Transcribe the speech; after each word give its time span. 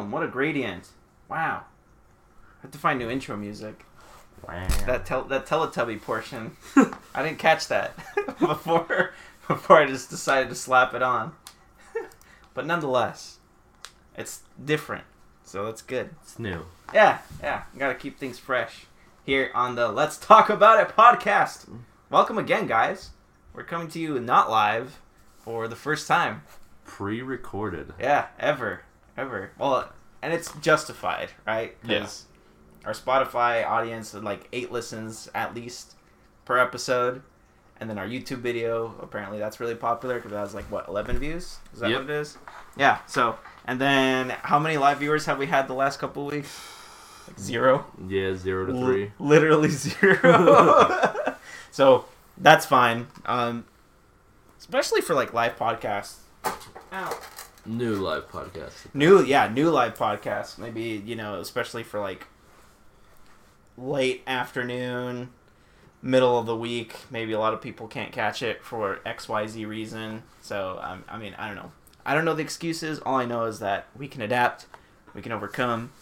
Boom. 0.00 0.10
What 0.10 0.22
a 0.22 0.28
gradient. 0.28 0.88
Wow. 1.28 1.64
I 2.58 2.62
have 2.62 2.70
to 2.70 2.78
find 2.78 2.98
new 2.98 3.10
intro 3.10 3.36
music. 3.36 3.84
Wow. 4.46 4.66
That 4.86 5.04
tel- 5.04 5.24
that 5.24 5.46
Teletubby 5.46 6.00
portion. 6.00 6.56
I 7.14 7.22
didn't 7.22 7.38
catch 7.38 7.68
that 7.68 7.94
before 8.38 9.12
before 9.48 9.76
I 9.76 9.86
just 9.86 10.08
decided 10.08 10.48
to 10.48 10.54
slap 10.54 10.94
it 10.94 11.02
on. 11.02 11.32
but 12.54 12.64
nonetheless, 12.64 13.40
it's 14.16 14.40
different. 14.62 15.04
So 15.44 15.66
that's 15.66 15.82
good. 15.82 16.10
It's 16.22 16.38
new. 16.38 16.64
Yeah, 16.94 17.18
yeah. 17.42 17.64
Got 17.76 17.88
to 17.88 17.94
keep 17.94 18.18
things 18.18 18.38
fresh 18.38 18.86
here 19.24 19.50
on 19.54 19.74
the 19.74 19.88
Let's 19.88 20.16
Talk 20.16 20.48
About 20.48 20.80
It 20.80 20.96
podcast. 20.96 21.68
Mm. 21.68 21.80
Welcome 22.08 22.38
again, 22.38 22.66
guys. 22.66 23.10
We're 23.52 23.64
coming 23.64 23.88
to 23.88 23.98
you 24.00 24.18
not 24.18 24.50
live 24.50 24.98
for 25.36 25.68
the 25.68 25.76
first 25.76 26.08
time. 26.08 26.42
Pre-recorded. 26.84 27.92
Yeah, 28.00 28.28
ever, 28.38 28.82
ever. 29.16 29.50
Well, 29.58 29.92
and 30.22 30.32
it's 30.32 30.52
justified, 30.60 31.30
right? 31.46 31.76
Yeah. 31.84 32.06
our 32.84 32.92
Spotify 32.92 33.66
audience 33.66 34.14
like 34.14 34.48
eight 34.52 34.72
listens 34.72 35.28
at 35.34 35.54
least 35.54 35.94
per 36.44 36.58
episode, 36.58 37.22
and 37.78 37.88
then 37.90 37.98
our 37.98 38.06
YouTube 38.06 38.38
video 38.38 38.94
apparently 39.00 39.38
that's 39.38 39.60
really 39.60 39.74
popular 39.74 40.16
because 40.16 40.30
that 40.32 40.38
has 40.40 40.54
like 40.54 40.70
what 40.70 40.88
eleven 40.88 41.18
views. 41.18 41.58
Is 41.74 41.80
that 41.80 41.90
Yep. 41.90 42.00
what 42.02 42.10
it 42.10 42.16
is? 42.20 42.38
Yeah. 42.76 42.98
So, 43.06 43.36
and 43.66 43.80
then 43.80 44.30
how 44.42 44.58
many 44.58 44.76
live 44.78 44.98
viewers 44.98 45.26
have 45.26 45.38
we 45.38 45.46
had 45.46 45.68
the 45.68 45.74
last 45.74 45.98
couple 45.98 46.26
weeks? 46.26 46.58
Like 47.28 47.38
zero. 47.38 47.84
Yeah, 48.08 48.34
zero 48.34 48.66
to 48.66 48.72
three. 48.72 49.12
literally 49.18 49.68
zero. 49.86 51.14
so 51.70 52.06
that's 52.38 52.64
fine. 52.66 53.06
Um, 53.26 53.64
especially 54.58 55.00
for 55.02 55.14
like 55.14 55.32
live 55.34 55.56
podcasts. 55.58 56.16
Ow. 56.92 57.20
New 57.70 57.94
live 57.94 58.28
podcast. 58.28 58.92
New, 58.92 59.22
yeah, 59.22 59.46
new 59.46 59.70
live 59.70 59.96
podcast. 59.96 60.58
Maybe 60.58 61.00
you 61.06 61.14
know, 61.14 61.38
especially 61.38 61.84
for 61.84 62.00
like 62.00 62.26
late 63.78 64.24
afternoon, 64.26 65.30
middle 66.02 66.36
of 66.36 66.46
the 66.46 66.56
week. 66.56 66.96
Maybe 67.12 67.30
a 67.30 67.38
lot 67.38 67.54
of 67.54 67.62
people 67.62 67.86
can't 67.86 68.10
catch 68.10 68.42
it 68.42 68.64
for 68.64 68.98
X 69.06 69.28
Y 69.28 69.46
Z 69.46 69.64
reason. 69.66 70.24
So 70.42 70.80
um, 70.82 71.04
I 71.08 71.16
mean, 71.16 71.36
I 71.38 71.46
don't 71.46 71.54
know. 71.54 71.70
I 72.04 72.14
don't 72.14 72.24
know 72.24 72.34
the 72.34 72.42
excuses. 72.42 72.98
All 73.06 73.14
I 73.14 73.24
know 73.24 73.44
is 73.44 73.60
that 73.60 73.86
we 73.96 74.08
can 74.08 74.20
adapt, 74.20 74.66
we 75.14 75.22
can 75.22 75.30
overcome, 75.30 75.92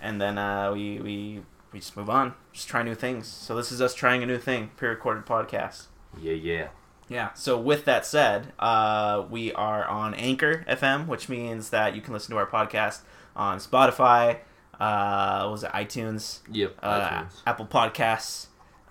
and 0.00 0.20
then 0.20 0.38
uh, 0.38 0.70
we 0.72 1.00
we 1.00 1.42
we 1.72 1.80
just 1.80 1.96
move 1.96 2.08
on. 2.08 2.34
Just 2.52 2.68
try 2.68 2.84
new 2.84 2.94
things. 2.94 3.26
So 3.26 3.56
this 3.56 3.72
is 3.72 3.80
us 3.82 3.94
trying 3.94 4.22
a 4.22 4.26
new 4.26 4.38
thing. 4.38 4.70
Pre-recorded 4.76 5.26
podcast. 5.26 5.86
Yeah, 6.20 6.34
yeah. 6.34 6.68
Yeah. 7.10 7.34
So 7.34 7.58
with 7.58 7.84
that 7.84 8.06
said, 8.06 8.52
uh, 8.58 9.24
we 9.28 9.52
are 9.52 9.84
on 9.84 10.14
Anchor 10.14 10.64
FM, 10.68 11.08
which 11.08 11.28
means 11.28 11.70
that 11.70 11.94
you 11.94 12.00
can 12.00 12.14
listen 12.14 12.30
to 12.30 12.38
our 12.38 12.46
podcast 12.46 13.00
on 13.34 13.58
Spotify. 13.58 14.38
Uh, 14.78 15.48
was 15.50 15.64
it 15.64 15.72
iTunes? 15.72 16.38
Yep. 16.50 16.76
Uh, 16.82 17.00
iTunes. 17.00 17.32
Apple 17.46 17.66
Podcasts. 17.66 18.46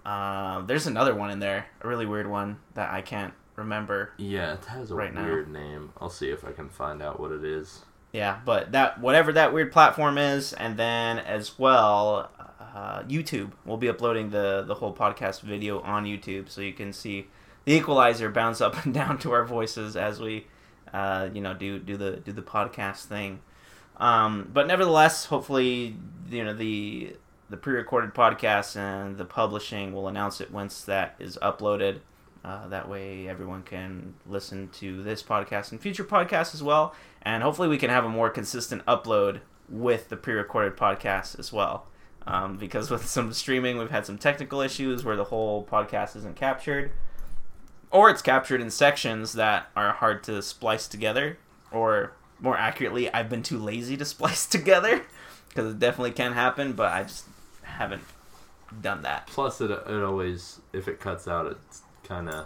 Uh, 0.05 0.61
there's 0.61 0.85
another 0.85 1.15
one 1.15 1.31
in 1.31 1.39
there, 1.39 1.67
a 1.81 1.87
really 1.87 2.05
weird 2.05 2.27
one 2.27 2.59
that 2.73 2.91
I 2.91 3.01
can't 3.01 3.33
remember. 3.55 4.11
Yeah, 4.17 4.53
it 4.53 4.65
has 4.65 4.91
a 4.91 4.95
right 4.95 5.13
now. 5.13 5.23
weird 5.23 5.49
name. 5.49 5.93
I'll 5.99 6.09
see 6.09 6.29
if 6.29 6.43
I 6.43 6.51
can 6.51 6.69
find 6.69 7.01
out 7.01 7.19
what 7.19 7.31
it 7.31 7.43
is. 7.43 7.83
Yeah, 8.11 8.39
but 8.43 8.71
that 8.71 8.99
whatever 8.99 9.31
that 9.33 9.53
weird 9.53 9.71
platform 9.71 10.17
is, 10.17 10.51
and 10.53 10.77
then 10.77 11.19
as 11.19 11.59
well, 11.59 12.31
uh, 12.59 13.03
YouTube. 13.03 13.51
We'll 13.65 13.77
be 13.77 13.87
uploading 13.89 14.31
the 14.31 14.63
the 14.67 14.75
whole 14.75 14.95
podcast 14.95 15.41
video 15.41 15.79
on 15.81 16.05
YouTube, 16.05 16.49
so 16.49 16.61
you 16.61 16.73
can 16.73 16.91
see 16.91 17.27
the 17.65 17.73
equalizer 17.73 18.29
bounce 18.29 18.61
up 18.61 18.83
and 18.85 18.93
down 18.93 19.17
to 19.19 19.31
our 19.31 19.45
voices 19.45 19.95
as 19.95 20.19
we, 20.19 20.47
uh, 20.93 21.29
you 21.33 21.41
know, 21.41 21.53
do 21.53 21.79
do 21.79 21.97
the 21.97 22.17
do 22.17 22.31
the 22.31 22.41
podcast 22.41 23.05
thing. 23.05 23.39
Um, 23.97 24.49
but 24.53 24.67
nevertheless, 24.67 25.25
hopefully, 25.25 25.95
you 26.29 26.43
know 26.43 26.53
the 26.53 27.15
the 27.49 27.57
pre-recorded 27.57 28.13
podcast 28.13 28.75
and 28.75 29.17
the 29.17 29.25
publishing 29.25 29.91
will 29.91 30.07
announce 30.07 30.39
it 30.39 30.51
once 30.51 30.83
that 30.83 31.15
is 31.19 31.37
uploaded. 31.41 31.99
Uh, 32.45 32.67
that 32.69 32.87
way, 32.87 33.27
everyone 33.27 33.63
can 33.63 34.13
listen 34.25 34.69
to 34.69 35.03
this 35.03 35.21
podcast 35.21 35.71
and 35.71 35.81
future 35.81 36.05
podcasts 36.05 36.53
as 36.53 36.63
well 36.63 36.95
and 37.21 37.43
hopefully 37.43 37.67
we 37.67 37.77
can 37.77 37.89
have 37.89 38.05
a 38.05 38.09
more 38.09 38.29
consistent 38.29 38.85
upload 38.85 39.39
with 39.67 40.09
the 40.09 40.17
pre-recorded 40.17 40.75
podcast 40.75 41.37
as 41.37 41.51
well 41.51 41.85
um, 42.25 42.57
because 42.57 42.89
with 42.89 43.05
some 43.05 43.33
streaming 43.33 43.77
we've 43.77 43.91
had 43.91 44.05
some 44.05 44.17
technical 44.17 44.61
issues 44.61 45.03
where 45.03 45.15
the 45.15 45.25
whole 45.25 45.65
podcast 45.65 46.15
isn't 46.15 46.35
captured 46.35 46.91
or 47.91 48.09
it's 48.09 48.21
captured 48.21 48.61
in 48.61 48.69
sections 48.69 49.33
that 49.33 49.69
are 49.75 49.93
hard 49.93 50.23
to 50.23 50.41
splice 50.41 50.87
together 50.87 51.37
or 51.71 52.13
more 52.39 52.57
accurately 52.57 53.11
i've 53.13 53.29
been 53.29 53.43
too 53.43 53.57
lazy 53.57 53.97
to 53.97 54.05
splice 54.15 54.45
together 54.45 55.03
because 55.49 55.71
it 55.73 55.79
definitely 55.79 56.11
can 56.11 56.33
happen 56.33 56.73
but 56.73 56.91
i 56.91 57.03
just 57.03 57.25
haven't 57.63 58.03
done 58.81 59.01
that 59.01 59.25
Plus, 59.27 59.61
it 59.61 59.71
it 59.71 60.03
always 60.03 60.59
if 60.73 60.87
it 60.87 60.99
cuts 60.99 61.27
out, 61.27 61.47
it 61.47 61.57
kind 62.03 62.29
of 62.29 62.45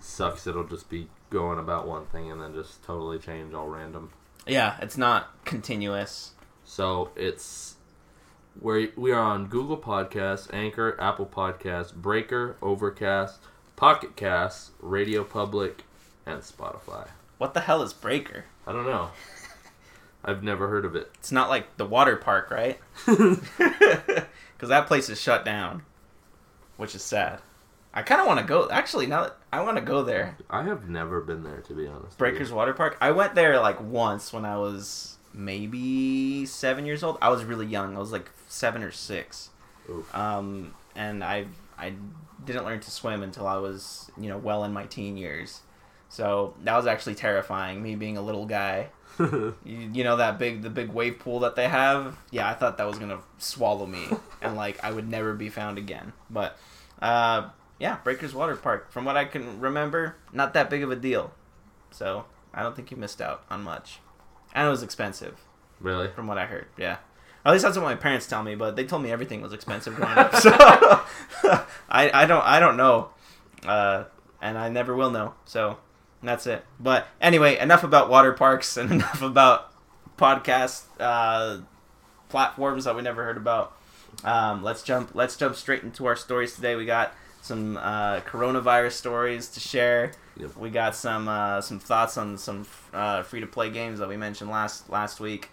sucks. 0.00 0.46
It'll 0.46 0.64
just 0.64 0.90
be 0.90 1.08
going 1.30 1.58
about 1.58 1.86
one 1.88 2.04
thing 2.06 2.30
and 2.30 2.40
then 2.42 2.52
just 2.52 2.82
totally 2.84 3.18
change 3.18 3.54
all 3.54 3.68
random. 3.68 4.10
yeah 4.46 4.76
it's 4.82 4.98
not 4.98 5.30
continuous 5.46 6.32
So 6.64 7.10
it's 7.16 7.76
where 8.60 8.88
we 8.96 9.12
are 9.12 9.22
on 9.22 9.46
Google 9.46 9.78
Podcasts, 9.78 10.52
Anchor, 10.52 10.94
Apple 11.00 11.24
Podcasts, 11.26 11.94
Breaker, 11.94 12.56
Overcast, 12.60 13.40
Pocket 13.76 14.16
Casts, 14.16 14.70
Radio 14.80 15.24
Public, 15.24 15.84
and 16.26 16.40
Spotify. 16.40 17.08
what 17.38 17.54
the 17.54 17.60
hell 17.60 17.82
is 17.82 17.92
breaker 17.92 18.44
I 18.66 18.72
don't 18.72 18.86
know. 18.86 19.10
I've 20.24 20.44
never 20.44 20.68
heard 20.68 20.84
of 20.84 20.94
it. 20.94 21.10
it's 21.18 21.32
not 21.32 21.48
like 21.48 21.76
the 21.78 21.84
water 21.86 22.14
park 22.16 22.48
right 22.50 22.78
because 23.06 24.68
that 24.68 24.86
place 24.86 25.08
is 25.08 25.20
shut 25.20 25.44
down, 25.44 25.82
which 26.76 26.94
is 26.94 27.02
sad. 27.02 27.40
I 27.92 28.02
kind 28.02 28.20
of 28.20 28.26
want 28.28 28.38
to 28.38 28.46
go. 28.46 28.70
Actually, 28.70 29.06
now 29.06 29.24
that 29.24 29.36
I 29.52 29.60
want 29.62 29.76
to 29.78 29.82
go 29.82 30.02
there, 30.04 30.36
I 30.48 30.62
have 30.62 30.88
never 30.88 31.20
been 31.20 31.42
there 31.42 31.60
to 31.62 31.74
be 31.74 31.88
honest. 31.88 32.16
Breakers. 32.18 32.52
Water 32.52 32.72
Park. 32.72 32.96
I 33.00 33.10
went 33.10 33.34
there 33.34 33.58
like 33.60 33.80
once 33.80 34.32
when 34.32 34.44
I 34.44 34.56
was 34.58 35.16
maybe 35.34 36.46
seven 36.46 36.86
years 36.86 37.02
old. 37.02 37.18
I 37.20 37.28
was 37.28 37.42
really 37.44 37.66
young. 37.66 37.96
I 37.96 37.98
was 37.98 38.12
like 38.12 38.30
seven 38.48 38.82
or 38.84 38.92
six, 38.92 39.50
Oof. 39.90 40.14
um, 40.14 40.72
and 40.94 41.24
I 41.24 41.46
I 41.78 41.94
didn't 42.44 42.64
learn 42.64 42.80
to 42.80 42.90
swim 42.90 43.22
until 43.22 43.46
I 43.46 43.56
was 43.56 44.10
you 44.18 44.28
know 44.28 44.38
well 44.38 44.64
in 44.64 44.72
my 44.72 44.86
teen 44.86 45.16
years. 45.16 45.62
So 46.08 46.54
that 46.64 46.76
was 46.76 46.86
actually 46.86 47.14
terrifying. 47.14 47.82
Me 47.82 47.94
being 47.94 48.16
a 48.16 48.22
little 48.22 48.46
guy. 48.46 48.90
You, 49.18 49.54
you 49.64 50.04
know 50.04 50.16
that 50.16 50.38
big 50.38 50.62
the 50.62 50.70
big 50.70 50.88
wave 50.88 51.18
pool 51.18 51.40
that 51.40 51.54
they 51.54 51.68
have 51.68 52.16
yeah 52.30 52.48
i 52.48 52.54
thought 52.54 52.78
that 52.78 52.86
was 52.86 52.98
gonna 52.98 53.20
swallow 53.36 53.84
me 53.84 54.06
and 54.42 54.56
like 54.56 54.82
i 54.82 54.90
would 54.90 55.06
never 55.06 55.34
be 55.34 55.50
found 55.50 55.76
again 55.76 56.14
but 56.30 56.58
uh 57.02 57.50
yeah 57.78 57.98
breakers 58.02 58.34
water 58.34 58.56
park 58.56 58.90
from 58.90 59.04
what 59.04 59.16
i 59.16 59.26
can 59.26 59.60
remember 59.60 60.16
not 60.32 60.54
that 60.54 60.70
big 60.70 60.82
of 60.82 60.90
a 60.90 60.96
deal 60.96 61.30
so 61.90 62.24
i 62.54 62.62
don't 62.62 62.74
think 62.74 62.90
you 62.90 62.96
missed 62.96 63.20
out 63.20 63.44
on 63.50 63.62
much 63.62 64.00
and 64.54 64.66
it 64.66 64.70
was 64.70 64.82
expensive 64.82 65.38
really? 65.78 66.08
from 66.08 66.26
what 66.26 66.38
i 66.38 66.46
heard 66.46 66.66
yeah 66.78 66.96
at 67.44 67.52
least 67.52 67.64
that's 67.64 67.76
what 67.76 67.84
my 67.84 67.94
parents 67.94 68.26
tell 68.26 68.42
me 68.42 68.54
but 68.54 68.76
they 68.76 68.84
told 68.84 69.02
me 69.02 69.10
everything 69.10 69.40
was 69.40 69.52
expensive 69.52 69.94
growing 69.94 70.16
up 70.16 70.34
so 70.36 70.50
i 71.88 72.10
i 72.22 72.26
don't 72.26 72.44
i 72.44 72.60
don't 72.60 72.76
know 72.76 73.10
uh 73.66 74.04
and 74.40 74.58
i 74.58 74.68
never 74.68 74.94
will 74.94 75.10
know 75.10 75.34
so 75.44 75.76
that's 76.22 76.46
it. 76.46 76.64
But 76.78 77.08
anyway, 77.20 77.58
enough 77.58 77.84
about 77.84 78.08
water 78.08 78.32
parks 78.32 78.76
and 78.76 78.90
enough 78.92 79.22
about 79.22 79.72
podcast 80.16 80.84
uh, 81.00 81.58
platforms 82.28 82.84
that 82.84 82.94
we 82.94 83.02
never 83.02 83.24
heard 83.24 83.36
about. 83.36 83.76
Um, 84.24 84.62
let's 84.62 84.82
jump. 84.82 85.10
Let's 85.14 85.36
jump 85.36 85.56
straight 85.56 85.82
into 85.82 86.06
our 86.06 86.16
stories 86.16 86.54
today. 86.54 86.76
We 86.76 86.84
got 86.84 87.14
some 87.40 87.76
uh, 87.76 88.20
coronavirus 88.20 88.92
stories 88.92 89.48
to 89.48 89.60
share. 89.60 90.12
Yep. 90.36 90.56
We 90.56 90.70
got 90.70 90.94
some 90.94 91.28
uh, 91.28 91.60
some 91.60 91.78
thoughts 91.78 92.16
on 92.16 92.38
some 92.38 92.66
uh, 92.92 93.22
free 93.22 93.40
to 93.40 93.46
play 93.46 93.70
games 93.70 93.98
that 93.98 94.08
we 94.08 94.16
mentioned 94.16 94.50
last 94.50 94.88
last 94.88 95.18
week. 95.18 95.50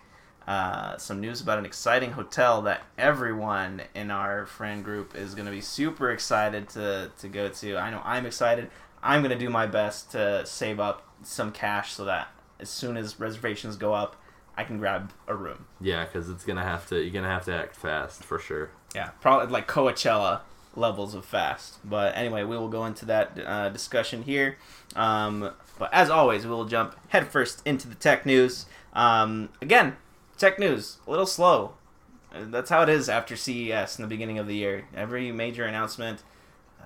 Uh, 0.49 0.97
some 0.97 1.21
news 1.21 1.41
about 1.41 1.59
an 1.59 1.65
exciting 1.65 2.11
hotel 2.11 2.63
that 2.63 2.81
everyone 2.97 3.83
in 3.93 4.09
our 4.09 4.47
friend 4.47 4.83
group 4.83 5.15
is 5.15 5.35
going 5.35 5.45
to 5.45 5.51
be 5.51 5.61
super 5.61 6.09
excited 6.09 6.67
to, 6.67 7.11
to 7.19 7.27
go 7.27 7.49
to. 7.49 7.77
I 7.77 7.91
know 7.91 8.01
I'm 8.03 8.25
excited. 8.25 8.71
I'm 9.03 9.21
going 9.21 9.29
to 9.29 9.37
do 9.37 9.51
my 9.51 9.67
best 9.67 10.11
to 10.13 10.43
save 10.47 10.79
up 10.79 11.07
some 11.21 11.51
cash 11.51 11.93
so 11.93 12.05
that 12.05 12.29
as 12.59 12.67
soon 12.67 12.97
as 12.97 13.19
reservations 13.19 13.75
go 13.75 13.93
up, 13.93 14.15
I 14.57 14.63
can 14.63 14.79
grab 14.79 15.13
a 15.27 15.35
room. 15.35 15.67
Yeah, 15.79 16.03
because 16.03 16.29
it's 16.29 16.43
gonna 16.43 16.63
have 16.63 16.87
to. 16.89 16.99
You're 16.99 17.13
gonna 17.13 17.29
have 17.29 17.45
to 17.45 17.53
act 17.53 17.75
fast 17.75 18.23
for 18.23 18.39
sure. 18.39 18.71
Yeah, 18.93 19.11
probably 19.21 19.47
like 19.53 19.67
Coachella 19.67 20.41
levels 20.75 21.13
of 21.13 21.25
fast. 21.25 21.77
But 21.87 22.17
anyway, 22.17 22.43
we 22.43 22.57
will 22.57 22.67
go 22.69 22.85
into 22.85 23.05
that 23.05 23.39
uh, 23.45 23.69
discussion 23.69 24.23
here. 24.23 24.57
Um, 24.95 25.53
but 25.77 25.93
as 25.93 26.09
always, 26.09 26.43
we 26.43 26.51
will 26.51 26.65
jump 26.65 26.95
headfirst 27.09 27.61
into 27.65 27.87
the 27.87 27.95
tech 27.95 28.25
news. 28.25 28.65
Um, 28.93 29.49
again, 29.61 29.95
tech 30.39 30.57
news 30.57 30.97
a 31.05 31.09
little 31.09 31.25
slow. 31.25 31.73
Uh, 32.33 32.45
That's 32.45 32.69
how 32.69 32.81
it 32.81 32.89
is 32.89 33.09
after 33.09 33.35
CES 33.35 33.99
in 33.99 34.03
the 34.03 34.07
beginning 34.07 34.39
of 34.39 34.47
the 34.47 34.55
year. 34.55 34.87
Every 34.95 35.31
major 35.31 35.65
announcement 35.65 36.23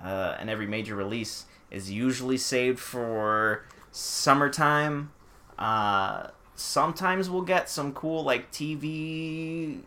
uh, 0.02 0.36
and 0.38 0.50
every 0.50 0.66
major 0.66 0.94
release 0.94 1.46
is 1.70 1.90
usually 1.90 2.36
saved 2.36 2.78
for 2.78 3.64
summertime. 3.90 5.12
Uh, 5.58 6.28
sometimes 6.54 7.30
we'll 7.30 7.42
get 7.42 7.68
some 7.68 7.92
cool 7.92 8.22
like 8.24 8.50
TV 8.50 9.80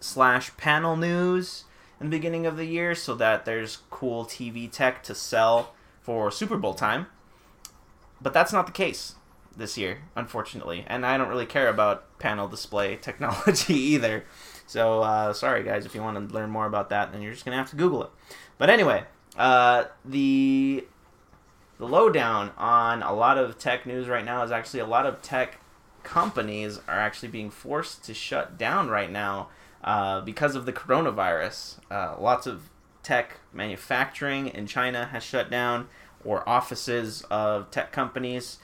slash 0.00 0.56
panel 0.56 0.96
news 0.96 1.64
in 2.00 2.08
the 2.08 2.16
beginning 2.16 2.46
of 2.46 2.56
the 2.56 2.64
year, 2.64 2.94
so 2.94 3.14
that 3.14 3.44
there's 3.44 3.78
cool 3.90 4.24
TV 4.24 4.70
tech 4.70 5.02
to 5.02 5.14
sell 5.14 5.74
for 6.00 6.30
Super 6.30 6.56
Bowl 6.56 6.72
time. 6.72 7.06
But 8.22 8.32
that's 8.32 8.52
not 8.52 8.64
the 8.66 8.72
case 8.72 9.16
this 9.54 9.76
year, 9.76 9.98
unfortunately, 10.16 10.84
and 10.86 11.04
I 11.04 11.18
don't 11.18 11.28
really 11.28 11.46
care 11.46 11.68
about 11.68 12.04
panel 12.20 12.46
display 12.46 12.96
technology 13.00 13.74
either. 13.74 14.24
So 14.66 15.02
uh, 15.02 15.32
sorry, 15.32 15.64
guys, 15.64 15.84
if 15.84 15.94
you 15.94 16.02
want 16.02 16.28
to 16.28 16.34
learn 16.34 16.50
more 16.50 16.66
about 16.66 16.90
that, 16.90 17.12
then 17.12 17.22
you're 17.22 17.32
just 17.32 17.44
gonna 17.44 17.56
have 17.56 17.70
to 17.70 17.76
Google 17.76 18.04
it. 18.04 18.10
But 18.58 18.70
anyway, 18.70 19.04
uh, 19.36 19.84
the 20.04 20.84
the 21.78 21.88
lowdown 21.88 22.52
on 22.58 23.02
a 23.02 23.12
lot 23.12 23.38
of 23.38 23.58
tech 23.58 23.86
news 23.86 24.06
right 24.06 24.24
now 24.24 24.42
is 24.42 24.52
actually 24.52 24.80
a 24.80 24.86
lot 24.86 25.06
of 25.06 25.22
tech 25.22 25.58
companies 26.02 26.78
are 26.86 26.98
actually 26.98 27.28
being 27.28 27.50
forced 27.50 28.04
to 28.04 28.14
shut 28.14 28.58
down 28.58 28.88
right 28.88 29.10
now 29.10 29.48
uh, 29.82 30.20
because 30.20 30.54
of 30.54 30.66
the 30.66 30.72
coronavirus. 30.72 31.78
Uh, 31.90 32.14
lots 32.18 32.46
of 32.46 32.70
tech 33.02 33.40
manufacturing 33.52 34.48
in 34.48 34.66
China 34.66 35.06
has 35.06 35.22
shut 35.22 35.50
down, 35.50 35.88
or 36.24 36.46
offices 36.48 37.22
of 37.30 37.70
tech 37.70 37.92
companies 37.92 38.58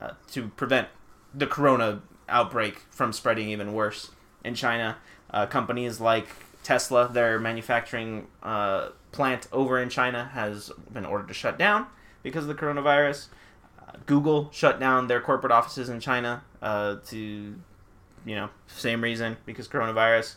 uh, 0.00 0.12
to 0.30 0.48
prevent 0.50 0.88
the 1.34 1.46
corona 1.46 2.02
outbreak 2.30 2.82
from 2.90 3.12
spreading 3.12 3.48
even 3.50 3.72
worse 3.72 4.10
in 4.44 4.54
China. 4.54 4.96
Uh, 5.30 5.46
companies 5.46 6.00
like 6.00 6.28
Tesla, 6.62 7.08
their 7.08 7.38
manufacturing 7.38 8.26
uh, 8.42 8.88
plant 9.12 9.48
over 9.52 9.78
in 9.78 9.88
China, 9.88 10.30
has 10.32 10.70
been 10.92 11.04
ordered 11.04 11.28
to 11.28 11.34
shut 11.34 11.58
down 11.58 11.86
because 12.22 12.44
of 12.44 12.48
the 12.48 12.54
coronavirus. 12.54 13.28
Uh, 13.80 13.92
Google 14.06 14.50
shut 14.52 14.80
down 14.80 15.06
their 15.06 15.20
corporate 15.20 15.52
offices 15.52 15.88
in 15.88 16.00
China 16.00 16.42
uh, 16.62 16.96
to, 17.06 17.16
you 17.16 18.34
know, 18.34 18.50
same 18.66 19.02
reason 19.02 19.36
because 19.46 19.68
coronavirus. 19.68 20.36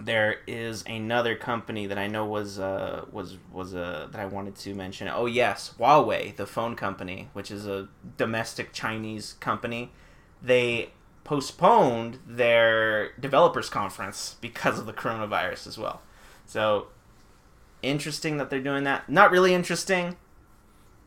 There 0.00 0.38
is 0.46 0.82
another 0.86 1.36
company 1.36 1.86
that 1.86 1.98
I 1.98 2.06
know 2.06 2.24
was 2.24 2.58
uh, 2.58 3.04
was 3.12 3.36
was 3.52 3.74
uh, 3.74 4.08
that 4.10 4.20
I 4.20 4.24
wanted 4.24 4.56
to 4.56 4.74
mention. 4.74 5.08
Oh 5.08 5.26
yes, 5.26 5.74
Huawei, 5.78 6.34
the 6.34 6.46
phone 6.46 6.74
company, 6.74 7.28
which 7.34 7.50
is 7.50 7.66
a 7.66 7.88
domestic 8.16 8.72
Chinese 8.72 9.34
company. 9.34 9.92
They 10.42 10.90
postponed 11.24 12.18
their 12.26 13.12
developers 13.20 13.68
conference 13.68 14.36
because 14.40 14.78
of 14.78 14.86
the 14.86 14.92
coronavirus 14.92 15.66
as 15.66 15.78
well. 15.78 16.00
So 16.46 16.88
interesting 17.82 18.38
that 18.38 18.50
they're 18.50 18.60
doing 18.60 18.84
that. 18.84 19.08
Not 19.08 19.30
really 19.30 19.54
interesting, 19.54 20.16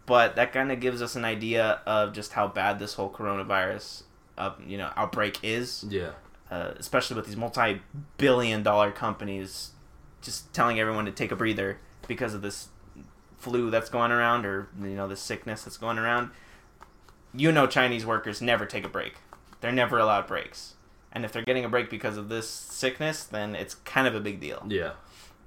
but 0.05 0.35
that 0.35 0.53
kind 0.53 0.71
of 0.71 0.79
gives 0.79 1.01
us 1.01 1.15
an 1.15 1.25
idea 1.25 1.81
of 1.85 2.13
just 2.13 2.33
how 2.33 2.47
bad 2.47 2.79
this 2.79 2.93
whole 2.93 3.09
coronavirus, 3.09 4.03
uh, 4.37 4.51
you 4.65 4.77
know, 4.77 4.91
outbreak 4.95 5.39
is. 5.43 5.83
Yeah. 5.89 6.11
Uh, 6.53 6.71
especially 6.77 7.15
with 7.15 7.25
these 7.25 7.35
multi-billion-dollar 7.35 8.91
companies 8.91 9.71
just 10.21 10.53
telling 10.53 10.79
everyone 10.79 11.03
to 11.03 11.11
take 11.11 11.31
a 11.31 11.35
breather 11.35 11.79
because 12.07 12.35
of 12.35 12.43
this 12.43 12.67
flu 13.39 13.71
that's 13.71 13.89
going 13.89 14.11
around 14.11 14.45
or 14.45 14.67
you 14.79 14.89
know 14.89 15.07
the 15.07 15.15
sickness 15.15 15.63
that's 15.63 15.77
going 15.77 15.97
around. 15.97 16.29
You 17.33 17.51
know, 17.51 17.65
Chinese 17.65 18.05
workers 18.05 18.39
never 18.39 18.67
take 18.67 18.85
a 18.85 18.87
break. 18.87 19.15
They're 19.61 19.71
never 19.71 19.97
allowed 19.97 20.27
breaks. 20.27 20.75
And 21.11 21.25
if 21.25 21.31
they're 21.31 21.41
getting 21.41 21.65
a 21.65 21.69
break 21.69 21.89
because 21.89 22.17
of 22.17 22.29
this 22.29 22.47
sickness, 22.47 23.23
then 23.23 23.55
it's 23.55 23.73
kind 23.73 24.05
of 24.05 24.13
a 24.13 24.19
big 24.19 24.39
deal. 24.39 24.63
Yeah. 24.69 24.91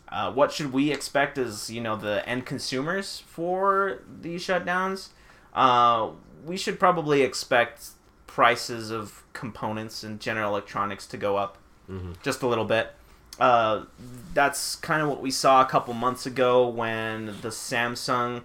Uh, 0.08 0.32
what 0.32 0.50
should 0.50 0.72
we 0.72 0.90
expect 0.90 1.38
as 1.38 1.70
you 1.70 1.80
know 1.80 1.94
the 1.94 2.28
end 2.28 2.46
consumers 2.46 3.22
for 3.28 4.02
these 4.22 4.44
shutdowns? 4.44 5.10
Uh, 5.54 6.10
we 6.44 6.56
should 6.56 6.80
probably 6.80 7.22
expect 7.22 7.90
prices 8.26 8.90
of 8.90 9.22
components 9.36 10.02
and 10.02 10.18
general 10.18 10.50
electronics 10.50 11.06
to 11.06 11.16
go 11.16 11.36
up 11.36 11.58
hmm 11.86 12.12
just 12.22 12.42
a 12.42 12.46
little 12.46 12.64
bit. 12.64 12.92
Uh, 13.38 13.84
that's 14.32 14.76
kind 14.76 15.02
of 15.02 15.08
what 15.08 15.20
we 15.20 15.30
saw 15.30 15.60
a 15.60 15.66
couple 15.66 15.92
months 15.94 16.24
ago 16.26 16.66
when 16.66 17.26
the 17.42 17.50
Samsung 17.50 18.42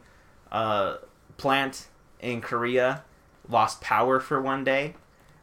uh, 0.52 0.98
plant 1.38 1.88
in 2.20 2.42
Korea 2.42 3.04
lost 3.50 3.82
power 3.82 4.20
for 4.20 4.42
one 4.42 4.64
day. 4.64 4.96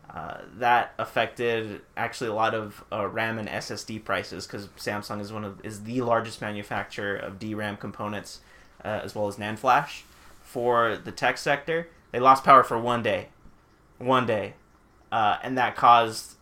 Uh, 0.09 0.38
that 0.57 0.95
affected 0.99 1.83
actually 1.97 2.28
a 2.31 2.35
lot 2.35 2.55
of 2.55 2.85
uh, 2.93 3.07
RAM 3.07 3.38
and 3.38 3.49
SSD 3.49 4.05
prices 4.05 4.47
because 4.47 4.69
Samsung 4.69 5.21
is 5.21 5.33
one 5.33 5.45
of 5.45 5.64
is 5.64 5.85
the 5.85 6.00
largest 6.00 6.40
manufacturer 6.40 7.17
of 7.17 7.38
DRAM 7.38 7.76
components 7.76 8.40
uh, 8.85 9.00
as 9.02 9.14
well 9.14 9.28
as 9.28 9.37
NAND 9.37 9.59
flash 9.59 10.05
for 10.43 10.97
the 10.97 11.12
tech 11.12 11.37
sector. 11.37 11.88
They 12.11 12.21
lost 12.21 12.43
power 12.45 12.62
for 12.62 12.78
one 12.78 13.02
day, 13.02 13.28
one 13.99 14.25
day, 14.26 14.55
uh, 15.12 15.38
and 15.42 15.56
that 15.58 15.76
caused 15.76 16.34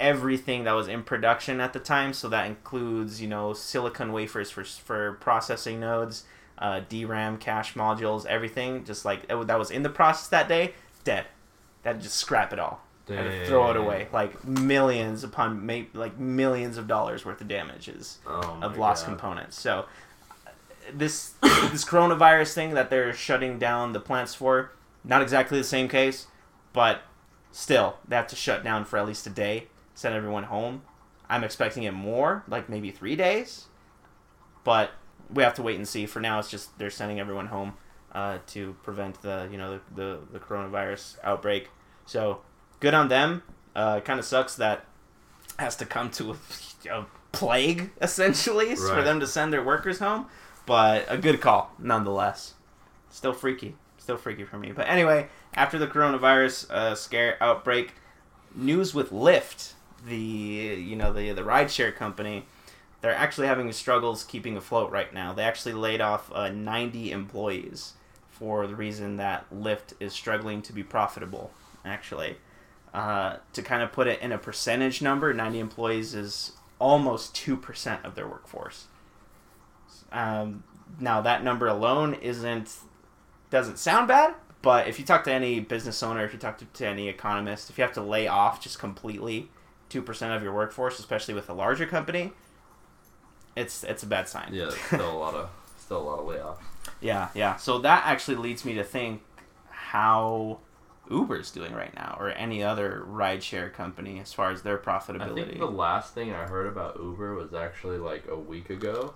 everything 0.00 0.64
that 0.64 0.72
was 0.72 0.88
in 0.88 1.02
production 1.02 1.60
at 1.60 1.72
the 1.72 1.78
time. 1.78 2.12
So 2.12 2.28
that 2.28 2.46
includes 2.46 3.20
you 3.20 3.28
know 3.28 3.52
silicon 3.52 4.12
wafers 4.12 4.50
for 4.50 4.64
for 4.64 5.12
processing 5.14 5.80
nodes, 5.80 6.24
uh, 6.58 6.80
DRAM 6.88 7.38
cache 7.38 7.74
modules, 7.74 8.26
everything 8.26 8.84
just 8.84 9.04
like 9.04 9.28
that 9.28 9.58
was 9.58 9.70
in 9.70 9.82
the 9.82 9.90
process 9.90 10.28
that 10.28 10.48
day, 10.48 10.74
dead. 11.04 11.26
That 11.82 12.00
just 12.00 12.16
scrap 12.16 12.52
it 12.52 12.58
all 12.58 12.84
throw 13.46 13.70
it 13.70 13.76
away. 13.76 14.08
Like 14.12 14.44
millions 14.44 15.24
upon 15.24 15.64
ma- 15.66 15.82
like 15.92 16.18
millions 16.18 16.76
of 16.76 16.86
dollars 16.86 17.24
worth 17.24 17.40
of 17.40 17.48
damages 17.48 18.18
Oh 18.26 18.58
of 18.62 18.78
lost 18.78 19.04
God. 19.04 19.12
components. 19.12 19.60
So 19.60 19.86
uh, 20.46 20.50
this 20.92 21.30
this 21.42 21.84
coronavirus 21.84 22.54
thing 22.54 22.74
that 22.74 22.90
they're 22.90 23.12
shutting 23.12 23.58
down 23.58 23.92
the 23.92 24.00
plants 24.00 24.34
for, 24.34 24.72
not 25.04 25.22
exactly 25.22 25.58
the 25.58 25.64
same 25.64 25.88
case, 25.88 26.26
but 26.72 27.02
still 27.54 27.96
they 28.06 28.16
have 28.16 28.26
to 28.26 28.36
shut 28.36 28.64
down 28.64 28.84
for 28.84 28.98
at 28.98 29.06
least 29.06 29.26
a 29.26 29.30
day, 29.30 29.68
send 29.94 30.14
everyone 30.14 30.44
home. 30.44 30.82
I'm 31.30 31.44
expecting 31.44 31.84
it 31.84 31.92
more, 31.92 32.44
like 32.48 32.68
maybe 32.68 32.90
three 32.90 33.16
days, 33.16 33.66
but 34.64 34.90
we 35.32 35.42
have 35.42 35.54
to 35.54 35.62
wait 35.62 35.76
and 35.76 35.88
see. 35.88 36.04
For 36.04 36.20
now, 36.20 36.38
it's 36.38 36.50
just 36.50 36.76
they're 36.78 36.90
sending 36.90 37.18
everyone 37.18 37.46
home 37.46 37.74
uh, 38.12 38.38
to 38.48 38.76
prevent 38.82 39.22
the 39.22 39.48
you 39.50 39.56
know 39.56 39.80
the, 39.94 40.02
the, 40.02 40.18
the 40.32 40.38
coronavirus 40.38 41.16
outbreak. 41.22 41.70
So 42.04 42.40
good 42.80 42.92
on 42.92 43.08
them. 43.08 43.42
Uh, 43.74 44.00
kind 44.00 44.18
of 44.18 44.26
sucks 44.26 44.56
that 44.56 44.84
has 45.58 45.76
to 45.76 45.86
come 45.86 46.10
to 46.10 46.32
a, 46.32 46.36
a 46.90 47.06
plague 47.32 47.90
essentially 48.00 48.76
for 48.76 49.02
them 49.02 49.18
to 49.20 49.26
send 49.26 49.52
their 49.52 49.62
workers 49.62 50.00
home, 50.00 50.26
but 50.66 51.06
a 51.08 51.16
good 51.16 51.40
call 51.40 51.72
nonetheless. 51.78 52.54
Still 53.10 53.32
freaky, 53.32 53.76
still 54.04 54.16
freaky 54.18 54.44
for 54.44 54.58
me. 54.58 54.70
But 54.70 54.88
anyway, 54.88 55.28
after 55.54 55.78
the 55.78 55.86
coronavirus 55.86 56.70
uh, 56.70 56.94
scare 56.94 57.42
outbreak, 57.42 57.94
news 58.54 58.94
with 58.94 59.10
Lyft, 59.10 59.72
the 60.06 60.14
you 60.14 60.94
know 60.94 61.12
the 61.12 61.32
the 61.32 61.42
rideshare 61.42 61.94
company, 61.94 62.44
they're 63.00 63.14
actually 63.14 63.46
having 63.46 63.72
struggles 63.72 64.22
keeping 64.22 64.56
afloat 64.56 64.90
right 64.90 65.12
now. 65.12 65.32
They 65.32 65.42
actually 65.42 65.72
laid 65.72 66.02
off 66.02 66.30
uh, 66.32 66.50
90 66.50 67.10
employees 67.12 67.94
for 68.28 68.66
the 68.66 68.76
reason 68.76 69.16
that 69.16 69.46
Lyft 69.52 69.94
is 70.00 70.12
struggling 70.12 70.60
to 70.62 70.72
be 70.72 70.82
profitable. 70.82 71.50
Actually, 71.82 72.36
uh, 72.92 73.36
to 73.54 73.62
kind 73.62 73.82
of 73.82 73.90
put 73.90 74.06
it 74.06 74.20
in 74.20 74.32
a 74.32 74.38
percentage 74.38 75.00
number, 75.00 75.32
90 75.32 75.58
employees 75.60 76.14
is 76.14 76.52
almost 76.78 77.34
two 77.34 77.56
percent 77.56 78.04
of 78.04 78.14
their 78.14 78.28
workforce. 78.28 78.86
Um, 80.12 80.62
now 81.00 81.22
that 81.22 81.42
number 81.42 81.66
alone 81.66 82.14
isn't 82.14 82.76
doesn't 83.54 83.78
sound 83.78 84.08
bad, 84.08 84.34
but 84.62 84.88
if 84.88 84.98
you 84.98 85.04
talk 85.04 85.22
to 85.24 85.32
any 85.32 85.60
business 85.60 86.02
owner, 86.02 86.24
if 86.24 86.32
you 86.32 86.40
talk 86.40 86.58
to, 86.58 86.64
to 86.64 86.86
any 86.86 87.08
economist, 87.08 87.70
if 87.70 87.78
you 87.78 87.82
have 87.82 87.94
to 87.94 88.02
lay 88.02 88.26
off 88.26 88.60
just 88.60 88.80
completely 88.80 89.48
two 89.88 90.02
percent 90.02 90.32
of 90.34 90.42
your 90.42 90.52
workforce, 90.52 90.98
especially 90.98 91.34
with 91.34 91.48
a 91.48 91.54
larger 91.54 91.86
company, 91.86 92.32
it's 93.54 93.84
it's 93.84 94.02
a 94.02 94.06
bad 94.06 94.28
sign. 94.28 94.50
Yeah, 94.52 94.70
still 94.70 95.08
a 95.08 95.16
lot 95.16 95.34
of 95.34 95.50
still 95.78 95.98
a 95.98 96.02
lot 96.02 96.18
of 96.18 96.26
layoffs. 96.26 96.64
Yeah, 97.00 97.28
yeah. 97.32 97.54
So 97.56 97.78
that 97.78 98.02
actually 98.06 98.38
leads 98.38 98.64
me 98.64 98.74
to 98.74 98.82
think 98.82 99.22
how 99.70 100.58
Uber's 101.08 101.52
doing 101.52 101.72
right 101.72 101.94
now, 101.94 102.16
or 102.18 102.30
any 102.30 102.64
other 102.64 103.06
rideshare 103.08 103.72
company, 103.72 104.18
as 104.18 104.32
far 104.32 104.50
as 104.50 104.62
their 104.62 104.78
profitability. 104.78 105.42
I 105.42 105.46
think 105.46 105.58
the 105.58 105.66
last 105.66 106.12
thing 106.12 106.32
I 106.32 106.44
heard 106.46 106.66
about 106.66 106.98
Uber 106.98 107.36
was 107.36 107.54
actually 107.54 107.98
like 107.98 108.26
a 108.28 108.36
week 108.36 108.68
ago, 108.70 109.14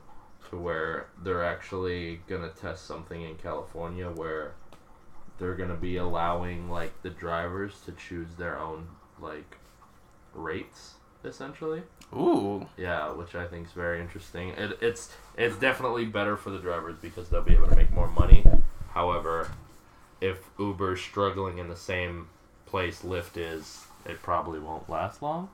to 0.51 0.57
where 0.57 1.07
they're 1.23 1.45
actually 1.45 2.21
gonna 2.29 2.51
test 2.51 2.87
something 2.87 3.23
in 3.23 3.37
California 3.37 4.09
where 4.11 4.53
they're 5.39 5.55
gonna 5.55 5.75
be 5.77 5.97
allowing 5.97 6.71
like 6.71 7.03
the 7.03 7.11
drivers 7.11 7.81
to 7.85 7.93
choose 7.93 8.29
their 8.37 8.59
own 8.59 8.89
like 9.21 9.57
rates 10.35 10.95
essentially. 11.25 11.83
Ooh, 12.15 12.67
Yeah, 12.77 13.11
which 13.13 13.35
I 13.35 13.47
think 13.47 13.67
is 13.67 13.73
very 13.73 14.01
interesting. 14.01 14.51
It, 14.51 14.79
it's 14.81 15.11
it's 15.37 15.57
definitely 15.59 16.07
better 16.07 16.37
for 16.37 16.51
the 16.51 16.59
drivers 16.59 16.97
because 17.01 17.29
they'll 17.29 17.43
be 17.43 17.55
able 17.55 17.69
to 17.69 17.77
make 17.77 17.93
more 17.93 18.09
money. 18.09 18.45
However, 18.93 19.51
if 20.21 20.39
Uber's 20.59 21.01
struggling 21.01 21.59
in 21.59 21.69
the 21.69 21.77
same 21.77 22.29
place 22.67 23.03
Lyft 23.03 23.37
is, 23.37 23.87
it 24.07 24.23
probably 24.23 24.59
won't 24.59 24.89
last 24.89 25.23
long. 25.23 25.51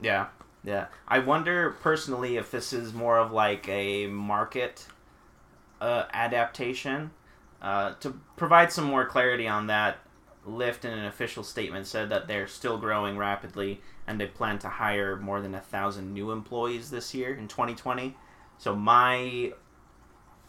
yeah, 0.00 0.26
yeah. 0.66 0.86
I 1.06 1.20
wonder 1.20 1.76
personally 1.80 2.36
if 2.36 2.50
this 2.50 2.72
is 2.72 2.92
more 2.92 3.18
of 3.18 3.30
like 3.32 3.68
a 3.68 4.08
market 4.08 4.86
uh, 5.80 6.04
adaptation 6.12 7.12
uh, 7.62 7.94
to 8.00 8.18
provide 8.36 8.72
some 8.72 8.84
more 8.84 9.06
clarity 9.06 9.48
on 9.48 9.68
that. 9.68 9.98
Lyft 10.46 10.84
in 10.84 10.92
an 10.92 11.06
official 11.06 11.42
statement 11.42 11.88
said 11.88 12.08
that 12.10 12.28
they're 12.28 12.46
still 12.46 12.78
growing 12.78 13.18
rapidly 13.18 13.80
and 14.06 14.20
they 14.20 14.26
plan 14.26 14.60
to 14.60 14.68
hire 14.68 15.16
more 15.16 15.40
than 15.40 15.56
a 15.56 15.60
thousand 15.60 16.14
new 16.14 16.30
employees 16.30 16.90
this 16.90 17.12
year 17.14 17.34
in 17.34 17.48
2020. 17.48 18.16
So 18.58 18.76
my 18.76 19.52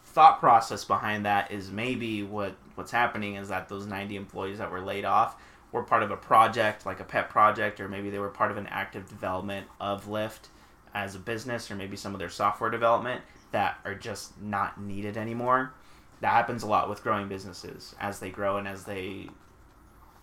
thought 0.04 0.40
process 0.40 0.84
behind 0.84 1.26
that 1.26 1.50
is 1.50 1.70
maybe 1.70 2.22
what 2.22 2.54
what's 2.76 2.92
happening 2.92 3.34
is 3.34 3.48
that 3.48 3.68
those 3.68 3.86
90 3.86 4.14
employees 4.16 4.58
that 4.58 4.70
were 4.70 4.80
laid 4.80 5.04
off 5.04 5.36
were 5.72 5.82
part 5.82 6.02
of 6.02 6.10
a 6.10 6.16
project 6.16 6.86
like 6.86 7.00
a 7.00 7.04
pet 7.04 7.28
project 7.28 7.80
or 7.80 7.88
maybe 7.88 8.10
they 8.10 8.18
were 8.18 8.28
part 8.28 8.50
of 8.50 8.56
an 8.56 8.66
active 8.68 9.08
development 9.08 9.66
of 9.80 10.06
Lyft 10.06 10.48
as 10.94 11.14
a 11.14 11.18
business 11.18 11.70
or 11.70 11.74
maybe 11.74 11.96
some 11.96 12.14
of 12.14 12.18
their 12.18 12.30
software 12.30 12.70
development 12.70 13.22
that 13.52 13.78
are 13.84 13.94
just 13.94 14.40
not 14.40 14.80
needed 14.80 15.16
anymore. 15.16 15.72
That 16.20 16.32
happens 16.32 16.62
a 16.62 16.66
lot 16.66 16.88
with 16.88 17.02
growing 17.02 17.28
businesses 17.28 17.94
as 18.00 18.18
they 18.18 18.30
grow 18.30 18.56
and 18.56 18.66
as 18.66 18.84
they 18.84 19.28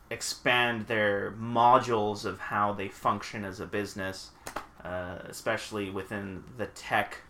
expand 0.09 0.87
their 0.87 1.31
modules 1.39 2.25
of 2.25 2.39
how 2.39 2.73
they 2.73 2.89
function 2.89 3.43
as 3.43 3.59
a 3.59 3.65
business, 3.65 4.31
uh, 4.83 5.19
especially 5.27 5.89
within 5.89 6.43
the 6.57 6.67
tech 6.67 7.21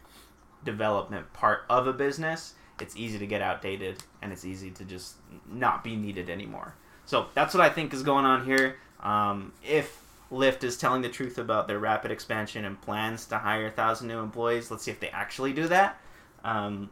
development 0.63 1.31
part 1.33 1.63
of 1.69 1.87
a 1.87 1.93
business. 1.93 2.55
It's 2.81 2.97
easy 2.97 3.17
to 3.19 3.27
get 3.27 3.41
outdated 3.41 4.03
and 4.21 4.33
it's 4.33 4.43
easy 4.43 4.71
to 4.71 4.83
just 4.83 5.15
not 5.47 5.83
be 5.83 5.95
needed 5.95 6.29
anymore. 6.29 6.75
So 7.05 7.27
that's 7.33 7.53
what 7.53 7.61
I 7.63 7.69
think 7.69 7.93
is 7.93 8.03
going 8.03 8.25
on 8.25 8.45
here. 8.45 8.77
Um, 9.01 9.53
if 9.63 10.01
Lyft 10.31 10.63
is 10.63 10.77
telling 10.77 11.01
the 11.01 11.09
truth 11.09 11.37
about 11.37 11.67
their 11.67 11.77
rapid 11.79 12.11
expansion 12.11 12.65
and 12.65 12.81
plans 12.81 13.25
to 13.27 13.37
hire 13.37 13.67
a 13.67 13.71
thousand 13.71 14.07
new 14.07 14.19
employees, 14.19 14.71
let's 14.71 14.83
see 14.83 14.91
if 14.91 14.99
they 14.99 15.09
actually 15.09 15.53
do 15.53 15.67
that. 15.67 15.99
Um, 16.43 16.89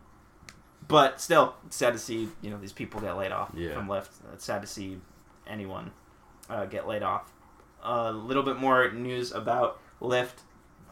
but 0.87 1.19
still, 1.21 1.55
it's 1.65 1.75
sad 1.75 1.93
to 1.93 1.99
see 1.99 2.27
you 2.41 2.49
know 2.51 2.57
these 2.59 2.73
people 2.73 2.99
get 3.01 3.17
laid 3.17 3.31
off 3.31 3.51
Yeah. 3.55 3.73
from 3.73 3.87
Lyft. 3.87 4.09
It's 4.33 4.45
sad 4.45 4.61
to 4.61 4.67
see 4.67 4.99
anyone 5.47 5.91
uh, 6.49 6.65
get 6.65 6.87
laid 6.87 7.03
off. 7.03 7.31
A 7.83 8.11
little 8.11 8.43
bit 8.43 8.57
more 8.57 8.91
news 8.91 9.31
about 9.31 9.79
Lyft 10.01 10.41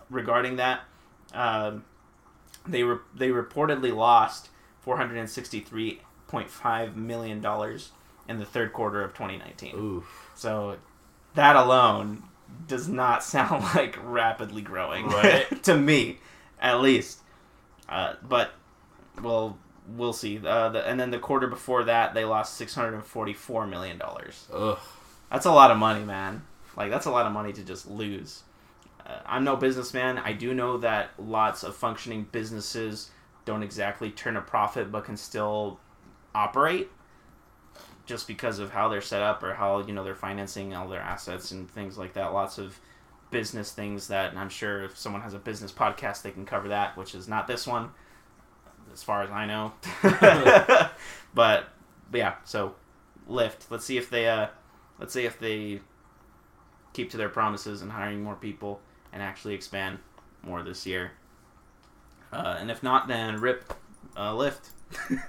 regarding 0.10 0.56
that. 0.58 0.82
Um, 1.34 1.86
they 2.68 2.84
re- 2.84 3.00
they 3.16 3.30
reportedly 3.30 3.96
lost 3.96 4.50
four 4.80 4.98
hundred 4.98 5.18
and 5.18 5.30
sixty 5.30 5.60
three 5.60 6.02
point 6.28 6.50
five 6.50 6.96
million 6.96 7.42
dollars 7.42 7.92
in 8.32 8.40
the 8.40 8.46
third 8.46 8.74
quarter 8.74 9.04
of 9.04 9.14
twenty 9.14 9.38
nineteen. 9.38 9.76
Oof. 9.76 10.32
So 10.36 10.78
that 11.36 11.56
alone 11.56 12.24
does 12.68 12.88
not 12.88 13.24
sound 13.36 13.64
like 13.76 13.98
rapidly 14.04 14.62
growing 14.62 15.08
Right. 15.08 15.64
to 15.64 15.78
me, 15.78 16.20
at 16.60 16.82
least. 16.82 17.20
Uh, 17.88 18.16
but 18.28 18.52
well, 19.22 19.58
we'll 19.88 20.14
see. 20.14 20.40
Uh, 20.44 20.70
the, 20.70 20.88
and 20.88 21.00
then 21.00 21.12
the 21.12 21.20
quarter 21.20 21.48
before 21.48 21.84
that, 21.86 22.14
they 22.14 22.26
lost 22.26 22.56
six 22.56 22.74
hundred 22.74 22.94
and 22.96 23.04
forty-four 23.06 23.68
million 23.68 23.98
dollars. 23.98 24.48
Ugh. 24.54 24.80
That's 25.30 25.46
a 25.46 25.52
lot 25.52 25.72
of 25.72 25.78
money, 25.78 26.04
man. 26.04 26.44
Like 26.76 26.90
that's 26.90 27.06
a 27.06 27.12
lot 27.12 27.26
of 27.26 27.32
money 27.34 27.54
to 27.54 27.64
just 27.64 27.90
lose. 27.90 28.44
Uh, 29.06 29.20
I'm 29.26 29.44
no 29.44 29.56
businessman. 29.56 30.18
I 30.18 30.34
do 30.34 30.54
know 30.54 30.78
that 30.80 31.12
lots 31.18 31.64
of 31.64 31.76
functioning 31.76 32.28
businesses 32.32 33.12
don't 33.46 33.64
exactly 33.64 34.12
turn 34.12 34.38
a 34.38 34.42
profit, 34.42 34.92
but 34.92 35.06
can 35.06 35.18
still 35.18 35.80
operate 36.36 36.90
just 38.06 38.28
because 38.28 38.60
of 38.60 38.72
how 38.72 38.90
they're 38.90 39.02
set 39.02 39.22
up 39.22 39.44
or 39.44 39.54
how 39.54 39.80
you 39.80 39.94
know 39.94 40.04
they're 40.04 40.16
financing 40.16 40.74
all 40.74 40.88
their 40.88 41.02
assets 41.02 41.52
and 41.52 41.70
things 41.70 41.98
like 41.98 42.14
that. 42.14 42.34
Lots 42.34 42.58
of 42.58 42.80
business 43.32 43.72
things 43.72 44.10
that, 44.10 44.30
and 44.30 44.40
I'm 44.40 44.50
sure 44.50 44.84
if 44.84 44.98
someone 44.98 45.22
has 45.22 45.34
a 45.34 45.40
business 45.40 45.72
podcast, 45.72 46.22
they 46.22 46.32
can 46.32 46.46
cover 46.46 46.68
that, 46.68 46.98
which 46.98 47.16
is 47.16 47.28
not 47.28 47.48
this 47.48 47.66
one, 47.66 47.90
as 48.94 49.02
far 49.02 49.24
as 49.24 49.32
I 49.32 49.46
know. 49.46 49.74
but, 51.34 51.70
but 52.12 52.18
yeah, 52.18 52.36
so 52.44 52.76
Lyft. 53.30 53.70
Let's 53.70 53.86
see 53.86 53.98
if 53.98 54.10
they 54.10 54.28
uh, 54.28 54.48
let's 55.00 55.14
see 55.14 55.26
if 55.26 55.40
they 55.40 55.82
keep 56.94 57.10
to 57.12 57.18
their 57.18 57.30
promises 57.30 57.82
and 57.82 57.92
hiring 57.92 58.22
more 58.22 58.36
people 58.36 58.82
and 59.14 59.24
actually 59.24 59.54
expand 59.54 60.00
more 60.44 60.62
this 60.62 60.86
year. 60.86 61.12
Uh, 62.34 62.58
and 62.60 62.70
if 62.70 62.84
not, 62.84 63.08
then 63.08 63.40
rip 63.40 63.74
uh, 64.16 64.34
Lyft. 64.34 64.72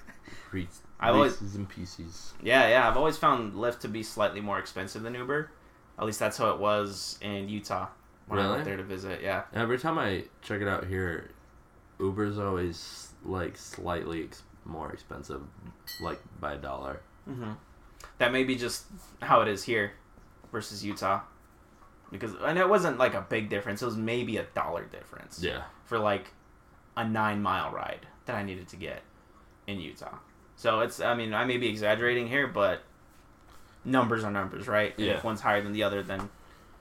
I've 1.09 1.15
always- 1.15 1.41
and 1.57 1.69
pieces. 1.69 2.35
Yeah, 2.43 2.69
yeah. 2.69 2.89
I've 2.89 2.97
always 2.97 3.17
found 3.19 3.55
Lyft 3.55 3.81
to 3.81 3.89
be 3.89 4.03
slightly 4.03 4.41
more 4.41 4.59
expensive 4.59 5.03
than 5.03 5.15
Uber. 5.15 5.51
At 5.99 6.07
least 6.07 6.19
that's 6.19 6.37
how 6.39 6.51
it 6.51 6.59
was 6.59 7.19
in 7.21 7.49
Utah 7.49 7.89
when 8.27 8.39
I 8.39 8.51
went 8.51 8.65
there 8.65 8.77
to 8.77 8.83
visit. 8.83 9.21
Yeah. 9.23 9.43
Every 9.53 9.79
time 9.79 9.99
I 9.99 10.25
check 10.41 10.61
it 10.61 10.69
out 10.69 10.87
here, 10.87 11.31
Uber's 12.01 12.39
always 12.39 13.13
like 13.25 13.57
slightly 13.57 14.25
ex- 14.25 14.43
more 14.65 14.91
expensive, 14.93 15.43
like 16.01 16.21
by 16.41 16.55
a 16.55 16.59
dollar. 16.59 17.01
hmm 17.27 17.53
That 18.19 18.33
may 18.33 18.45
be 18.45 18.57
just 18.57 18.87
how 19.21 19.43
it 19.43 19.49
is 19.49 19.65
here 19.65 19.93
versus 20.51 20.85
Utah. 20.85 21.21
Because 22.11 22.35
and 22.43 22.59
it 22.59 22.69
wasn't 22.69 22.99
like 22.99 23.15
a 23.15 23.23
big 23.23 23.49
difference. 23.49 23.83
It 23.83 23.87
was 23.87 23.97
maybe 23.97 24.37
a 24.39 24.45
dollar 24.55 24.85
difference 24.85 25.43
Yeah. 25.43 25.63
for 25.85 25.99
like 25.99 26.29
a 26.97 27.07
nine 27.09 27.43
mile 27.43 27.71
ride 27.73 28.07
that 28.27 28.37
I 28.37 28.43
needed 28.43 28.69
to 28.69 28.77
get 28.77 29.03
in 29.67 29.79
Utah. 29.81 30.19
So 30.63 30.79
it's 30.79 31.01
I 31.01 31.15
mean 31.15 31.35
I 31.35 31.45
may 31.45 31.57
be 31.57 31.69
exaggerating 31.69 32.29
here, 32.29 32.47
but 32.47 32.83
numbers 33.85 34.23
are 34.23 34.31
numbers, 34.31 34.69
right? 34.69 34.95
And 34.97 35.07
Yeah. 35.07 35.13
If 35.15 35.25
one's 35.25 35.41
higher 35.41 35.61
than 35.61 35.73
the 35.73 35.83
other, 35.83 36.05
then 36.05 36.29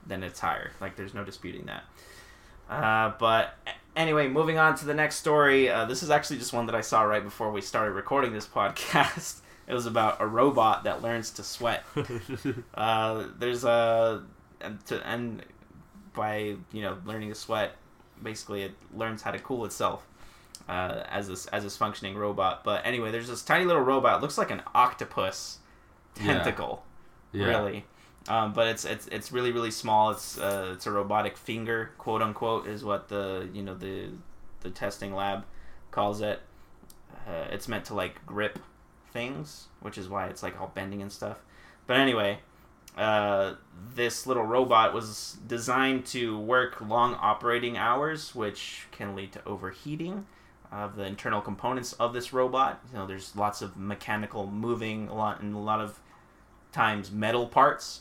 then 0.06 0.22
it's 0.22 0.38
higher. 0.38 0.70
Like 0.80 0.94
there's 0.94 1.14
no 1.14 1.24
disputing 1.24 1.66
that. 1.66 1.82
Uh, 2.70 3.12
but 3.18 3.56
anyway, 3.96 4.28
moving 4.28 4.56
on 4.56 4.76
to 4.76 4.84
the 4.84 4.94
next 4.94 5.16
story. 5.16 5.68
Uh, 5.68 5.84
this 5.84 6.04
is 6.04 6.10
actually 6.10 6.38
just 6.38 6.52
one 6.52 6.66
that 6.66 6.76
I 6.76 6.80
saw 6.80 7.02
right 7.02 7.24
before 7.24 7.50
we 7.50 7.60
started 7.60 7.90
recording 7.94 8.32
this 8.32 8.46
podcast. 8.54 9.40
It 9.66 9.74
was 9.74 9.86
about 9.86 10.20
a 10.20 10.26
robot 10.28 10.84
that 10.84 11.02
learns 11.02 11.30
to 11.32 11.42
sweat. 11.42 11.84
Uh, 12.74 13.26
there's 13.36 13.64
a 13.64 14.22
and 14.60 14.84
to 14.86 15.04
and 15.04 15.42
by 16.14 16.54
you 16.70 16.82
know 16.82 16.98
learning 17.04 17.30
to 17.30 17.34
sweat, 17.34 17.74
basically 18.22 18.62
it 18.62 18.74
learns 18.94 19.22
how 19.22 19.32
to 19.32 19.40
cool 19.40 19.64
itself 19.64 20.06
uh, 20.72 21.04
as 21.10 21.28
this 21.28 21.46
as 21.46 21.62
this 21.64 21.76
functioning 21.76 22.16
robot. 22.16 22.64
But 22.64 22.86
anyway, 22.86 23.10
there's 23.10 23.28
this 23.28 23.42
tiny 23.42 23.64
little 23.66 23.82
robot. 23.82 24.18
It 24.18 24.22
looks 24.22 24.38
like 24.38 24.50
an 24.50 24.62
octopus 24.74 25.58
Yeah. 26.16 26.34
tentacle, 26.34 26.84
yeah. 27.32 27.46
really. 27.46 27.84
Um, 28.28 28.52
but 28.52 28.68
it's 28.68 28.84
it's 28.84 29.06
it's 29.08 29.32
really 29.32 29.52
really 29.52 29.70
small. 29.70 30.10
It's 30.12 30.38
uh, 30.38 30.70
it's 30.74 30.86
a 30.86 30.90
robotic 30.90 31.36
finger, 31.36 31.90
quote 31.98 32.22
unquote, 32.22 32.66
is 32.66 32.82
what 32.84 33.08
the 33.08 33.48
you 33.52 33.62
know 33.62 33.74
the 33.74 34.10
the 34.60 34.70
testing 34.70 35.14
lab 35.14 35.44
calls 35.90 36.20
it. 36.20 36.40
Uh, 37.28 37.46
it's 37.50 37.68
meant 37.68 37.84
to 37.86 37.94
like 37.94 38.24
grip 38.26 38.58
things, 39.12 39.66
which 39.80 39.98
is 39.98 40.08
why 40.08 40.26
it's 40.28 40.42
like 40.42 40.58
all 40.60 40.70
bending 40.74 41.02
and 41.02 41.12
stuff. 41.12 41.38
But 41.86 41.96
anyway, 41.98 42.38
uh, 42.96 43.54
this 43.94 44.26
little 44.26 44.44
robot 44.44 44.94
was 44.94 45.36
designed 45.46 46.06
to 46.06 46.38
work 46.38 46.80
long 46.80 47.14
operating 47.16 47.76
hours, 47.76 48.34
which 48.34 48.86
can 48.92 49.14
lead 49.16 49.32
to 49.32 49.44
overheating 49.44 50.26
of 50.72 50.96
the 50.96 51.04
internal 51.04 51.40
components 51.40 51.92
of 51.94 52.12
this 52.12 52.32
robot. 52.32 52.80
You 52.90 52.98
know, 52.98 53.06
there's 53.06 53.36
lots 53.36 53.62
of 53.62 53.76
mechanical 53.76 54.46
moving, 54.46 55.08
a 55.08 55.14
lot 55.14 55.40
and 55.40 55.54
a 55.54 55.58
lot 55.58 55.80
of 55.80 55.98
times 56.72 57.10
metal 57.10 57.46
parts 57.46 58.00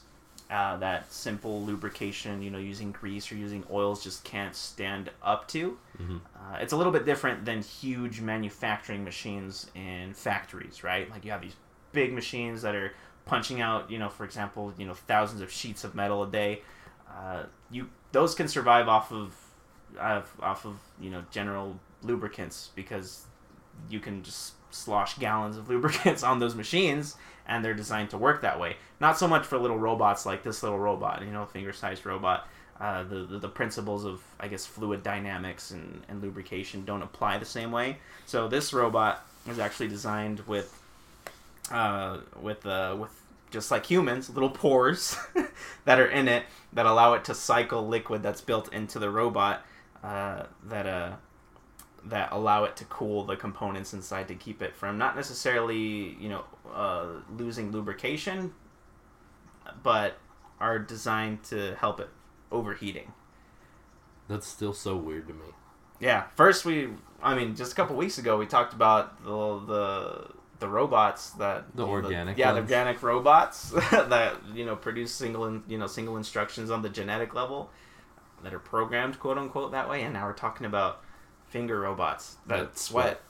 uh, 0.52 0.76
that 0.78 1.12
simple 1.12 1.62
lubrication, 1.62 2.42
you 2.42 2.52
know, 2.52 2.58
using 2.58 2.92
grease 2.92 3.32
or 3.32 3.36
using 3.36 3.64
oils 3.72 4.04
just 4.04 4.24
can't 4.26 4.54
stand 4.54 5.10
up 5.24 5.48
to. 5.48 5.78
Mhm. 5.98 6.20
Uh, 6.36 6.58
it's 6.60 6.74
a 6.74 6.78
little 6.78 6.92
bit 6.92 7.06
different 7.06 7.46
than 7.46 7.62
huge 7.62 8.20
manufacturing 8.20 9.04
machines 9.06 9.72
in 9.76 10.14
factories, 10.14 10.84
right? 10.84 11.10
Like 11.10 11.24
you 11.24 11.32
have 11.32 11.42
these 11.42 11.56
big 11.94 12.12
machines 12.12 12.62
that 12.64 12.76
are 12.76 12.94
punching 13.26 13.62
out, 13.62 13.90
you 13.90 13.98
know, 13.98 14.10
for 14.10 14.26
example, 14.26 14.74
you 14.78 14.86
know, 14.86 14.94
thousands 14.94 15.42
of 15.42 15.50
sheets 15.52 15.86
of 15.86 15.96
metal 15.96 16.24
a 16.24 16.28
day. 16.28 16.62
Uh, 17.10 17.44
you 17.70 17.90
those 18.12 18.36
can 18.36 18.50
survive 18.50 18.90
off 18.90 19.12
of, 19.14 19.34
off, 19.98 20.36
off 20.42 20.66
of 20.66 20.76
you 21.00 21.10
know 21.10 21.24
general 21.32 21.80
lubricants 22.04 22.70
because 22.76 23.26
you 23.90 24.00
can 24.00 24.24
just 24.24 24.54
slosh 24.72 25.18
gallons 25.18 25.58
of 25.58 25.70
lubricants 25.70 26.24
on 26.32 26.40
those 26.40 26.56
machines 26.56 27.16
and 27.48 27.64
they're 27.66 27.74
designed 27.74 28.10
to 28.12 28.18
work 28.18 28.42
that 28.42 28.60
way. 28.60 28.78
Not 29.00 29.18
so 29.18 29.28
much 29.28 29.46
for 29.46 29.58
little 29.58 29.80
robots 29.80 30.26
like 30.26 30.44
this 30.44 30.64
little 30.64 30.80
robot, 30.80 31.22
you 31.26 31.32
know, 31.32 31.46
finger-sized 31.46 32.06
robot. 32.06 32.48
Uh, 32.80 33.04
the, 33.04 33.26
the 33.26 33.38
the 33.38 33.48
principles 33.48 34.06
of 34.06 34.24
I 34.40 34.48
guess 34.48 34.66
fluid 34.66 35.04
dynamics 35.04 35.70
and, 35.70 36.02
and 36.08 36.20
lubrication 36.20 36.84
don't 36.84 37.04
apply 37.04 37.38
the 37.38 37.46
same 37.46 37.72
way. 37.72 37.98
So 38.26 38.48
this 38.48 38.74
robot 38.74 39.24
is 39.48 39.60
actually 39.60 39.90
designed 39.90 40.40
with 40.42 40.76
uh, 41.70 42.18
with 42.42 42.66
uh, 42.66 42.96
with 43.00 43.12
just 43.52 43.70
like 43.70 43.86
humans, 43.86 44.32
little 44.32 44.50
pores 44.50 45.16
that 45.86 46.00
are 46.00 46.08
in 46.08 46.28
it 46.28 46.46
that 46.74 46.88
allow 46.88 47.14
it 47.14 47.24
to 47.26 47.36
cycle 47.36 47.88
liquid 47.88 48.24
that's 48.24 48.42
built 48.42 48.74
into 48.74 48.98
the 48.98 49.12
robot 49.12 49.64
uh, 50.04 50.44
that 50.64 50.88
uh, 50.88 51.12
that 52.06 52.32
allow 52.32 52.64
it 52.64 52.76
to 52.78 52.86
cool 52.86 53.24
the 53.24 53.36
components 53.36 53.94
inside 53.94 54.28
to 54.28 54.36
keep 54.36 54.62
it 54.62 54.76
from 54.76 54.98
not 54.98 55.16
necessarily 55.16 56.18
you 56.20 56.30
know 56.30 56.44
uh, 56.74 57.08
losing 57.38 57.72
lubrication, 57.72 58.54
but 59.84 60.18
are 60.60 60.80
designed 60.80 61.44
to 61.44 61.76
help 61.76 62.00
it 62.00 62.10
overheating. 62.52 63.12
That's 64.28 64.48
still 64.48 64.74
so 64.74 64.96
weird 64.96 65.28
to 65.28 65.34
me. 65.34 65.48
Yeah, 66.00 66.26
first 66.36 66.66
we, 66.66 66.90
I 67.22 67.36
mean, 67.36 67.56
just 67.56 67.74
a 67.74 67.76
couple 67.76 67.96
weeks 67.96 68.18
ago 68.18 68.38
we 68.38 68.46
talked 68.46 68.74
about 68.74 69.24
the 69.24 69.60
the 69.66 70.28
the 70.60 70.68
robots 70.70 71.32
that 71.32 71.76
The 71.76 71.86
organic 71.86 72.38
yeah, 72.38 72.54
the 72.54 72.62
organic 72.62 73.02
robots 73.04 73.70
that 73.92 74.38
you 74.54 74.66
know 74.66 74.76
produce 74.76 75.14
single 75.14 75.46
in, 75.46 75.64
you 75.68 75.78
know 75.78 75.88
single 75.88 76.18
instructions 76.18 76.70
on 76.70 76.82
the 76.82 76.90
genetic 76.90 77.34
level 77.34 77.70
that 78.44 78.54
are 78.54 78.60
programmed 78.60 79.20
quote 79.20 79.38
unquote 79.38 79.72
that 79.72 79.90
way, 79.90 80.04
and 80.04 80.14
now 80.14 80.26
we're 80.26 80.34
talking 80.34 80.66
about 80.66 81.04
finger 81.52 81.82
robots 81.82 82.38
that 82.48 82.78
sweat. 82.78 83.22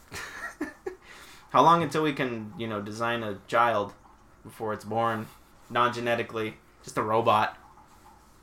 How 1.49 1.63
long 1.63 1.83
until 1.83 2.03
we 2.03 2.13
can 2.13 2.53
you 2.57 2.67
know 2.67 2.81
design 2.81 3.23
a 3.23 3.37
child 3.47 3.93
before 4.43 4.73
it's 4.73 4.85
born, 4.85 5.27
non 5.69 5.91
genetically, 5.91 6.55
just 6.83 6.97
a 6.97 7.03
robot? 7.03 7.57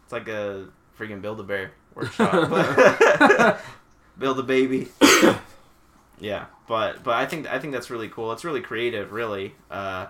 It's 0.05 0.13
like 0.13 0.29
a 0.29 0.69
freaking 0.99 1.23
Build 1.23 1.41
a 1.41 1.45
Bear 1.45 1.73
workshop. 1.95 3.61
Build 4.19 4.39
a 4.39 4.43
baby. 4.43 4.89
yeah, 6.21 6.47
but 6.67 7.03
but 7.05 7.15
I 7.15 7.25
think 7.25 7.47
I 7.47 7.59
think 7.59 7.73
that's 7.73 7.89
really 7.89 8.09
cool. 8.09 8.33
It's 8.33 8.45
really 8.45 8.61
creative, 8.61 9.13
really. 9.13 9.55
Uh, 9.71 10.07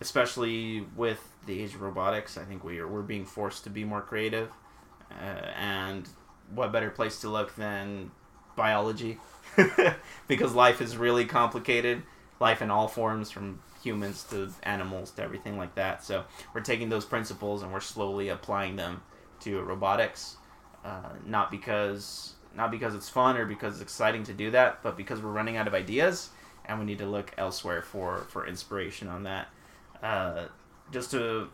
especially 0.00 0.84
with 0.96 1.20
the 1.46 1.62
age 1.62 1.74
of 1.74 1.80
robotics, 1.80 2.36
I 2.36 2.44
think 2.44 2.64
we 2.64 2.80
are 2.80 2.88
we're 2.88 3.02
being 3.02 3.24
forced 3.24 3.64
to 3.64 3.70
be 3.70 3.84
more 3.84 4.02
creative. 4.02 4.50
Uh, 5.10 5.46
and 5.56 6.08
what 6.52 6.72
better 6.72 6.90
place 6.90 7.20
to 7.20 7.28
look 7.28 7.54
than 7.54 8.10
biology? 8.56 9.18
because 10.28 10.54
life 10.54 10.80
is 10.80 10.96
really 10.96 11.24
complicated. 11.24 12.02
Life 12.40 12.62
in 12.62 12.70
all 12.70 12.88
forms, 12.88 13.30
from 13.30 13.60
humans 13.82 14.24
to 14.30 14.50
animals 14.62 15.10
to 15.12 15.22
everything 15.22 15.56
like 15.56 15.74
that. 15.74 16.02
So 16.02 16.24
we're 16.52 16.62
taking 16.62 16.88
those 16.88 17.04
principles 17.04 17.62
and 17.62 17.72
we're 17.72 17.80
slowly 17.80 18.28
applying 18.28 18.76
them 18.76 19.02
to 19.40 19.60
robotics. 19.62 20.36
Uh, 20.84 21.10
not 21.26 21.50
because 21.50 22.34
not 22.56 22.70
because 22.70 22.94
it's 22.94 23.08
fun 23.08 23.36
or 23.36 23.46
because 23.46 23.74
it's 23.74 23.82
exciting 23.82 24.22
to 24.24 24.32
do 24.32 24.50
that, 24.52 24.82
but 24.82 24.96
because 24.96 25.20
we're 25.20 25.30
running 25.30 25.56
out 25.56 25.66
of 25.66 25.74
ideas 25.74 26.30
and 26.66 26.78
we 26.78 26.84
need 26.84 26.98
to 26.98 27.06
look 27.06 27.32
elsewhere 27.38 27.82
for 27.82 28.26
for 28.28 28.46
inspiration 28.46 29.08
on 29.08 29.24
that. 29.24 29.48
Uh, 30.02 30.46
just 30.92 31.10
to 31.10 31.48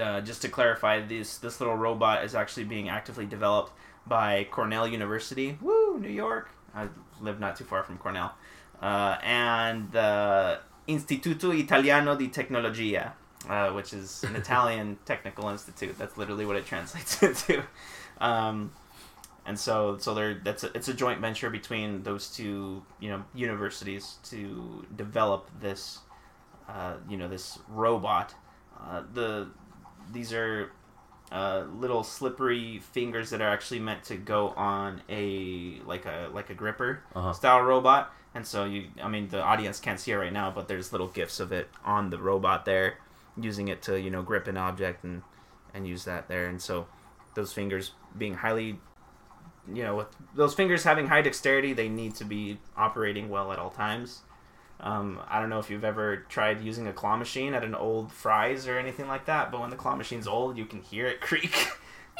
uh, 0.00 0.20
just 0.20 0.42
to 0.42 0.48
clarify, 0.48 1.00
this 1.00 1.38
this 1.38 1.60
little 1.60 1.76
robot 1.76 2.24
is 2.24 2.34
actually 2.34 2.64
being 2.64 2.88
actively 2.88 3.26
developed 3.26 3.72
by 4.06 4.46
Cornell 4.50 4.86
University. 4.86 5.58
Woo, 5.60 5.98
New 5.98 6.10
York! 6.10 6.50
I 6.74 6.88
live 7.20 7.40
not 7.40 7.56
too 7.56 7.64
far 7.64 7.82
from 7.82 7.98
Cornell, 7.98 8.34
uh, 8.80 9.16
and 9.22 9.90
the 9.92 10.60
Istituto 10.88 11.58
Italiano 11.58 12.16
di 12.16 12.28
Tecnologia, 12.28 13.12
uh, 13.48 13.70
which 13.70 13.92
is 13.92 14.24
an 14.24 14.36
Italian 14.44 14.98
technical 15.04 15.48
institute. 15.48 15.96
That's 15.98 16.16
literally 16.16 16.46
what 16.46 16.56
it 16.56 16.66
translates 16.66 17.22
into. 17.22 17.62
Um, 18.20 18.72
and 19.46 19.58
so, 19.58 19.96
so 19.98 20.14
there, 20.14 20.34
that's 20.34 20.64
a, 20.64 20.72
it's 20.74 20.88
a 20.88 20.94
joint 20.94 21.20
venture 21.20 21.50
between 21.50 22.02
those 22.02 22.28
two, 22.28 22.82
you 23.00 23.10
know, 23.10 23.24
universities 23.34 24.16
to 24.24 24.84
develop 24.96 25.48
this, 25.60 26.00
uh, 26.68 26.94
you 27.08 27.16
know, 27.16 27.28
this 27.28 27.58
robot. 27.68 28.34
Uh, 28.78 29.02
the 29.14 29.48
these 30.12 30.32
are 30.32 30.70
uh, 31.32 31.64
little 31.78 32.04
slippery 32.04 32.78
fingers 32.92 33.30
that 33.30 33.40
are 33.40 33.48
actually 33.48 33.80
meant 33.80 34.04
to 34.04 34.16
go 34.16 34.48
on 34.50 35.02
a 35.08 35.80
like 35.84 36.06
a 36.06 36.28
like 36.32 36.50
a 36.50 36.54
gripper 36.54 37.02
Uh-huh. 37.14 37.32
style 37.32 37.60
robot. 37.62 38.12
And 38.34 38.46
so 38.46 38.64
you, 38.64 38.88
I 39.02 39.08
mean, 39.08 39.28
the 39.28 39.42
audience 39.42 39.80
can't 39.80 39.98
see 39.98 40.12
it 40.12 40.16
right 40.16 40.32
now, 40.32 40.50
but 40.50 40.68
there's 40.68 40.92
little 40.92 41.08
gifs 41.08 41.40
of 41.40 41.52
it 41.52 41.68
on 41.84 42.10
the 42.10 42.18
robot 42.18 42.64
there, 42.66 42.98
using 43.40 43.68
it 43.68 43.80
to 43.82 43.98
you 43.98 44.10
know 44.10 44.22
grip 44.22 44.46
an 44.46 44.56
object 44.56 45.04
and 45.04 45.22
and 45.74 45.86
use 45.86 46.04
that 46.04 46.28
there. 46.28 46.46
And 46.46 46.60
so 46.60 46.86
those 47.34 47.52
fingers 47.52 47.92
being 48.16 48.34
highly, 48.34 48.78
you 49.72 49.82
know, 49.82 49.96
with 49.96 50.06
those 50.34 50.54
fingers 50.54 50.84
having 50.84 51.06
high 51.08 51.22
dexterity, 51.22 51.72
they 51.72 51.88
need 51.88 52.14
to 52.16 52.24
be 52.24 52.58
operating 52.76 53.28
well 53.28 53.52
at 53.52 53.58
all 53.58 53.70
times. 53.70 54.20
Um, 54.80 55.20
I 55.28 55.40
don't 55.40 55.48
know 55.48 55.58
if 55.58 55.70
you've 55.70 55.84
ever 55.84 56.18
tried 56.28 56.60
using 56.60 56.86
a 56.86 56.92
claw 56.92 57.16
machine 57.16 57.54
at 57.54 57.64
an 57.64 57.74
old 57.74 58.12
Fry's 58.12 58.68
or 58.68 58.78
anything 58.78 59.08
like 59.08 59.26
that, 59.26 59.50
but 59.50 59.60
when 59.60 59.70
the 59.70 59.76
claw 59.76 59.96
machine's 59.96 60.26
old, 60.26 60.58
you 60.58 60.66
can 60.66 60.82
hear 60.82 61.06
it 61.06 61.20
creak. 61.20 61.68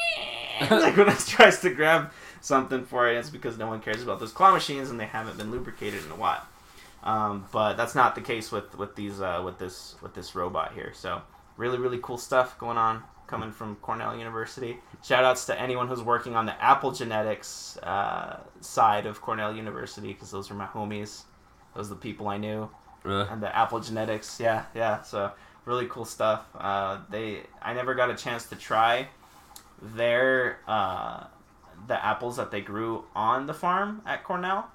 like 0.70 0.96
when 0.96 1.08
it 1.08 1.18
tries 1.26 1.60
to 1.60 1.70
grab 1.70 2.12
something 2.40 2.84
for 2.84 3.08
it, 3.10 3.16
it's 3.16 3.30
because 3.30 3.58
no 3.58 3.66
one 3.66 3.80
cares 3.80 4.02
about 4.02 4.20
those 4.20 4.32
claw 4.32 4.52
machines 4.52 4.90
and 4.90 4.98
they 4.98 5.06
haven't 5.06 5.36
been 5.36 5.50
lubricated 5.50 6.04
in 6.04 6.10
a 6.10 6.16
while. 6.16 6.42
Um, 7.02 7.46
but 7.52 7.74
that's 7.74 7.94
not 7.94 8.14
the 8.14 8.20
case 8.20 8.50
with 8.50 8.76
with 8.76 8.96
these 8.96 9.20
uh, 9.20 9.40
with 9.44 9.58
this 9.58 9.94
with 10.02 10.14
this 10.14 10.34
robot 10.34 10.72
here. 10.74 10.92
So 10.94 11.22
really 11.56 11.78
really 11.78 11.98
cool 12.02 12.18
stuff 12.18 12.58
going 12.58 12.78
on 12.78 13.02
coming 13.26 13.52
from 13.52 13.76
Cornell 13.76 14.16
University. 14.16 14.78
Shout 15.04 15.24
outs 15.24 15.46
to 15.46 15.60
anyone 15.60 15.88
who's 15.88 16.02
working 16.02 16.34
on 16.36 16.46
the 16.46 16.62
Apple 16.62 16.92
genetics 16.92 17.76
uh, 17.78 18.40
side 18.60 19.06
of 19.06 19.20
Cornell 19.20 19.54
University 19.54 20.12
because 20.12 20.30
those 20.30 20.50
are 20.50 20.54
my 20.54 20.66
homies. 20.66 21.24
Those 21.76 21.90
are 21.90 21.94
the 21.94 22.00
people 22.00 22.28
I 22.28 22.38
knew 22.38 22.68
Really? 23.04 23.26
and 23.28 23.42
the 23.42 23.54
Apple 23.54 23.78
Genetics. 23.80 24.40
Yeah, 24.40 24.64
yeah. 24.74 25.02
So 25.02 25.30
really 25.66 25.86
cool 25.86 26.04
stuff. 26.06 26.44
Uh, 26.58 26.98
they 27.10 27.42
I 27.62 27.74
never 27.74 27.94
got 27.94 28.10
a 28.10 28.14
chance 28.14 28.46
to 28.46 28.56
try 28.56 29.08
their 29.82 30.58
uh, 30.66 31.24
the 31.86 32.04
apples 32.04 32.36
that 32.36 32.50
they 32.50 32.60
grew 32.62 33.04
on 33.14 33.46
the 33.46 33.54
farm 33.54 34.02
at 34.06 34.24
Cornell, 34.24 34.68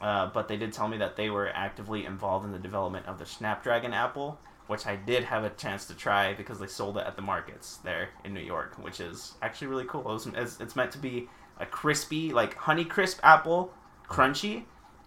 uh, 0.00 0.26
but 0.26 0.48
they 0.48 0.56
did 0.56 0.72
tell 0.72 0.88
me 0.88 0.98
that 0.98 1.16
they 1.16 1.30
were 1.30 1.48
actively 1.48 2.04
involved 2.04 2.44
in 2.44 2.52
the 2.52 2.58
development 2.58 3.06
of 3.06 3.18
the 3.18 3.26
Snapdragon 3.26 3.94
apple, 3.94 4.38
which 4.66 4.86
I 4.86 4.96
did 4.96 5.24
have 5.24 5.44
a 5.44 5.50
chance 5.50 5.86
to 5.86 5.94
try 5.94 6.34
because 6.34 6.58
they 6.58 6.66
sold 6.66 6.98
it 6.98 7.06
at 7.06 7.16
the 7.16 7.22
markets 7.22 7.78
there 7.78 8.10
in 8.24 8.34
New 8.34 8.40
York, 8.40 8.74
which 8.78 9.00
is 9.00 9.34
actually 9.40 9.68
really 9.68 9.86
cool. 9.86 10.02
It 10.02 10.12
was, 10.12 10.26
it's, 10.26 10.60
it's 10.60 10.76
meant 10.76 10.92
to 10.92 10.98
be 10.98 11.28
a 11.58 11.66
crispy, 11.66 12.32
like 12.32 12.54
honey 12.56 12.84
crisp 12.84 13.20
apple, 13.22 13.72
crunchy, 14.08 14.64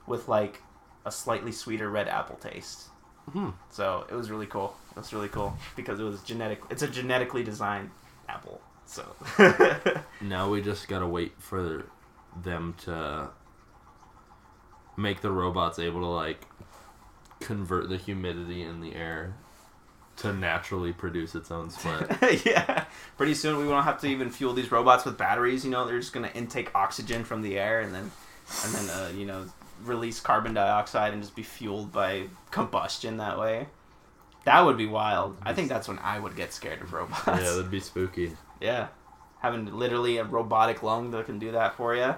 with 0.07 0.27
like 0.27 0.61
a 1.05 1.11
slightly 1.11 1.51
sweeter 1.51 1.89
red 1.89 2.07
apple 2.07 2.35
taste. 2.35 2.89
Hmm. 3.31 3.49
So 3.69 4.05
it 4.09 4.15
was 4.15 4.29
really 4.29 4.45
cool. 4.47 4.75
It 4.91 4.97
was 4.97 5.13
really 5.13 5.29
cool 5.29 5.57
because 5.75 5.99
it 5.99 6.03
was 6.03 6.21
genetic. 6.21 6.61
It's 6.69 6.83
a 6.83 6.87
genetically 6.87 7.43
designed 7.43 7.89
apple. 8.27 8.61
So 8.85 9.03
Now 10.21 10.49
we 10.49 10.61
just 10.61 10.87
gotta 10.87 11.07
wait 11.07 11.33
for 11.39 11.85
them 12.43 12.75
to 12.83 13.29
make 14.97 15.21
the 15.21 15.31
robots 15.31 15.79
able 15.79 16.01
to 16.01 16.07
like 16.07 16.45
convert 17.39 17.89
the 17.89 17.97
humidity 17.97 18.61
in 18.61 18.81
the 18.81 18.95
air 18.95 19.35
to 20.17 20.31
naturally 20.31 20.93
produce 20.93 21.35
its 21.35 21.51
own 21.51 21.69
sweat. 21.69 22.17
yeah, 22.45 22.85
pretty 23.17 23.33
soon 23.33 23.57
we 23.57 23.67
won't 23.67 23.85
have 23.85 23.99
to 24.01 24.07
even 24.07 24.29
fuel 24.29 24.53
these 24.53 24.71
robots 24.71 25.03
with 25.03 25.17
batteries. 25.17 25.65
You 25.65 25.71
know, 25.71 25.85
they're 25.85 25.99
just 25.99 26.13
gonna 26.13 26.31
intake 26.33 26.73
oxygen 26.73 27.23
from 27.23 27.41
the 27.41 27.57
air 27.57 27.81
and 27.81 27.93
then 27.93 28.11
and 28.63 28.73
then 28.73 28.89
uh, 28.89 29.09
you 29.15 29.25
know 29.25 29.45
release 29.83 30.19
carbon 30.19 30.53
dioxide 30.53 31.13
and 31.13 31.21
just 31.21 31.35
be 31.35 31.43
fueled 31.43 31.91
by 31.91 32.27
combustion 32.51 33.17
that 33.17 33.39
way. 33.39 33.67
That 34.45 34.61
would 34.65 34.77
be 34.77 34.85
wild. 34.85 35.37
I 35.43 35.53
think 35.53 35.69
that's 35.69 35.87
when 35.87 35.97
I 35.99 36.19
would 36.19 36.35
get 36.35 36.53
scared 36.53 36.81
of 36.81 36.93
robots. 36.93 37.23
yeah, 37.27 37.35
that'd 37.37 37.71
be 37.71 37.79
spooky. 37.79 38.31
Yeah, 38.61 38.87
having 39.39 39.65
literally 39.77 40.17
a 40.17 40.23
robotic 40.23 40.81
lung 40.81 41.11
that 41.11 41.25
can 41.25 41.39
do 41.39 41.51
that 41.51 41.75
for 41.75 41.93
you. 41.93 42.15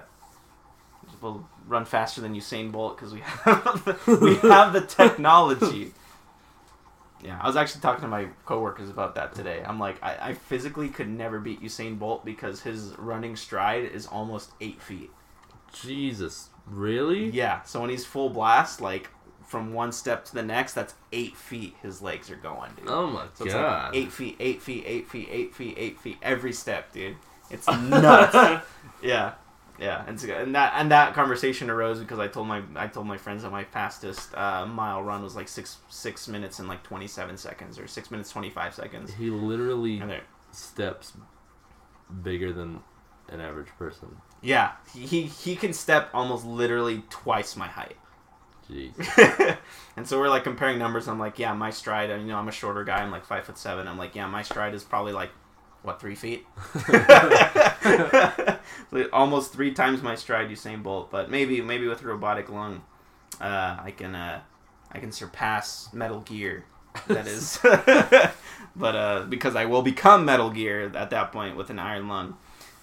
We'll 1.20 1.48
run 1.66 1.84
faster 1.84 2.20
than 2.20 2.34
Usain 2.34 2.70
Bolt 2.70 2.96
because 2.96 3.12
we 3.12 3.20
have 3.20 3.84
the, 4.06 4.18
we 4.20 4.36
have 4.48 4.72
the 4.72 4.82
technology. 4.82 5.92
Yeah, 7.20 7.36
I 7.42 7.48
was 7.48 7.56
actually 7.56 7.80
talking 7.80 8.02
to 8.02 8.08
my 8.08 8.28
coworkers 8.46 8.88
about 8.90 9.16
that 9.16 9.34
today. 9.34 9.60
I'm 9.66 9.80
like, 9.80 10.00
I, 10.04 10.28
I 10.28 10.34
physically 10.34 10.88
could 10.88 11.08
never 11.08 11.40
beat 11.40 11.60
Usain 11.60 11.98
Bolt 11.98 12.24
because 12.24 12.60
his 12.62 12.94
running 12.96 13.34
stride 13.34 13.86
is 13.86 14.06
almost 14.06 14.52
eight 14.60 14.80
feet. 14.80 15.10
Jesus, 15.72 16.48
really? 16.66 17.30
Yeah, 17.30 17.62
so 17.62 17.80
when 17.80 17.90
he's 17.90 18.04
full 18.04 18.30
blast, 18.30 18.80
like 18.80 19.10
from 19.46 19.72
one 19.72 19.92
step 19.92 20.24
to 20.26 20.34
the 20.34 20.42
next, 20.42 20.74
that's 20.74 20.94
eight 21.12 21.36
feet 21.36 21.74
his 21.82 22.02
legs 22.02 22.30
are 22.30 22.36
going, 22.36 22.70
dude. 22.76 22.86
Oh 22.88 23.06
my 23.08 23.24
So 23.34 23.44
it's 23.44 23.54
god. 23.54 23.86
like 23.94 23.96
eight 23.96 24.12
feet, 24.12 24.36
eight 24.40 24.60
feet, 24.62 24.84
eight 24.86 25.08
feet, 25.08 25.28
eight 25.30 25.54
feet, 25.54 25.74
eight 25.78 25.98
feet 26.00 26.18
every 26.22 26.52
step, 26.52 26.92
dude. 26.92 27.16
It's 27.50 27.66
nuts. 27.66 28.34
yeah, 29.02 29.32
yeah, 29.78 30.04
and, 30.06 30.20
so- 30.20 30.28
and 30.28 30.54
that 30.54 30.74
and 30.76 30.90
that 30.90 31.14
conversation 31.14 31.70
arose 31.70 31.98
because 31.98 32.18
I 32.18 32.28
told 32.28 32.46
my 32.46 32.62
I 32.76 32.88
told 32.88 33.06
my 33.06 33.16
friends 33.16 33.42
that 33.42 33.50
my 33.50 33.64
fastest 33.64 34.34
uh, 34.34 34.66
mile 34.66 35.02
run 35.02 35.22
was 35.22 35.34
like 35.34 35.48
six 35.48 35.78
six 35.88 36.28
minutes 36.28 36.58
and 36.58 36.68
like 36.68 36.82
twenty 36.82 37.06
seven 37.06 37.36
seconds 37.38 37.78
or 37.78 37.86
six 37.86 38.10
minutes 38.10 38.30
twenty 38.30 38.50
five 38.50 38.74
seconds. 38.74 39.14
He 39.14 39.30
literally 39.30 40.02
steps 40.50 41.12
bigger 42.22 42.52
than 42.52 42.80
an 43.30 43.40
average 43.40 43.68
person. 43.78 44.16
Yeah, 44.42 44.72
he, 44.94 45.22
he 45.22 45.56
can 45.56 45.72
step 45.72 46.10
almost 46.14 46.44
literally 46.44 47.02
twice 47.10 47.56
my 47.56 47.66
height. 47.66 47.96
Jeez. 48.70 49.56
and 49.96 50.06
so 50.06 50.18
we're 50.18 50.28
like 50.28 50.44
comparing 50.44 50.78
numbers. 50.78 51.08
I'm 51.08 51.18
like, 51.18 51.38
yeah, 51.38 51.52
my 51.54 51.70
stride. 51.70 52.10
You 52.10 52.26
know, 52.26 52.36
I'm 52.36 52.48
a 52.48 52.52
shorter 52.52 52.84
guy. 52.84 52.98
I'm 52.98 53.10
like 53.10 53.24
five 53.24 53.44
foot 53.44 53.58
seven. 53.58 53.88
I'm 53.88 53.98
like, 53.98 54.14
yeah, 54.14 54.26
my 54.26 54.42
stride 54.42 54.74
is 54.74 54.84
probably 54.84 55.12
like 55.12 55.30
what 55.82 56.00
three 56.00 56.14
feet. 56.14 56.46
Almost 59.12 59.52
three 59.52 59.72
times 59.72 60.02
my 60.02 60.14
stride, 60.14 60.50
Usain 60.50 60.82
Bolt. 60.82 61.10
But 61.10 61.30
maybe 61.30 61.62
maybe 61.62 61.88
with 61.88 62.02
robotic 62.02 62.50
lung, 62.50 62.82
uh, 63.40 63.78
I 63.82 63.92
can 63.96 64.14
uh, 64.14 64.40
I 64.92 64.98
can 64.98 65.12
surpass 65.12 65.88
Metal 65.92 66.20
Gear. 66.20 66.64
That 67.06 67.26
is, 67.26 67.58
but 67.62 68.96
uh, 68.96 69.26
because 69.28 69.56
I 69.56 69.66
will 69.66 69.82
become 69.82 70.24
Metal 70.24 70.50
Gear 70.50 70.90
at 70.94 71.10
that 71.10 71.32
point 71.32 71.56
with 71.56 71.70
an 71.70 71.78
iron 71.78 72.08
lung. 72.08 72.36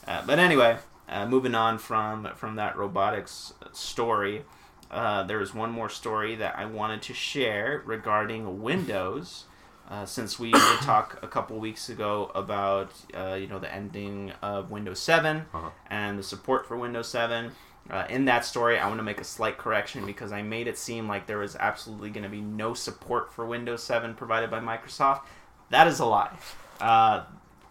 Uh, 0.08 0.24
but 0.26 0.40
anyway, 0.40 0.78
uh, 1.10 1.26
moving 1.28 1.56
on 1.56 1.78
from 1.78 2.28
from 2.36 2.56
that 2.56 2.76
robotics 2.78 3.54
story, 3.72 4.44
uh, 4.92 5.24
there 5.24 5.40
was 5.40 5.54
one 5.54 5.72
more 5.72 5.90
story 5.90 6.36
that 6.36 6.58
I 6.58 6.66
wanted 6.66 7.02
to 7.04 7.14
share 7.14 7.82
regarding 7.86 8.62
Windows. 8.62 9.46
Uh, 9.88 10.04
since 10.06 10.40
we 10.40 10.52
did 10.52 10.62
talk 10.82 11.20
a 11.22 11.28
couple 11.28 11.60
weeks 11.60 11.90
ago 11.90 12.32
about 12.34 12.92
uh, 13.16 13.36
you 13.36 13.48
know 13.48 13.60
the 13.60 13.72
ending 13.72 14.32
of 14.42 14.72
Windows 14.72 15.00
7 15.00 15.46
Uh-huh. 15.54 15.70
and 15.90 16.18
the 16.18 16.24
support 16.24 16.68
for 16.68 16.76
Windows 16.78 17.08
7. 17.10 17.52
Uh, 17.88 18.04
in 18.10 18.26
that 18.26 18.44
story, 18.44 18.80
I 18.80 18.88
want 18.88 18.98
to 18.98 19.04
make 19.04 19.22
a 19.22 19.24
slight 19.24 19.60
correction 19.60 20.08
because 20.08 20.32
I 20.32 20.42
made 20.42 20.66
it 20.68 20.76
seem 20.76 21.08
like 21.08 21.28
there 21.28 21.38
was 21.38 21.56
absolutely 21.56 22.10
going 22.10 22.24
to 22.24 22.30
be 22.30 22.42
no 22.42 22.74
support 22.74 23.32
for 23.32 23.46
Windows 23.46 23.84
7 23.84 24.16
provided 24.16 24.50
by 24.50 24.60
Microsoft. 24.60 25.22
That 25.70 25.86
is 25.86 26.00
a 26.00 26.06
lie. 26.06 26.32
Uh, 26.82 27.26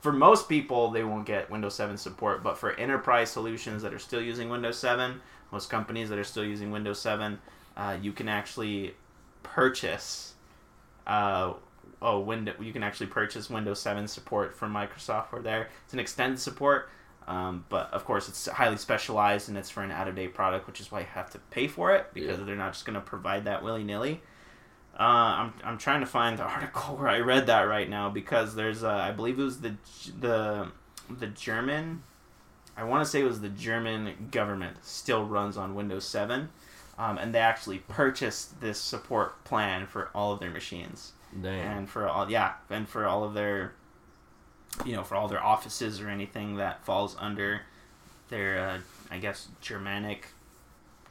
for 0.04 0.12
most 0.12 0.50
people, 0.50 0.90
they 0.90 1.02
won't 1.02 1.24
get 1.24 1.50
Windows 1.50 1.74
7 1.76 1.96
support, 1.96 2.42
but 2.42 2.58
for 2.58 2.72
enterprise 2.72 3.30
solutions 3.30 3.82
that 3.82 3.94
are 3.94 3.98
still 3.98 4.20
using 4.20 4.50
Windows 4.50 4.78
7, 4.78 5.18
most 5.50 5.70
companies 5.70 6.10
that 6.10 6.18
are 6.18 6.24
still 6.24 6.44
using 6.44 6.70
Windows 6.70 7.00
7, 7.00 7.38
uh, 7.78 7.96
you 8.02 8.12
can 8.12 8.28
actually 8.28 8.94
purchase. 9.42 10.34
Uh, 11.06 11.54
oh, 12.02 12.20
window. 12.20 12.52
You 12.60 12.70
can 12.70 12.82
actually 12.82 13.06
purchase 13.06 13.48
Windows 13.48 13.80
7 13.80 14.06
support 14.06 14.54
from 14.54 14.74
Microsoft 14.74 15.28
for 15.28 15.40
there. 15.40 15.70
It's 15.86 15.94
an 15.94 16.00
extended 16.00 16.38
support, 16.38 16.90
um, 17.26 17.64
but 17.70 17.90
of 17.94 18.04
course 18.04 18.28
it's 18.28 18.46
highly 18.46 18.76
specialized 18.76 19.48
and 19.48 19.56
it's 19.56 19.70
for 19.70 19.82
an 19.82 19.90
out-of-date 19.90 20.34
product, 20.34 20.66
which 20.66 20.80
is 20.82 20.92
why 20.92 21.00
you 21.00 21.06
have 21.14 21.30
to 21.30 21.38
pay 21.50 21.66
for 21.66 21.94
it 21.94 22.12
because 22.12 22.38
Yeah. 22.40 22.44
they're 22.44 22.56
not 22.56 22.74
just 22.74 22.84
going 22.84 22.94
to 22.94 23.00
provide 23.00 23.46
that 23.46 23.62
willy-nilly. 23.64 24.20
Uh, 24.98 25.02
I'm, 25.02 25.54
I'm 25.64 25.78
trying 25.78 26.00
to 26.00 26.06
find 26.06 26.38
the 26.38 26.42
article 26.44 26.96
where 26.96 27.08
I 27.08 27.20
read 27.20 27.46
that 27.46 27.62
right 27.62 27.88
now 27.88 28.10
because 28.10 28.54
there's 28.54 28.84
uh, 28.84 28.90
I 28.90 29.10
believe 29.10 29.38
it 29.38 29.42
was 29.42 29.60
the 29.60 29.74
the 30.20 30.68
the 31.10 31.26
German 31.26 32.02
I 32.76 32.84
want 32.84 33.04
to 33.04 33.10
say 33.10 33.20
it 33.20 33.24
was 33.24 33.40
the 33.40 33.48
German 33.48 34.28
government 34.30 34.78
still 34.82 35.24
runs 35.24 35.56
on 35.56 35.74
Windows 35.74 36.04
7 36.04 36.48
um, 36.98 37.18
and 37.18 37.34
they 37.34 37.40
actually 37.40 37.78
purchased 37.78 38.60
this 38.60 38.80
support 38.80 39.42
plan 39.44 39.86
for 39.86 40.10
all 40.14 40.32
of 40.32 40.40
their 40.40 40.50
machines 40.50 41.12
Damn. 41.40 41.78
and 41.78 41.90
for 41.90 42.08
all 42.08 42.30
yeah 42.30 42.54
and 42.70 42.88
for 42.88 43.06
all 43.06 43.24
of 43.24 43.34
their 43.34 43.74
you 44.84 44.94
know 44.94 45.02
for 45.02 45.16
all 45.16 45.28
their 45.28 45.42
offices 45.42 46.00
or 46.00 46.08
anything 46.08 46.56
that 46.56 46.84
falls 46.84 47.16
under 47.18 47.62
their 48.28 48.68
uh, 48.68 48.78
I 49.10 49.18
guess 49.18 49.48
Germanic 49.60 50.28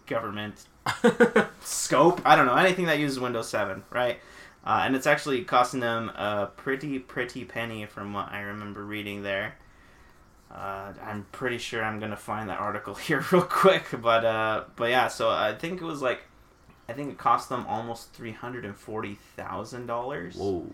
government 0.07 0.65
scope. 1.61 2.21
I 2.25 2.35
don't 2.35 2.45
know 2.45 2.55
anything 2.55 2.85
that 2.85 2.99
uses 2.99 3.19
Windows 3.19 3.49
7, 3.49 3.83
right? 3.89 4.19
Uh, 4.65 4.83
and 4.85 4.95
it's 4.95 5.07
actually 5.07 5.43
costing 5.43 5.81
them 5.81 6.09
a 6.09 6.49
pretty 6.55 6.97
pretty 6.97 7.43
penny 7.43 7.85
from 7.85 8.13
what 8.13 8.31
I 8.31 8.41
remember 8.41 8.85
reading 8.85 9.21
there. 9.23 9.55
Uh, 10.49 10.93
I'm 11.03 11.25
pretty 11.31 11.57
sure 11.57 11.83
I'm 11.83 11.99
gonna 11.99 12.15
find 12.15 12.49
that 12.49 12.59
article 12.59 12.93
here 13.07 13.25
real 13.31 13.41
quick, 13.41 13.85
but 14.01 14.23
uh, 14.23 14.63
but 14.75 14.89
yeah. 14.89 15.07
So 15.09 15.29
I 15.29 15.53
think 15.53 15.81
it 15.81 15.85
was 15.85 16.01
like, 16.01 16.21
I 16.87 16.93
think 16.93 17.11
it 17.11 17.17
cost 17.17 17.49
them 17.49 17.65
almost 17.67 18.13
three 18.13 18.31
hundred 18.31 18.63
and 18.63 18.75
forty 18.75 19.17
thousand 19.35 19.87
dollars, 19.87 20.35
Whoa. 20.35 20.65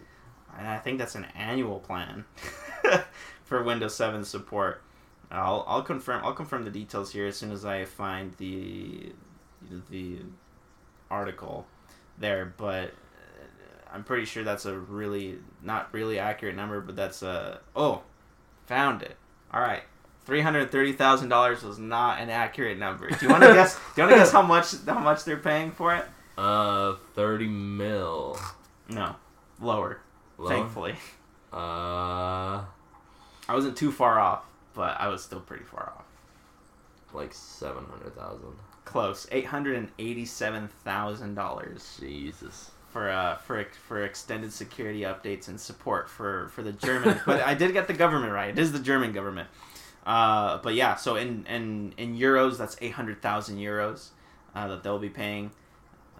and 0.58 0.68
I 0.68 0.78
think 0.78 1.00
that's 1.00 1.16
an 1.16 1.26
annual 1.36 1.80
plan 1.80 2.26
for 3.44 3.64
Windows 3.64 3.96
7 3.96 4.24
support. 4.24 4.84
I'll 5.32 5.64
I'll 5.68 5.82
confirm 5.84 6.24
I'll 6.24 6.34
confirm 6.34 6.64
the 6.64 6.72
details 6.72 7.12
here 7.12 7.26
as 7.26 7.38
soon 7.38 7.52
as 7.52 7.66
I 7.66 7.86
find 7.86 8.34
the 8.38 9.14
the 9.90 10.18
article 11.10 11.66
there, 12.18 12.54
but 12.58 12.86
uh, 12.90 13.94
I'm 13.94 14.04
pretty 14.04 14.26
sure 14.26 14.44
that's 14.44 14.66
a 14.66 14.78
really 14.78 15.38
not 15.64 15.94
really 15.94 16.20
accurate 16.20 16.56
number, 16.56 16.82
but 16.82 16.96
that's 16.96 17.22
a 17.24 17.60
oh, 17.76 18.02
found 18.66 19.02
it. 19.02 19.16
All 19.54 19.62
right. 19.62 19.84
Three 20.26 20.42
hundred 20.42 20.72
thirty 20.72 20.94
thousand 20.94 21.30
dollars 21.30 21.64
was 21.64 21.80
not 21.80 22.20
an 22.20 22.30
accurate 22.30 22.78
number. 22.78 23.10
Do 23.10 23.18
you 23.26 23.30
want 23.32 23.44
to 23.44 23.54
guess? 23.54 23.76
Do 23.76 23.82
you 23.98 24.04
want 24.04 24.12
to 24.14 24.20
guess 24.20 24.32
how 24.32 24.42
much 24.44 24.74
how 24.86 25.00
much 25.00 25.24
they're 25.24 25.38
paying 25.38 25.72
for 25.72 25.96
it? 25.96 26.06
Uh, 26.38 26.96
30 27.16 27.48
mil. 27.48 28.40
No, 28.90 29.16
lower. 29.60 30.00
Lower? 30.38 30.50
Thankfully, 30.50 30.96
Uh, 31.52 32.64
I 33.48 33.54
wasn't 33.54 33.76
too 33.76 33.92
far 33.92 34.20
off, 34.20 34.46
but 34.74 34.96
I 35.02 35.08
was 35.10 35.22
still 35.24 35.42
pretty 35.42 35.66
far 35.66 35.92
off. 35.98 36.06
like 37.14 37.34
700,000. 37.34 38.40
Close. 38.90 39.28
Eight 39.32 39.46
hundred 39.46 39.78
and 39.78 39.90
eighty-seven 40.00 40.68
thousand 40.84 41.36
dollars 41.36 41.98
Jesus. 42.00 42.72
for 42.92 43.08
uh 43.12 43.36
for 43.36 43.64
for 43.88 44.04
extended 44.04 44.52
security 44.52 45.02
updates 45.02 45.48
and 45.48 45.60
support 45.62 46.10
for 46.10 46.50
for 46.50 46.64
the 46.64 46.72
German. 46.72 47.20
but 47.28 47.40
I 47.42 47.54
did 47.54 47.72
get 47.74 47.86
the 47.88 47.94
government 47.94 48.34
right. 48.34 48.50
It 48.50 48.58
is 48.58 48.72
the 48.72 48.80
German 48.80 49.14
government. 49.14 49.48
Uh, 50.08 50.58
but 50.64 50.74
yeah, 50.74 50.96
so 50.96 51.18
in 51.18 51.46
in 51.46 51.94
in 51.98 52.18
euros, 52.18 52.58
that's 52.58 52.78
eight 52.82 52.94
hundred 52.94 53.22
thousand 53.22 53.58
euros 53.58 54.08
uh, 54.56 54.68
that 54.70 54.82
they'll 54.82 54.98
be 54.98 55.08
paying, 55.08 55.52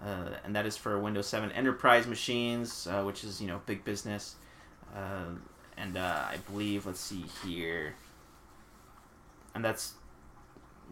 uh, 0.00 0.28
and 0.44 0.54
that 0.54 0.64
is 0.64 0.76
for 0.76 0.96
Windows 0.96 1.26
Seven 1.26 1.50
Enterprise 1.50 2.06
machines, 2.06 2.86
uh, 2.86 3.02
which 3.02 3.24
is 3.24 3.40
you 3.40 3.48
know 3.48 3.60
big 3.66 3.84
business. 3.84 4.36
Uh, 4.94 5.24
and 5.76 5.96
uh, 5.96 6.22
I 6.30 6.36
believe, 6.48 6.86
let's 6.86 7.00
see 7.00 7.24
here, 7.42 7.94
and 9.56 9.64
that's 9.64 9.94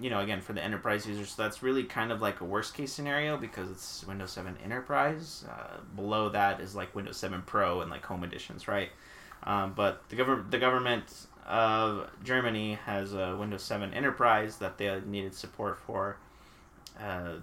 you 0.00 0.10
know 0.10 0.20
again 0.20 0.40
for 0.40 0.52
the 0.52 0.62
enterprise 0.62 1.06
users. 1.06 1.30
So 1.30 1.42
that's 1.42 1.62
really 1.62 1.84
kind 1.84 2.12
of 2.12 2.20
like 2.20 2.40
a 2.40 2.44
worst 2.44 2.74
case 2.74 2.92
scenario 2.92 3.36
because 3.36 3.70
it's 3.70 4.04
Windows 4.06 4.32
Seven 4.32 4.56
Enterprise. 4.64 5.44
Uh, 5.48 5.78
below 5.96 6.28
that 6.30 6.60
is 6.60 6.74
like 6.74 6.94
Windows 6.94 7.16
Seven 7.16 7.42
Pro 7.42 7.80
and 7.80 7.90
like 7.90 8.04
Home 8.06 8.24
editions, 8.24 8.68
right? 8.68 8.90
Um, 9.44 9.72
but 9.74 10.08
the 10.08 10.16
government 10.16 10.50
the 10.50 10.58
government 10.58 11.26
of 11.46 12.10
Germany 12.22 12.74
has 12.84 13.14
a 13.14 13.34
Windows 13.34 13.62
7 13.62 13.94
Enterprise 13.94 14.58
that 14.58 14.76
they 14.76 15.00
needed 15.06 15.34
support 15.34 15.78
for, 15.78 16.18
uh, 17.00 17.36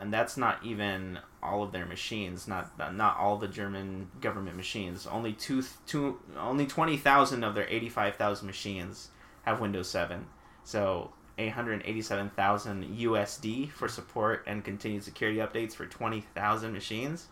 and 0.00 0.12
that's 0.12 0.36
not 0.36 0.58
even 0.64 1.20
all 1.42 1.62
of 1.62 1.70
their 1.70 1.86
machines. 1.86 2.48
Not 2.48 2.76
not 2.94 3.16
all 3.18 3.36
the 3.36 3.48
German 3.48 4.10
government 4.20 4.56
machines. 4.56 5.06
Only 5.06 5.32
two 5.32 5.62
two 5.86 6.18
only 6.36 6.66
twenty 6.66 6.96
thousand 6.96 7.44
of 7.44 7.54
their 7.54 7.68
eighty 7.68 7.88
five 7.88 8.16
thousand 8.16 8.46
machines 8.46 9.08
have 9.42 9.60
Windows 9.60 9.88
7. 9.88 10.26
So. 10.64 11.12
887,000 11.38 12.84
USD 12.98 13.70
for 13.70 13.88
support 13.88 14.44
and 14.46 14.64
continued 14.64 15.02
security 15.02 15.38
updates 15.38 15.74
for 15.74 15.86
20,000 15.86 16.72
machines. 16.72 17.28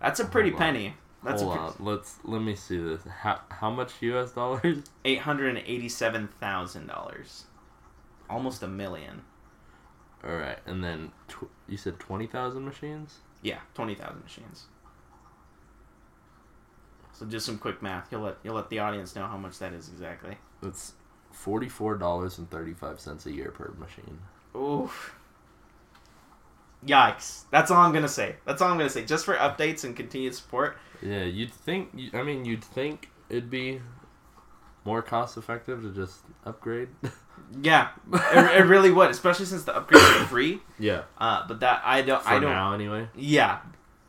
That's 0.00 0.20
a 0.20 0.24
pretty 0.24 0.50
penny. 0.50 0.94
That's 1.22 1.42
Hold 1.42 1.56
a 1.56 1.60
on. 1.60 1.74
Let's 1.80 2.16
let 2.24 2.40
me 2.40 2.54
see 2.54 2.78
this. 2.78 3.02
How 3.04 3.40
how 3.50 3.70
much 3.70 3.92
US 4.00 4.32
dollars? 4.32 4.84
eight 5.04 5.18
hundred 5.18 5.54
and 5.54 5.66
eighty-seven 5.66 6.28
thousand 6.40 6.86
dollars, 6.86 7.44
almost 8.30 8.62
a 8.62 8.68
million. 8.68 9.22
All 10.24 10.34
right, 10.36 10.58
and 10.66 10.82
then 10.82 11.12
tw- 11.28 11.50
you 11.66 11.78
said 11.78 11.98
20,000 11.98 12.62
machines? 12.62 13.20
Yeah, 13.42 13.58
twenty 13.74 13.94
thousand 13.94 14.22
machines. 14.22 14.64
So 17.12 17.26
just 17.26 17.44
some 17.44 17.58
quick 17.58 17.82
math. 17.82 18.08
You'll 18.10 18.22
let 18.22 18.36
you'll 18.42 18.54
let 18.54 18.70
the 18.70 18.78
audience 18.78 19.14
know 19.14 19.26
how 19.26 19.36
much 19.36 19.58
that 19.58 19.74
is 19.74 19.88
exactly. 19.88 20.38
That's 20.62 20.94
$44.35 21.32 23.26
a 23.26 23.32
year 23.32 23.50
per 23.50 23.72
machine. 23.78 24.18
Oof. 24.56 25.14
Yikes! 26.86 27.44
That's 27.50 27.70
all 27.70 27.76
I'm 27.82 27.92
gonna 27.92 28.08
say. 28.08 28.36
That's 28.46 28.62
all 28.62 28.70
I'm 28.70 28.78
gonna 28.78 28.88
say. 28.88 29.04
Just 29.04 29.26
for 29.26 29.34
updates 29.34 29.84
and 29.84 29.94
continued 29.94 30.34
support. 30.34 30.78
Yeah, 31.02 31.24
you'd 31.24 31.52
think 31.52 31.90
I 32.14 32.22
mean 32.22 32.44
you'd 32.46 32.64
think 32.64 33.10
it'd 33.28 33.50
be 33.50 33.80
more 34.86 35.02
cost 35.02 35.36
effective 35.36 35.82
to 35.82 35.90
just 35.90 36.20
upgrade. 36.44 36.88
Yeah, 37.62 37.88
it, 38.12 38.60
it 38.60 38.64
really 38.66 38.92
would, 38.92 39.10
especially 39.10 39.46
since 39.46 39.64
the 39.64 39.72
upgrades 39.72 40.22
are 40.22 40.26
free. 40.26 40.60
yeah. 40.78 41.02
Uh, 41.18 41.44
but 41.48 41.58
that 41.60 41.82
I 41.84 42.02
don't. 42.02 42.22
For 42.22 42.28
I 42.28 42.34
don't. 42.38 42.50
now 42.50 42.74
anyway. 42.74 43.08
Yeah. 43.16 43.58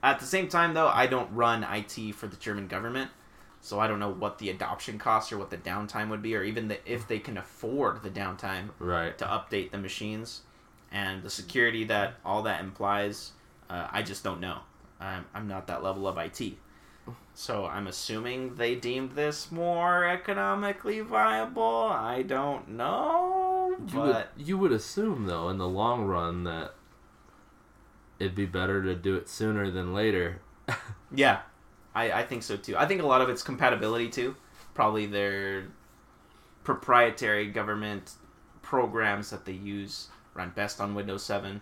At 0.04 0.20
the 0.20 0.28
same 0.28 0.48
time, 0.48 0.76
though, 0.76 0.88
I 0.88 1.08
don't 1.08 1.32
run 1.34 1.64
IT 1.64 2.14
for 2.14 2.28
the 2.28 2.36
German 2.36 2.68
government, 2.68 3.10
so 3.62 3.80
I 3.80 3.88
don't 3.88 4.00
know 4.00 4.12
what 4.12 4.39
the 4.39 4.50
adoption 4.50 4.97
costs 4.97 5.32
or 5.32 5.38
what 5.38 5.50
the 5.52 5.58
downtime 5.58 6.10
would 6.10 6.21
be, 6.21 6.36
or 6.36 6.43
even 6.43 6.67
the, 6.67 6.91
if 6.91 7.08
they 7.08 7.19
can 7.19 7.38
afford 7.38 8.04
the 8.04 8.10
downtime 8.10 8.69
Right. 8.80 9.17
to 9.19 9.26
update 9.26 9.71
the 9.71 9.78
machines 9.78 10.41
and 10.91 11.24
the 11.24 11.30
security 11.30 11.84
that 11.86 12.15
all 12.26 12.41
that 12.43 12.60
implies. 12.62 13.32
Uh, 13.69 13.88
I 13.91 14.02
just 14.02 14.24
don't 14.24 14.41
know. 14.41 14.60
I'm, 15.00 15.26
I'm 15.34 15.47
not 15.47 15.67
that 15.67 15.82
level 15.84 16.08
of 16.08 16.17
IT. 16.17 16.58
So 17.34 17.65
I'm 17.65 17.88
assuming 17.88 18.56
they 18.56 18.76
deemed 18.76 19.13
this 19.13 19.52
more 19.52 20.06
economically 20.06 21.00
viable. 21.00 21.88
I 21.89 22.21
don't 22.24 22.67
know, 22.69 23.76
You 23.91 24.00
would, 24.00 24.12
but 24.13 24.32
you 24.38 24.58
would 24.58 24.71
assume 24.71 25.26
though 25.26 25.50
in 25.50 25.58
the 25.58 25.67
long 25.67 26.04
run 26.06 26.43
that 26.43 26.74
it'd 28.19 28.36
be 28.36 28.45
better 28.45 28.84
to 28.84 28.93
do 28.95 29.15
it 29.15 29.30
sooner 29.30 29.71
than 29.71 29.93
later. 29.93 30.41
Yeah, 31.13 31.39
I, 31.93 32.12
I 32.12 32.23
think 32.23 32.43
so 32.43 32.58
too. 32.58 32.77
I 32.77 32.86
think 32.86 33.01
a 33.01 33.08
lot 33.08 33.21
of 33.21 33.30
it's 33.30 33.43
compatibility 33.43 34.10
too. 34.10 34.36
Probably 34.73 35.06
their 35.06 35.65
proprietary 36.63 37.47
government 37.47 38.13
programs 38.62 39.30
that 39.32 39.45
they 39.45 39.54
use 39.54 40.08
run 40.34 40.51
best 40.56 40.80
on 40.80 40.95
Windows 40.95 41.23
7. 41.23 41.62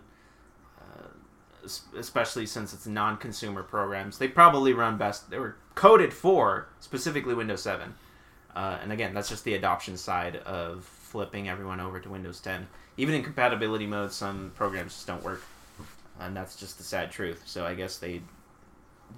Uh, 0.80 1.68
especially 1.98 2.46
since 2.46 2.74
it's 2.74 2.86
non-consumer 2.86 3.64
programs, 3.64 4.18
they 4.18 4.28
probably 4.28 4.74
run 4.74 4.98
best. 4.98 5.30
They 5.30 5.40
were 5.40 5.56
coded 5.76 6.14
for 6.14 6.68
specifically 6.80 7.34
Windows 7.34 7.64
7. 7.64 7.94
Uh, 8.56 8.78
and 8.82 8.92
again, 8.92 9.14
that's 9.14 9.30
just 9.30 9.44
the 9.44 9.54
adoption 9.54 9.98
side 9.98 10.38
of 10.38 10.84
flipping 10.84 11.50
everyone 11.50 11.80
over 11.80 12.00
to 12.00 12.10
Windows 12.10 12.40
10. 12.40 12.68
Even 12.98 13.16
in 13.16 13.24
compatibility 13.24 13.88
mode, 13.88 14.12
some 14.12 14.52
programs 14.56 14.94
just 14.94 15.08
don't 15.08 15.24
work. 15.24 15.42
and 16.20 16.36
that's 16.36 16.56
just 16.56 16.78
the 16.78 16.84
sad 16.84 17.12
truth. 17.12 17.44
So 17.46 17.66
I 17.66 17.74
guess 17.74 17.98
they 17.98 18.22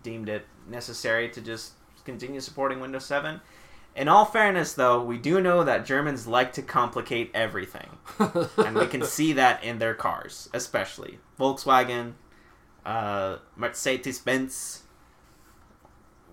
deemed 0.03 0.29
it 0.29 0.45
necessary 0.67 1.29
to 1.29 1.41
just 1.41 1.73
continue 2.05 2.39
supporting 2.39 2.79
Windows 2.79 3.05
7. 3.05 3.41
In 3.95 4.07
all 4.07 4.23
fairness, 4.25 4.73
though, 4.73 5.03
we 5.03 5.17
do 5.17 5.41
know 5.41 5.63
that 5.65 5.85
Germans 5.85 6.25
like 6.25 6.53
to 6.53 6.61
complicate 6.61 7.29
everything, 7.33 7.89
and 8.57 8.75
we 8.75 8.87
can 8.87 9.03
see 9.03 9.33
that 9.33 9.63
in 9.63 9.79
their 9.79 9.93
cars, 9.93 10.49
especially 10.53 11.19
Volkswagen, 11.37 12.13
uh, 12.85 13.37
Mercedes 13.57 14.19
Benz. 14.19 14.83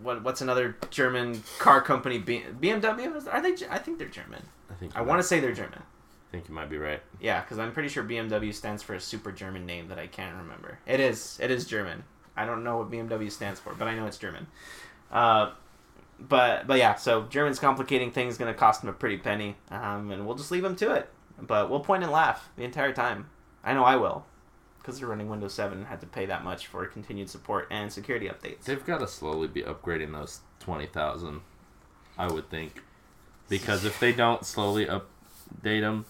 What 0.01 0.23
what's 0.23 0.40
another 0.40 0.77
German 0.90 1.42
car 1.59 1.83
company? 1.83 2.18
B- 2.18 2.44
BMW? 2.61 3.27
Are 3.33 3.42
they? 3.42 3.57
I 3.68 3.79
think 3.79 3.99
they're 3.99 4.07
German. 4.07 4.44
I 4.71 4.75
think 4.75 4.97
I 4.97 5.03
want 5.03 5.18
to 5.18 5.27
say 5.27 5.40
they're 5.40 5.53
German. 5.53 5.83
I 5.83 6.31
think 6.31 6.49
you 6.49 6.55
might 6.55 6.71
be 6.71 6.79
right. 6.79 7.03
Yeah, 7.21 7.40
because 7.40 7.59
I'm 7.59 7.73
pretty 7.73 7.88
sure 7.88 8.05
BMW 8.05 8.55
stands 8.55 8.85
for 8.85 8.94
a 8.94 9.01
super 9.01 9.33
German 9.33 9.66
name 9.66 9.88
that 9.88 9.99
I 9.99 10.07
can't 10.07 10.37
remember. 10.37 10.79
It 10.87 11.01
is. 11.01 11.38
It 11.42 11.51
is 11.51 11.66
German. 11.66 12.05
I 12.38 12.46
don't 12.46 12.62
know 12.62 12.79
what 12.79 12.90
BMW 12.90 13.31
stands 13.31 13.59
for, 13.59 13.74
but 13.74 13.88
I 13.88 13.94
know 13.94 14.07
it's 14.07 14.18
German. 14.18 14.46
Uh, 15.11 15.51
but 16.20 16.66
but 16.66 16.79
yeah, 16.79 16.94
so 16.94 17.22
German's 17.29 17.59
complicating 17.59 18.11
things 18.11 18.38
going 18.38 18.53
to 18.53 18.59
cost 18.59 18.83
him 18.83 18.88
a 18.88 18.92
pretty 18.92 19.18
penny, 19.18 19.57
um, 19.70 20.11
and 20.11 20.27
we'll 20.27 20.37
just 20.37 20.51
leave 20.51 20.64
him 20.64 20.77
to 20.77 20.92
it. 20.92 21.09
But 21.40 21.70
we'll 21.70 21.81
point 21.81 22.03
and 22.03 22.12
laugh 22.12 22.48
the 22.57 22.64
entire 22.64 22.92
time. 22.92 23.29
I 23.62 23.74
know 23.74 23.85
I 23.85 23.96
will, 23.96 24.24
because 24.79 24.98
they're 24.98 25.09
running 25.09 25.29
Windows 25.29 25.55
7 25.55 25.79
and 25.79 25.87
had 25.87 26.01
to 26.01 26.07
pay 26.07 26.27
that 26.27 26.42
much 26.44 26.66
for 26.66 26.85
continued 26.87 27.29
support 27.29 27.68
and 27.70 27.92
security 27.92 28.29
updates. 28.29 28.64
They've 28.64 28.85
got 28.85 28.98
to 28.98 29.09
slowly 29.09 29.48
be 29.48 29.62
upgrading 29.62 30.12
those 30.12 30.40
twenty 30.61 30.87
thousand, 30.87 31.40
I 32.16 32.31
would 32.31 32.51
think, 32.51 32.83
because 33.48 33.85
if 33.85 33.98
they 34.01 34.12
don't 34.12 34.44
slowly 34.44 34.87
update 34.87 35.83
them, 35.83 36.07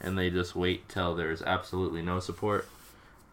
and 0.00 0.18
they 0.18 0.30
just 0.30 0.56
wait 0.56 0.88
till 0.88 1.14
there's 1.14 1.42
absolutely 1.42 2.02
no 2.02 2.20
support, 2.20 2.66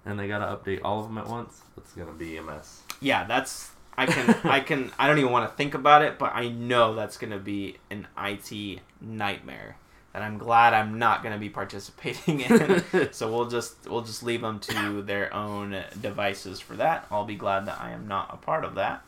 and 0.08 0.20
they 0.20 0.28
got 0.28 0.40
to 0.40 0.46
update 0.46 0.82
all 0.84 1.02
of 1.02 1.08
them 1.08 1.18
at 1.18 1.28
once, 1.28 1.62
it's 1.76 1.92
gonna 1.94 2.14
be 2.14 2.38
a 2.38 2.42
mess. 2.42 2.82
Yeah, 3.02 3.26
that's 3.26 3.72
I 3.98 4.06
can 4.06 4.36
I 4.50 4.60
can 4.62 4.92
I 4.98 5.08
don't 5.08 5.18
even 5.20 5.32
want 5.32 5.50
to 5.50 5.56
think 5.56 5.74
about 5.74 6.02
it, 6.02 6.18
but 6.18 6.32
I 6.34 6.50
know 6.50 6.96
that's 6.96 7.18
to 7.18 7.40
be 7.40 7.78
an 7.92 8.08
IT 8.18 8.80
nightmare 9.02 9.78
that 10.14 10.22
I'm 10.22 10.38
glad 10.38 10.74
I'm 10.74 10.98
not 10.98 11.22
going 11.22 11.34
to 11.34 11.40
be 11.40 11.50
participating 11.50 12.40
in. 12.42 12.84
so 13.12 13.32
we'll 13.32 13.50
just 13.50 13.88
we'll 13.88 14.02
just 14.02 14.24
leave 14.24 14.42
them 14.42 14.60
to 14.62 15.04
their 15.04 15.34
own 15.34 15.84
devices 16.02 16.60
for 16.60 16.76
that. 16.78 17.06
I'll 17.12 17.26
be 17.26 17.36
glad 17.36 17.68
that 17.68 17.80
I 17.80 17.92
am 17.92 18.08
not 18.08 18.34
a 18.34 18.38
part 18.38 18.66
of 18.66 18.76
that. 18.76 19.04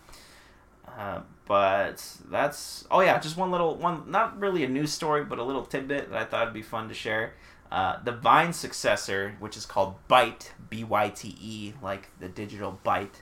Uh, 0.87 1.21
but 1.47 2.03
that's 2.29 2.85
oh 2.91 3.01
yeah, 3.01 3.17
just 3.19 3.37
one 3.37 3.49
little 3.49 3.75
one, 3.75 4.11
not 4.11 4.39
really 4.39 4.63
a 4.63 4.69
news 4.69 4.91
story, 4.91 5.23
but 5.23 5.39
a 5.39 5.43
little 5.43 5.65
tidbit 5.65 6.11
that 6.11 6.19
I 6.21 6.25
thought 6.25 6.45
would 6.45 6.53
be 6.53 6.61
fun 6.61 6.89
to 6.89 6.93
share. 6.93 7.33
Uh, 7.71 7.97
the 8.03 8.11
Vine 8.11 8.53
successor, 8.53 9.35
which 9.39 9.55
is 9.55 9.65
called 9.65 9.95
Byte, 10.09 10.49
B 10.69 10.83
Y 10.83 11.09
T 11.09 11.35
E, 11.39 11.73
like 11.81 12.09
the 12.19 12.27
digital 12.27 12.79
byte. 12.83 13.21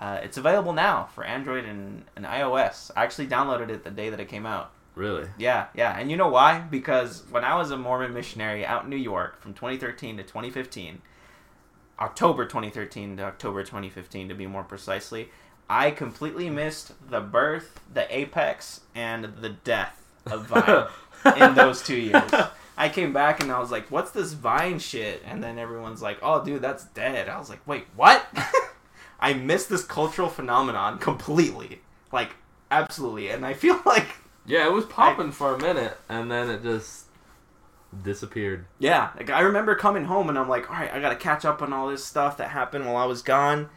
Uh, 0.00 0.20
it's 0.22 0.38
available 0.38 0.72
now 0.72 1.08
for 1.14 1.24
Android 1.24 1.64
and, 1.64 2.04
and 2.16 2.24
iOS. 2.24 2.90
I 2.96 3.04
actually 3.04 3.26
downloaded 3.26 3.68
it 3.68 3.84
the 3.84 3.90
day 3.90 4.08
that 4.08 4.20
it 4.20 4.28
came 4.28 4.46
out. 4.46 4.70
Really? 4.94 5.28
Yeah, 5.38 5.66
yeah. 5.74 5.98
And 5.98 6.10
you 6.10 6.16
know 6.16 6.28
why? 6.28 6.60
Because 6.60 7.24
when 7.30 7.44
I 7.44 7.56
was 7.56 7.70
a 7.70 7.76
Mormon 7.76 8.14
missionary 8.14 8.64
out 8.64 8.84
in 8.84 8.90
New 8.90 8.96
York 8.96 9.40
from 9.40 9.54
2013 9.54 10.16
to 10.16 10.22
2015, 10.22 11.02
October 11.98 12.44
2013 12.46 13.18
to 13.18 13.24
October 13.24 13.62
2015 13.62 14.28
to 14.28 14.34
be 14.34 14.46
more 14.46 14.64
precisely, 14.64 15.28
I 15.68 15.90
completely 15.90 16.48
missed 16.50 16.92
the 17.10 17.20
birth, 17.20 17.80
the 17.92 18.12
apex, 18.14 18.80
and 18.94 19.24
the 19.40 19.50
death 19.50 20.02
of 20.26 20.46
Vine 20.46 20.86
in 21.36 21.54
those 21.54 21.82
two 21.82 21.96
years. 21.96 22.30
I 22.80 22.88
came 22.88 23.12
back 23.12 23.42
and 23.42 23.52
I 23.52 23.58
was 23.60 23.70
like, 23.70 23.90
"What's 23.90 24.10
this 24.10 24.32
Vine 24.32 24.78
shit?" 24.78 25.22
And 25.26 25.42
then 25.42 25.58
everyone's 25.58 26.00
like, 26.02 26.18
"Oh, 26.22 26.42
dude, 26.44 26.62
that's 26.62 26.84
dead." 26.84 27.28
I 27.28 27.38
was 27.38 27.50
like, 27.50 27.66
"Wait, 27.66 27.86
what?" 27.94 28.26
I 29.20 29.34
missed 29.34 29.68
this 29.68 29.84
cultural 29.84 30.28
phenomenon 30.28 30.98
completely, 30.98 31.82
like 32.10 32.30
absolutely, 32.70 33.28
and 33.28 33.44
I 33.44 33.52
feel 33.52 33.80
like 33.86 34.06
Yeah, 34.46 34.66
it 34.66 34.72
was 34.72 34.86
popping 34.86 35.30
for 35.30 35.54
a 35.54 35.58
minute, 35.58 35.98
and 36.08 36.30
then 36.30 36.48
it 36.48 36.62
just 36.62 37.04
disappeared. 38.02 38.64
Yeah, 38.78 39.10
like 39.16 39.30
I 39.30 39.40
remember 39.40 39.74
coming 39.74 40.04
home 40.04 40.28
and 40.28 40.38
I'm 40.38 40.48
like, 40.48 40.70
all 40.70 40.76
right, 40.76 40.92
I 40.92 41.00
gotta 41.00 41.16
catch 41.16 41.44
up 41.44 41.60
on 41.62 41.72
all 41.72 41.88
this 41.88 42.04
stuff 42.04 42.36
that 42.38 42.48
happened 42.48 42.86
while 42.86 42.96
I 42.96 43.04
was 43.04 43.22
gone. 43.22 43.68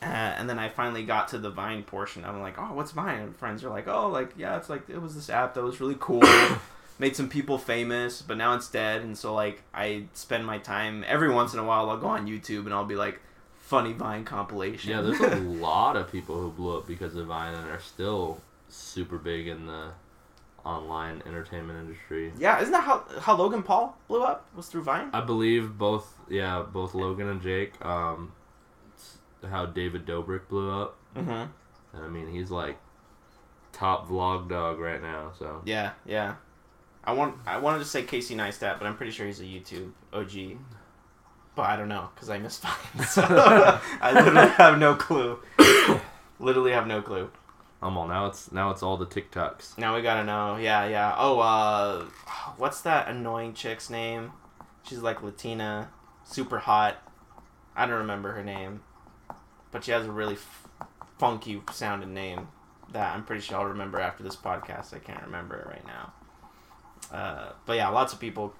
Uh, 0.00 0.04
and 0.04 0.48
then 0.48 0.58
I 0.60 0.68
finally 0.68 1.04
got 1.04 1.28
to 1.28 1.38
the 1.38 1.50
Vine 1.50 1.82
portion. 1.82 2.24
I'm 2.24 2.40
like, 2.40 2.56
oh, 2.56 2.72
what's 2.72 2.92
Vine? 2.92 3.18
And 3.20 3.36
friends 3.36 3.64
are 3.64 3.70
like, 3.70 3.88
oh, 3.88 4.08
like 4.08 4.32
yeah, 4.36 4.56
it's 4.56 4.68
like 4.68 4.88
it 4.88 5.00
was 5.00 5.14
this 5.14 5.30
app 5.30 5.54
that 5.54 5.62
was 5.62 5.80
really 5.80 5.96
cool, 5.98 6.22
made 6.98 7.14
some 7.16 7.28
people 7.28 7.58
famous, 7.58 8.22
but 8.22 8.36
now 8.36 8.54
it's 8.54 8.68
dead. 8.68 9.02
And 9.02 9.16
so 9.16 9.34
like 9.34 9.62
I 9.74 10.04
spend 10.14 10.44
my 10.46 10.58
time 10.58 11.04
every 11.06 11.30
once 11.32 11.52
in 11.54 11.58
a 11.60 11.64
while. 11.64 11.88
I'll 11.90 11.96
go 11.98 12.08
on 12.08 12.26
YouTube 12.26 12.64
and 12.66 12.74
I'll 12.74 12.84
be 12.84 12.96
like, 12.96 13.20
funny 13.58 13.92
Vine 13.92 14.24
compilation. 14.24 14.90
Yeah, 14.90 15.00
there's 15.02 15.20
a 15.20 15.36
lot 15.40 15.96
of 15.96 16.10
people 16.10 16.40
who 16.40 16.50
blew 16.50 16.78
up 16.78 16.86
because 16.86 17.14
of 17.16 17.26
Vine 17.26 17.54
and 17.54 17.68
are 17.70 17.80
still 17.80 18.40
super 18.68 19.18
big 19.18 19.46
in 19.48 19.66
the 19.66 19.90
online 20.64 21.22
entertainment 21.26 21.78
industry. 21.78 22.32
yeah, 22.38 22.60
isn't 22.60 22.72
that 22.72 22.82
how 22.84 23.04
how 23.20 23.34
Logan 23.36 23.62
Paul 23.62 23.96
blew 24.08 24.22
up? 24.22 24.46
Was 24.56 24.66
through 24.68 24.82
Vine? 24.82 25.08
I 25.12 25.20
believe 25.22 25.78
both, 25.78 26.12
yeah, 26.28 26.62
both 26.70 26.94
Logan 26.94 27.28
and 27.28 27.40
Jake. 27.40 27.72
Um, 27.84 28.32
how 29.48 29.66
David 29.66 30.04
Dobrik 30.04 30.48
blew 30.48 30.70
up, 30.70 30.96
Mm-hmm. 31.16 31.30
and 31.30 32.04
I 32.04 32.08
mean 32.08 32.28
he's 32.32 32.50
like 32.50 32.76
top 33.72 34.08
vlog 34.08 34.48
dog 34.48 34.78
right 34.78 35.00
now. 35.00 35.32
So 35.38 35.62
Yeah, 35.64 35.92
yeah. 36.04 36.34
I 37.04 37.12
want 37.12 37.36
I 37.46 37.58
wanted 37.58 37.78
to 37.80 37.84
say 37.84 38.02
Casey 38.02 38.34
Neistat, 38.34 38.78
but 38.78 38.86
I'm 38.86 38.96
pretty 38.96 39.12
sure 39.12 39.26
he's 39.26 39.40
a 39.40 39.44
YouTube 39.44 39.92
OG. 40.12 40.58
But 41.54 41.62
I 41.62 41.76
don't 41.76 41.88
know 41.88 42.10
because 42.14 42.30
I 42.30 42.38
missed 42.38 42.62
Vine, 42.94 43.06
so 43.06 43.22
I 44.00 44.12
literally 44.12 44.48
have 44.50 44.78
no 44.78 44.94
clue. 44.94 45.38
literally 46.38 46.72
have 46.72 46.86
no 46.86 47.02
clue. 47.02 47.30
I'm 47.80 47.96
all 47.96 48.08
now. 48.08 48.26
It's 48.26 48.50
now 48.52 48.70
it's 48.70 48.82
all 48.82 48.96
the 48.96 49.06
TikToks. 49.06 49.78
Now 49.78 49.94
we 49.94 50.02
gotta 50.02 50.24
know. 50.24 50.56
Yeah, 50.56 50.86
yeah. 50.86 51.14
Oh, 51.16 51.38
uh, 51.38 52.04
what's 52.56 52.80
that 52.82 53.08
annoying 53.08 53.54
chick's 53.54 53.88
name? 53.88 54.32
She's 54.82 54.98
like 54.98 55.22
Latina, 55.22 55.90
super 56.24 56.58
hot. 56.58 56.96
I 57.76 57.86
don't 57.86 57.98
remember 57.98 58.32
her 58.32 58.42
name, 58.42 58.82
but 59.70 59.84
she 59.84 59.92
has 59.92 60.06
a 60.06 60.10
really 60.10 60.34
f- 60.34 60.68
funky 61.18 61.62
sounding 61.72 62.14
name 62.14 62.48
that 62.92 63.14
I'm 63.14 63.24
pretty 63.24 63.42
sure 63.42 63.58
I'll 63.58 63.66
remember 63.66 64.00
after 64.00 64.24
this 64.24 64.34
podcast. 64.36 64.94
I 64.94 64.98
can't 64.98 65.22
remember 65.22 65.56
it 65.56 65.66
right 65.66 65.86
now. 65.86 66.12
Uh, 67.12 67.50
but 67.66 67.76
yeah, 67.76 67.88
lots 67.88 68.12
of 68.12 68.20
people 68.20 68.54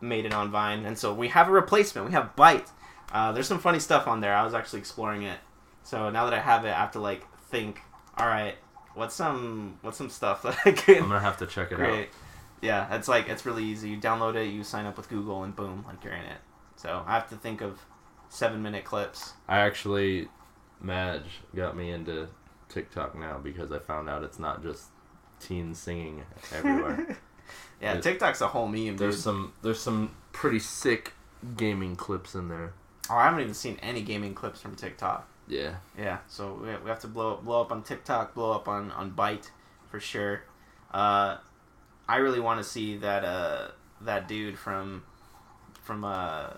made 0.00 0.24
it 0.24 0.32
on 0.32 0.50
Vine, 0.50 0.84
and 0.84 0.98
so 0.98 1.14
we 1.14 1.28
have 1.28 1.48
a 1.48 1.52
replacement. 1.52 2.06
We 2.06 2.12
have 2.12 2.34
Byte. 2.36 2.70
Uh, 3.12 3.32
there's 3.32 3.46
some 3.46 3.58
funny 3.58 3.78
stuff 3.78 4.06
on 4.06 4.20
there. 4.20 4.34
I 4.34 4.44
was 4.44 4.54
actually 4.54 4.80
exploring 4.80 5.22
it, 5.22 5.38
so 5.82 6.10
now 6.10 6.24
that 6.24 6.34
I 6.34 6.40
have 6.40 6.64
it, 6.64 6.70
I 6.70 6.80
have 6.80 6.92
to 6.92 7.00
like 7.00 7.26
think. 7.50 7.80
All 8.16 8.26
right, 8.26 8.54
what's 8.94 9.14
some 9.14 9.78
what's 9.82 9.98
some 9.98 10.10
stuff 10.10 10.42
that 10.44 10.58
I 10.64 10.72
can 10.72 11.02
I'm 11.02 11.08
gonna 11.08 11.20
have 11.20 11.38
to 11.38 11.46
check 11.46 11.72
it 11.72 11.80
out. 11.80 12.06
Yeah, 12.60 12.94
it's 12.96 13.08
like 13.08 13.28
it's 13.28 13.44
really 13.44 13.64
easy. 13.64 13.90
You 13.90 13.98
download 13.98 14.36
it, 14.36 14.46
you 14.46 14.64
sign 14.64 14.86
up 14.86 14.96
with 14.96 15.08
Google, 15.08 15.42
and 15.42 15.54
boom, 15.54 15.84
like 15.86 16.02
you're 16.02 16.14
in 16.14 16.24
it. 16.24 16.38
So 16.76 17.02
I 17.06 17.14
have 17.14 17.28
to 17.30 17.36
think 17.36 17.60
of 17.60 17.80
seven 18.28 18.62
minute 18.62 18.84
clips. 18.84 19.34
I 19.48 19.58
actually, 19.58 20.28
Madge 20.80 21.40
got 21.54 21.76
me 21.76 21.90
into 21.90 22.28
TikTok 22.68 23.16
now 23.16 23.38
because 23.38 23.70
I 23.70 23.78
found 23.78 24.08
out 24.08 24.22
it's 24.24 24.38
not 24.38 24.62
just 24.62 24.86
teens 25.40 25.78
singing 25.78 26.24
everywhere. 26.52 27.18
yeah, 27.80 28.00
TikTok's 28.00 28.40
a 28.40 28.48
whole 28.48 28.66
meme, 28.66 28.84
dude. 28.86 28.98
there's 28.98 29.22
some 29.22 29.52
there's 29.62 29.80
some 29.80 30.14
pretty 30.32 30.58
sick 30.58 31.12
gaming 31.56 31.96
clips 31.96 32.34
in 32.34 32.48
there. 32.48 32.72
Oh, 33.10 33.16
I 33.16 33.24
haven't 33.24 33.40
even 33.40 33.54
seen 33.54 33.78
any 33.82 34.00
gaming 34.02 34.34
clips 34.34 34.60
from 34.60 34.74
TikTok. 34.76 35.28
Yeah. 35.46 35.74
Yeah, 35.98 36.18
so 36.28 36.54
we 36.54 36.68
we 36.82 36.88
have 36.88 37.00
to 37.00 37.08
blow 37.08 37.34
up, 37.34 37.44
blow 37.44 37.60
up 37.60 37.70
on 37.70 37.82
TikTok, 37.82 38.34
blow 38.34 38.52
up 38.52 38.68
on 38.68 38.90
on 38.92 39.12
Byte 39.12 39.50
for 39.90 40.00
sure. 40.00 40.42
Uh, 40.92 41.36
I 42.08 42.16
really 42.16 42.40
want 42.40 42.60
to 42.62 42.64
see 42.64 42.96
that 42.98 43.24
uh 43.24 43.68
that 44.00 44.28
dude 44.28 44.58
from 44.58 45.02
from 45.82 46.04
uh 46.04 46.50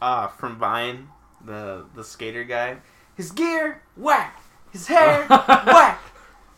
uh 0.00 0.28
from 0.28 0.56
Vine, 0.58 1.08
the 1.44 1.84
the 1.94 2.04
skater 2.04 2.44
guy. 2.44 2.76
His 3.14 3.30
gear 3.30 3.82
whack, 3.96 4.42
his 4.70 4.86
hair 4.86 5.26
whack, 5.30 6.00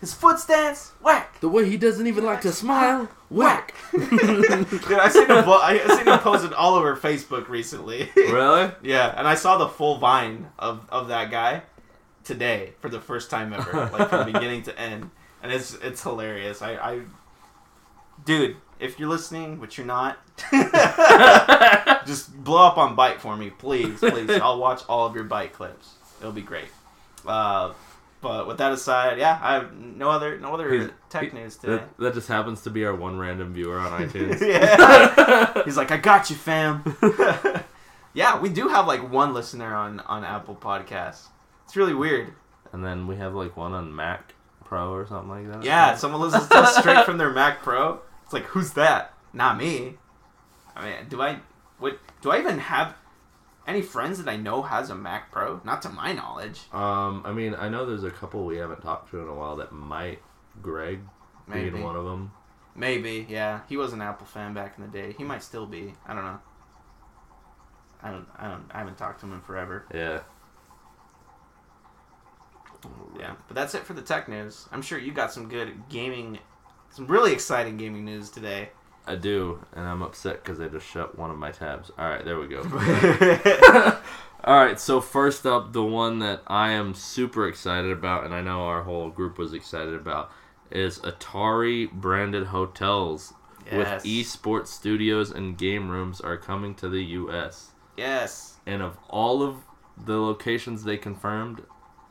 his 0.04 0.12
foot 0.12 0.38
stance 0.38 0.92
whack. 1.00 1.40
The 1.40 1.48
way 1.48 1.66
he 1.66 1.78
doesn't 1.78 2.06
even 2.06 2.24
like 2.26 2.42
to 2.42 2.52
smile, 2.52 3.08
whack. 3.30 3.72
Dude, 3.92 4.12
I 4.12 5.08
seen 5.08 5.22
him. 5.22 5.46
bo- 5.46 5.60
I 5.62 5.80
I 5.82 5.96
seen 5.96 6.06
him 6.06 6.18
posted 6.18 6.52
all 6.52 6.74
over 6.74 6.94
Facebook 6.94 7.48
recently. 7.48 8.10
really? 8.16 8.70
Yeah, 8.82 9.14
and 9.16 9.26
I 9.26 9.34
saw 9.34 9.56
the 9.56 9.68
full 9.68 9.96
vine 9.96 10.48
of, 10.58 10.86
of 10.90 11.08
that 11.08 11.30
guy 11.30 11.62
today 12.22 12.74
for 12.80 12.90
the 12.90 13.00
first 13.00 13.30
time 13.30 13.54
ever, 13.54 13.88
like 13.94 14.10
from 14.10 14.30
beginning 14.30 14.64
to 14.64 14.78
end, 14.78 15.10
and 15.42 15.50
it's 15.50 15.72
it's 15.76 16.02
hilarious. 16.02 16.60
I, 16.60 16.74
I 16.74 17.00
dude, 18.26 18.56
if 18.78 18.98
you're 18.98 19.08
listening, 19.08 19.58
which 19.58 19.78
you're 19.78 19.86
not, 19.86 20.18
just 22.06 22.44
blow 22.44 22.66
up 22.66 22.76
on 22.76 22.94
Byte 22.94 23.20
for 23.20 23.38
me, 23.38 23.48
please, 23.48 24.00
please. 24.00 24.28
I'll 24.28 24.58
watch 24.58 24.82
all 24.86 25.06
of 25.06 25.14
your 25.14 25.24
Byte 25.24 25.52
clips. 25.52 25.94
It'll 26.20 26.30
be 26.30 26.42
great. 26.42 26.68
Uh, 27.26 27.72
but 28.24 28.48
with 28.48 28.58
that 28.58 28.72
aside, 28.72 29.18
yeah, 29.18 29.38
I 29.40 29.54
have 29.54 29.72
no 29.76 30.10
other 30.10 30.36
no 30.40 30.52
other 30.54 30.72
He's- 30.72 30.90
tech 31.10 31.30
he- 31.30 31.38
news 31.38 31.56
today. 31.56 31.76
That, 31.76 31.96
that 31.98 32.14
just 32.14 32.26
happens 32.26 32.62
to 32.62 32.70
be 32.70 32.84
our 32.84 32.94
one 32.94 33.16
random 33.18 33.52
viewer 33.54 33.78
on 33.78 33.92
iTunes. 34.08 34.40
yeah. 34.40 35.62
He's 35.64 35.76
like, 35.76 35.92
I 35.92 35.98
got 35.98 36.28
you, 36.30 36.34
fam. 36.36 36.82
Yeah, 38.16 38.38
we 38.40 38.48
do 38.48 38.68
have 38.68 38.86
like 38.86 39.10
one 39.10 39.34
listener 39.34 39.74
on 39.74 39.98
on 40.00 40.24
Apple 40.24 40.54
Podcasts. 40.54 41.26
It's 41.64 41.74
really 41.76 41.94
weird. 41.94 42.32
And 42.72 42.84
then 42.84 43.06
we 43.08 43.16
have 43.16 43.34
like 43.34 43.56
one 43.56 43.72
on 43.72 43.94
Mac 43.94 44.34
Pro 44.64 44.92
or 44.92 45.04
something 45.06 45.28
like 45.30 45.50
that. 45.52 45.64
Yeah, 45.64 45.96
someone 45.96 46.20
listens 46.20 46.46
to 46.48 46.58
us 46.58 46.76
straight 46.76 47.04
from 47.04 47.18
their 47.18 47.30
Mac 47.30 47.62
Pro. 47.62 48.00
It's 48.22 48.32
like, 48.32 48.44
who's 48.44 48.72
that? 48.74 49.14
Not 49.32 49.58
me. 49.58 49.94
I 50.76 50.84
mean, 50.84 50.94
do 51.08 51.20
I? 51.20 51.40
What? 51.80 51.98
Do 52.22 52.30
I 52.30 52.38
even 52.38 52.58
have 52.60 52.94
any 53.66 53.82
friends 53.82 54.22
that 54.22 54.30
I 54.30 54.36
know 54.36 54.62
has 54.62 54.90
a 54.90 54.94
Mac 54.94 55.30
Pro? 55.30 55.60
Not 55.64 55.82
to 55.82 55.88
my 55.88 56.12
knowledge. 56.12 56.60
Um, 56.72 57.22
I 57.24 57.32
mean, 57.32 57.54
I 57.54 57.68
know 57.68 57.86
there's 57.86 58.04
a 58.04 58.10
couple 58.10 58.44
we 58.44 58.56
haven't 58.56 58.82
talked 58.82 59.10
to 59.10 59.20
in 59.20 59.28
a 59.28 59.34
while 59.34 59.56
that 59.56 59.72
might. 59.72 60.20
Greg 60.62 61.00
Maybe. 61.46 61.70
being 61.70 61.82
one 61.82 61.96
of 61.96 62.04
them. 62.04 62.30
Maybe. 62.76 63.26
Yeah, 63.28 63.60
he 63.68 63.76
was 63.76 63.92
an 63.92 64.00
Apple 64.00 64.26
fan 64.26 64.54
back 64.54 64.74
in 64.76 64.82
the 64.84 64.90
day. 64.90 65.14
He 65.16 65.24
might 65.24 65.42
still 65.42 65.66
be. 65.66 65.94
I 66.06 66.14
don't 66.14 66.24
know. 66.24 66.38
I 68.02 68.10
don't. 68.10 68.26
I 68.38 68.48
don't. 68.48 68.64
I 68.72 68.78
haven't 68.78 68.98
talked 68.98 69.20
to 69.20 69.26
him 69.26 69.32
in 69.32 69.40
forever. 69.40 69.84
Yeah. 69.92 70.20
Yeah, 73.18 73.34
but 73.48 73.54
that's 73.54 73.74
it 73.74 73.84
for 73.84 73.94
the 73.94 74.02
tech 74.02 74.28
news. 74.28 74.68
I'm 74.70 74.82
sure 74.82 74.98
you 74.98 75.10
got 75.12 75.32
some 75.32 75.48
good 75.48 75.88
gaming, 75.88 76.38
some 76.90 77.06
really 77.06 77.32
exciting 77.32 77.76
gaming 77.78 78.04
news 78.04 78.28
today. 78.30 78.68
I 79.06 79.16
do, 79.16 79.60
and 79.74 79.86
I'm 79.86 80.02
upset 80.02 80.42
because 80.42 80.60
I 80.60 80.68
just 80.68 80.86
shut 80.86 81.18
one 81.18 81.30
of 81.30 81.36
my 81.38 81.50
tabs. 81.50 81.90
All 81.98 82.08
right, 82.08 82.24
there 82.24 82.38
we 82.38 82.46
go. 82.48 82.62
All 84.44 84.56
right, 84.62 84.78
so 84.78 85.00
first 85.00 85.46
up, 85.46 85.72
the 85.72 85.82
one 85.84 86.18
that 86.18 86.42
I 86.46 86.70
am 86.72 86.92
super 86.94 87.48
excited 87.48 87.90
about, 87.90 88.24
and 88.24 88.34
I 88.34 88.40
know 88.42 88.62
our 88.66 88.82
whole 88.82 89.08
group 89.10 89.38
was 89.38 89.54
excited 89.54 89.94
about, 89.94 90.30
is 90.70 90.98
Atari 91.00 91.90
branded 91.90 92.46
hotels 92.48 93.32
Yes. 93.66 94.04
with 94.04 94.12
esports 94.12 94.66
studios 94.66 95.30
and 95.30 95.56
game 95.56 95.88
rooms 95.88 96.20
are 96.20 96.36
coming 96.36 96.74
to 96.74 96.88
the 96.90 97.02
U.S. 97.02 97.70
yes. 97.96 98.56
And 98.66 98.82
of 98.82 98.98
all 99.08 99.42
of 99.42 99.56
the 99.96 100.18
locations 100.20 100.84
they 100.84 100.98
confirmed, 100.98 101.62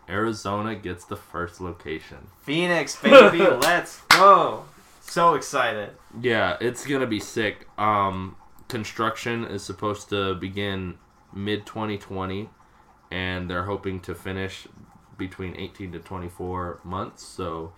Arizona 0.10 0.74
gets 0.74 1.06
the 1.06 1.16
first 1.16 1.62
location. 1.62 2.30
Phoenix, 2.42 2.96
baby, 3.00 3.38
let's 3.62 4.02
go. 4.10 4.66
So 5.06 5.36
excited. 5.36 5.92
Yeah, 6.22 6.58
it's 6.60 6.86
gonna 6.88 7.06
be 7.06 7.20
sick. 7.20 7.68
Um, 7.78 8.36
construction 8.68 9.44
is 9.44 9.62
supposed 9.64 10.10
to 10.10 10.34
begin 10.36 10.98
mid 11.34 11.66
2020, 11.66 12.50
and 13.12 13.50
they're 13.50 13.66
hoping 13.66 14.00
to 14.02 14.16
finish 14.16 14.68
between 15.18 15.56
18 15.56 15.92
to 15.92 16.00
24 16.00 16.80
months, 16.84 17.24
so 17.24 17.74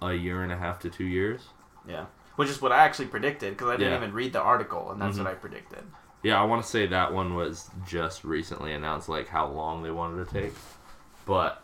a 0.00 0.14
year 0.14 0.42
and 0.42 0.52
a 0.52 0.56
half 0.56 0.78
to 0.80 0.90
two 0.90 1.04
years. 1.04 1.48
Yeah. 1.86 2.06
Which 2.36 2.48
is 2.48 2.62
what 2.62 2.72
I 2.72 2.78
actually 2.78 3.06
predicted 3.06 3.52
because 3.54 3.68
I 3.68 3.76
didn't 3.76 3.92
Yeah. 3.92 3.98
even 3.98 4.12
read 4.14 4.32
the 4.32 4.40
article, 4.40 4.90
and 4.90 5.00
that's 5.02 5.16
Mhm. 5.18 5.24
what 5.24 5.32
I 5.32 5.34
predicted. 5.34 5.84
Yeah, 6.22 6.40
I 6.40 6.44
want 6.44 6.62
to 6.62 6.68
say 6.68 6.86
that 6.86 7.12
one 7.12 7.34
was 7.34 7.70
just 7.86 8.24
recently 8.24 8.72
announced, 8.72 9.08
like 9.08 9.28
how 9.28 9.46
long 9.46 9.82
they 9.82 9.90
wanted 9.90 10.26
to 10.26 10.32
take, 10.32 10.54
but 11.26 11.62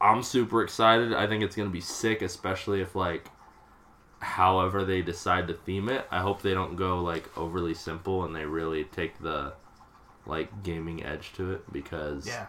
I'm 0.00 0.22
super 0.22 0.62
excited. 0.62 1.12
I 1.12 1.26
think 1.26 1.42
it's 1.42 1.54
gonna 1.56 1.68
be 1.68 1.80
sick, 1.82 2.22
especially 2.22 2.80
if 2.80 2.94
like 2.94 3.26
however 4.20 4.84
they 4.84 5.02
decide 5.02 5.48
to 5.48 5.54
theme 5.54 5.88
it. 5.88 6.06
I 6.10 6.20
hope 6.20 6.42
they 6.42 6.54
don't 6.54 6.76
go 6.76 7.00
like 7.02 7.36
overly 7.36 7.74
simple 7.74 8.24
and 8.24 8.34
they 8.34 8.44
really 8.44 8.84
take 8.84 9.18
the 9.20 9.54
like 10.26 10.62
gaming 10.62 11.02
edge 11.04 11.32
to 11.34 11.52
it 11.52 11.72
because 11.72 12.26
Yeah. 12.26 12.46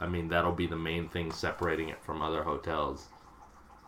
I 0.00 0.06
mean 0.06 0.28
that'll 0.28 0.52
be 0.52 0.66
the 0.66 0.76
main 0.76 1.08
thing 1.08 1.32
separating 1.32 1.88
it 1.88 2.02
from 2.04 2.20
other 2.22 2.42
hotels. 2.44 3.08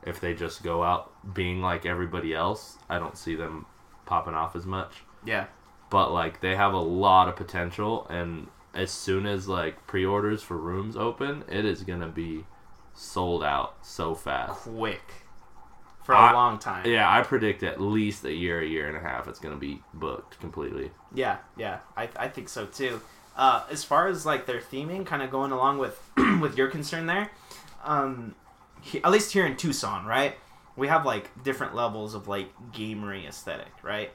If 0.05 0.21
they 0.21 0.35
just 0.35 0.63
go 0.63 0.83
out 0.83 1.35
being 1.35 1.61
like 1.61 1.85
everybody 1.85 2.33
else, 2.35 2.79
I 2.89 2.99
don't 2.99 3.17
see 3.19 3.35
them 3.35 3.67
popping 4.07 4.35
off 4.35 4.55
as 4.57 4.65
much 4.65 5.03
Yeah. 5.25 5.47
but 5.91 6.13
like 6.13 6.41
they 6.41 6.57
have 6.57 6.73
a 6.73 6.79
lot 6.79 7.29
of 7.29 7.37
potential 7.37 8.07
and 8.09 8.47
as 8.73 8.91
soon 8.91 9.27
as 9.27 9.49
like 9.49 9.87
pre-orders 9.87 10.43
for 10.43 10.57
rooms 10.57 10.97
open 10.97 11.43
it 11.51 11.65
is 11.65 11.83
gonna 11.83 12.07
be 12.09 12.45
sold 12.95 13.43
out 13.43 13.75
so 13.85 14.15
fast 14.15 14.61
Quick. 14.63 15.26
For 16.07 16.13
a 16.15 16.19
I- 16.19 16.33
long 16.33 16.59
time. 16.59 16.87
yeah 16.87 17.11
i 17.11 17.21
predict 17.23 17.63
at 17.65 17.81
least 17.81 18.25
a 18.25 18.33
year 18.33 18.61
a 18.61 18.67
year 18.67 18.87
and 18.89 18.97
a 18.97 19.01
half 19.01 19.27
it's 19.29 19.39
gonna 19.41 19.57
be 19.57 19.83
booked 19.93 20.39
completely 20.41 20.91
Yeah, 21.15 21.39
yeah, 21.57 21.79
I, 21.97 22.09
I 22.17 22.29
think 22.29 22.49
so 22.49 22.67
too. 22.67 23.01
Uh, 23.37 23.65
as 23.71 23.85
far 23.85 24.07
as 24.09 24.25
like 24.25 24.47
their 24.47 24.61
theming, 24.61 25.05
kind 25.05 25.23
of 25.23 25.31
going 25.31 25.51
along 25.53 25.79
with 25.79 26.01
with 26.41 26.57
your 26.57 26.69
concern 26.69 27.07
there, 27.07 27.31
um, 27.85 28.35
he, 28.81 29.03
at 29.05 29.11
least 29.11 29.33
here 29.33 29.45
in 29.47 29.57
Tucson, 29.57 30.07
right? 30.07 30.37
We 30.77 30.89
have 30.89 31.05
like 31.05 31.43
different 31.43 31.75
levels 31.75 32.15
of 32.15 32.29
like 32.29 32.49
gamery 32.73 33.27
aesthetic, 33.29 33.73
right? 33.83 34.11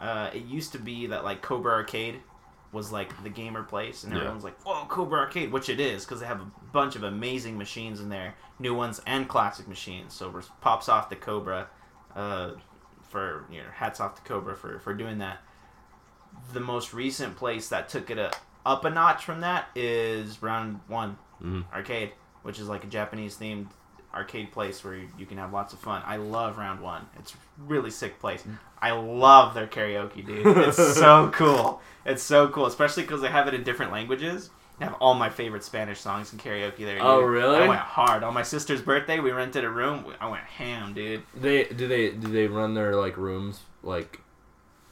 Uh, 0.00 0.30
it 0.34 0.44
used 0.44 0.72
to 0.72 0.78
be 0.78 1.06
that 1.08 1.22
like 1.24 1.42
Cobra 1.42 1.72
Arcade 1.74 2.16
was 2.72 2.90
like 2.92 3.22
the 3.22 3.28
gamer 3.30 3.62
place, 3.62 4.04
and 4.04 4.12
Yeah. 4.12 4.18
everyone's 4.20 4.44
like, 4.44 4.60
"Whoa, 4.62 4.84
Cobra 4.86 5.20
Arcade," 5.20 5.52
which 5.52 5.68
it 5.68 5.80
is 5.80 6.04
because 6.04 6.20
they 6.20 6.26
have 6.26 6.40
a 6.40 6.50
bunch 6.72 6.96
of 6.96 7.02
amazing 7.02 7.56
machines 7.56 8.00
in 8.00 8.08
there, 8.08 8.34
new 8.58 8.74
ones 8.74 9.00
and 9.06 9.28
classic 9.28 9.66
machines. 9.68 10.12
So 10.14 10.28
we're- 10.28 10.44
pops 10.60 10.88
off 10.88 11.08
the 11.08 11.16
Cobra, 11.16 11.68
uh, 12.14 12.50
for 13.02 13.46
you 13.50 13.62
know, 13.62 13.68
hats 13.72 14.00
off 14.00 14.16
to 14.16 14.22
Cobra 14.22 14.56
for 14.56 14.78
for 14.80 14.92
doing 14.94 15.18
that 15.18 15.38
the 16.52 16.60
most 16.60 16.92
recent 16.92 17.36
place 17.36 17.68
that 17.68 17.88
took 17.88 18.10
it 18.10 18.18
a, 18.18 18.30
up 18.66 18.84
a 18.84 18.90
notch 18.90 19.24
from 19.24 19.40
that 19.40 19.68
is 19.74 20.42
Round 20.42 20.80
One 20.88 21.16
Mhm. 21.42 21.64
Arcade, 21.72 22.12
which 22.42 22.58
is 22.58 22.68
like 22.68 22.84
a 22.84 22.86
Japanese 22.88 23.36
themed 23.38 23.68
arcade 24.14 24.52
place 24.52 24.82
where 24.84 24.94
you, 24.94 25.08
you 25.18 25.26
can 25.26 25.38
have 25.38 25.52
lots 25.52 25.72
of 25.72 25.78
fun. 25.78 26.02
I 26.06 26.16
love 26.16 26.58
Round 26.58 26.80
One. 26.80 27.06
It's 27.18 27.34
a 27.34 27.36
really 27.66 27.90
sick 27.90 28.18
place. 28.20 28.44
I 28.80 28.92
love 28.92 29.54
their 29.54 29.66
karaoke, 29.66 30.24
dude. 30.26 30.46
It's 30.58 30.76
so 30.96 31.30
cool. 31.34 31.80
It's 32.04 32.22
so 32.22 32.48
cool, 32.48 32.66
especially 32.66 33.02
because 33.02 33.20
they 33.20 33.28
have 33.28 33.48
it 33.48 33.54
in 33.54 33.62
different 33.62 33.92
languages. 33.92 34.50
They 34.78 34.84
have 34.84 34.94
all 35.00 35.14
my 35.14 35.30
favorite 35.30 35.64
Spanish 35.64 36.00
songs 36.00 36.32
in 36.32 36.38
karaoke 36.38 36.78
there. 36.84 36.98
Oh, 37.00 37.20
really? 37.22 37.56
I 37.56 37.66
went 37.68 37.80
hard 37.80 38.22
on 38.22 38.34
my 38.34 38.42
sister's 38.42 38.82
birthday. 38.82 39.20
We 39.20 39.30
rented 39.30 39.64
a 39.64 39.70
room. 39.70 40.04
I 40.20 40.28
went 40.28 40.44
ham, 40.44 40.92
dude. 40.92 41.22
they 41.34 41.64
do 41.64 41.88
they 41.88 42.10
do 42.10 42.28
they 42.28 42.46
run 42.46 42.74
their 42.74 42.94
like 42.94 43.16
rooms 43.16 43.60
like 43.82 44.20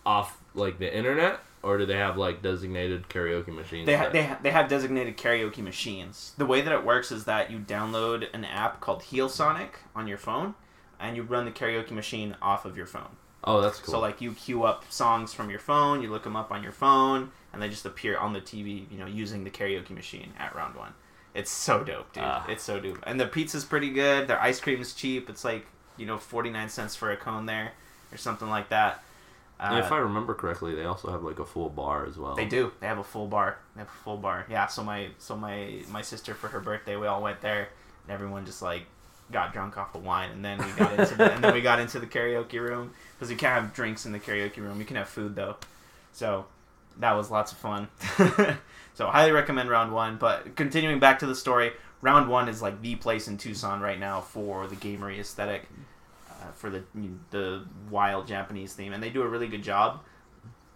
off 0.07 0.39
like 0.55 0.79
the 0.79 0.95
internet 0.95 1.41
or 1.65 1.79
do 1.79 1.87
they 1.87 1.97
have 1.97 2.17
like 2.17 2.43
designated 2.43 3.09
karaoke 3.09 3.49
machines 3.49 3.87
They, 3.87 3.97
ha- 3.97 4.05
that- 4.05 4.13
they, 4.13 4.23
ha- 4.25 4.39
they 4.43 4.51
have 4.51 4.69
designated 4.69 5.17
karaoke 5.17 5.59
machines. 5.59 6.33
The 6.39 6.47
way 6.47 6.61
that 6.61 6.73
it 6.73 6.85
works 6.85 7.11
is 7.11 7.25
that 7.25 7.51
you 7.51 7.59
download 7.59 8.29
an 8.35 8.45
app 8.45 8.81
called 8.81 9.03
Heel 9.03 9.29
Sonic 9.29 9.79
on 9.97 10.07
your 10.07 10.19
phone, 10.19 10.55
and 11.01 11.17
you 11.17 11.23
run 11.23 11.45
the 11.45 11.51
karaoke 11.51 11.91
machine 11.93 12.37
off 12.43 12.65
of 12.65 12.77
your 12.77 12.87
phone. 12.87 13.17
oh 13.45 13.61
that's 13.61 13.81
cool 13.81 13.93
So 13.95 14.01
like 14.01 14.21
you 14.21 14.33
queue 14.33 14.65
up 14.65 14.85
songs 14.91 15.33
from 15.33 15.51
your 15.51 15.59
phone, 15.59 16.03
you 16.03 16.11
look 16.11 16.25
them 16.25 16.37
up 16.37 16.51
on 16.53 16.63
your 16.63 16.73
phone, 16.73 17.31
and 17.53 17.61
they 17.63 17.69
just 17.69 17.85
appear 17.87 18.17
on 18.19 18.33
the 18.33 18.41
TV. 18.41 18.91
You 18.91 18.99
know, 18.99 19.07
using 19.07 19.45
the 19.45 19.51
karaoke 19.51 19.91
machine 19.91 20.33
at 20.39 20.55
round 20.55 20.75
one. 20.77 20.93
It's 21.35 21.51
so 21.51 21.83
dope, 21.83 22.13
dude. 22.13 22.23
Ah. 22.25 22.47
It's 22.49 22.63
so 22.63 22.79
dope. 22.79 22.99
And 23.05 23.19
the 23.19 23.27
pizza's 23.27 23.65
pretty 23.65 23.91
good. 23.91 24.29
Their 24.29 24.41
ice 24.41 24.61
cream 24.61 24.81
is 24.81 24.93
cheap. 24.95 25.29
It's 25.29 25.45
like 25.45 25.67
you 25.97 26.07
know 26.07 26.19
forty 26.19 26.51
nine 26.51 26.69
cents 26.69 26.95
for 26.97 27.11
a 27.11 27.17
cone 27.17 27.47
there, 27.47 27.73
or 28.13 28.17
something 28.19 28.49
like 28.49 28.69
that. 28.69 29.03
Uh, 29.61 29.81
if 29.85 29.93
i 29.93 29.99
remember 29.99 30.35
correctly 30.35 30.75
they 30.75 30.85
also 30.85 31.11
have 31.13 31.23
like 31.23 31.39
a 31.39 31.45
full 31.45 31.71
bar 31.71 32.07
as 32.07 32.19
well 32.19 32.35
They 32.35 32.45
do. 32.45 32.73
They 32.81 32.89
have 32.89 32.99
a 32.99 33.05
full 33.05 33.29
bar. 33.29 33.59
They 33.75 33.81
have 33.81 33.89
a 33.89 34.03
full 34.05 34.17
bar. 34.17 34.47
Yeah. 34.51 34.67
So 34.67 34.83
my 34.83 35.09
so 35.19 35.37
my 35.37 35.83
my 35.91 36.03
sister 36.03 36.35
for 36.35 36.49
her 36.49 36.61
birthday, 36.61 36.97
we 36.97 37.07
all 37.07 37.23
went 37.23 37.41
there, 37.41 37.69
and 38.05 38.13
everyone 38.13 38.45
just 38.47 38.63
like 38.63 38.83
got 39.31 39.53
drunk 39.53 39.79
off 39.79 39.95
of 39.95 40.05
wine, 40.05 40.31
and 40.31 40.45
then 40.45 40.59
we 40.59 40.71
got 40.73 40.99
into 40.99 41.15
the, 41.15 41.33
and 41.33 41.43
then 41.43 41.55
we 41.55 41.61
got 41.61 41.79
into 41.79 41.99
the 42.01 42.07
karaoke 42.07 42.61
room 42.61 42.93
because 43.15 43.31
you 43.31 43.37
can't 43.37 43.55
have 43.55 43.73
drinks 43.73 44.05
in 44.07 44.13
the 44.13 44.19
karaoke 44.19 44.59
room. 44.59 44.79
You 44.81 44.85
can 44.85 44.97
have 44.97 45.09
food 45.09 45.35
though, 45.37 45.57
so 46.13 46.47
that 46.99 47.13
was 47.13 47.31
lots 47.31 47.53
of 47.53 47.59
fun. 47.59 47.89
so 48.95 49.07
highly 49.07 49.33
recommend 49.33 49.71
round 49.71 49.93
one. 49.93 50.17
But 50.17 50.57
continuing 50.57 50.99
back 50.99 51.21
to 51.21 51.27
the 51.27 51.35
story, 51.35 51.73
round 52.03 52.29
one 52.29 52.49
is 52.49 52.61
like 52.61 52.83
the 52.83 52.97
place 52.97 53.29
in 53.29 53.39
Tucson 53.39 53.81
right 53.81 53.99
now 53.99 54.21
for 54.21 54.67
the 54.67 54.77
gamery 54.77 55.19
aesthetic. 55.19 55.69
Uh, 56.45 56.53
for 56.53 56.69
the 56.71 56.83
the 57.31 57.65
wild 57.91 58.27
Japanese 58.27 58.75
theme, 58.75 58.93
and 58.93 59.03
they 59.03 59.11
do 59.11 59.23
a 59.23 59.29
really 59.29 59.49
good 59.49 59.63
job. 59.63 60.01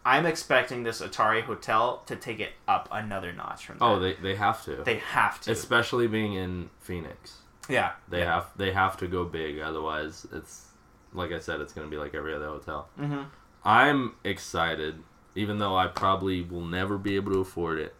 I'm 0.04 0.24
expecting 0.24 0.84
this 0.84 1.02
Atari 1.02 1.42
Hotel 1.42 2.02
to 2.06 2.16
take 2.16 2.40
it 2.40 2.52
up 2.66 2.88
another 2.90 3.32
notch 3.32 3.66
from 3.66 3.78
that. 3.78 3.84
oh 3.84 3.98
they, 3.98 4.14
they 4.14 4.36
have 4.36 4.64
to 4.64 4.76
they 4.84 4.98
have 4.98 5.40
to. 5.42 5.50
especially 5.50 6.06
being 6.06 6.32
in 6.34 6.70
phoenix 6.80 7.38
yeah, 7.68 7.92
They 8.08 8.24
have 8.24 8.46
they 8.56 8.72
have 8.72 8.96
to 8.98 9.06
go 9.06 9.24
big, 9.24 9.58
otherwise 9.58 10.26
it's 10.32 10.68
like 11.12 11.32
I 11.32 11.38
said, 11.38 11.60
it's 11.60 11.72
gonna 11.72 11.88
be 11.88 11.98
like 11.98 12.14
every 12.14 12.34
other 12.34 12.46
hotel. 12.46 12.88
hmm 12.96 13.22
I'm 13.64 14.14
excited, 14.24 15.02
even 15.34 15.58
though 15.58 15.76
I 15.76 15.88
probably 15.88 16.42
will 16.42 16.64
never 16.64 16.96
be 16.96 17.16
able 17.16 17.32
to 17.32 17.40
afford 17.40 17.78
it, 17.80 17.94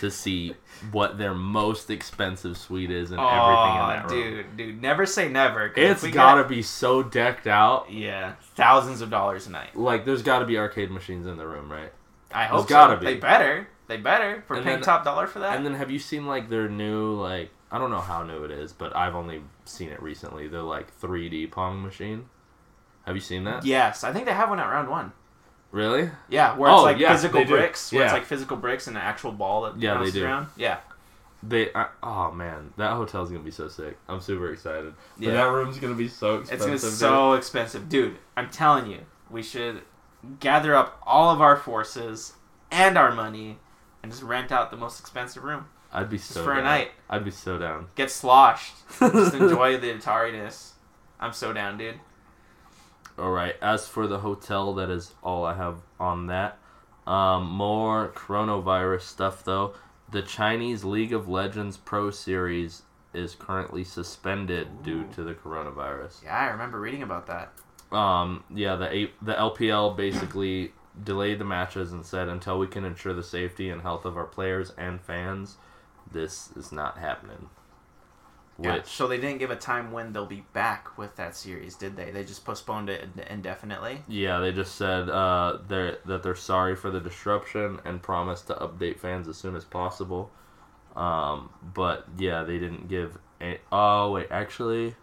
to 0.00 0.10
see 0.10 0.54
what 0.92 1.18
their 1.18 1.34
most 1.34 1.90
expensive 1.90 2.56
suite 2.56 2.90
is 2.90 3.10
and 3.10 3.18
everything 3.20 3.74
in 3.74 3.88
that 3.88 4.10
room. 4.10 4.34
dude, 4.36 4.56
dude, 4.56 4.82
never 4.82 5.06
say 5.06 5.28
never. 5.28 5.72
It's 5.76 6.06
gotta 6.06 6.42
get- 6.42 6.48
be 6.48 6.62
so 6.62 7.02
decked 7.02 7.46
out. 7.46 7.90
yeah, 7.90 8.34
thousands 8.54 9.00
of 9.00 9.10
dollars 9.10 9.46
a 9.46 9.50
night. 9.50 9.76
Like 9.76 10.04
there's 10.04 10.22
gotta 10.22 10.44
be 10.46 10.56
arcade 10.58 10.90
machines 10.90 11.26
in 11.26 11.36
the 11.36 11.46
room, 11.46 11.70
right? 11.70 11.92
I 12.32 12.44
hope 12.44 12.60
There's 12.60 12.70
gotta 12.70 12.96
be. 12.98 13.06
They 13.06 13.14
better. 13.16 13.68
They 13.88 13.96
better 13.96 14.44
for 14.46 14.54
And 14.56 14.64
paying 14.64 14.76
then- 14.76 14.84
top 14.84 15.04
dollar 15.04 15.26
for 15.26 15.38
that. 15.40 15.56
And 15.56 15.64
then 15.64 15.74
have 15.74 15.90
you 15.90 15.98
seen 15.98 16.26
like 16.26 16.48
their 16.48 16.68
new 16.68 17.12
like 17.14 17.50
I 17.70 17.78
don't 17.78 17.90
know 17.90 18.00
how 18.00 18.22
new 18.22 18.44
it 18.44 18.50
is, 18.50 18.72
but 18.72 18.94
I've 18.96 19.14
only 19.14 19.42
seen 19.64 19.90
it 19.90 20.00
recently. 20.02 20.46
Their 20.48 20.62
like 20.62 20.98
3D 21.00 21.50
Pong 21.50 21.82
machine. 21.82 22.26
Have 23.04 23.14
you 23.16 23.20
seen 23.22 23.44
that? 23.44 23.64
yes, 23.64 24.04
I 24.04 24.12
think 24.12 24.26
they 24.26 24.32
have 24.34 24.50
one 24.50 24.60
at 24.60 24.66
round 24.68 24.88
one. 24.88 25.12
Really? 25.70 26.10
Yeah, 26.28 26.56
where 26.56 26.70
it's 26.70 26.78
Oh, 26.78 26.82
like 26.82 26.98
yeah, 26.98 27.12
physical 27.12 27.40
they 27.40 27.44
do. 27.44 27.50
bricks, 27.52 27.92
where 27.92 28.02
it's 28.04 28.10
Yeah. 28.10 28.14
like 28.18 28.24
physical 28.26 28.56
bricks 28.56 28.86
and 28.86 28.96
an 28.96 29.02
actual 29.02 29.32
ball 29.32 29.62
that 29.62 29.76
Yeah, 29.78 29.92
they 29.94 29.98
bounces 29.98 30.14
do. 30.14 30.24
around. 30.24 30.46
Yeah, 30.56 30.78
They. 31.42 31.72
I, 31.74 31.86
oh 32.02 32.32
man, 32.32 32.72
that 32.78 32.92
hotel's 32.92 33.28
gonna 33.30 33.42
be 33.42 33.50
so 33.50 33.68
sick. 33.68 33.98
I'm 34.08 34.20
super 34.20 34.50
excited. 34.50 34.94
But 35.18 35.26
Yeah. 35.26 35.32
that 35.34 35.50
room's 35.52 35.78
gonna 35.78 35.94
be 35.94 36.08
so 36.08 36.36
it's 36.36 36.50
expensive. 36.50 36.66
gonna 36.66 36.72
be 36.72 36.96
so 36.96 37.32
expensive, 37.34 37.88
dude. 37.88 38.16
I'm 38.36 38.48
telling 38.50 38.86
you, 38.90 39.00
we 39.30 39.42
should 39.42 39.82
gather 40.40 40.74
up 40.74 41.00
all 41.06 41.30
of 41.30 41.40
our 41.40 41.56
forces 41.56 42.32
and 42.70 42.96
our 42.98 43.12
money 43.12 43.58
and 44.02 44.10
just 44.10 44.22
rent 44.24 44.50
out 44.50 44.70
the 44.70 44.76
most 44.76 44.98
expensive 45.00 45.44
room 45.44 45.66
I'd 45.92 46.10
be 46.10 46.16
just 46.18 46.30
so 46.30 46.44
for 46.44 46.52
a 46.52 46.62
night. 46.62 46.90
I'd 47.08 47.24
be 47.24 47.30
so 47.30 47.56
down. 47.58 47.86
Get 47.94 48.10
sloshed, 48.10 48.74
just 48.98 49.34
enjoy 49.34 49.76
the 49.78 49.92
Atari-ness. 49.94 50.74
I'm 51.20 51.32
so 51.32 51.52
down, 51.52 51.78
dude. 51.78 52.00
All 53.18 53.30
right. 53.30 53.56
As 53.60 53.88
for 53.88 54.06
the 54.06 54.20
hotel, 54.20 54.74
that 54.74 54.90
is 54.90 55.14
all 55.22 55.44
I 55.44 55.54
have 55.54 55.80
on 55.98 56.26
that. 56.26 56.58
Um, 57.06 57.46
more 57.48 58.08
coronavirus 58.14 59.02
stuff 59.02 59.44
though. 59.44 59.74
The 60.10 60.22
Chinese 60.22 60.84
League 60.84 61.12
of 61.12 61.28
Legends 61.28 61.76
Pro 61.76 62.10
Series 62.10 62.82
is 63.14 63.34
currently 63.34 63.84
suspended 63.84 64.82
due 64.82 65.04
to 65.14 65.22
the 65.22 65.34
coronavirus. 65.34 66.22
Yeah, 66.24 66.36
I 66.36 66.46
remember 66.46 66.80
reading 66.80 67.02
about 67.02 67.26
that. 67.26 67.52
Um, 67.96 68.44
yeah, 68.54 68.76
the 68.76 68.94
A- 68.94 69.12
the 69.22 69.34
LPL 69.34 69.96
basically 69.96 70.72
delayed 71.02 71.38
the 71.38 71.44
matches 71.44 71.92
and 71.92 72.04
said 72.04 72.28
until 72.28 72.58
we 72.58 72.66
can 72.66 72.84
ensure 72.84 73.14
the 73.14 73.22
safety 73.22 73.70
and 73.70 73.82
health 73.82 74.04
of 74.04 74.16
our 74.16 74.26
players 74.26 74.72
and 74.76 75.00
fans, 75.00 75.56
this 76.10 76.50
is 76.56 76.70
not 76.72 76.98
happening. 76.98 77.48
Yeah. 78.60 78.74
Which 78.74 78.86
So 78.86 79.06
they 79.06 79.18
didn't 79.18 79.38
give 79.38 79.50
a 79.52 79.56
time 79.56 79.92
when 79.92 80.12
they'll 80.12 80.26
be 80.26 80.44
back 80.52 80.98
with 80.98 81.14
that 81.16 81.36
series, 81.36 81.76
did 81.76 81.96
they? 81.96 82.10
They 82.10 82.24
just 82.24 82.44
postponed 82.44 82.88
it 82.90 83.08
indefinitely. 83.30 84.02
Yeah, 84.08 84.40
they 84.40 84.50
just 84.52 84.74
said 84.74 85.08
uh, 85.08 85.58
they're 85.68 85.98
that 86.06 86.22
they're 86.24 86.34
sorry 86.34 86.74
for 86.74 86.90
the 86.90 87.00
disruption 87.00 87.78
and 87.84 88.02
promised 88.02 88.48
to 88.48 88.54
update 88.54 88.98
fans 88.98 89.28
as 89.28 89.36
soon 89.36 89.54
as 89.54 89.64
possible. 89.64 90.30
Um, 90.96 91.50
but 91.74 92.06
yeah, 92.18 92.42
they 92.42 92.58
didn't 92.58 92.88
give. 92.88 93.18
A, 93.40 93.60
oh 93.70 94.10
wait, 94.12 94.26
actually, 94.30 94.96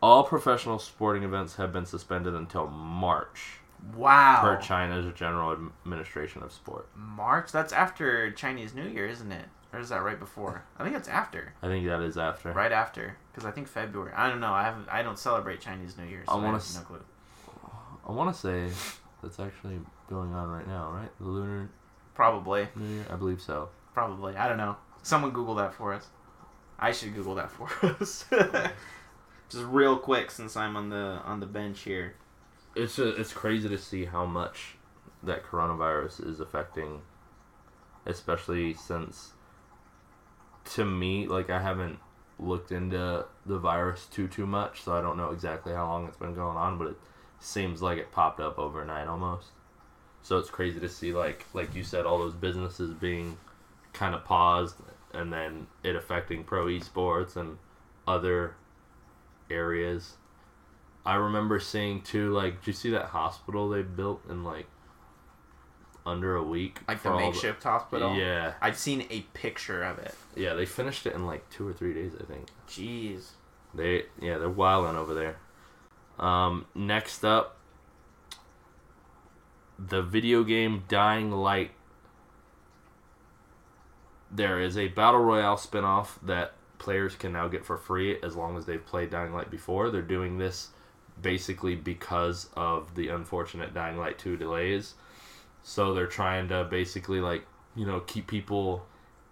all 0.00 0.22
professional 0.22 0.78
sporting 0.78 1.24
events 1.24 1.56
have 1.56 1.72
been 1.72 1.86
suspended 1.86 2.34
until 2.34 2.68
March 2.68 3.58
Wow. 3.96 4.40
per 4.40 4.56
China's 4.58 5.12
General 5.14 5.52
Administration 5.84 6.42
of 6.42 6.52
Sport. 6.52 6.88
March? 6.94 7.50
That's 7.52 7.72
after 7.72 8.30
Chinese 8.30 8.74
New 8.74 8.86
Year, 8.88 9.06
isn't 9.06 9.32
it? 9.32 9.46
Or 9.74 9.80
is 9.80 9.88
that 9.88 10.02
right 10.04 10.18
before? 10.18 10.62
I 10.78 10.84
think 10.84 10.94
it's 10.94 11.08
after. 11.08 11.52
I 11.60 11.66
think 11.66 11.84
that 11.86 12.00
is 12.00 12.16
after. 12.16 12.52
Right 12.52 12.70
after. 12.70 13.16
Because 13.32 13.44
I 13.44 13.50
think 13.50 13.66
February. 13.66 14.12
I 14.14 14.28
don't 14.28 14.40
know. 14.40 14.52
I 14.52 14.62
haven't. 14.62 14.88
I 14.88 15.02
don't 15.02 15.18
celebrate 15.18 15.60
Chinese 15.60 15.98
New 15.98 16.04
Year. 16.04 16.22
So 16.28 16.34
I 16.34 16.36
wanna 16.36 16.58
have 16.58 16.74
no 16.74 16.80
clue. 16.82 17.04
I 18.06 18.12
want 18.12 18.32
to 18.34 18.40
say 18.40 18.68
that's 19.22 19.40
actually 19.40 19.80
going 20.08 20.32
on 20.34 20.48
right 20.50 20.66
now, 20.68 20.90
right? 20.92 21.08
The 21.18 21.26
Lunar 21.26 21.70
Probably. 22.14 22.68
New 22.76 22.86
Year, 22.86 23.06
I 23.10 23.16
believe 23.16 23.40
so. 23.40 23.70
Probably. 23.94 24.36
I 24.36 24.46
don't 24.46 24.58
know. 24.58 24.76
Someone 25.02 25.32
Google 25.32 25.54
that 25.56 25.74
for 25.74 25.92
us. 25.94 26.06
I 26.78 26.92
should 26.92 27.14
Google 27.14 27.34
that 27.36 27.50
for 27.50 27.68
us. 28.00 28.26
Just 29.48 29.64
real 29.64 29.96
quick, 29.96 30.30
since 30.30 30.56
I'm 30.56 30.76
on 30.76 30.90
the 30.90 31.20
on 31.24 31.40
the 31.40 31.46
bench 31.46 31.80
here. 31.80 32.14
it's 32.76 32.98
a, 32.98 33.08
it's 33.20 33.32
crazy 33.32 33.68
to 33.68 33.78
see 33.78 34.04
how 34.04 34.24
much 34.24 34.76
that 35.22 35.42
coronavirus 35.44 36.28
is 36.28 36.38
affecting 36.40 37.00
especially 38.06 38.74
since 38.74 39.32
to 40.64 40.84
me 40.84 41.26
like 41.26 41.50
i 41.50 41.60
haven't 41.60 41.98
looked 42.38 42.72
into 42.72 43.24
the 43.46 43.58
virus 43.58 44.06
too 44.06 44.26
too 44.26 44.46
much 44.46 44.82
so 44.82 44.92
i 44.92 45.00
don't 45.00 45.16
know 45.16 45.30
exactly 45.30 45.72
how 45.72 45.86
long 45.86 46.06
it's 46.06 46.16
been 46.16 46.34
going 46.34 46.56
on 46.56 46.78
but 46.78 46.88
it 46.88 46.96
seems 47.44 47.82
like 47.82 47.98
it 47.98 48.10
popped 48.10 48.40
up 48.40 48.58
overnight 48.58 49.06
almost. 49.06 49.48
So 50.22 50.38
it's 50.38 50.50
crazy 50.50 50.80
to 50.80 50.88
see 50.88 51.12
like 51.12 51.44
like 51.52 51.74
you 51.74 51.84
said 51.84 52.06
all 52.06 52.18
those 52.18 52.34
businesses 52.34 52.94
being 52.94 53.36
kind 53.92 54.14
of 54.14 54.24
paused 54.24 54.76
and 55.12 55.32
then 55.32 55.66
it 55.82 55.94
affecting 55.94 56.42
pro 56.42 56.66
esports 56.66 57.36
and 57.36 57.58
other 58.08 58.54
areas. 59.50 60.16
I 61.06 61.16
remember 61.16 61.60
seeing 61.60 62.00
too, 62.00 62.32
like, 62.32 62.60
did 62.60 62.68
you 62.68 62.72
see 62.72 62.90
that 62.90 63.06
hospital 63.06 63.68
they 63.68 63.82
built 63.82 64.22
in 64.28 64.42
like 64.42 64.66
under 66.06 66.36
a 66.36 66.42
week? 66.42 66.80
Like 66.86 67.02
the 67.02 67.14
makeshift 67.14 67.62
hospital. 67.62 68.16
Yeah, 68.16 68.54
I've 68.60 68.78
seen 68.78 69.06
a 69.10 69.20
picture 69.32 69.82
of 69.82 69.98
it. 69.98 70.14
yeah, 70.36 70.54
they 70.54 70.66
finished 70.66 71.06
it 71.06 71.14
in 71.14 71.26
like 71.26 71.48
two 71.50 71.66
or 71.66 71.72
three 71.72 71.94
days, 71.94 72.12
I 72.18 72.24
think. 72.24 72.48
Jeez. 72.68 73.30
They, 73.74 74.04
yeah, 74.20 74.38
they're 74.38 74.48
wilding 74.48 74.96
over 74.96 75.14
there. 75.14 75.36
Um, 76.18 76.66
next 76.74 77.24
up, 77.24 77.56
the 79.78 80.02
video 80.02 80.44
game 80.44 80.84
Dying 80.88 81.30
Light. 81.30 81.72
There 84.30 84.60
is 84.60 84.76
a 84.76 84.88
battle 84.88 85.20
royale 85.20 85.56
spin-off 85.56 86.18
that 86.22 86.54
players 86.78 87.14
can 87.14 87.32
now 87.32 87.48
get 87.48 87.64
for 87.64 87.76
free 87.76 88.18
as 88.22 88.36
long 88.36 88.56
as 88.56 88.66
they've 88.66 88.84
played 88.84 89.10
Dying 89.10 89.32
Light 89.32 89.50
before. 89.50 89.90
They're 89.90 90.02
doing 90.02 90.38
this 90.38 90.68
basically 91.20 91.76
because 91.76 92.48
of 92.56 92.94
the 92.94 93.08
unfortunate 93.08 93.72
Dying 93.74 93.96
Light 93.96 94.18
2 94.18 94.36
delays. 94.36 94.94
So 95.66 95.94
they're 95.94 96.06
trying 96.06 96.48
to 96.48 96.64
basically 96.64 97.20
like, 97.20 97.44
you 97.74 97.86
know, 97.86 98.00
keep 98.00 98.26
people 98.26 98.84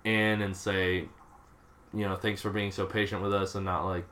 in 0.02 0.40
and 0.42 0.56
say, 0.56 1.08
you 1.94 2.08
know, 2.08 2.16
thanks 2.16 2.40
for 2.40 2.50
being 2.50 2.72
so 2.72 2.86
patient 2.86 3.22
with 3.22 3.34
us 3.34 3.54
and 3.54 3.64
not 3.66 3.84
like 3.84 4.06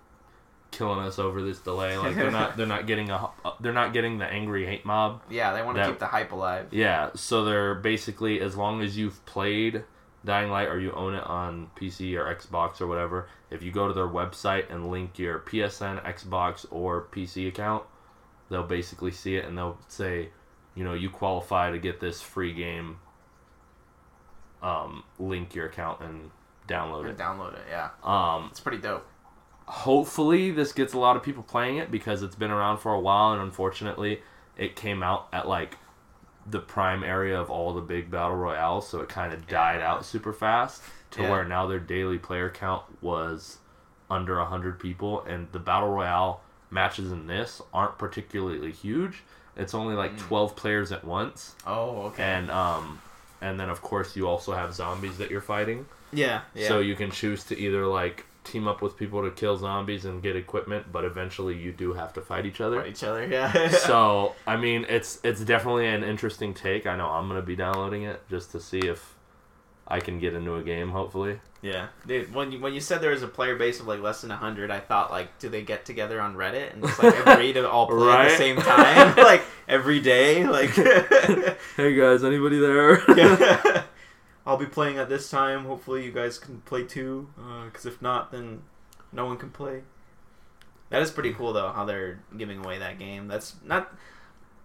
killing 0.70 1.00
us 1.00 1.18
over 1.18 1.42
this 1.42 1.58
delay. 1.58 1.96
Like 1.98 2.14
they're 2.14 2.30
not 2.30 2.56
they're 2.56 2.66
not 2.66 2.86
getting 2.86 3.10
a 3.10 3.30
they're 3.60 3.72
not 3.72 3.92
getting 3.94 4.18
the 4.18 4.26
angry 4.26 4.66
hate 4.66 4.84
mob. 4.84 5.22
Yeah, 5.30 5.54
they 5.54 5.62
want 5.62 5.76
to 5.78 5.82
That- 5.82 5.88
keep 5.88 5.98
the 5.98 6.06
hype 6.06 6.30
alive. 6.32 6.68
Yeah, 6.72 7.10
so 7.14 7.44
they're 7.44 7.74
basically 7.74 8.40
as 8.40 8.54
long 8.54 8.82
as 8.82 8.96
you've 8.98 9.24
played 9.26 9.82
Dying 10.22 10.50
Light 10.50 10.68
or 10.68 10.78
you 10.78 10.92
own 10.92 11.14
it 11.14 11.24
on 11.24 11.70
PC 11.74 12.14
or 12.16 12.32
Xbox 12.32 12.82
or 12.82 12.86
whatever, 12.86 13.28
if 13.50 13.62
you 13.62 13.72
go 13.72 13.88
to 13.88 13.94
their 13.94 14.06
website 14.06 14.70
and 14.70 14.90
link 14.90 15.18
your 15.18 15.38
PSN, 15.38 16.04
Xbox, 16.04 16.66
or 16.70 17.06
PC 17.10 17.48
account, 17.48 17.84
they'll 18.50 18.62
basically 18.62 19.10
see 19.12 19.36
it 19.36 19.46
and 19.46 19.56
they'll 19.56 19.78
say, 19.88 20.28
you 20.74 20.84
know, 20.84 20.94
you 20.94 21.10
qualify 21.10 21.70
to 21.70 21.78
get 21.78 22.00
this 22.00 22.20
free 22.22 22.52
game. 22.52 22.98
Um, 24.62 25.04
link 25.18 25.54
your 25.54 25.66
account 25.66 26.00
and 26.02 26.30
download 26.68 27.08
it. 27.08 27.16
download 27.16 27.54
it. 27.54 27.64
Yeah, 27.70 27.88
Um, 28.04 28.48
it's 28.50 28.60
pretty 28.60 28.76
dope. 28.78 29.06
hopefully 29.66 30.50
this 30.50 30.72
gets 30.72 30.92
a 30.92 30.98
lot 30.98 31.16
of 31.16 31.22
people 31.22 31.42
playing 31.42 31.78
it 31.78 31.90
because 31.90 32.22
it's 32.22 32.34
been 32.34 32.50
around 32.50 32.76
for 32.78 32.92
a 32.92 33.00
while 33.00 33.32
and 33.32 33.40
unfortunately 33.40 34.20
it 34.58 34.76
came 34.76 35.02
out 35.02 35.28
at 35.32 35.48
like 35.48 35.78
the 36.46 36.58
prime 36.58 37.02
area 37.04 37.40
of 37.40 37.48
all 37.50 37.72
the 37.72 37.80
big 37.80 38.10
battle 38.10 38.36
royales 38.36 38.86
so 38.88 39.00
it 39.00 39.08
kind 39.08 39.32
of 39.32 39.46
died 39.46 39.78
Yeah. 39.80 39.92
out 39.92 40.04
super 40.04 40.32
fast 40.32 40.82
to 41.12 41.22
Yeah. 41.22 41.30
where 41.30 41.44
now 41.44 41.66
their 41.66 41.78
daily 41.80 42.18
player 42.18 42.50
count 42.50 42.82
was 43.00 43.58
under 44.10 44.38
100 44.40 44.78
people 44.80 45.22
and 45.22 45.50
the 45.52 45.58
battle 45.60 45.88
royale 45.90 46.42
matches 46.68 47.10
in 47.12 47.28
this 47.28 47.62
aren't 47.72 47.96
particularly 47.96 48.72
huge 48.72 49.22
it's 49.57 49.74
only 49.74 49.94
like 49.94 50.12
Mm. 50.16 50.18
12 50.28 50.57
players 50.57 50.92
at 50.92 51.05
once 51.05 51.55
Oh, 51.66 52.03
okay. 52.07 52.22
and 52.22 52.51
um 52.51 53.01
and 53.40 53.59
then 53.59 53.68
of 53.70 53.80
course 53.82 54.16
you 54.16 54.26
also 54.28 54.53
have 54.53 54.74
zombies 54.74 55.18
that 55.18 55.30
you're 55.30 55.40
fighting 55.40 55.86
yeah, 56.12 56.40
yeah. 56.55 56.68
so 56.68 56.80
you 56.80 56.94
can 56.96 57.11
choose 57.11 57.44
to 57.44 57.59
either 57.59 57.86
like 57.86 58.26
team 58.42 58.66
up 58.66 58.82
with 58.82 58.96
people 58.96 59.22
to 59.22 59.30
kill 59.30 59.57
zombies 59.57 60.07
and 60.07 60.22
get 60.22 60.34
equipment, 60.34 60.90
but 60.90 61.05
eventually 61.05 61.57
you 61.57 61.70
do 61.72 61.92
have 61.92 62.12
to 62.14 62.20
fight 62.22 62.46
each 62.46 62.61
other. 62.61 62.80
Fight 62.80 62.88
each 62.90 63.05
other. 63.05 63.24
Yeah. 63.26 63.68
so 63.90 64.34
I 64.46 64.57
mean, 64.57 64.86
it's 64.88 65.20
it's 65.22 65.42
definitely 65.44 65.86
an 65.86 66.03
interesting 66.03 66.53
take. 66.55 66.86
I 66.86 66.96
know 66.96 67.07
I'm 67.09 67.28
gonna 67.28 67.42
be 67.42 67.55
downloading 67.55 68.05
it 68.05 68.20
just 68.28 68.51
to 68.53 68.59
see 68.61 68.78
if 68.80 69.14
I 69.91 69.99
can 69.99 70.20
get 70.20 70.34
into 70.34 70.55
a 70.55 70.62
game. 70.62 70.91
Hopefully, 70.91 71.41
Yeah, 71.62 71.88
dude. 72.07 72.32
When 72.32 72.53
you 72.53 72.61
when 72.61 72.72
you 72.72 72.80
said 72.80 73.01
there 73.01 73.11
was 73.11 73.24
a 73.24 73.28
player 73.28 73.57
base 73.57 73.80
of 73.80 73.88
like 73.88 74.01
less 74.01 74.20
than 74.20 74.30
hundred, 74.30 74.70
I 74.70 74.78
thought 74.78 75.11
like, 75.11 75.36
do 75.41 75.49
they 75.49 75.62
get 75.62 75.84
together 75.84 76.20
on 76.20 76.36
Reddit 76.36 76.72
and 76.72 76.82
just 76.82 77.03
like 77.03 77.14
agree 77.26 77.53
to 77.55 77.68
all 77.68 77.88
play 77.88 78.12
at 78.12 78.28
the 78.28 78.36
same 78.36 78.57
time, 78.57 79.16
like 79.16 79.43
every 79.66 80.01
day? 80.01 80.47
Like, 80.47 80.70
hey 81.76 81.95
guys, 81.95 82.22
anybody 82.22 82.61
there? 82.61 83.03
yeah. 83.16 83.82
I'll 84.47 84.57
be 84.57 84.66
playing 84.66 84.97
at 84.97 85.09
this 85.09 85.28
time. 85.28 85.64
Hopefully, 85.64 86.05
you 86.05 86.12
guys 86.12 86.38
can 86.38 86.61
play 86.62 86.84
too. 86.84 87.28
Uh, 87.38 87.64
because 87.64 87.84
if 87.84 88.01
not, 88.01 88.30
then 88.32 88.62
no 89.12 89.26
one 89.26 89.36
can 89.36 89.51
play. 89.51 89.82
That 90.91 91.03
is 91.03 91.11
pretty 91.11 91.32
hmm. 91.32 91.38
cool 91.38 91.53
though. 91.53 91.72
How 91.72 91.84
they're 91.84 92.20
giving 92.36 92.64
away 92.64 92.78
that 92.78 92.99
game. 92.99 93.26
That's 93.26 93.57
not. 93.64 93.93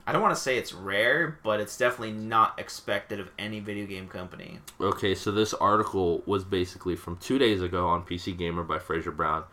I 0.08 0.12
don't 0.12 0.22
want 0.22 0.36
to 0.36 0.42
say 0.42 0.58
it's 0.58 0.74
rare, 0.74 1.40
but 1.44 1.60
it's 1.60 1.78
definitely 1.78 2.14
not 2.14 2.60
expected 2.60 3.20
of 3.20 3.32
any 3.40 3.60
video 3.60 3.88
game 3.88 4.08
company. 4.08 4.60
Okay, 4.80 5.16
so 5.16 5.32
this 5.32 5.54
article 5.56 6.22
was 6.28 6.44
basically 6.44 6.96
from 6.96 7.18
two 7.18 7.40
days 7.40 7.62
ago 7.62 7.88
on 7.88 8.04
PC 8.04 8.38
Gamer 8.38 8.64
by 8.64 8.78
Fraser 8.78 9.12
Brown, 9.12 9.46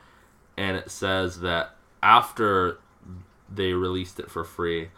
and 0.59 0.77
it 0.77 0.91
says 0.91 1.41
that 1.41 1.77
after 2.03 2.79
they 3.51 3.73
released 3.73 4.21
it 4.21 4.31
for 4.31 4.45
free, 4.45 4.91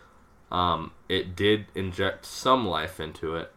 um, 0.51 0.91
it 1.09 1.37
did 1.37 1.67
inject 1.75 2.27
some 2.27 2.67
life 2.67 2.99
into 2.99 3.37
it. 3.37 3.53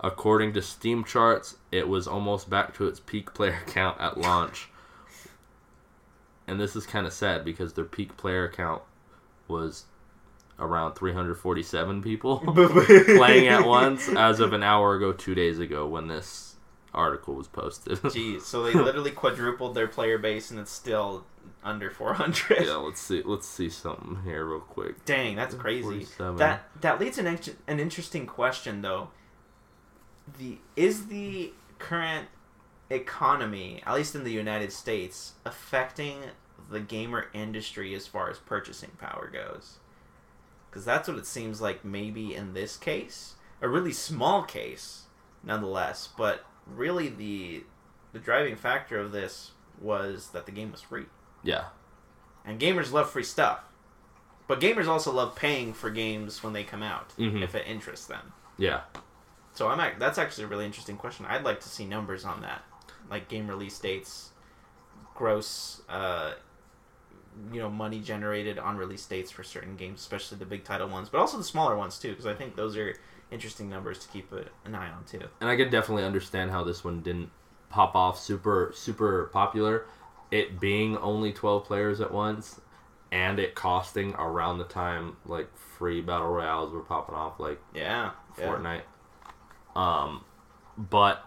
According 0.00 0.52
to 0.52 0.62
Steam 0.62 1.02
charts, 1.02 1.56
it 1.72 1.88
was 1.88 2.06
almost 2.06 2.48
back 2.48 2.74
to 2.74 2.86
its 2.86 3.00
peak 3.00 3.34
player 3.34 3.60
count 3.66 4.00
at 4.00 4.18
launch. 4.18 4.68
And 6.46 6.60
this 6.60 6.76
is 6.76 6.86
kind 6.86 7.06
of 7.06 7.12
sad 7.12 7.44
because 7.44 7.72
their 7.72 7.84
peak 7.84 8.16
player 8.16 8.48
count 8.48 8.82
was 9.48 9.86
around 10.58 10.94
347 10.94 12.02
people 12.02 12.38
playing 13.16 13.48
at 13.48 13.66
once 13.66 14.08
as 14.16 14.40
of 14.40 14.52
an 14.52 14.62
hour 14.62 14.94
ago, 14.94 15.12
two 15.12 15.34
days 15.34 15.58
ago, 15.58 15.86
when 15.86 16.08
this 16.08 16.56
article 16.92 17.34
was 17.34 17.48
posted. 17.48 17.98
Jeez, 18.02 18.42
so 18.42 18.62
they 18.62 18.72
literally 18.74 19.10
quadrupled 19.10 19.74
their 19.74 19.88
player 19.88 20.18
base, 20.18 20.50
and 20.50 20.60
it's 20.60 20.70
still 20.70 21.24
under 21.62 21.90
400. 21.90 22.66
yeah, 22.66 22.76
let's 22.76 23.00
see. 23.00 23.22
Let's 23.24 23.48
see 23.48 23.68
something 23.68 24.20
here 24.24 24.44
real 24.44 24.60
quick. 24.60 25.04
Dang, 25.04 25.36
that's 25.36 25.54
crazy. 25.54 26.06
That 26.18 26.68
that 26.80 27.00
leads 27.00 27.18
an 27.18 27.38
an 27.66 27.80
interesting 27.80 28.26
question 28.26 28.82
though. 28.82 29.08
The 30.38 30.58
is 30.76 31.06
the 31.06 31.52
current 31.78 32.28
economy, 32.90 33.82
at 33.86 33.94
least 33.94 34.14
in 34.14 34.24
the 34.24 34.32
United 34.32 34.72
States, 34.72 35.34
affecting 35.44 36.18
the 36.70 36.80
gamer 36.80 37.26
industry 37.34 37.94
as 37.94 38.06
far 38.06 38.30
as 38.30 38.38
purchasing 38.38 38.90
power 38.98 39.30
goes? 39.32 39.78
Because 40.74 40.84
that's 40.84 41.06
what 41.08 41.18
it 41.18 41.26
seems 41.26 41.60
like. 41.60 41.84
Maybe 41.84 42.34
in 42.34 42.52
this 42.52 42.76
case, 42.76 43.34
a 43.62 43.68
really 43.68 43.92
small 43.92 44.42
case, 44.42 45.04
nonetheless. 45.44 46.08
But 46.18 46.44
really, 46.66 47.08
the 47.08 47.62
the 48.12 48.18
driving 48.18 48.56
factor 48.56 48.98
of 48.98 49.12
this 49.12 49.52
was 49.80 50.30
that 50.32 50.46
the 50.46 50.52
game 50.52 50.72
was 50.72 50.80
free. 50.80 51.06
Yeah, 51.44 51.66
And 52.44 52.58
gamers 52.60 52.90
love 52.90 53.08
free 53.10 53.22
stuff. 53.22 53.60
But 54.48 54.60
gamers 54.60 54.88
also 54.88 55.12
love 55.12 55.36
paying 55.36 55.72
for 55.74 55.90
games 55.90 56.42
when 56.42 56.52
they 56.52 56.64
come 56.64 56.82
out 56.82 57.12
Mhm. 57.18 57.42
if 57.42 57.54
it 57.54 57.66
interests 57.68 58.06
them. 58.06 58.32
yeah, 58.56 58.82
So 59.52 59.68
I'm 59.68 59.98
that's 60.00 60.18
actually 60.18 60.44
a 60.44 60.46
really 60.48 60.64
interesting 60.66 60.96
question. 60.96 61.24
I'd 61.26 61.44
like 61.44 61.60
to 61.60 61.68
see 61.68 61.84
numbers 61.86 62.24
on 62.24 62.40
that. 62.42 62.62
Like 63.10 63.28
game 63.28 63.46
release 63.48 63.78
dates, 63.78 64.30
gross 65.14 65.82
uh 65.88 66.34
you 67.52 67.60
know 67.60 67.68
money 67.70 68.00
generated 68.00 68.58
on 68.58 68.76
release 68.76 69.04
dates 69.06 69.30
for 69.30 69.42
certain 69.42 69.76
games, 69.76 70.00
especially 70.00 70.38
the 70.38 70.46
big 70.46 70.64
title 70.64 70.88
ones, 70.88 71.08
but 71.08 71.18
also 71.18 71.36
the 71.36 71.44
smaller 71.44 71.76
ones 71.76 71.98
too 71.98 72.10
because 72.10 72.26
I 72.26 72.34
think 72.34 72.56
those 72.56 72.76
are 72.76 72.94
interesting 73.30 73.68
numbers 73.68 73.98
to 74.00 74.08
keep 74.08 74.32
a, 74.32 74.44
an 74.64 74.74
eye 74.74 74.90
on 74.90 75.04
too. 75.04 75.20
and 75.40 75.50
I 75.50 75.56
could 75.56 75.70
definitely 75.70 76.04
understand 76.04 76.50
how 76.50 76.62
this 76.64 76.84
one 76.84 77.00
didn't 77.00 77.30
pop 77.70 77.94
off 77.94 78.18
super 78.20 78.70
super 78.74 79.30
popular. 79.32 79.86
It 80.30 80.58
being 80.60 80.96
only 80.98 81.32
12 81.32 81.64
players 81.64 82.00
at 82.00 82.12
once, 82.12 82.60
and 83.12 83.38
it 83.38 83.54
costing 83.54 84.14
around 84.14 84.58
the 84.58 84.64
time 84.64 85.16
like 85.26 85.48
free 85.56 86.00
battle 86.00 86.28
royales 86.28 86.72
were 86.72 86.80
popping 86.80 87.14
off, 87.14 87.38
like 87.40 87.60
Yeah. 87.74 88.10
yeah. 88.38 88.44
Fortnite. 88.44 88.82
Um, 89.76 90.24
but 90.76 91.24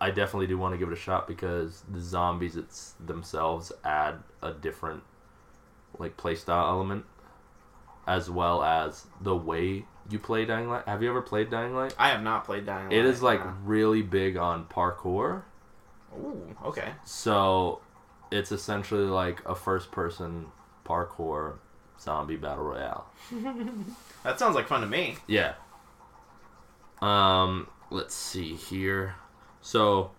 I 0.00 0.10
definitely 0.10 0.46
do 0.46 0.58
want 0.58 0.74
to 0.74 0.78
give 0.78 0.88
it 0.88 0.92
a 0.92 1.00
shot 1.00 1.26
because 1.26 1.82
the 1.90 2.00
zombies 2.00 2.56
it's 2.56 2.94
themselves 3.04 3.72
add 3.84 4.16
a 4.42 4.52
different 4.52 5.02
like 5.98 6.16
playstyle 6.16 6.68
element, 6.68 7.04
as 8.06 8.30
well 8.30 8.62
as 8.62 9.06
the 9.20 9.36
way 9.36 9.84
you 10.10 10.18
play 10.18 10.44
Dying 10.44 10.68
Light. 10.68 10.86
Have 10.86 11.02
you 11.02 11.10
ever 11.10 11.22
played 11.22 11.50
Dying 11.50 11.74
Light? 11.74 11.94
I 11.98 12.08
have 12.08 12.22
not 12.22 12.44
played 12.44 12.64
Dying 12.66 12.90
Light. 12.90 12.98
It 12.98 13.04
is 13.04 13.22
like 13.22 13.44
no. 13.44 13.54
really 13.64 14.02
big 14.02 14.36
on 14.36 14.66
parkour. 14.66 15.42
Ooh, 16.14 16.56
okay. 16.64 16.92
So 17.04 17.80
it's 18.30 18.52
essentially 18.52 19.04
like 19.04 19.44
a 19.46 19.54
first 19.54 19.90
person 19.90 20.46
parkour 20.84 21.58
zombie 22.00 22.36
battle 22.36 22.64
royale. 22.64 23.06
That 24.24 24.38
sounds 24.38 24.56
like 24.56 24.66
fun 24.66 24.80
to 24.80 24.86
me. 24.86 25.16
Yeah. 25.26 25.54
Um, 27.00 27.68
let's 27.88 28.14
see 28.14 28.56
here. 28.56 29.14
So, 29.68 30.12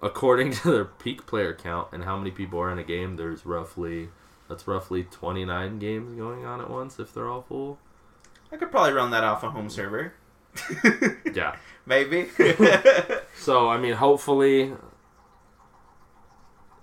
according 0.00 0.52
to 0.62 0.70
their 0.70 0.84
peak 0.86 1.26
player 1.26 1.52
count 1.52 1.88
and 1.92 2.04
how 2.04 2.16
many 2.16 2.30
people 2.30 2.58
are 2.58 2.72
in 2.72 2.78
a 2.78 2.84
game, 2.84 3.16
there's 3.16 3.44
roughly 3.44 4.08
that's 4.48 4.66
roughly 4.66 5.04
29 5.04 5.78
games 5.78 6.14
going 6.14 6.46
on 6.46 6.62
at 6.62 6.70
once 6.70 6.98
if 6.98 7.12
they're 7.12 7.28
all 7.28 7.42
full. 7.42 7.78
I 8.50 8.56
could 8.56 8.70
probably 8.70 8.92
run 8.92 9.10
that 9.10 9.24
off 9.24 9.42
a 9.42 9.50
home 9.50 9.68
server. 9.68 10.14
Yeah. 11.34 11.56
Maybe. 11.84 12.28
So, 13.36 13.68
I 13.68 13.76
mean, 13.78 13.92
hopefully 13.92 14.72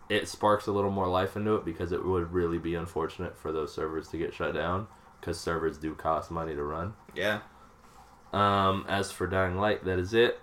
it 0.07 0.27
sparks 0.27 0.67
a 0.67 0.71
little 0.71 0.91
more 0.91 1.07
life 1.07 1.35
into 1.35 1.55
it 1.55 1.65
because 1.65 1.91
it 1.91 2.05
would 2.05 2.31
really 2.31 2.59
be 2.59 2.75
unfortunate 2.75 3.35
for 3.35 3.51
those 3.51 3.73
servers 3.73 4.07
to 4.09 4.17
get 4.17 4.33
shut 4.33 4.53
down 4.53 4.87
because 5.19 5.39
servers 5.39 5.79
do 5.79 5.95
cost 5.95 6.29
money 6.29 6.53
to 6.53 6.63
run. 6.63 6.93
yeah. 7.15 7.39
Um, 8.31 8.85
as 8.87 9.11
for 9.11 9.27
Dying 9.27 9.57
Light, 9.57 9.83
that 9.85 9.97
is 9.97 10.13
it. 10.13 10.39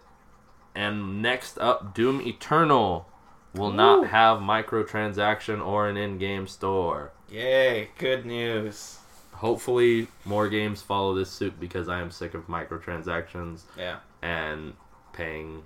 And 0.75 1.21
next 1.23 1.59
up, 1.59 1.95
Doom 1.95 2.21
Eternal 2.23 3.09
will 3.55 3.71
Ooh. 3.71 3.75
not 3.75 4.07
have 4.09 4.39
microtransaction 4.39 5.65
or 5.65 5.89
an 5.89 5.97
in-game 5.97 6.47
store. 6.47 7.13
Yay. 7.31 7.91
Good 7.99 8.25
news. 8.25 8.99
Hopefully, 9.33 10.07
more 10.25 10.49
games 10.49 10.83
follow 10.83 11.15
this 11.15 11.31
suit 11.31 11.59
because 11.59 11.89
I 11.89 12.01
am 12.01 12.11
sick 12.11 12.35
of 12.35 12.47
microtransactions 12.47 13.63
Yeah. 13.77 13.99
and 14.23 14.75
paying 15.13 15.63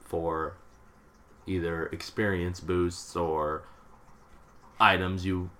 for 0.00 0.54
either 1.46 1.86
experience 1.86 2.60
boosts 2.60 3.14
or 3.14 3.62
items 4.80 5.24
you 5.26 5.50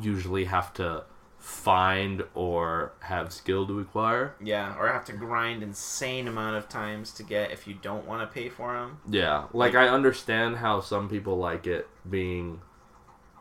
usually 0.00 0.44
have 0.46 0.72
to 0.74 1.04
find 1.42 2.22
or 2.34 2.92
have 3.00 3.32
skill 3.32 3.66
to 3.66 3.80
acquire. 3.80 4.36
Yeah. 4.40 4.76
Or 4.78 4.86
have 4.86 5.04
to 5.06 5.12
grind 5.12 5.64
insane 5.64 6.28
amount 6.28 6.56
of 6.56 6.68
times 6.68 7.12
to 7.14 7.24
get 7.24 7.50
if 7.50 7.66
you 7.66 7.74
don't 7.74 8.06
want 8.06 8.22
to 8.22 8.32
pay 8.32 8.48
for 8.48 8.74
them. 8.74 9.00
Yeah, 9.10 9.46
like 9.52 9.74
I 9.74 9.88
understand 9.88 10.56
how 10.58 10.80
some 10.80 11.08
people 11.08 11.36
like 11.36 11.66
it 11.66 11.88
being, 12.08 12.60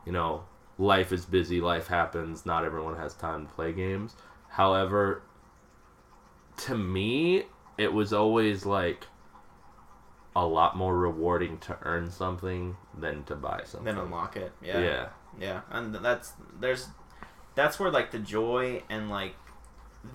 you 0.04 0.12
know, 0.12 0.46
life 0.80 1.12
is 1.12 1.26
busy, 1.26 1.62
life 1.62 1.88
happens, 1.88 2.44
not 2.44 2.66
everyone 2.66 2.98
has 2.98 3.14
time 3.14 3.46
to 3.46 3.54
play 3.54 3.72
games. 3.72 4.16
However, 4.50 5.22
to 6.66 6.76
me, 6.76 7.44
it 7.78 7.94
was 7.94 8.14
always 8.14 8.66
like 8.66 9.06
a 10.36 10.46
lot 10.46 10.76
more 10.76 10.98
rewarding 10.98 11.60
to 11.60 11.78
earn 11.84 12.10
something 12.10 12.78
than 12.98 13.24
to 13.26 13.36
buy 13.36 13.62
something. 13.64 13.86
Then 13.86 14.00
unlock 14.00 14.38
it. 14.38 14.54
yeah. 14.60 14.80
Yeah. 14.80 15.10
Yeah. 15.40 15.62
And 15.70 15.94
that's 15.94 16.34
there's 16.60 16.88
that's 17.56 17.80
where 17.80 17.92
like 17.92 18.12
the 18.12 18.20
joy 18.20 18.84
and 18.90 19.10
like 19.10 19.36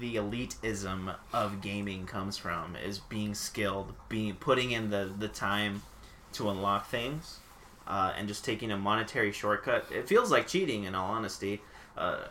the 0.00 0.16
elitism 0.16 1.14
of 1.32 1.60
gaming 1.60 2.06
comes 2.06 2.36
from 2.36 2.76
is 2.76 2.98
being 2.98 3.34
skilled, 3.34 3.92
being 4.08 4.34
putting 4.34 4.72
in 4.72 4.90
the 4.90 5.12
the 5.18 5.28
time 5.28 5.82
to 6.32 6.50
unlock 6.50 6.88
things, 6.88 7.38
uh, 7.86 8.12
and 8.16 8.28
just 8.28 8.44
taking 8.44 8.70
a 8.70 8.76
monetary 8.76 9.32
shortcut. 9.32 9.86
It 9.92 10.08
feels 10.08 10.30
like 10.30 10.46
cheating, 10.46 10.84
in 10.84 10.94
all 10.94 11.10
honesty. 11.10 11.60
Uh, 11.96 12.24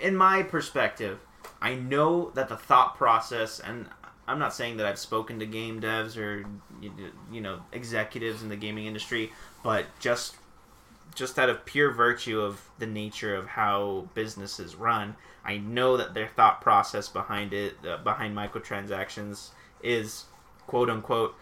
in 0.00 0.16
my 0.16 0.42
perspective, 0.42 1.18
I 1.60 1.74
know 1.74 2.30
that 2.30 2.48
the 2.48 2.56
thought 2.56 2.96
process, 2.96 3.60
and 3.60 3.86
I'm 4.26 4.38
not 4.38 4.54
saying 4.54 4.78
that 4.78 4.86
I've 4.86 4.98
spoken 4.98 5.38
to 5.40 5.46
game 5.46 5.80
devs 5.80 6.16
or 6.16 6.44
you 7.30 7.40
know 7.40 7.60
executives 7.72 8.42
in 8.42 8.48
the 8.48 8.56
gaming 8.56 8.86
industry, 8.86 9.32
but 9.62 9.86
just 10.00 10.36
just 11.14 11.38
out 11.38 11.48
of 11.48 11.64
pure 11.64 11.90
virtue 11.90 12.40
of 12.40 12.60
the 12.78 12.86
nature 12.86 13.34
of 13.34 13.46
how 13.46 14.08
businesses 14.14 14.76
run, 14.76 15.16
I 15.44 15.58
know 15.58 15.96
that 15.96 16.14
their 16.14 16.28
thought 16.28 16.60
process 16.60 17.08
behind 17.08 17.52
it, 17.52 17.74
uh, 17.86 17.98
behind 17.98 18.36
microtransactions, 18.36 19.50
is 19.82 20.24
quote 20.66 20.88
unquote. 20.88 21.34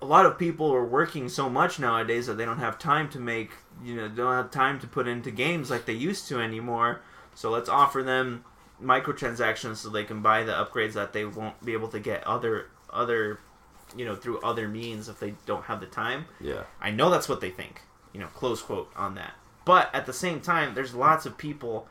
A 0.00 0.06
lot 0.06 0.26
of 0.26 0.38
people 0.38 0.72
are 0.72 0.84
working 0.84 1.28
so 1.28 1.48
much 1.48 1.78
nowadays 1.78 2.26
that 2.26 2.34
they 2.34 2.44
don't 2.44 2.58
have 2.58 2.78
time 2.78 3.08
to 3.10 3.20
make, 3.20 3.50
you 3.84 3.94
know, 3.94 4.08
don't 4.08 4.34
have 4.34 4.50
time 4.50 4.80
to 4.80 4.86
put 4.86 5.06
into 5.06 5.30
games 5.30 5.70
like 5.70 5.86
they 5.86 5.92
used 5.92 6.26
to 6.28 6.40
anymore. 6.40 7.02
So 7.34 7.50
let's 7.50 7.68
offer 7.68 8.02
them 8.02 8.44
microtransactions 8.82 9.76
so 9.76 9.88
they 9.88 10.04
can 10.04 10.22
buy 10.22 10.42
the 10.42 10.52
upgrades 10.52 10.94
that 10.94 11.12
they 11.12 11.24
won't 11.24 11.64
be 11.64 11.72
able 11.72 11.88
to 11.88 12.00
get 12.00 12.24
other 12.26 12.66
other, 12.92 13.38
you 13.96 14.04
know, 14.04 14.16
through 14.16 14.40
other 14.40 14.68
means 14.68 15.08
if 15.08 15.20
they 15.20 15.34
don't 15.46 15.64
have 15.64 15.80
the 15.80 15.86
time. 15.86 16.26
Yeah. 16.40 16.64
I 16.80 16.90
know 16.90 17.08
that's 17.08 17.28
what 17.28 17.40
they 17.40 17.50
think, 17.50 17.80
you 18.12 18.20
know, 18.20 18.26
close 18.28 18.62
quote 18.62 18.90
on 18.96 19.14
that. 19.14 19.34
But 19.64 19.94
at 19.94 20.06
the 20.06 20.12
same 20.12 20.40
time, 20.40 20.74
there's 20.74 20.94
lots 20.94 21.26
of 21.26 21.38
people 21.38 21.88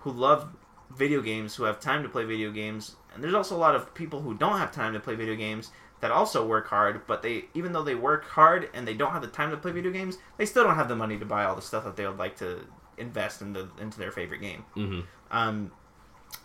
who 0.00 0.10
love 0.10 0.48
video 0.96 1.20
games, 1.22 1.54
who 1.54 1.64
have 1.64 1.80
time 1.80 2.02
to 2.02 2.08
play 2.08 2.24
video 2.24 2.50
games, 2.50 2.96
and 3.14 3.22
there's 3.22 3.34
also 3.34 3.56
a 3.56 3.58
lot 3.58 3.74
of 3.74 3.94
people 3.94 4.20
who 4.20 4.34
don't 4.34 4.58
have 4.58 4.72
time 4.72 4.92
to 4.92 5.00
play 5.00 5.14
video 5.14 5.36
games 5.36 5.70
that 6.00 6.10
also 6.10 6.44
work 6.46 6.66
hard, 6.68 7.06
but 7.06 7.22
they 7.22 7.44
even 7.54 7.72
though 7.72 7.82
they 7.84 7.94
work 7.94 8.24
hard 8.24 8.68
and 8.74 8.86
they 8.86 8.94
don't 8.94 9.12
have 9.12 9.22
the 9.22 9.28
time 9.28 9.50
to 9.50 9.56
play 9.56 9.70
video 9.70 9.92
games, 9.92 10.18
they 10.36 10.44
still 10.44 10.64
don't 10.64 10.74
have 10.74 10.88
the 10.88 10.96
money 10.96 11.16
to 11.18 11.24
buy 11.24 11.44
all 11.44 11.54
the 11.54 11.62
stuff 11.62 11.84
that 11.84 11.96
they 11.96 12.06
would 12.06 12.18
like 12.18 12.36
to 12.36 12.66
invest 12.98 13.40
into 13.40 13.68
into 13.80 13.98
their 13.98 14.10
favorite 14.10 14.40
game. 14.40 14.64
hmm 14.74 15.00
Um, 15.30 15.70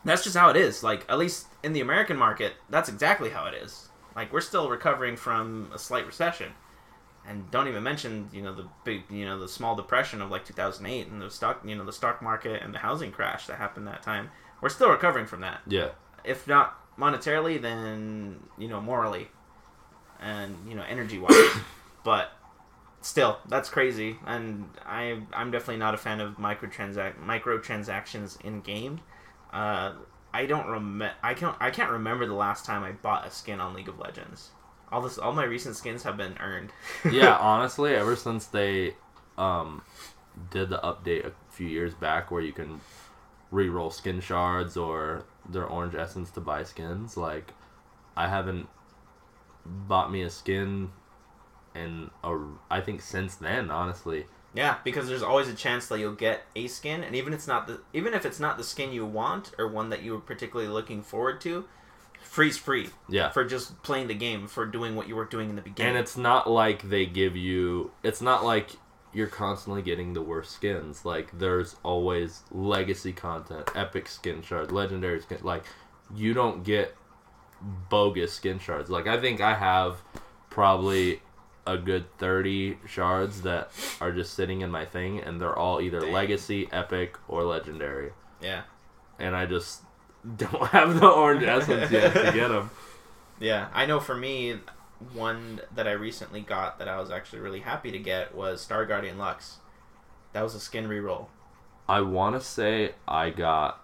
that's 0.05 0.23
just 0.23 0.37
how 0.37 0.49
it 0.49 0.55
is. 0.55 0.83
Like 0.83 1.05
at 1.09 1.17
least 1.17 1.47
in 1.63 1.73
the 1.73 1.81
American 1.81 2.17
market, 2.17 2.53
that's 2.69 2.87
exactly 2.87 3.31
how 3.31 3.45
it 3.47 3.55
is. 3.55 3.89
Like 4.15 4.31
we're 4.31 4.41
still 4.41 4.69
recovering 4.69 5.17
from 5.17 5.71
a 5.73 5.79
slight 5.79 6.05
recession, 6.05 6.51
and 7.27 7.49
don't 7.51 7.67
even 7.67 7.83
mention 7.83 8.29
you 8.31 8.41
know 8.41 8.53
the 8.53 8.65
big 8.83 9.03
you 9.09 9.25
know 9.25 9.39
the 9.39 9.47
small 9.47 9.75
depression 9.75 10.21
of 10.21 10.31
like 10.31 10.45
2008 10.45 11.07
and 11.07 11.21
the 11.21 11.29
stock 11.29 11.61
you 11.65 11.75
know 11.75 11.85
the 11.85 11.93
stock 11.93 12.21
market 12.21 12.61
and 12.63 12.73
the 12.73 12.79
housing 12.79 13.11
crash 13.11 13.47
that 13.47 13.57
happened 13.57 13.87
that 13.87 14.01
time. 14.01 14.29
We're 14.61 14.69
still 14.69 14.89
recovering 14.89 15.27
from 15.27 15.41
that. 15.41 15.61
Yeah. 15.67 15.89
If 16.23 16.47
not 16.47 16.77
monetarily, 16.97 17.61
then 17.61 18.39
you 18.57 18.67
know 18.67 18.81
morally, 18.81 19.27
and 20.19 20.55
you 20.67 20.75
know 20.75 20.83
energy 20.87 21.19
wise. 21.19 21.35
but 22.03 22.31
still, 23.01 23.39
that's 23.47 23.69
crazy, 23.69 24.17
and 24.25 24.69
I 24.85 25.21
I'm 25.33 25.51
definitely 25.51 25.77
not 25.77 25.93
a 25.93 25.97
fan 25.97 26.19
of 26.19 26.37
microtransac 26.37 27.15
microtransactions 27.23 28.41
in 28.41 28.61
game. 28.61 29.01
Uh, 29.53 29.93
I 30.33 30.45
don't 30.45 30.67
remember. 30.67 31.13
I 31.23 31.33
can't. 31.33 31.55
I 31.59 31.71
can't 31.71 31.91
remember 31.91 32.25
the 32.25 32.33
last 32.33 32.65
time 32.65 32.83
I 32.83 32.91
bought 32.91 33.25
a 33.25 33.31
skin 33.31 33.59
on 33.59 33.73
League 33.73 33.89
of 33.89 33.99
Legends. 33.99 34.51
All 34.91 35.01
this, 35.01 35.17
all 35.17 35.33
my 35.33 35.43
recent 35.43 35.75
skins 35.75 36.03
have 36.03 36.17
been 36.17 36.37
earned. 36.39 36.71
yeah, 37.11 37.35
honestly, 37.35 37.93
ever 37.93 38.15
since 38.15 38.45
they 38.45 38.95
um, 39.37 39.81
did 40.49 40.69
the 40.69 40.77
update 40.79 41.25
a 41.25 41.31
few 41.49 41.67
years 41.67 41.93
back 41.93 42.31
where 42.31 42.41
you 42.41 42.53
can 42.53 42.79
re-roll 43.51 43.89
skin 43.89 44.19
shards 44.19 44.77
or 44.77 45.25
their 45.49 45.65
orange 45.65 45.95
essence 45.95 46.29
to 46.31 46.41
buy 46.41 46.63
skins, 46.63 47.17
like 47.17 47.53
I 48.15 48.27
haven't 48.27 48.67
bought 49.65 50.11
me 50.11 50.21
a 50.21 50.29
skin 50.29 50.91
and 51.75 52.09
I 52.71 52.81
think 52.81 53.01
since 53.01 53.35
then, 53.35 53.69
honestly. 53.69 54.25
Yeah, 54.53 54.77
because 54.83 55.07
there's 55.07 55.21
always 55.21 55.47
a 55.47 55.53
chance 55.53 55.87
that 55.87 55.99
you'll 55.99 56.13
get 56.13 56.43
a 56.55 56.67
skin, 56.67 57.03
and 57.03 57.15
even 57.15 57.33
it's 57.33 57.47
not 57.47 57.67
the 57.67 57.81
even 57.93 58.13
if 58.13 58.25
it's 58.25 58.39
not 58.39 58.57
the 58.57 58.63
skin 58.63 58.91
you 58.91 59.05
want 59.05 59.51
or 59.59 59.67
one 59.67 59.89
that 59.89 60.01
you 60.01 60.13
were 60.13 60.19
particularly 60.19 60.71
looking 60.71 61.03
forward 61.03 61.39
to, 61.41 61.65
freeze 62.27 62.57
free. 62.57 62.89
Yeah. 63.09 63.29
For 63.29 63.43
just 63.43 63.81
playing 63.83 64.07
the 64.07 64.13
game, 64.13 64.47
for 64.47 64.65
doing 64.65 64.95
what 64.95 65.07
you 65.07 65.15
were 65.15 65.25
doing 65.25 65.49
in 65.49 65.55
the 65.55 65.61
beginning. 65.61 65.95
And 65.95 65.99
it's 65.99 66.17
not 66.17 66.49
like 66.49 66.89
they 66.89 67.05
give 67.05 67.35
you. 67.35 67.91
It's 68.03 68.21
not 68.21 68.43
like 68.43 68.71
you're 69.13 69.27
constantly 69.27 69.81
getting 69.81 70.13
the 70.13 70.21
worst 70.21 70.51
skins. 70.51 71.05
Like 71.05 71.37
there's 71.37 71.75
always 71.83 72.43
legacy 72.51 73.13
content, 73.13 73.69
epic 73.75 74.07
skin 74.07 74.41
shards, 74.41 74.71
legendary 74.71 75.21
skin. 75.21 75.39
Like 75.41 75.63
you 76.15 76.33
don't 76.33 76.63
get 76.63 76.95
bogus 77.89 78.33
skin 78.33 78.59
shards. 78.59 78.89
Like 78.89 79.07
I 79.07 79.19
think 79.19 79.41
I 79.41 79.55
have 79.55 79.97
probably 80.49 81.21
a 81.65 81.77
good 81.77 82.05
30 82.17 82.77
shards 82.87 83.41
that 83.41 83.71
are 83.99 84.11
just 84.11 84.33
sitting 84.33 84.61
in 84.61 84.71
my 84.71 84.85
thing 84.85 85.19
and 85.19 85.41
they're 85.41 85.57
all 85.57 85.81
either 85.81 85.99
Dang. 85.99 86.13
legacy, 86.13 86.69
epic 86.71 87.17
or 87.27 87.43
legendary. 87.43 88.11
Yeah. 88.41 88.63
And 89.19 89.35
I 89.35 89.45
just 89.45 89.81
don't 90.37 90.67
have 90.67 90.99
the 90.99 91.07
orange 91.07 91.43
essence 91.43 91.91
yet 91.91 92.13
to 92.13 92.31
get 92.31 92.49
them. 92.49 92.69
Yeah, 93.39 93.67
I 93.71 93.85
know 93.85 93.99
for 93.99 94.15
me 94.15 94.57
one 95.13 95.61
that 95.75 95.87
I 95.87 95.91
recently 95.91 96.41
got 96.41 96.79
that 96.79 96.87
I 96.87 96.99
was 96.99 97.11
actually 97.11 97.39
really 97.39 97.59
happy 97.59 97.91
to 97.91 97.99
get 97.99 98.33
was 98.33 98.61
Star 98.61 98.83
Guardian 98.83 99.19
Lux. 99.19 99.57
That 100.33 100.41
was 100.41 100.55
a 100.55 100.59
skin 100.59 100.87
reroll. 100.87 101.27
I 101.87 102.01
want 102.01 102.35
to 102.35 102.41
say 102.41 102.95
I 103.07 103.29
got 103.29 103.83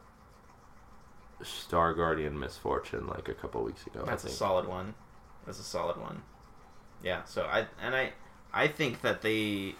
Star 1.44 1.94
Guardian 1.94 2.40
Miss 2.40 2.58
Fortune 2.58 3.08
like 3.08 3.30
a 3.30 3.34
couple 3.34 3.64
weeks 3.64 3.86
ago. 3.86 4.04
That's 4.06 4.24
a 4.24 4.30
solid 4.30 4.68
one. 4.68 4.96
That's 5.46 5.60
a 5.60 5.64
solid 5.64 5.98
one. 5.98 6.24
Yeah. 7.04 7.24
So 7.26 7.44
I 7.44 7.68
and 7.82 7.96
I 7.96 8.14
I 8.52 8.68
think 8.68 9.02
that 9.02 9.22
they 9.22 9.76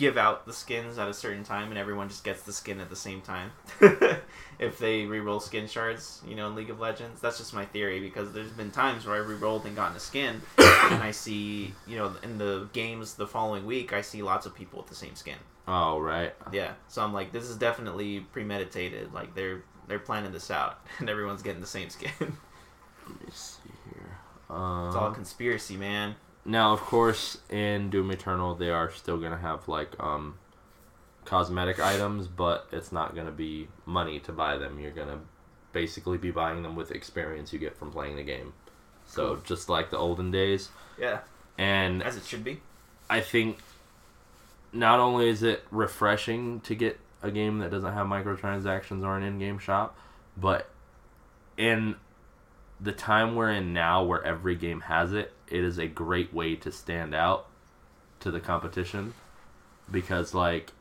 give 0.00 0.16
out 0.16 0.46
the 0.46 0.52
skins 0.52 0.96
at 0.96 1.08
a 1.08 1.14
certain 1.14 1.44
time 1.44 1.68
and 1.68 1.76
everyone 1.76 2.08
just 2.08 2.24
gets 2.24 2.40
the 2.42 2.52
skin 2.54 2.80
at 2.80 2.88
the 2.88 2.96
same 2.96 3.20
time. 3.20 3.52
if 4.58 4.78
they 4.78 5.04
re-roll 5.04 5.40
skin 5.40 5.68
shards, 5.68 6.22
you 6.26 6.34
know, 6.34 6.48
in 6.48 6.54
League 6.54 6.70
of 6.70 6.80
Legends. 6.80 7.20
That's 7.20 7.36
just 7.36 7.52
my 7.52 7.66
theory 7.66 8.00
because 8.00 8.32
there's 8.32 8.50
been 8.50 8.70
times 8.70 9.04
where 9.04 9.16
I 9.16 9.18
re-rolled 9.18 9.66
and 9.66 9.76
gotten 9.76 9.94
a 9.94 10.00
skin 10.00 10.40
and 10.58 11.02
I 11.02 11.10
see, 11.10 11.74
you 11.86 11.98
know, 11.98 12.16
in 12.22 12.38
the 12.38 12.70
games 12.72 13.14
the 13.14 13.26
following 13.26 13.66
week, 13.66 13.92
I 13.92 14.00
see 14.00 14.22
lots 14.22 14.46
of 14.46 14.54
people 14.54 14.78
with 14.78 14.88
the 14.88 14.94
same 14.94 15.14
skin. 15.16 15.36
Oh, 15.68 16.00
right. 16.00 16.34
Yeah. 16.50 16.72
So 16.88 17.02
I'm 17.02 17.12
like, 17.12 17.30
this 17.30 17.44
is 17.44 17.56
definitely 17.56 18.20
premeditated. 18.32 19.12
Like 19.12 19.34
they're 19.34 19.62
they're 19.86 19.98
planning 19.98 20.32
this 20.32 20.50
out 20.50 20.80
and 20.98 21.10
everyone's 21.10 21.42
getting 21.42 21.60
the 21.60 21.66
same 21.66 21.90
skin. 21.90 22.10
Let 22.18 23.20
me 23.20 23.30
see 23.32 23.70
here. 23.92 24.18
Um, 24.48 24.86
it's 24.86 24.96
all 24.96 25.10
conspiracy, 25.12 25.76
man. 25.76 26.16
Now, 26.44 26.72
of 26.72 26.80
course, 26.80 27.38
in 27.50 27.90
Doom 27.90 28.10
Eternal, 28.10 28.54
they 28.54 28.70
are 28.70 28.90
still 28.90 29.18
gonna 29.18 29.38
have 29.38 29.68
like 29.68 29.98
um, 30.00 30.38
cosmetic 31.24 31.78
items, 31.78 32.26
but 32.26 32.66
it's 32.72 32.92
not 32.92 33.14
gonna 33.14 33.30
be 33.30 33.68
money 33.84 34.20
to 34.20 34.32
buy 34.32 34.56
them. 34.56 34.78
You're 34.78 34.90
gonna 34.90 35.20
basically 35.72 36.18
be 36.18 36.30
buying 36.30 36.62
them 36.62 36.76
with 36.76 36.90
experience 36.90 37.52
you 37.52 37.58
get 37.58 37.76
from 37.76 37.92
playing 37.92 38.16
the 38.16 38.22
game. 38.22 38.52
So 39.06 39.34
cool. 39.34 39.36
just 39.44 39.68
like 39.68 39.90
the 39.90 39.98
olden 39.98 40.30
days. 40.30 40.70
Yeah. 40.98 41.20
And 41.58 42.02
as 42.02 42.16
it 42.16 42.24
should 42.24 42.44
be. 42.44 42.60
I 43.08 43.20
think 43.20 43.58
not 44.72 45.00
only 45.00 45.28
is 45.28 45.42
it 45.42 45.64
refreshing 45.70 46.60
to 46.60 46.74
get 46.74 46.98
a 47.22 47.30
game 47.30 47.58
that 47.58 47.70
doesn't 47.70 47.92
have 47.92 48.06
microtransactions 48.06 49.04
or 49.04 49.16
an 49.16 49.22
in-game 49.22 49.58
shop, 49.58 49.96
but 50.36 50.70
in 51.56 51.96
the 52.80 52.92
time 52.92 53.34
we're 53.34 53.50
in 53.50 53.72
now 53.72 54.02
where 54.02 54.24
every 54.24 54.54
game 54.54 54.80
has 54.82 55.12
it, 55.12 55.32
it 55.50 55.64
is 55.64 55.78
a 55.78 55.86
great 55.86 56.32
way 56.32 56.54
to 56.56 56.70
stand 56.70 57.14
out 57.14 57.46
to 58.20 58.30
the 58.30 58.40
competition 58.40 59.14
because 59.90 60.34
like 60.34 60.72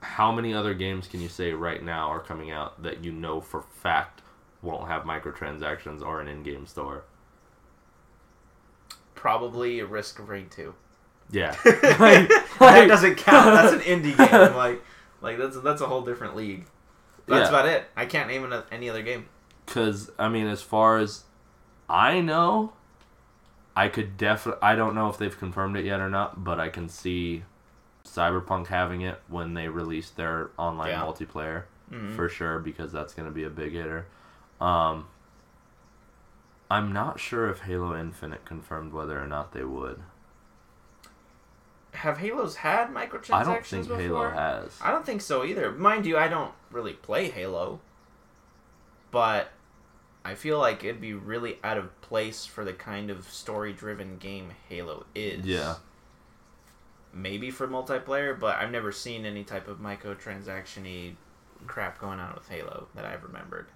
how 0.00 0.32
many 0.32 0.52
other 0.52 0.74
games 0.74 1.06
can 1.06 1.20
you 1.20 1.28
say 1.28 1.52
right 1.52 1.82
now 1.82 2.08
are 2.10 2.20
coming 2.20 2.50
out 2.50 2.82
that 2.82 3.04
you 3.04 3.12
know 3.12 3.40
for 3.40 3.62
fact 3.62 4.22
won't 4.60 4.88
have 4.88 5.02
microtransactions 5.02 6.02
or 6.02 6.20
an 6.20 6.28
in-game 6.28 6.66
store? 6.66 7.04
Probably 9.14 9.80
a 9.80 9.86
Risk 9.86 10.18
of 10.18 10.28
Rain 10.28 10.48
2. 10.50 10.74
Yeah. 11.30 11.56
like, 11.64 11.64
like, 11.98 12.28
that 12.58 12.88
doesn't 12.88 13.16
count. 13.16 13.46
That's 13.46 13.72
an 13.72 13.80
indie 13.80 14.16
game. 14.30 14.56
Like 14.56 14.82
like 15.20 15.38
that's 15.38 15.60
that's 15.60 15.80
a 15.80 15.86
whole 15.86 16.02
different 16.02 16.36
league. 16.36 16.66
That's 17.26 17.50
yeah. 17.50 17.60
about 17.60 17.68
it. 17.68 17.84
I 17.96 18.06
can't 18.06 18.28
name 18.28 18.52
any 18.72 18.90
other 18.90 19.02
game. 19.02 19.26
Cuz 19.66 20.10
I 20.18 20.28
mean 20.28 20.46
as 20.46 20.62
far 20.62 20.98
as 20.98 21.24
I 21.88 22.20
know, 22.20 22.72
I 23.74 23.88
could 23.88 24.16
definitely. 24.16 24.62
I 24.62 24.74
don't 24.74 24.94
know 24.94 25.08
if 25.08 25.18
they've 25.18 25.36
confirmed 25.36 25.76
it 25.76 25.84
yet 25.84 26.00
or 26.00 26.10
not, 26.10 26.44
but 26.44 26.60
I 26.60 26.68
can 26.68 26.88
see 26.88 27.44
Cyberpunk 28.04 28.66
having 28.66 29.00
it 29.02 29.20
when 29.28 29.54
they 29.54 29.68
release 29.68 30.10
their 30.10 30.50
online 30.58 30.90
yeah. 30.90 31.00
multiplayer 31.02 31.64
mm-hmm. 31.90 32.14
for 32.14 32.28
sure 32.28 32.58
because 32.58 32.92
that's 32.92 33.14
going 33.14 33.28
to 33.28 33.34
be 33.34 33.44
a 33.44 33.50
big 33.50 33.72
hitter. 33.72 34.06
Um, 34.60 35.06
I'm 36.70 36.92
not 36.92 37.20
sure 37.20 37.48
if 37.50 37.60
Halo 37.60 37.98
Infinite 37.98 38.44
confirmed 38.44 38.92
whether 38.92 39.20
or 39.20 39.26
not 39.26 39.52
they 39.52 39.64
would. 39.64 40.00
Have 41.92 42.18
Halos 42.18 42.56
had 42.56 42.88
microtransactions 42.88 43.34
I 43.34 43.44
don't 43.44 43.66
think 43.66 43.88
before? 43.88 44.00
Halo 44.00 44.30
has. 44.30 44.78
I 44.80 44.90
don't 44.90 45.04
think 45.04 45.20
so 45.20 45.44
either. 45.44 45.70
Mind 45.72 46.06
you, 46.06 46.16
I 46.16 46.28
don't 46.28 46.52
really 46.70 46.94
play 46.94 47.28
Halo, 47.28 47.80
but 49.10 49.50
I 50.24 50.34
feel 50.34 50.58
like 50.58 50.84
it'd 50.84 51.00
be 51.00 51.14
really 51.14 51.58
out 51.64 51.78
of 51.78 52.00
place 52.00 52.46
for 52.46 52.64
the 52.64 52.72
kind 52.72 53.10
of 53.10 53.28
story 53.28 53.72
driven 53.72 54.18
game 54.18 54.52
Halo 54.68 55.04
is. 55.14 55.44
Yeah. 55.44 55.76
Maybe 57.12 57.50
for 57.50 57.66
multiplayer, 57.66 58.38
but 58.38 58.56
I've 58.56 58.70
never 58.70 58.92
seen 58.92 59.26
any 59.26 59.44
type 59.44 59.68
of 59.68 59.78
microtransaction 59.78 61.14
crap 61.66 61.98
going 61.98 62.20
on 62.20 62.34
with 62.34 62.48
Halo 62.48 62.88
that 62.94 63.04
I've 63.04 63.24
remembered. 63.24 63.66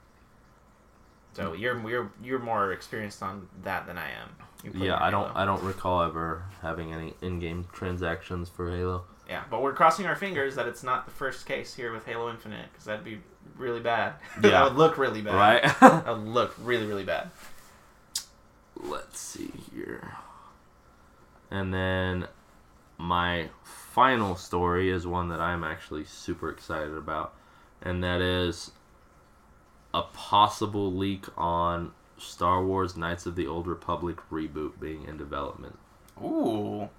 So 1.36 1.52
you're 1.52 1.78
you're 1.88 2.10
you're 2.22 2.38
more 2.38 2.72
experienced 2.72 3.22
on 3.22 3.46
that 3.62 3.86
than 3.86 3.98
I 3.98 4.08
am. 4.10 4.72
Yeah, 4.74 4.96
I 4.98 5.10
don't 5.10 5.34
I 5.36 5.44
don't 5.44 5.62
recall 5.62 6.02
ever 6.02 6.44
having 6.62 6.94
any 6.94 7.12
in-game 7.20 7.66
transactions 7.72 8.48
for 8.48 8.70
Halo. 8.70 9.04
Yeah, 9.28 9.42
but 9.50 9.60
we're 9.60 9.74
crossing 9.74 10.06
our 10.06 10.16
fingers 10.16 10.54
that 10.54 10.66
it's 10.66 10.82
not 10.82 11.04
the 11.04 11.10
first 11.12 11.46
case 11.46 11.74
here 11.74 11.92
with 11.92 12.06
Halo 12.06 12.30
Infinite 12.30 12.70
because 12.72 12.86
that'd 12.86 13.04
be 13.04 13.18
really 13.56 13.80
bad. 13.80 14.14
Yeah. 14.42 14.50
that 14.50 14.64
would 14.64 14.78
look 14.78 14.96
really 14.96 15.20
bad. 15.20 15.34
Right? 15.34 15.62
that 15.80 16.06
would 16.06 16.26
look 16.26 16.54
really, 16.62 16.86
really 16.86 17.04
bad. 17.04 17.30
Let's 18.76 19.18
see 19.18 19.52
here. 19.72 20.16
And 21.50 21.72
then 21.72 22.28
my 22.98 23.50
final 23.62 24.36
story 24.36 24.90
is 24.90 25.06
one 25.06 25.28
that 25.28 25.40
I'm 25.40 25.64
actually 25.64 26.04
super 26.04 26.50
excited 26.50 26.96
about, 26.96 27.34
and 27.82 28.02
that 28.02 28.20
is 28.20 28.70
a 29.96 30.02
possible 30.12 30.92
leak 30.92 31.24
on 31.38 31.92
Star 32.18 32.62
Wars 32.62 32.98
Knights 32.98 33.24
of 33.24 33.34
the 33.34 33.46
Old 33.46 33.66
Republic 33.66 34.18
reboot 34.30 34.78
being 34.78 35.04
in 35.04 35.16
development. 35.16 35.78
Ooh. 36.22 36.90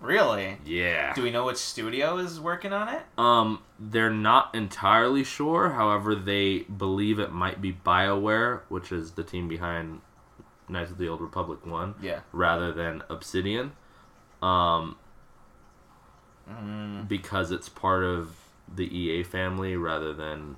Really? 0.00 0.56
Yeah. 0.64 1.12
Do 1.12 1.24
we 1.24 1.32
know 1.32 1.44
which 1.44 1.56
studio 1.56 2.18
is 2.18 2.40
working 2.40 2.72
on 2.72 2.88
it? 2.88 3.02
Um, 3.18 3.62
they're 3.80 4.10
not 4.10 4.54
entirely 4.54 5.24
sure. 5.24 5.70
However, 5.70 6.14
they 6.14 6.60
believe 6.60 7.18
it 7.18 7.32
might 7.32 7.60
be 7.60 7.72
BioWare, 7.72 8.60
which 8.68 8.92
is 8.92 9.12
the 9.12 9.24
team 9.24 9.48
behind 9.48 10.00
Knights 10.68 10.92
of 10.92 10.98
the 10.98 11.08
Old 11.08 11.20
Republic 11.20 11.66
1. 11.66 11.96
Yeah. 12.00 12.20
Rather 12.32 12.72
than 12.72 13.02
Obsidian. 13.10 13.72
Um, 14.40 14.96
mm. 16.48 17.08
because 17.08 17.50
it's 17.50 17.68
part 17.68 18.04
of 18.04 18.36
the 18.72 18.86
EA 18.96 19.24
family 19.24 19.76
rather 19.76 20.14
than 20.14 20.56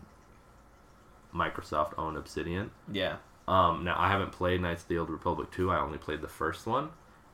Microsoft 1.35 1.95
owned 1.99 2.17
Obsidian. 2.17 2.71
Yeah. 2.91 3.17
Um, 3.49 3.85
now 3.85 3.97
I 3.99 4.09
haven't 4.09 4.33
played 4.33 4.61
Knights 4.61 4.83
of 4.83 4.89
the 4.89 4.99
Old 4.99 5.11
Republic 5.11 5.51
2. 5.51 5.71
I 5.71 5.81
only 5.81 5.99
played 5.99 6.21
the 6.21 6.29
first 6.29 6.67
one 6.67 6.91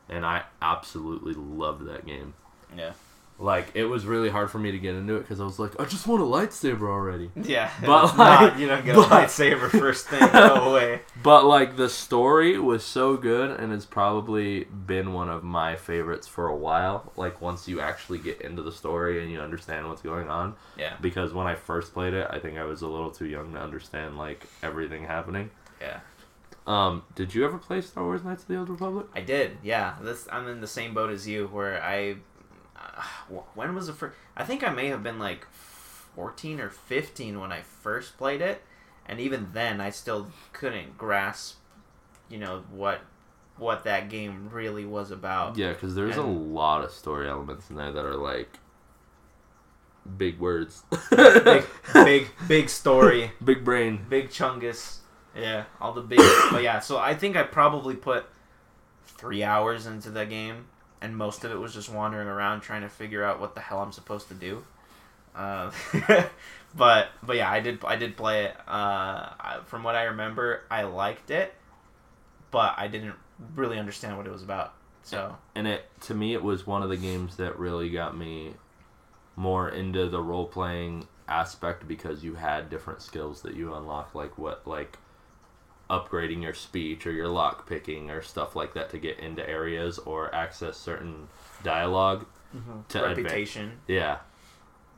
and 0.08 0.24
I 0.24 0.44
absolutely 0.62 1.34
loved 1.34 1.86
that 1.86 2.06
game. 2.06 2.34
Yeah. 2.76 2.92
Like 3.40 3.70
it 3.74 3.84
was 3.84 4.04
really 4.04 4.28
hard 4.30 4.50
for 4.50 4.58
me 4.58 4.72
to 4.72 4.78
get 4.78 4.96
into 4.96 5.14
it 5.16 5.20
because 5.20 5.40
I 5.40 5.44
was 5.44 5.58
like, 5.60 5.78
I 5.80 5.84
just 5.84 6.06
want 6.08 6.22
a 6.22 6.24
lightsaber 6.24 6.88
already. 6.88 7.30
Yeah, 7.36 7.70
But, 7.84 8.04
it's 8.06 8.16
not- 8.16 8.42
like- 8.52 8.58
you 8.60 8.66
don't 8.66 8.84
get 8.84 8.96
a 8.96 9.00
lightsaber 9.00 9.70
first 9.70 10.08
thing. 10.08 10.20
Go 10.32 10.70
away. 10.70 11.00
But 11.22 11.44
like 11.44 11.76
the 11.76 11.88
story 11.88 12.58
was 12.58 12.84
so 12.84 13.16
good, 13.16 13.50
and 13.60 13.72
it's 13.72 13.84
probably 13.86 14.64
been 14.64 15.12
one 15.12 15.28
of 15.28 15.42
my 15.44 15.76
favorites 15.76 16.26
for 16.26 16.48
a 16.48 16.56
while. 16.56 17.12
Like 17.16 17.40
once 17.40 17.68
you 17.68 17.80
actually 17.80 18.18
get 18.18 18.40
into 18.40 18.62
the 18.62 18.72
story 18.72 19.22
and 19.22 19.30
you 19.30 19.40
understand 19.40 19.88
what's 19.88 20.02
going 20.02 20.28
on. 20.28 20.54
Yeah, 20.76 20.94
Because 21.00 21.32
when 21.32 21.46
I 21.46 21.54
first 21.54 21.92
played 21.92 22.14
it, 22.14 22.26
I 22.30 22.38
think 22.38 22.56
I 22.58 22.64
was 22.64 22.82
a 22.82 22.88
little 22.88 23.10
too 23.10 23.26
young 23.26 23.52
to 23.54 23.60
understand 23.60 24.16
like 24.18 24.46
everything 24.62 25.04
happening. 25.04 25.50
yeah. 25.80 26.00
Um, 26.66 27.02
did 27.14 27.34
you 27.34 27.46
ever 27.46 27.56
play 27.56 27.80
Star 27.80 28.04
Wars: 28.04 28.22
Knights 28.22 28.42
of 28.42 28.48
the 28.48 28.58
Old 28.58 28.68
Republic? 28.68 29.06
I 29.14 29.22
did. 29.22 29.56
Yeah, 29.62 29.94
this 30.02 30.28
I'm 30.30 30.46
in 30.48 30.60
the 30.60 30.66
same 30.66 30.92
boat 30.92 31.10
as 31.10 31.26
you, 31.26 31.46
where 31.46 31.82
I. 31.82 32.16
Wh- 33.32 33.56
when 33.56 33.74
was 33.74 33.86
the 33.86 33.92
first? 33.92 34.16
I 34.36 34.44
think 34.44 34.62
I 34.66 34.70
may 34.70 34.88
have 34.88 35.02
been 35.02 35.18
like 35.18 35.46
fourteen 35.50 36.60
or 36.60 36.70
fifteen 36.70 37.40
when 37.40 37.52
I 37.52 37.62
first 37.62 38.16
played 38.18 38.40
it, 38.40 38.62
and 39.06 39.20
even 39.20 39.50
then, 39.52 39.80
I 39.80 39.90
still 39.90 40.28
couldn't 40.52 40.98
grasp, 40.98 41.56
you 42.28 42.38
know 42.38 42.64
what, 42.70 43.00
what 43.56 43.84
that 43.84 44.08
game 44.08 44.50
really 44.52 44.84
was 44.84 45.10
about. 45.10 45.56
Yeah, 45.56 45.72
because 45.72 45.94
there's 45.94 46.16
a 46.16 46.22
lot 46.22 46.84
of 46.84 46.90
story 46.90 47.28
elements 47.28 47.70
in 47.70 47.76
there 47.76 47.92
that 47.92 48.04
are 48.04 48.16
like 48.16 48.58
big 50.16 50.38
words, 50.38 50.82
big, 51.44 51.64
big, 51.94 52.28
big 52.46 52.68
story. 52.68 53.32
big 53.44 53.64
brain. 53.64 54.00
Big 54.08 54.30
Chungus. 54.30 54.98
Yeah, 55.36 55.64
all 55.80 55.92
the 55.92 56.00
big. 56.00 56.18
but 56.50 56.62
yeah, 56.62 56.80
so 56.80 56.98
I 56.98 57.14
think 57.14 57.36
I 57.36 57.42
probably 57.44 57.94
put 57.94 58.26
three 59.06 59.42
hours 59.44 59.86
into 59.86 60.10
the 60.10 60.26
game, 60.26 60.66
and 61.00 61.16
most 61.16 61.44
of 61.44 61.50
it 61.50 61.58
was 61.58 61.74
just 61.74 61.88
wandering 61.88 62.28
around 62.28 62.60
trying 62.60 62.82
to 62.82 62.88
figure 62.88 63.24
out 63.24 63.40
what 63.40 63.54
the 63.54 63.60
hell 63.60 63.80
I'm 63.80 63.92
supposed 63.92 64.28
to 64.28 64.34
do. 64.34 64.64
Uh, 65.34 65.70
but 66.76 67.08
but 67.22 67.36
yeah, 67.36 67.50
I 67.50 67.60
did 67.60 67.84
I 67.84 67.96
did 67.96 68.16
play 68.16 68.46
it. 68.46 68.56
Uh, 68.66 69.60
from 69.66 69.82
what 69.82 69.94
I 69.94 70.04
remember, 70.04 70.62
I 70.70 70.82
liked 70.82 71.30
it, 71.30 71.54
but 72.50 72.74
I 72.76 72.88
didn't 72.88 73.14
really 73.54 73.78
understand 73.78 74.16
what 74.16 74.26
it 74.26 74.32
was 74.32 74.42
about. 74.42 74.74
So 75.02 75.36
and 75.54 75.66
it 75.66 75.86
to 76.02 76.14
me 76.14 76.34
it 76.34 76.42
was 76.42 76.66
one 76.66 76.82
of 76.82 76.88
the 76.88 76.96
games 76.96 77.36
that 77.36 77.58
really 77.58 77.88
got 77.88 78.16
me 78.16 78.54
more 79.36 79.68
into 79.68 80.08
the 80.08 80.20
role 80.20 80.46
playing 80.46 81.06
aspect 81.28 81.86
because 81.86 82.24
you 82.24 82.34
had 82.34 82.68
different 82.68 83.00
skills 83.02 83.42
that 83.42 83.54
you 83.54 83.72
unlock 83.74 84.14
like 84.14 84.36
what 84.36 84.66
like 84.66 84.98
upgrading 85.90 86.42
your 86.42 86.54
speech 86.54 87.06
or 87.06 87.12
your 87.12 87.28
lock 87.28 87.66
picking 87.68 88.10
or 88.10 88.20
stuff 88.22 88.54
like 88.54 88.74
that 88.74 88.90
to 88.90 88.98
get 88.98 89.18
into 89.18 89.48
areas 89.48 89.98
or 89.98 90.34
access 90.34 90.76
certain 90.76 91.28
dialogue 91.62 92.26
to 92.88 93.04
advance. 93.04 93.16
reputation. 93.18 93.72
Yeah. 93.86 94.18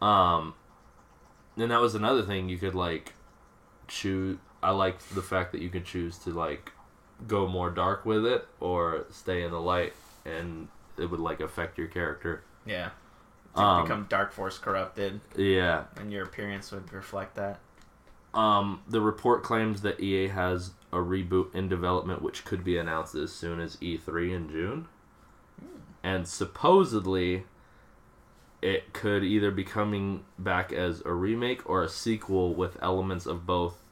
Um 0.03 0.55
and 1.57 1.71
that 1.71 1.81
was 1.81 1.95
another 1.95 2.23
thing 2.23 2.49
you 2.49 2.59
could 2.59 2.75
like 2.75 3.13
choose 3.89 4.39
I 4.63 4.71
like 4.71 4.99
the 5.11 5.23
fact 5.23 5.53
that 5.53 5.61
you 5.63 5.69
could 5.71 5.85
choose 5.85 6.19
to 6.19 6.31
like 6.31 6.73
go 7.27 7.47
more 7.47 7.71
dark 7.71 8.05
with 8.05 8.25
it 8.27 8.47
or 8.61 9.07
stay 9.11 9.43
in 9.43 9.51
the 9.51 9.61
light 9.61 9.93
and 10.25 10.69
it 10.99 11.07
would 11.07 11.21
like 11.21 11.41
affect 11.41 11.79
your 11.79 11.87
character. 11.89 12.43
Yeah. 12.67 12.91
To 13.57 13.61
Um, 13.61 13.83
become 13.83 14.07
Dark 14.09 14.33
Force 14.33 14.59
corrupted, 14.59 15.21
Yeah. 15.35 15.85
and 15.97 16.13
your 16.13 16.25
appearance 16.25 16.71
would 16.73 16.93
reflect 16.93 17.35
that. 17.37 17.59
Um 18.35 18.83
the 18.89 19.01
report 19.01 19.43
claims 19.43 19.83
that 19.83 19.99
EA 20.01 20.29
has 20.29 20.71
a 20.93 20.97
reboot 20.97 21.55
in 21.55 21.69
development 21.69 22.23
which 22.23 22.45
could 22.45 22.65
be 22.65 22.77
announced 22.77 23.15
as 23.15 23.33
soon 23.33 23.61
as 23.61 23.77
E3 23.77 24.35
in 24.35 24.49
June. 24.49 24.89
And 26.03 26.27
supposedly 26.27 27.45
it 28.63 28.93
could 28.93 29.25
either 29.25 29.51
be 29.51 29.65
coming 29.65 30.25
back 30.39 30.73
as 30.73 31.03
a 31.05 31.13
remake 31.13 31.69
or 31.69 31.83
a 31.83 31.89
sequel 31.89 32.55
with 32.55 32.77
elements 32.83 33.27
of 33.27 33.47
both 33.47 33.83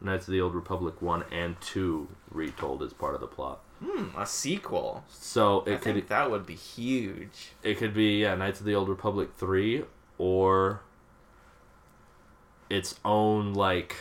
Knights 0.00 0.26
of 0.26 0.32
the 0.32 0.40
Old 0.40 0.54
Republic 0.54 1.00
1 1.00 1.24
and 1.30 1.60
2 1.60 2.08
retold 2.30 2.82
as 2.82 2.92
part 2.92 3.14
of 3.14 3.20
the 3.20 3.26
plot. 3.26 3.60
Hmm, 3.84 4.08
a 4.16 4.26
sequel. 4.26 5.04
So 5.08 5.64
I 5.66 5.70
it 5.70 5.80
could 5.80 5.94
think 5.94 6.08
that 6.08 6.30
would 6.30 6.46
be 6.46 6.54
huge. 6.54 7.52
it 7.62 7.78
could 7.78 7.94
be 7.94 8.20
yeah, 8.22 8.34
Knights 8.34 8.60
of 8.60 8.66
the 8.66 8.74
Old 8.74 8.88
Republic 8.88 9.30
3 9.36 9.84
or 10.18 10.82
its 12.70 12.98
own 13.04 13.54
like 13.54 13.96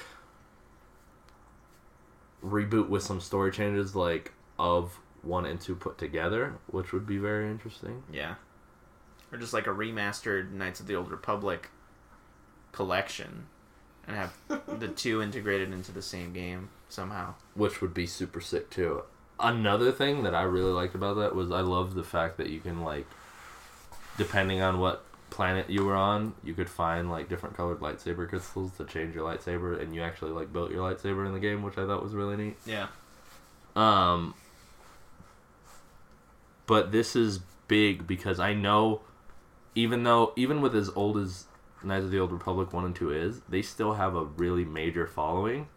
reboot 2.43 2.89
with 2.89 3.03
some 3.03 3.19
story 3.21 3.51
changes 3.51 3.95
like 3.95 4.33
of 4.57 4.99
1 5.23 5.45
and 5.45 5.59
2 5.61 5.75
put 5.75 5.97
together, 5.97 6.55
which 6.67 6.91
would 6.93 7.05
be 7.05 7.17
very 7.17 7.49
interesting. 7.49 8.03
Yeah. 8.11 8.35
Or 9.31 9.37
just 9.37 9.53
like 9.53 9.67
a 9.67 9.71
remastered 9.71 10.51
Knights 10.51 10.79
of 10.79 10.87
the 10.87 10.95
Old 10.95 11.09
Republic 11.11 11.69
collection 12.71 13.47
and 14.07 14.15
have 14.15 14.35
the 14.79 14.87
two 14.87 15.21
integrated 15.21 15.71
into 15.71 15.91
the 15.91 16.01
same 16.01 16.33
game 16.33 16.69
somehow. 16.89 17.33
which 17.53 17.81
would 17.81 17.93
be 17.93 18.05
super 18.05 18.41
sick 18.41 18.69
too. 18.69 19.03
Another 19.39 19.91
thing 19.91 20.23
that 20.23 20.35
I 20.35 20.43
really 20.43 20.71
liked 20.71 20.93
about 20.95 21.15
that 21.17 21.33
was 21.35 21.51
I 21.51 21.61
love 21.61 21.95
the 21.95 22.03
fact 22.03 22.37
that 22.37 22.49
you 22.49 22.59
can 22.59 22.83
like, 22.83 23.07
depending 24.17 24.61
on 24.61 24.79
what 24.79 25.03
planet 25.31 25.69
you 25.69 25.83
were 25.83 25.95
on, 25.95 26.35
you 26.43 26.53
could 26.53 26.69
find 26.69 27.09
like 27.09 27.27
different 27.27 27.57
colored 27.57 27.79
lightsaber 27.79 28.29
crystals 28.29 28.77
to 28.77 28.85
change 28.85 29.15
your 29.15 29.27
lightsaber, 29.27 29.81
and 29.81 29.95
you 29.95 30.03
actually 30.03 30.31
like 30.31 30.53
built 30.53 30.69
your 30.69 30.87
lightsaber 30.87 31.25
in 31.25 31.33
the 31.33 31.39
game, 31.39 31.63
which 31.63 31.79
I 31.79 31.87
thought 31.87 32.03
was 32.03 32.13
really 32.13 32.37
neat. 32.37 32.57
Yeah. 32.65 32.87
Um, 33.75 34.35
but 36.67 36.91
this 36.91 37.15
is 37.15 37.39
big 37.67 38.05
because 38.05 38.39
I 38.39 38.53
know, 38.53 39.01
even 39.73 40.03
though 40.03 40.33
even 40.35 40.61
with 40.61 40.75
as 40.75 40.89
old 40.89 41.17
as 41.17 41.45
Knights 41.83 42.05
of 42.05 42.11
the 42.11 42.19
Old 42.19 42.31
Republic 42.31 42.73
one 42.73 42.85
and 42.85 42.95
two 42.95 43.11
is, 43.11 43.41
they 43.49 43.63
still 43.63 43.93
have 43.93 44.15
a 44.15 44.23
really 44.23 44.65
major 44.65 45.07
following. 45.07 45.67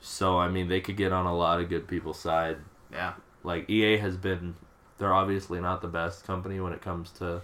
So 0.00 0.38
I 0.38 0.48
mean, 0.48 0.68
they 0.68 0.80
could 0.80 0.96
get 0.96 1.12
on 1.12 1.26
a 1.26 1.36
lot 1.36 1.60
of 1.60 1.68
good 1.68 1.86
people's 1.88 2.18
side. 2.18 2.58
Yeah. 2.90 3.14
Like 3.42 3.68
EA 3.68 3.98
has 3.98 4.16
been, 4.16 4.54
they're 4.98 5.12
obviously 5.12 5.60
not 5.60 5.82
the 5.82 5.88
best 5.88 6.24
company 6.24 6.60
when 6.60 6.72
it 6.72 6.80
comes 6.80 7.10
to 7.12 7.42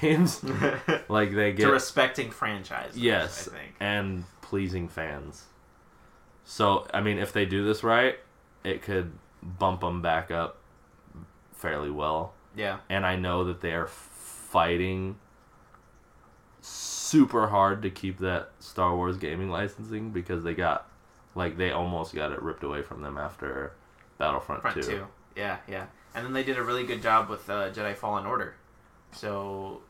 games. 0.00 0.42
like 1.08 1.34
they 1.34 1.50
to 1.50 1.56
get 1.56 1.70
respecting 1.70 2.30
franchises. 2.30 2.96
Yes, 2.96 3.48
I 3.48 3.56
think. 3.56 3.74
and 3.80 4.24
pleasing 4.40 4.88
fans. 4.88 5.44
So, 6.44 6.86
I 6.94 7.02
mean, 7.02 7.18
if 7.18 7.32
they 7.32 7.44
do 7.44 7.64
this 7.64 7.82
right, 7.84 8.18
it 8.64 8.82
could 8.82 9.12
bump 9.42 9.80
them 9.80 10.00
back 10.00 10.30
up 10.30 10.58
fairly 11.52 11.90
well. 11.90 12.32
Yeah. 12.56 12.78
And 12.88 13.04
I 13.04 13.16
know 13.16 13.44
that 13.44 13.60
they 13.60 13.72
are 13.72 13.86
fighting 13.86 15.16
super 16.60 17.48
hard 17.48 17.82
to 17.82 17.90
keep 17.90 18.18
that 18.18 18.50
Star 18.60 18.96
Wars 18.96 19.18
gaming 19.18 19.50
licensing 19.50 20.10
because 20.10 20.42
they 20.42 20.54
got, 20.54 20.88
like, 21.34 21.58
they 21.58 21.70
almost 21.70 22.14
got 22.14 22.32
it 22.32 22.42
ripped 22.42 22.64
away 22.64 22.80
from 22.80 23.02
them 23.02 23.18
after 23.18 23.72
Battlefront 24.16 24.62
Front 24.62 24.76
2. 24.76 24.82
two. 24.82 25.06
Yeah, 25.36 25.58
yeah. 25.68 25.86
And 26.14 26.24
then 26.24 26.32
they 26.32 26.42
did 26.42 26.56
a 26.56 26.62
really 26.62 26.84
good 26.84 27.02
job 27.02 27.28
with 27.28 27.48
uh, 27.50 27.70
Jedi 27.70 27.94
Fallen 27.94 28.26
Order. 28.26 28.54
So 29.12 29.82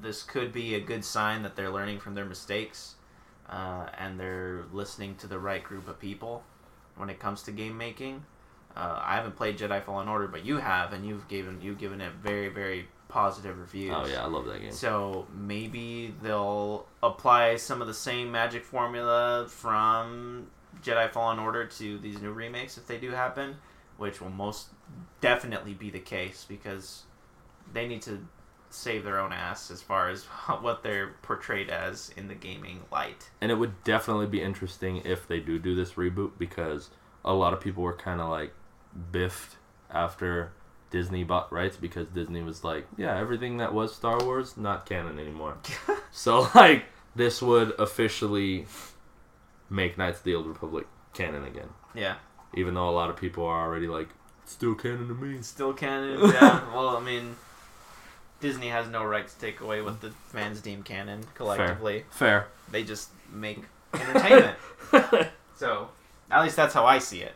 this 0.00 0.22
could 0.22 0.52
be 0.52 0.74
a 0.74 0.80
good 0.80 1.04
sign 1.04 1.42
that 1.42 1.56
they're 1.56 1.70
learning 1.70 2.00
from 2.00 2.14
their 2.14 2.24
mistakes 2.24 2.94
uh, 3.48 3.86
and 3.98 4.18
they're 4.18 4.64
listening 4.72 5.14
to 5.16 5.26
the 5.26 5.38
right 5.38 5.62
group 5.62 5.88
of 5.88 5.98
people 5.98 6.42
when 6.96 7.10
it 7.10 7.18
comes 7.18 7.42
to 7.44 7.52
game 7.52 7.76
making. 7.76 8.24
Uh, 8.74 9.00
I 9.04 9.16
haven't 9.16 9.36
played 9.36 9.58
Jedi 9.58 9.82
Fallen 9.82 10.08
Order, 10.08 10.28
but 10.28 10.46
you 10.46 10.56
have, 10.56 10.94
and 10.94 11.06
you've 11.06 11.28
given 11.28 11.60
you've 11.60 11.78
given 11.78 12.00
it 12.00 12.12
very 12.22 12.48
very 12.48 12.88
positive 13.08 13.58
reviews. 13.58 13.94
Oh, 13.94 14.06
yeah, 14.06 14.22
I 14.22 14.26
love 14.26 14.46
that 14.46 14.62
game. 14.62 14.72
So 14.72 15.26
maybe 15.36 16.14
they'll 16.22 16.86
apply 17.02 17.56
some 17.56 17.82
of 17.82 17.86
the 17.86 17.94
same 17.94 18.32
magic 18.32 18.64
formula 18.64 19.46
from 19.48 20.46
Jedi 20.82 21.10
Fallen 21.10 21.38
Order 21.38 21.66
to 21.66 21.98
these 21.98 22.22
new 22.22 22.32
remakes 22.32 22.78
if 22.78 22.86
they 22.86 22.96
do 22.96 23.10
happen, 23.10 23.56
which 23.98 24.22
will 24.22 24.30
most 24.30 24.68
definitely 25.20 25.74
be 25.74 25.90
the 25.90 26.00
case 26.00 26.46
because 26.48 27.02
they 27.74 27.86
need 27.86 28.00
to 28.02 28.26
save 28.74 29.04
their 29.04 29.18
own 29.18 29.32
ass 29.32 29.70
as 29.70 29.82
far 29.82 30.08
as 30.08 30.24
what 30.60 30.82
they're 30.82 31.14
portrayed 31.22 31.68
as 31.70 32.10
in 32.16 32.28
the 32.28 32.34
gaming 32.34 32.80
light. 32.90 33.28
and 33.40 33.50
it 33.52 33.56
would 33.56 33.82
definitely 33.84 34.26
be 34.26 34.40
interesting 34.42 34.96
if 35.04 35.26
they 35.28 35.40
do 35.40 35.58
do 35.58 35.74
this 35.74 35.92
reboot 35.92 36.30
because 36.38 36.90
a 37.24 37.32
lot 37.34 37.52
of 37.52 37.60
people 37.60 37.82
were 37.82 37.92
kind 37.96 38.20
of 38.20 38.28
like 38.28 38.52
biffed 39.12 39.56
after 39.90 40.52
Disney 40.90 41.24
bought 41.24 41.50
rights 41.52 41.76
because 41.76 42.06
Disney 42.08 42.42
was 42.42 42.64
like, 42.64 42.86
yeah, 42.98 43.16
everything 43.18 43.56
that 43.58 43.72
was 43.72 43.94
Star 43.94 44.18
Wars 44.24 44.56
not 44.56 44.84
canon 44.86 45.18
anymore. 45.18 45.56
so 46.10 46.48
like 46.54 46.84
this 47.14 47.40
would 47.42 47.72
officially 47.78 48.66
make 49.70 49.96
Knights 49.96 50.18
of 50.18 50.24
the 50.24 50.34
Old 50.34 50.46
Republic 50.46 50.86
canon 51.14 51.44
again, 51.44 51.68
Yeah, 51.94 52.16
even 52.54 52.74
though 52.74 52.88
a 52.88 52.90
lot 52.92 53.08
of 53.10 53.16
people 53.16 53.44
are 53.46 53.62
already 53.66 53.86
like, 53.86 54.08
still 54.44 54.74
canon 54.74 55.08
to 55.08 55.14
me. 55.14 55.40
still 55.42 55.72
canon. 55.72 56.18
Yeah, 56.20 56.60
well, 56.74 56.96
I 56.96 57.00
mean, 57.00 57.36
Disney 58.42 58.68
has 58.68 58.88
no 58.88 59.04
right 59.04 59.26
to 59.26 59.38
take 59.38 59.60
away 59.60 59.80
what 59.82 60.00
the 60.00 60.10
fans 60.26 60.60
deem 60.60 60.82
canon 60.82 61.24
collectively. 61.34 62.04
Fair. 62.10 62.40
Fair. 62.40 62.48
They 62.72 62.82
just 62.82 63.10
make 63.32 63.62
entertainment. 63.94 64.58
so, 65.56 65.88
at 66.28 66.42
least 66.42 66.56
that's 66.56 66.74
how 66.74 66.84
I 66.84 66.98
see 66.98 67.20
it. 67.20 67.34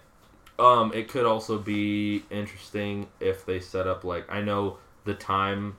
Um, 0.59 0.93
it 0.93 1.09
could 1.09 1.25
also 1.25 1.59
be 1.59 2.25
interesting 2.29 3.07
if 3.21 3.47
they 3.47 3.61
set 3.61 3.87
up 3.87 4.03
like 4.05 4.27
I 4.29 4.41
know 4.41 4.79
the 5.05 5.15
time 5.15 5.77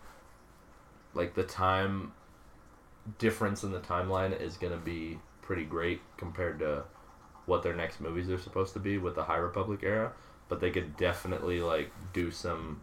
like 1.14 1.34
the 1.34 1.44
time 1.44 2.14
difference 3.18 3.64
in 3.64 3.72
the 3.72 3.80
timeline 3.80 4.40
is 4.40 4.56
gonna 4.56 4.78
be 4.78 5.20
pretty 5.42 5.66
great 5.66 6.00
compared 6.16 6.60
to 6.60 6.84
what 7.48 7.64
their 7.64 7.76
next 7.76 8.00
movies 8.00 8.30
are 8.30 8.38
supposed 8.38 8.74
to 8.74 8.80
be 8.80 8.98
with 8.98 9.16
the 9.16 9.24
High 9.24 9.38
Republic 9.38 9.82
era. 9.84 10.14
But 10.48 10.62
they 10.62 10.72
could 10.72 10.96
definitely 10.96 11.60
like 11.60 11.92
do 12.14 12.32
some 12.32 12.80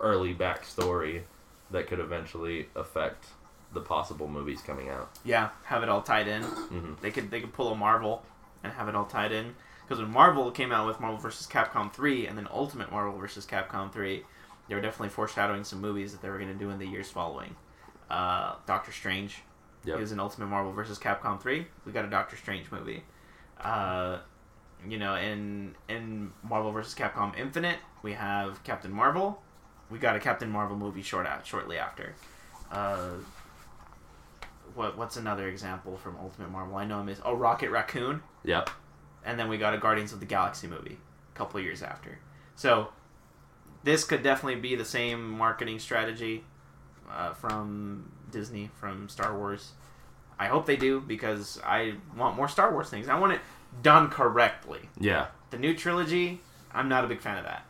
early 0.00 0.34
backstory 0.34 1.22
that 1.70 1.86
could 1.86 2.00
eventually 2.00 2.68
affect 2.74 3.26
the 3.72 3.80
possible 3.80 4.26
movies 4.26 4.60
coming 4.62 4.88
out. 4.88 5.10
Yeah, 5.24 5.50
have 5.64 5.82
it 5.82 5.88
all 5.88 6.02
tied 6.02 6.26
in. 6.26 6.42
hmm 6.42 6.94
They 7.00 7.10
could 7.10 7.30
they 7.30 7.40
could 7.40 7.52
pull 7.52 7.70
a 7.72 7.76
Marvel 7.76 8.24
and 8.64 8.72
have 8.72 8.88
it 8.88 8.94
all 8.94 9.06
tied 9.06 9.32
in. 9.32 9.54
Because 9.86 10.02
when 10.02 10.12
Marvel 10.12 10.50
came 10.50 10.70
out 10.72 10.86
with 10.86 11.00
Marvel 11.00 11.18
vs. 11.18 11.46
Capcom 11.48 11.92
3 11.92 12.26
and 12.26 12.38
then 12.38 12.46
Ultimate 12.52 12.92
Marvel 12.92 13.18
vs. 13.18 13.44
Capcom 13.44 13.92
3, 13.92 14.22
they 14.68 14.74
were 14.76 14.80
definitely 14.80 15.08
foreshadowing 15.08 15.64
some 15.64 15.80
movies 15.80 16.12
that 16.12 16.22
they 16.22 16.28
were 16.30 16.38
going 16.38 16.52
to 16.52 16.58
do 16.58 16.70
in 16.70 16.78
the 16.78 16.86
years 16.86 17.10
following. 17.10 17.56
Uh, 18.08 18.54
Doctor 18.66 18.92
Strange 18.92 19.42
Yep. 19.84 19.98
is 20.00 20.12
in 20.12 20.20
Ultimate 20.20 20.46
Marvel 20.46 20.72
vs. 20.72 20.98
Capcom 20.98 21.40
3. 21.40 21.66
We 21.84 21.92
got 21.92 22.04
a 22.04 22.08
Doctor 22.10 22.36
Strange 22.36 22.70
movie. 22.70 23.02
Uh, 23.60 24.18
you 24.88 24.98
know, 24.98 25.14
in 25.16 25.74
in 25.88 26.32
Marvel 26.42 26.70
vs. 26.72 26.94
Capcom 26.94 27.36
Infinite, 27.38 27.78
we 28.02 28.12
have 28.12 28.62
Captain 28.64 28.92
Marvel. 28.92 29.40
We 29.90 29.98
got 29.98 30.16
a 30.16 30.20
Captain 30.20 30.50
Marvel 30.50 30.76
movie 30.76 31.02
short 31.02 31.26
out 31.26 31.46
shortly 31.46 31.76
after. 31.78 32.14
Uh, 32.70 33.08
what 34.74 34.96
what's 34.96 35.16
another 35.16 35.48
example 35.48 35.96
from 35.96 36.16
Ultimate 36.20 36.50
Marvel? 36.50 36.76
I 36.76 36.84
know 36.84 37.00
him 37.00 37.08
is 37.08 37.20
oh 37.24 37.34
Rocket 37.34 37.70
Raccoon, 37.70 38.22
Yep. 38.44 38.70
and 39.24 39.38
then 39.38 39.48
we 39.48 39.58
got 39.58 39.74
a 39.74 39.78
Guardians 39.78 40.12
of 40.12 40.20
the 40.20 40.26
Galaxy 40.26 40.66
movie 40.68 40.98
a 41.34 41.36
couple 41.38 41.58
of 41.58 41.64
years 41.64 41.82
after. 41.82 42.18
So 42.54 42.88
this 43.82 44.04
could 44.04 44.22
definitely 44.22 44.60
be 44.60 44.76
the 44.76 44.84
same 44.84 45.28
marketing 45.30 45.78
strategy 45.80 46.44
uh, 47.10 47.32
from 47.32 48.12
Disney 48.30 48.70
from 48.78 49.08
Star 49.08 49.36
Wars. 49.36 49.72
I 50.38 50.46
hope 50.46 50.66
they 50.66 50.76
do 50.76 51.00
because 51.00 51.60
I 51.64 51.94
want 52.16 52.36
more 52.36 52.48
Star 52.48 52.72
Wars 52.72 52.88
things. 52.88 53.08
I 53.08 53.18
want 53.18 53.32
it 53.32 53.40
done 53.82 54.08
correctly. 54.08 54.88
Yeah. 54.98 55.26
The 55.50 55.58
new 55.58 55.74
trilogy, 55.74 56.40
I'm 56.72 56.88
not 56.88 57.04
a 57.04 57.08
big 57.08 57.20
fan 57.20 57.36
of 57.38 57.44
that. 57.44 57.64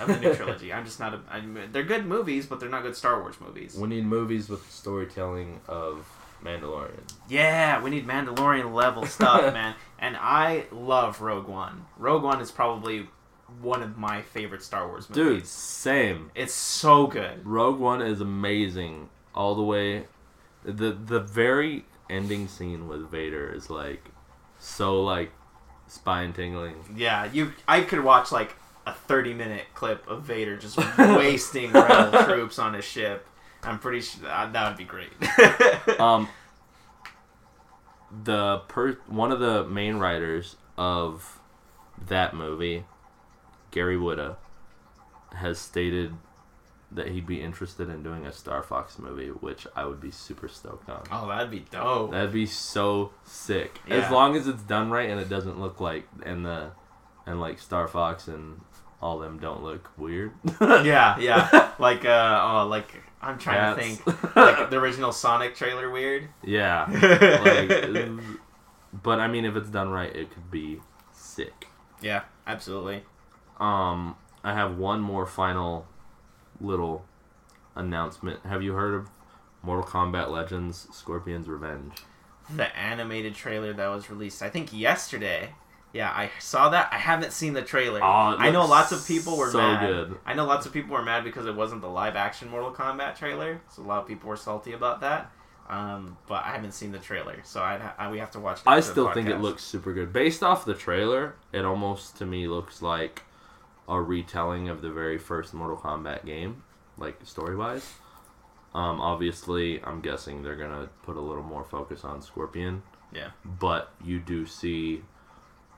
Of 0.00 0.08
the 0.08 0.18
new 0.18 0.34
trilogy, 0.34 0.72
I'm 0.72 0.84
just 0.84 0.98
not 0.98 1.12
a. 1.14 1.20
I'm, 1.30 1.58
they're 1.70 1.82
good 1.82 2.06
movies, 2.06 2.46
but 2.46 2.58
they're 2.58 2.70
not 2.70 2.82
good 2.82 2.96
Star 2.96 3.20
Wars 3.20 3.36
movies. 3.40 3.76
We 3.76 3.88
need 3.88 4.06
movies 4.06 4.48
with 4.48 4.64
the 4.64 4.72
storytelling 4.72 5.60
of 5.68 6.08
Mandalorian. 6.42 7.02
Yeah, 7.28 7.82
we 7.82 7.90
need 7.90 8.06
Mandalorian 8.06 8.72
level 8.72 9.06
stuff, 9.06 9.52
man. 9.54 9.74
And 9.98 10.16
I 10.18 10.64
love 10.72 11.20
Rogue 11.20 11.48
One. 11.48 11.84
Rogue 11.98 12.22
One 12.22 12.40
is 12.40 12.50
probably 12.50 13.08
one 13.60 13.82
of 13.82 13.96
my 13.98 14.22
favorite 14.22 14.62
Star 14.62 14.88
Wars 14.88 15.08
movies. 15.08 15.24
Dude, 15.24 15.46
same. 15.46 16.30
it's 16.34 16.54
so 16.54 17.06
good. 17.06 17.46
Rogue 17.46 17.78
One 17.78 18.02
is 18.02 18.20
amazing 18.20 19.08
all 19.34 19.54
the 19.54 19.62
way. 19.62 20.04
The 20.64 20.92
the 20.92 21.20
very 21.20 21.84
ending 22.08 22.48
scene 22.48 22.88
with 22.88 23.10
Vader 23.10 23.52
is 23.52 23.68
like 23.68 24.02
so 24.58 25.02
like 25.02 25.30
spine 25.88 26.32
tingling. 26.32 26.76
Yeah, 26.96 27.30
you. 27.30 27.52
I 27.68 27.82
could 27.82 28.02
watch 28.02 28.32
like 28.32 28.56
a 28.86 28.92
30 28.92 29.34
minute 29.34 29.64
clip 29.74 30.06
of 30.08 30.22
Vader 30.22 30.56
just 30.56 30.76
wasting 30.98 31.72
rebel 31.72 32.24
troops 32.24 32.58
on 32.58 32.74
his 32.74 32.84
ship. 32.84 33.26
I'm 33.62 33.78
pretty 33.78 34.00
sure 34.02 34.22
that, 34.22 34.52
that 34.52 34.68
would 34.68 34.76
be 34.78 34.84
great. 34.84 35.10
Um, 36.00 36.28
the 38.24 38.58
per 38.68 38.92
one 39.06 39.32
of 39.32 39.40
the 39.40 39.64
main 39.64 39.96
writers 39.96 40.56
of 40.76 41.40
that 42.06 42.34
movie, 42.34 42.84
Gary 43.70 43.96
Whitta, 43.96 44.36
has 45.32 45.58
stated 45.58 46.14
that 46.92 47.08
he'd 47.08 47.26
be 47.26 47.40
interested 47.40 47.88
in 47.88 48.02
doing 48.04 48.24
a 48.24 48.32
Star 48.32 48.62
Fox 48.62 48.98
movie, 48.98 49.28
which 49.28 49.66
I 49.74 49.84
would 49.84 50.00
be 50.00 50.10
super 50.12 50.46
stoked 50.46 50.88
on. 50.88 51.02
oh, 51.10 51.26
that'd 51.26 51.50
be 51.50 51.64
dope. 51.70 52.12
That'd 52.12 52.32
be 52.32 52.46
so 52.46 53.10
sick. 53.24 53.80
Yeah. 53.88 53.96
As 53.96 54.10
long 54.12 54.36
as 54.36 54.46
it's 54.46 54.62
done 54.62 54.90
right 54.90 55.10
and 55.10 55.18
it 55.20 55.28
doesn't 55.28 55.58
look 55.60 55.80
like 55.80 56.06
and 56.24 56.46
the 56.46 56.70
and 57.26 57.40
like 57.40 57.58
Star 57.58 57.88
Fox 57.88 58.28
and 58.28 58.60
all 59.04 59.18
them 59.18 59.38
don't 59.38 59.62
look 59.62 59.90
weird. 59.98 60.32
yeah, 60.60 61.18
yeah. 61.18 61.70
Like, 61.78 62.04
uh, 62.04 62.40
oh, 62.62 62.66
like 62.68 62.88
I'm 63.20 63.36
trying 63.38 63.76
Cats. 63.76 63.98
to 63.98 64.12
think. 64.12 64.34
Like 64.36 64.70
the 64.70 64.78
original 64.78 65.12
Sonic 65.12 65.54
trailer, 65.54 65.90
weird. 65.90 66.28
yeah. 66.42 66.86
Like, 66.88 68.08
but 69.02 69.20
I 69.20 69.28
mean, 69.28 69.44
if 69.44 69.56
it's 69.56 69.68
done 69.68 69.90
right, 69.90 70.14
it 70.14 70.30
could 70.30 70.50
be 70.50 70.80
sick. 71.12 71.66
yeah, 72.00 72.22
absolutely. 72.46 73.02
Um, 73.60 74.16
I 74.42 74.54
have 74.54 74.78
one 74.78 75.00
more 75.00 75.26
final 75.26 75.86
little 76.60 77.04
announcement. 77.74 78.46
Have 78.46 78.62
you 78.62 78.72
heard 78.72 78.94
of 78.94 79.08
Mortal 79.62 79.84
Kombat 79.84 80.30
Legends: 80.30 80.88
Scorpion's 80.92 81.48
Revenge? 81.48 81.92
the 82.54 82.76
animated 82.76 83.34
trailer 83.34 83.72
that 83.72 83.88
was 83.88 84.10
released 84.10 84.42
i 84.42 84.50
think 84.50 84.70
yesterday 84.70 85.48
yeah 85.94 86.10
i 86.10 86.30
saw 86.38 86.68
that 86.68 86.88
i 86.92 86.98
haven't 86.98 87.32
seen 87.32 87.54
the 87.54 87.62
trailer 87.62 88.00
Oh, 88.02 88.36
i 88.38 88.50
know 88.50 88.66
lots 88.66 88.92
of 88.92 89.06
people 89.06 89.38
were 89.38 89.50
so 89.50 89.58
mad 89.58 89.86
good. 89.86 90.18
i 90.26 90.34
know 90.34 90.44
lots 90.44 90.66
of 90.66 90.72
people 90.74 90.92
were 90.94 91.02
mad 91.02 91.24
because 91.24 91.46
it 91.46 91.54
wasn't 91.54 91.80
the 91.80 91.88
live 91.88 92.16
action 92.16 92.50
mortal 92.50 92.72
kombat 92.72 93.16
trailer 93.16 93.60
so 93.70 93.80
a 93.82 93.84
lot 93.84 94.02
of 94.02 94.06
people 94.08 94.28
were 94.28 94.36
salty 94.36 94.72
about 94.72 95.00
that 95.00 95.30
um, 95.70 96.18
but 96.28 96.44
i 96.44 96.48
haven't 96.50 96.72
seen 96.72 96.92
the 96.92 96.98
trailer 96.98 97.38
so 97.42 97.62
I'd 97.62 97.80
ha- 97.80 97.94
I, 97.96 98.10
we 98.10 98.18
have 98.18 98.30
to 98.32 98.38
watch 98.40 98.60
I 98.66 98.80
still 98.80 99.10
think 99.12 99.28
it 99.30 99.40
looks 99.40 99.62
super 99.64 99.94
good. 99.94 100.12
Based 100.12 100.42
off 100.42 100.66
the 100.66 100.74
trailer, 100.74 101.36
it 101.54 101.64
almost 101.64 102.18
to 102.18 102.26
me 102.26 102.46
looks 102.48 102.82
like 102.82 103.22
a 103.88 103.98
retelling 103.98 104.68
of 104.68 104.82
the 104.82 104.90
very 104.90 105.16
first 105.16 105.54
Mortal 105.54 105.78
Kombat 105.78 106.26
game, 106.26 106.62
like 106.98 107.16
story 107.24 107.56
wise. 107.56 107.94
Um, 108.74 109.00
obviously, 109.00 109.82
I'm 109.82 110.00
guessing 110.02 110.42
they're 110.42 110.56
gonna 110.56 110.88
put 111.02 111.16
a 111.16 111.20
little 111.20 111.42
more 111.42 111.64
focus 111.64 112.04
on 112.04 112.20
Scorpion. 112.20 112.82
Yeah. 113.12 113.30
But 113.44 113.90
you 114.04 114.18
do 114.18 114.44
see, 114.44 115.02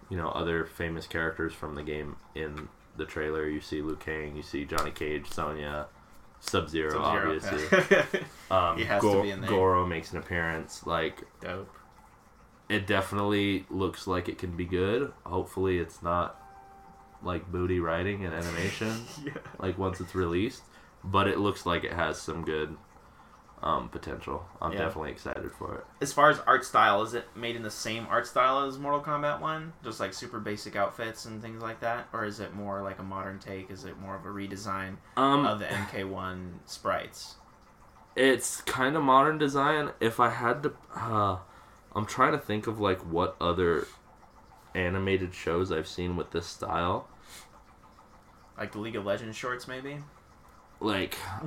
you 0.08 0.16
know, 0.16 0.28
other 0.28 0.64
famous 0.64 1.06
characters 1.06 1.52
from 1.52 1.74
the 1.74 1.82
game 1.82 2.16
in 2.34 2.68
the 2.96 3.04
trailer. 3.04 3.48
You 3.48 3.60
see 3.60 3.82
Liu 3.82 3.96
Kang, 3.96 4.36
you 4.36 4.42
see 4.42 4.64
Johnny 4.64 4.90
Cage, 4.90 5.28
Sonya, 5.30 5.86
Sub 6.40 6.68
Zero, 6.68 7.00
obviously. 7.00 7.62
Um, 8.48 8.78
He 8.78 8.84
has 8.84 9.02
to 9.02 9.22
be 9.22 9.30
in 9.30 9.40
there. 9.40 9.50
Goro 9.50 9.84
makes 9.84 10.12
an 10.12 10.18
appearance. 10.18 10.86
Like 10.86 11.22
dope 11.40 11.68
it 12.68 12.86
definitely 12.86 13.64
looks 13.70 14.06
like 14.06 14.28
it 14.28 14.38
can 14.38 14.56
be 14.56 14.64
good. 14.64 15.12
Hopefully, 15.24 15.78
it's 15.78 16.02
not 16.02 16.40
like 17.22 17.50
booty 17.50 17.80
writing 17.80 18.24
and 18.24 18.34
animation 18.34 18.92
yeah. 19.24 19.32
like 19.58 19.78
once 19.78 20.00
it's 20.00 20.14
released, 20.14 20.62
but 21.04 21.26
it 21.26 21.38
looks 21.38 21.64
like 21.64 21.84
it 21.84 21.92
has 21.92 22.20
some 22.20 22.44
good 22.44 22.76
um, 23.62 23.88
potential. 23.88 24.46
I'm 24.60 24.72
Yeah. 24.72 24.78
definitely 24.80 25.12
excited 25.12 25.50
for 25.52 25.76
it. 25.76 25.86
as 26.00 26.12
far 26.12 26.30
as 26.30 26.38
art 26.40 26.64
style 26.64 27.02
is 27.02 27.14
it 27.14 27.24
made 27.34 27.56
in 27.56 27.62
the 27.62 27.70
same 27.70 28.06
art 28.10 28.26
style 28.26 28.64
as 28.66 28.78
mortal 28.78 29.00
kombat 29.00 29.40
1 29.40 29.72
just 29.82 29.98
like 29.98 30.12
super 30.12 30.38
basic 30.38 30.76
outfits 30.76 31.24
and 31.24 31.40
things 31.42 31.62
like 31.62 31.80
that 31.80 32.06
or 32.12 32.24
is 32.24 32.38
it 32.38 32.54
more 32.54 32.82
like 32.82 32.98
a 32.98 33.02
modern 33.02 33.38
take 33.38 33.70
is 33.70 33.84
it 33.84 33.98
more 33.98 34.14
of 34.14 34.24
a 34.26 34.28
redesign 34.28 34.96
Um, 35.16 35.46
of 35.46 35.58
the 35.58 35.64
mk1 35.66 36.58
sprites 36.66 37.36
it's 38.14 38.60
kind 38.62 38.96
of 38.96 39.02
modern 39.02 39.36
design. 39.36 39.90
If 40.00 40.20
I 40.20 40.30
had 40.30 40.62
to, 40.62 40.72
uh, 40.94 41.36
I'm 41.94 42.06
trying 42.06 42.32
to 42.32 42.38
think 42.38 42.66
of 42.66 42.80
like 42.80 43.00
what 43.00 43.36
other 43.42 43.86
animated 44.74 45.34
shows 45.34 45.70
I've 45.70 45.86
seen 45.86 46.16
with 46.16 46.30
this 46.30 46.46
style. 46.46 47.08
like 48.56 48.72
the 48.72 48.78
League 48.78 48.96
of 48.96 49.04
Legends 49.04 49.36
shorts, 49.36 49.68
maybe. 49.68 49.98
Like, 50.80 51.18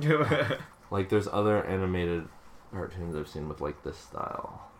like 0.90 1.08
there's 1.08 1.28
other 1.28 1.64
animated 1.64 2.28
cartoons 2.72 3.16
I've 3.16 3.28
seen 3.28 3.48
with 3.48 3.60
like 3.60 3.82
this 3.82 3.96
style. 3.96 4.70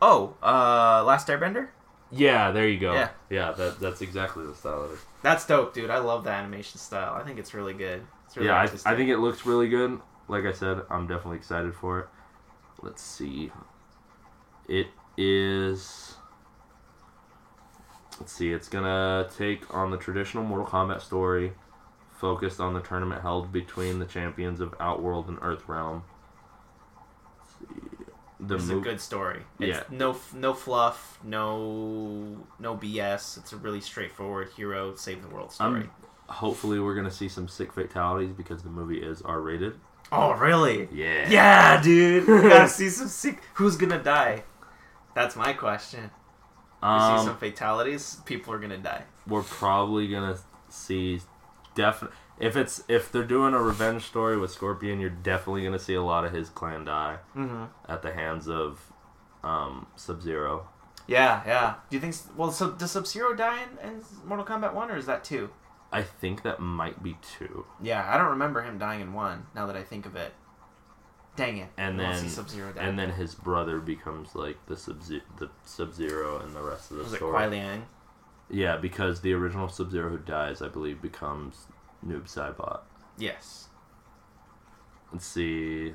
oh, 0.00 0.34
uh, 0.42 1.02
Last 1.04 1.28
Airbender. 1.28 1.68
Yeah, 2.10 2.50
there 2.52 2.68
you 2.68 2.78
go. 2.78 2.92
Yeah. 2.92 3.08
Yeah, 3.30 3.52
that 3.52 3.80
that's 3.80 4.00
exactly 4.00 4.46
the 4.46 4.54
style 4.54 4.82
of 4.84 4.92
it. 4.92 4.98
That's 5.22 5.46
dope, 5.46 5.74
dude. 5.74 5.90
I 5.90 5.98
love 5.98 6.24
the 6.24 6.30
animation 6.30 6.78
style. 6.78 7.14
I 7.14 7.24
think 7.24 7.38
it's 7.38 7.54
really 7.54 7.74
good. 7.74 8.06
It's 8.26 8.36
really 8.36 8.48
yeah, 8.48 8.68
I. 8.84 8.92
I 8.92 8.96
think 8.96 9.10
it 9.10 9.18
looks 9.18 9.44
really 9.44 9.68
good. 9.68 10.00
Like 10.28 10.44
I 10.44 10.52
said, 10.52 10.82
I'm 10.90 11.06
definitely 11.06 11.38
excited 11.38 11.74
for 11.74 12.00
it. 12.00 12.06
Let's 12.82 13.02
see. 13.02 13.50
It 14.68 14.88
is. 15.16 16.14
Let's 18.20 18.32
see. 18.32 18.52
It's 18.52 18.68
gonna 18.68 19.28
take 19.36 19.74
on 19.74 19.90
the 19.90 19.96
traditional 19.96 20.44
Mortal 20.44 20.66
Kombat 20.66 21.00
story, 21.00 21.52
focused 22.24 22.58
on 22.58 22.72
the 22.72 22.80
tournament 22.80 23.20
held 23.20 23.52
between 23.52 23.98
the 23.98 24.06
champions 24.06 24.58
of 24.58 24.74
Outworld 24.80 25.28
and 25.28 25.38
Earthrealm. 25.40 26.00
The 28.40 28.54
it's 28.54 28.64
mo- 28.66 28.78
a 28.78 28.80
good 28.80 28.98
story. 28.98 29.42
It's 29.58 29.76
Yeah. 29.76 29.82
no 29.90 30.16
no 30.32 30.54
fluff, 30.54 31.18
no 31.22 32.46
no 32.58 32.74
BS. 32.76 33.36
It's 33.36 33.52
a 33.52 33.58
really 33.58 33.82
straightforward 33.82 34.48
hero 34.56 34.94
save 34.94 35.20
the 35.20 35.28
world 35.28 35.52
story. 35.52 35.80
I'm- 35.82 35.90
Hopefully, 36.30 36.80
we're 36.80 36.94
gonna 36.94 37.10
see 37.10 37.28
some 37.28 37.46
sick 37.46 37.74
fatalities 37.74 38.32
because 38.32 38.62
the 38.62 38.70
movie 38.70 39.02
is 39.02 39.20
R-rated. 39.20 39.78
oh, 40.10 40.32
really? 40.32 40.88
Yeah. 40.90 41.28
Yeah, 41.28 41.82
dude. 41.82 42.26
We 42.26 42.48
gotta 42.48 42.68
see 42.68 42.88
some 42.88 43.08
sick. 43.08 43.42
Who's 43.54 43.76
gonna 43.76 44.02
die? 44.02 44.44
That's 45.14 45.36
my 45.36 45.52
question. 45.52 46.10
We 46.82 46.88
see 46.88 47.18
some 47.18 47.28
Um, 47.28 47.36
fatalities. 47.36 48.22
People 48.24 48.54
are 48.54 48.58
gonna 48.58 48.78
die. 48.78 49.04
we're 49.26 49.42
probably 49.42 50.08
gonna 50.08 50.38
see 50.70 51.20
definite 51.74 52.12
if 52.38 52.56
it's 52.56 52.82
if 52.88 53.12
they're 53.12 53.22
doing 53.24 53.54
a 53.54 53.62
revenge 53.62 54.02
story 54.02 54.36
with 54.36 54.50
Scorpion, 54.50 54.98
you're 55.00 55.10
definitely 55.10 55.62
gonna 55.64 55.78
see 55.78 55.94
a 55.94 56.02
lot 56.02 56.24
of 56.24 56.32
his 56.32 56.48
clan 56.50 56.84
die 56.84 57.18
Mm-hmm. 57.36 57.64
at 57.88 58.02
the 58.02 58.12
hands 58.12 58.48
of 58.48 58.92
um, 59.42 59.86
Sub 59.96 60.20
Zero. 60.22 60.68
Yeah, 61.06 61.42
yeah. 61.46 61.74
Do 61.90 61.96
you 61.96 62.00
think? 62.00 62.14
Well, 62.36 62.50
so 62.50 62.70
does 62.72 62.90
Sub 62.92 63.06
Zero 63.06 63.34
die 63.34 63.62
in, 63.82 63.88
in 63.90 64.02
Mortal 64.24 64.46
Kombat 64.46 64.72
One, 64.74 64.90
or 64.90 64.96
is 64.96 65.06
that 65.06 65.22
two? 65.22 65.50
I 65.92 66.02
think 66.02 66.42
that 66.42 66.58
might 66.60 67.02
be 67.02 67.16
two. 67.38 67.66
Yeah, 67.80 68.04
I 68.12 68.16
don't 68.18 68.30
remember 68.30 68.62
him 68.62 68.78
dying 68.78 69.00
in 69.00 69.12
one. 69.12 69.46
Now 69.54 69.66
that 69.66 69.76
I 69.76 69.82
think 69.84 70.06
of 70.06 70.16
it, 70.16 70.32
dang 71.36 71.58
it. 71.58 71.68
And 71.76 72.00
then- 72.00 72.28
Sub 72.28 72.48
Zero. 72.48 72.72
And 72.76 72.98
then 72.98 73.10
his 73.10 73.34
brother 73.34 73.78
becomes 73.78 74.34
like 74.34 74.56
the 74.66 74.76
Sub 74.76 75.00
the 75.02 75.50
Sub 75.64 75.94
Zero 75.94 76.40
and 76.40 76.54
the 76.56 76.62
rest 76.62 76.90
of 76.90 76.96
the 76.96 77.02
was 77.04 77.12
it 77.12 77.16
story. 77.16 77.32
Kuai 77.38 77.50
Liang? 77.50 77.86
Yeah, 78.50 78.76
because 78.76 79.20
the 79.20 79.32
original 79.32 79.68
Sub 79.68 79.90
Zero 79.90 80.10
who 80.10 80.18
dies, 80.18 80.62
I 80.62 80.68
believe, 80.68 81.00
becomes 81.00 81.66
Noob 82.06 82.24
Saibot. 82.24 82.80
Yes. 83.18 83.68
Let's 85.12 85.26
see. 85.26 85.94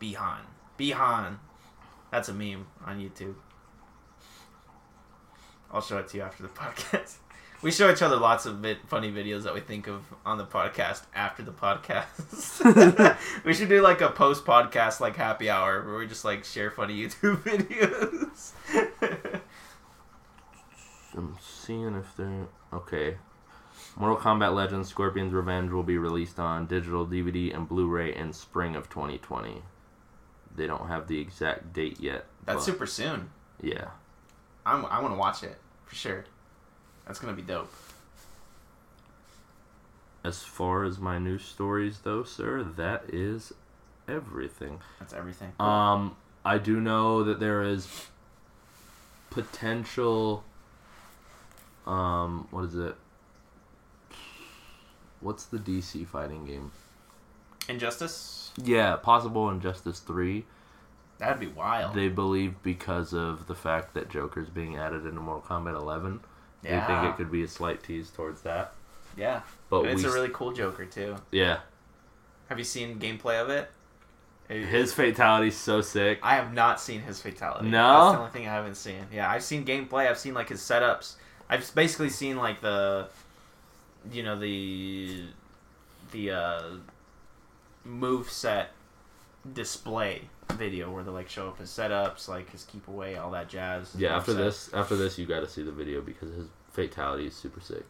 Bihan. 0.00 0.40
Bihan. 0.78 1.38
That's 2.10 2.28
a 2.28 2.34
meme 2.34 2.66
on 2.84 3.00
YouTube. 3.00 3.34
I'll 5.72 5.80
show 5.80 5.98
it 5.98 6.08
to 6.08 6.18
you 6.18 6.22
after 6.22 6.42
the 6.42 6.48
podcast. 6.50 7.16
We 7.62 7.70
show 7.70 7.90
each 7.90 8.02
other 8.02 8.16
lots 8.16 8.44
of 8.44 8.60
bit 8.60 8.78
funny 8.86 9.10
videos 9.10 9.44
that 9.44 9.54
we 9.54 9.60
think 9.60 9.86
of 9.88 10.02
on 10.26 10.36
the 10.36 10.44
podcast 10.44 11.04
after 11.14 11.42
the 11.42 11.52
podcast. 11.52 13.16
we 13.44 13.54
should 13.54 13.70
do 13.70 13.80
like 13.80 14.02
a 14.02 14.10
post 14.10 14.44
podcast 14.44 15.00
like 15.00 15.16
happy 15.16 15.48
hour 15.48 15.84
where 15.84 15.96
we 15.96 16.06
just 16.06 16.24
like 16.24 16.44
share 16.44 16.70
funny 16.70 16.94
YouTube 17.06 17.38
videos. 17.38 18.52
I'm 21.16 21.36
seeing 21.40 21.94
if 21.94 22.16
they're 22.16 22.46
okay. 22.72 23.16
Mortal 23.96 24.16
Kombat 24.16 24.54
Legends: 24.54 24.88
Scorpion's 24.88 25.32
Revenge 25.32 25.70
will 25.70 25.82
be 25.82 25.98
released 25.98 26.38
on 26.38 26.66
digital 26.66 27.06
DVD 27.06 27.54
and 27.54 27.68
Blu-ray 27.68 28.14
in 28.14 28.32
spring 28.32 28.76
of 28.76 28.88
2020. 28.88 29.62
They 30.54 30.66
don't 30.66 30.88
have 30.88 31.08
the 31.08 31.18
exact 31.20 31.72
date 31.72 32.00
yet. 32.00 32.26
That's 32.44 32.64
super 32.64 32.86
soon. 32.86 33.30
Yeah. 33.60 33.88
I'm, 34.64 34.84
I 34.86 35.00
want 35.00 35.14
to 35.14 35.18
watch 35.18 35.42
it 35.42 35.56
for 35.84 35.94
sure. 35.94 36.24
That's 37.06 37.18
gonna 37.18 37.34
be 37.34 37.42
dope. 37.42 37.72
As 40.24 40.42
far 40.42 40.82
as 40.84 40.98
my 40.98 41.18
news 41.18 41.44
stories, 41.44 42.00
though, 42.00 42.24
sir, 42.24 42.64
that 42.76 43.04
is 43.12 43.52
everything. 44.08 44.80
That's 44.98 45.12
everything. 45.12 45.52
Um, 45.60 46.16
I 46.44 46.58
do 46.58 46.80
know 46.80 47.22
that 47.24 47.38
there 47.38 47.62
is 47.62 48.06
potential. 49.30 50.44
Um, 51.86 52.48
what 52.50 52.64
is 52.64 52.74
it? 52.74 52.94
What's 55.20 55.44
the 55.46 55.58
DC 55.58 56.06
fighting 56.06 56.44
game? 56.44 56.70
Injustice. 57.68 58.50
Yeah, 58.62 58.96
possible 58.96 59.48
Injustice 59.50 60.00
Three. 60.00 60.44
That'd 61.18 61.40
be 61.40 61.46
wild. 61.46 61.94
They 61.94 62.08
believe 62.08 62.62
because 62.62 63.14
of 63.14 63.46
the 63.46 63.54
fact 63.54 63.94
that 63.94 64.10
Joker's 64.10 64.50
being 64.50 64.76
added 64.76 65.06
into 65.06 65.20
Mortal 65.20 65.42
Kombat 65.48 65.74
11. 65.74 66.20
yeah. 66.62 66.80
They 66.80 66.86
think 66.86 67.14
it 67.14 67.16
could 67.16 67.32
be 67.32 67.42
a 67.42 67.48
slight 67.48 67.82
tease 67.82 68.10
towards 68.10 68.42
that. 68.42 68.72
yeah. 69.16 69.40
But 69.70 69.86
it's 69.86 70.02
we, 70.02 70.08
a 70.08 70.12
really 70.12 70.28
cool 70.32 70.52
Joker 70.52 70.84
too. 70.84 71.16
yeah, 71.32 71.60
Have 72.48 72.58
you 72.58 72.64
seen 72.64 72.98
gameplay 72.98 73.40
of 73.42 73.48
it? 73.48 73.70
It- 74.50 74.66
his 74.66 74.92
fatality's 74.92 75.56
so 75.56 75.80
sick. 75.80 76.18
I 76.22 76.34
have 76.36 76.52
not 76.52 76.80
seen 76.80 77.00
his 77.00 77.20
fatality. 77.20 77.68
No? 77.68 78.04
that's 78.04 78.12
the 78.12 78.18
only 78.20 78.30
thing 78.32 78.46
I 78.46 78.52
haven't 78.52 78.76
seen. 78.76 79.06
Yeah, 79.10 79.30
I've 79.30 79.42
seen 79.42 79.64
gameplay. 79.64 80.08
I've 80.08 80.18
seen 80.18 80.34
like 80.34 80.50
his 80.50 80.60
setups. 80.60 81.14
I've 81.48 81.72
basically 81.74 82.10
seen 82.10 82.36
like 82.36 82.60
the, 82.60 83.08
you 84.10 84.22
know 84.22 84.38
the, 84.38 85.24
the 86.12 86.30
uh, 86.30 86.62
move 87.84 88.30
set 88.30 88.70
display 89.52 90.22
video 90.54 90.90
where 90.90 91.04
they 91.04 91.10
like 91.10 91.28
show 91.28 91.48
up 91.48 91.58
his 91.58 91.68
setups, 91.70 92.28
like 92.28 92.50
his 92.50 92.64
keep 92.64 92.88
away, 92.88 93.16
all 93.16 93.30
that 93.32 93.48
jazz. 93.48 93.94
Yeah, 93.96 94.16
after 94.16 94.32
Moveset. 94.32 94.36
this, 94.36 94.70
after 94.74 94.96
this, 94.96 95.18
you 95.18 95.26
got 95.26 95.40
to 95.40 95.48
see 95.48 95.62
the 95.62 95.72
video 95.72 96.00
because 96.00 96.34
his 96.34 96.46
fatality 96.72 97.26
is 97.26 97.34
super 97.34 97.60
sick. 97.60 97.84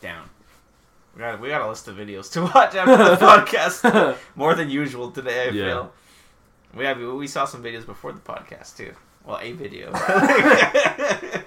down. 0.00 0.28
We 1.14 1.20
got 1.20 1.40
we 1.40 1.48
got 1.48 1.62
a 1.62 1.68
list 1.68 1.88
of 1.88 1.96
videos 1.96 2.30
to 2.32 2.42
watch 2.54 2.74
after 2.76 2.96
the 2.96 3.16
podcast. 3.26 4.16
More 4.36 4.54
than 4.54 4.70
usual 4.70 5.10
today. 5.10 5.48
I 5.48 5.50
Yeah. 5.50 5.64
feel. 5.64 5.92
We 6.74 6.84
have 6.84 7.00
we 7.00 7.26
saw 7.26 7.46
some 7.46 7.62
videos 7.64 7.84
before 7.86 8.12
the 8.12 8.20
podcast 8.20 8.76
too. 8.76 8.92
Well, 9.24 9.38
a 9.42 9.52
video. 9.52 9.90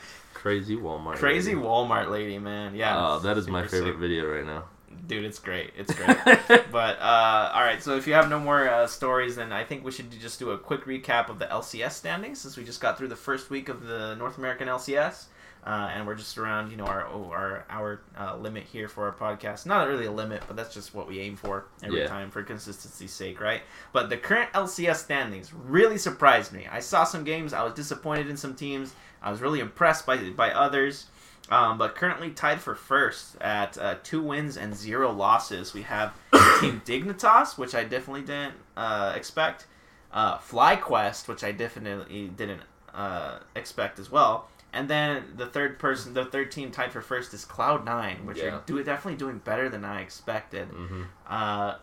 Crazy 0.41 0.75
Walmart. 0.75 1.15
Crazy 1.17 1.53
lady. 1.53 1.65
Walmart 1.67 2.09
lady, 2.09 2.39
man. 2.39 2.73
Yeah. 2.73 2.95
Oh, 2.97 3.19
that 3.19 3.37
is 3.37 3.47
my 3.47 3.67
favorite 3.67 3.91
sick. 3.91 3.99
video 3.99 4.25
right 4.25 4.45
now. 4.45 4.63
Dude, 5.07 5.23
it's 5.23 5.37
great. 5.39 5.71
It's 5.77 5.93
great. 5.93 6.17
but 6.71 6.99
uh, 6.99 7.51
all 7.53 7.61
right, 7.61 7.81
so 7.81 7.95
if 7.95 8.07
you 8.07 8.13
have 8.13 8.27
no 8.29 8.39
more 8.39 8.67
uh, 8.67 8.87
stories, 8.87 9.35
then 9.35 9.51
I 9.51 9.63
think 9.63 9.83
we 9.83 9.91
should 9.91 10.11
just 10.19 10.39
do 10.39 10.51
a 10.51 10.57
quick 10.57 10.85
recap 10.85 11.29
of 11.29 11.37
the 11.37 11.45
LCS 11.45 11.91
standings 11.91 12.41
since 12.41 12.57
we 12.57 12.63
just 12.63 12.81
got 12.81 12.97
through 12.97 13.09
the 13.09 13.15
first 13.15 13.49
week 13.49 13.69
of 13.69 13.85
the 13.85 14.15
North 14.15 14.37
American 14.37 14.67
LCS. 14.67 15.25
Uh, 15.63 15.91
and 15.93 16.07
we're 16.07 16.15
just 16.15 16.39
around, 16.39 16.71
you 16.71 16.77
know, 16.77 16.85
our 16.85 17.05
oh, 17.05 17.25
our 17.31 17.65
our 17.69 18.01
uh, 18.19 18.35
limit 18.35 18.63
here 18.63 18.87
for 18.87 19.05
our 19.05 19.13
podcast. 19.13 19.67
Not 19.67 19.87
really 19.87 20.07
a 20.07 20.11
limit, 20.11 20.41
but 20.47 20.55
that's 20.55 20.73
just 20.73 20.95
what 20.95 21.07
we 21.07 21.19
aim 21.19 21.35
for 21.35 21.65
every 21.83 22.01
Yeah. 22.01 22.07
time 22.07 22.31
for 22.31 22.41
consistency's 22.41 23.11
sake, 23.13 23.39
right? 23.39 23.61
But 23.93 24.09
the 24.09 24.17
current 24.17 24.51
LCS 24.53 24.95
standings 24.95 25.53
really 25.53 25.99
surprised 25.99 26.51
me. 26.51 26.67
I 26.71 26.79
saw 26.79 27.03
some 27.03 27.23
games, 27.23 27.53
I 27.53 27.61
was 27.63 27.73
disappointed 27.73 28.27
in 28.27 28.37
some 28.37 28.55
teams, 28.55 28.95
I 29.21 29.31
was 29.31 29.41
really 29.41 29.59
impressed 29.59 30.05
by 30.05 30.17
by 30.31 30.51
others. 30.51 31.07
Um, 31.49 31.77
but 31.77 31.95
currently 31.95 32.29
tied 32.29 32.61
for 32.61 32.75
first 32.75 33.35
at 33.41 33.77
uh, 33.77 33.95
two 34.03 34.21
wins 34.21 34.55
and 34.55 34.73
zero 34.73 35.11
losses. 35.11 35.73
We 35.73 35.81
have 35.81 36.13
Team 36.61 36.81
Dignitas, 36.85 37.57
which 37.57 37.75
I 37.75 37.83
definitely 37.83 38.21
didn't 38.21 38.53
uh, 38.77 39.11
expect. 39.15 39.65
Uh, 40.13 40.37
FlyQuest, 40.37 41.27
which 41.27 41.43
I 41.43 41.51
definitely 41.51 42.27
didn't 42.29 42.61
uh, 42.93 43.39
expect 43.55 43.99
as 43.99 44.09
well. 44.09 44.47
And 44.71 44.87
then 44.87 45.23
the 45.35 45.45
third 45.45 45.77
person, 45.77 46.13
the 46.13 46.23
third 46.23 46.51
team 46.51 46.71
tied 46.71 46.93
for 46.93 47.01
first 47.01 47.33
is 47.33 47.43
Cloud9, 47.43 48.23
which 48.23 48.37
Yeah. 48.37 48.55
are 48.55 48.61
do, 48.65 48.81
definitely 48.81 49.17
doing 49.17 49.39
better 49.39 49.67
than 49.67 49.83
I 49.83 50.01
expected. 50.01 50.69
hmm 50.69 51.03
Uh, 51.27 51.75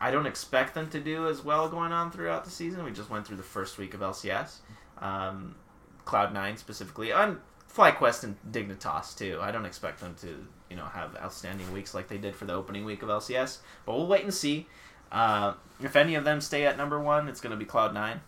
I 0.00 0.12
don't 0.12 0.26
expect 0.26 0.74
them 0.74 0.88
to 0.90 1.00
do 1.00 1.26
as 1.28 1.42
well 1.42 1.68
going 1.68 1.90
on 1.90 2.12
throughout 2.12 2.44
the 2.44 2.50
season. 2.52 2.84
We 2.84 2.92
just 2.92 3.10
went 3.10 3.26
through 3.26 3.38
the 3.38 3.42
first 3.42 3.78
week 3.78 3.94
of 3.94 4.00
LCS. 4.00 4.58
Um, 4.98 5.56
Cloud9 6.08 6.58
specifically, 6.58 7.12
and 7.12 7.36
FlyQuest 7.72 8.24
and 8.24 8.36
Dignitas 8.50 9.16
too. 9.16 9.38
I 9.40 9.52
don't 9.52 9.66
expect 9.66 10.00
them 10.00 10.16
to, 10.22 10.46
you 10.70 10.76
know, 10.76 10.86
have 10.86 11.14
outstanding 11.16 11.70
weeks 11.72 11.94
like 11.94 12.08
they 12.08 12.18
did 12.18 12.34
for 12.34 12.46
the 12.46 12.54
opening 12.54 12.84
week 12.84 13.02
of 13.02 13.10
LCS. 13.10 13.58
But 13.84 13.94
we'll 13.94 14.06
wait 14.06 14.24
and 14.24 14.32
see. 14.32 14.66
Uh, 15.12 15.54
if 15.82 15.94
any 15.94 16.14
of 16.14 16.24
them 16.24 16.40
stay 16.40 16.64
at 16.64 16.76
number 16.76 16.98
one, 16.98 17.28
it's 17.28 17.40
going 17.40 17.50
to 17.50 17.56
be 17.56 17.64
Cloud9 17.64 18.20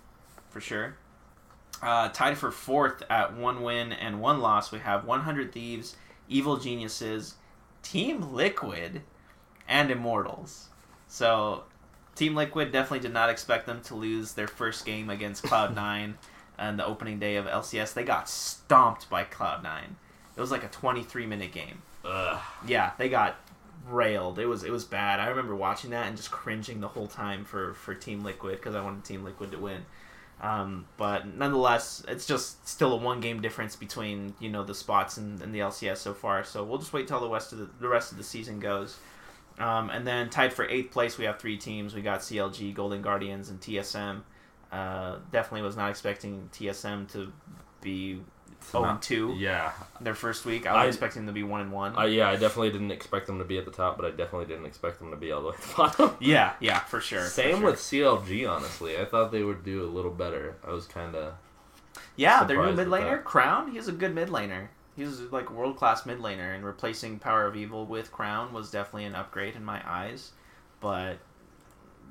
for 0.50 0.60
sure. 0.60 0.96
Uh, 1.82 2.10
tied 2.10 2.36
for 2.36 2.50
fourth 2.50 3.02
at 3.08 3.34
one 3.34 3.62
win 3.62 3.92
and 3.92 4.20
one 4.20 4.40
loss, 4.40 4.70
we 4.70 4.78
have 4.80 5.06
100 5.06 5.52
Thieves, 5.52 5.96
Evil 6.28 6.58
Geniuses, 6.58 7.36
Team 7.82 8.34
Liquid, 8.34 9.00
and 9.66 9.90
Immortals. 9.90 10.68
So, 11.08 11.64
Team 12.14 12.34
Liquid 12.34 12.70
definitely 12.70 13.00
did 13.00 13.14
not 13.14 13.30
expect 13.30 13.66
them 13.66 13.80
to 13.82 13.94
lose 13.94 14.34
their 14.34 14.48
first 14.48 14.84
game 14.84 15.08
against 15.08 15.42
Cloud9 15.44 16.14
on 16.60 16.76
the 16.76 16.86
opening 16.86 17.18
day 17.18 17.36
of 17.36 17.46
LCS. 17.46 17.94
They 17.94 18.04
got 18.04 18.28
stomped 18.28 19.08
by 19.10 19.24
Cloud9. 19.24 19.82
It 20.36 20.40
was 20.40 20.50
like 20.50 20.62
a 20.62 20.68
23 20.68 21.26
minute 21.26 21.52
game. 21.52 21.82
Ugh. 22.04 22.40
Yeah, 22.66 22.92
they 22.98 23.08
got 23.08 23.36
railed. 23.88 24.38
It 24.38 24.46
was 24.46 24.62
it 24.62 24.70
was 24.70 24.84
bad. 24.84 25.20
I 25.20 25.28
remember 25.28 25.56
watching 25.56 25.90
that 25.90 26.06
and 26.06 26.16
just 26.16 26.30
cringing 26.30 26.80
the 26.80 26.88
whole 26.88 27.06
time 27.06 27.44
for 27.44 27.74
for 27.74 27.94
Team 27.94 28.22
Liquid 28.22 28.56
because 28.56 28.74
I 28.74 28.82
wanted 28.82 29.04
Team 29.04 29.24
Liquid 29.24 29.52
to 29.52 29.58
win. 29.58 29.84
Um, 30.40 30.86
but 30.96 31.26
nonetheless, 31.26 32.02
it's 32.08 32.26
just 32.26 32.66
still 32.66 32.94
a 32.94 32.96
one 32.96 33.20
game 33.20 33.42
difference 33.42 33.76
between 33.76 34.34
you 34.40 34.48
know 34.48 34.64
the 34.64 34.74
spots 34.74 35.16
and, 35.16 35.40
in 35.42 35.52
the 35.52 35.58
LCS 35.60 35.98
so 35.98 36.14
far. 36.14 36.44
So 36.44 36.64
we'll 36.64 36.78
just 36.78 36.92
wait 36.92 37.08
till 37.08 37.20
the 37.20 37.28
rest 37.28 37.52
of 37.52 37.58
the, 37.58 37.68
the 37.80 37.88
rest 37.88 38.12
of 38.12 38.18
the 38.18 38.24
season 38.24 38.60
goes. 38.60 38.98
Um, 39.58 39.90
and 39.90 40.06
then 40.06 40.30
tied 40.30 40.54
for 40.54 40.66
eighth 40.66 40.90
place, 40.90 41.18
we 41.18 41.26
have 41.26 41.38
three 41.38 41.58
teams. 41.58 41.94
We 41.94 42.00
got 42.00 42.20
CLG, 42.20 42.74
Golden 42.74 43.02
Guardians, 43.02 43.50
and 43.50 43.60
TSM. 43.60 44.22
Uh, 44.72 45.16
definitely 45.32 45.62
was 45.62 45.76
not 45.76 45.90
expecting 45.90 46.48
TSM 46.52 47.10
to 47.12 47.32
be 47.80 48.20
It's 48.52 48.70
0 48.70 48.84
not- 48.84 49.02
2 49.02 49.34
Yeah, 49.36 49.72
their 50.00 50.14
first 50.14 50.44
week. 50.44 50.66
I 50.66 50.72
was 50.74 50.84
I- 50.84 50.88
expecting 50.88 51.22
them 51.26 51.34
to 51.34 51.38
be 51.38 51.42
1 51.42 51.60
and 51.62 51.72
1. 51.72 51.96
I, 51.96 52.04
yeah, 52.06 52.28
I 52.28 52.36
definitely 52.36 52.70
didn't 52.70 52.92
expect 52.92 53.26
them 53.26 53.38
to 53.38 53.44
be 53.44 53.58
at 53.58 53.64
the 53.64 53.70
top, 53.72 53.96
but 53.96 54.06
I 54.06 54.10
definitely 54.10 54.46
didn't 54.46 54.66
expect 54.66 54.98
them 55.00 55.10
to 55.10 55.16
be 55.16 55.32
all 55.32 55.42
the 55.42 55.48
way 55.48 55.54
at 55.56 55.62
the 55.62 55.74
bottom. 55.74 56.16
Yeah, 56.20 56.52
yeah, 56.60 56.78
for 56.80 57.00
sure. 57.00 57.22
for 57.22 57.28
Same 57.30 57.56
sure. 57.58 57.66
with 57.70 57.76
CLG, 57.80 58.48
honestly. 58.48 58.96
I 58.98 59.04
thought 59.06 59.32
they 59.32 59.42
would 59.42 59.64
do 59.64 59.82
a 59.82 59.90
little 59.90 60.10
better. 60.12 60.56
I 60.66 60.70
was 60.70 60.86
kind 60.86 61.16
of. 61.16 61.34
yeah, 62.16 62.44
their 62.44 62.64
new 62.64 62.72
mid 62.74 62.86
laner. 62.88 63.24
Crown. 63.24 63.72
He's 63.72 63.88
a 63.88 63.92
good 63.92 64.14
mid 64.14 64.28
laner. 64.28 64.68
He's 64.94 65.20
like 65.32 65.50
world 65.50 65.76
class 65.78 66.04
mid 66.06 66.18
laner, 66.18 66.54
and 66.54 66.64
replacing 66.64 67.18
Power 67.18 67.46
of 67.46 67.56
Evil 67.56 67.86
with 67.86 68.12
Crown 68.12 68.52
was 68.52 68.70
definitely 68.70 69.06
an 69.06 69.14
upgrade 69.16 69.56
in 69.56 69.64
my 69.64 69.80
eyes. 69.88 70.30
But 70.80 71.18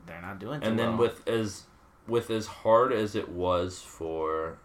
they're 0.08 0.22
not 0.22 0.40
doing. 0.40 0.60
Too 0.62 0.68
And 0.68 0.78
then 0.80 0.90
well. 0.98 1.08
with 1.08 1.28
as 1.28 1.64
with 2.10 2.30
as 2.30 2.48
hard 2.48 2.92
as 2.92 3.16
it 3.16 3.30
was 3.30 3.82
for. 3.82 4.58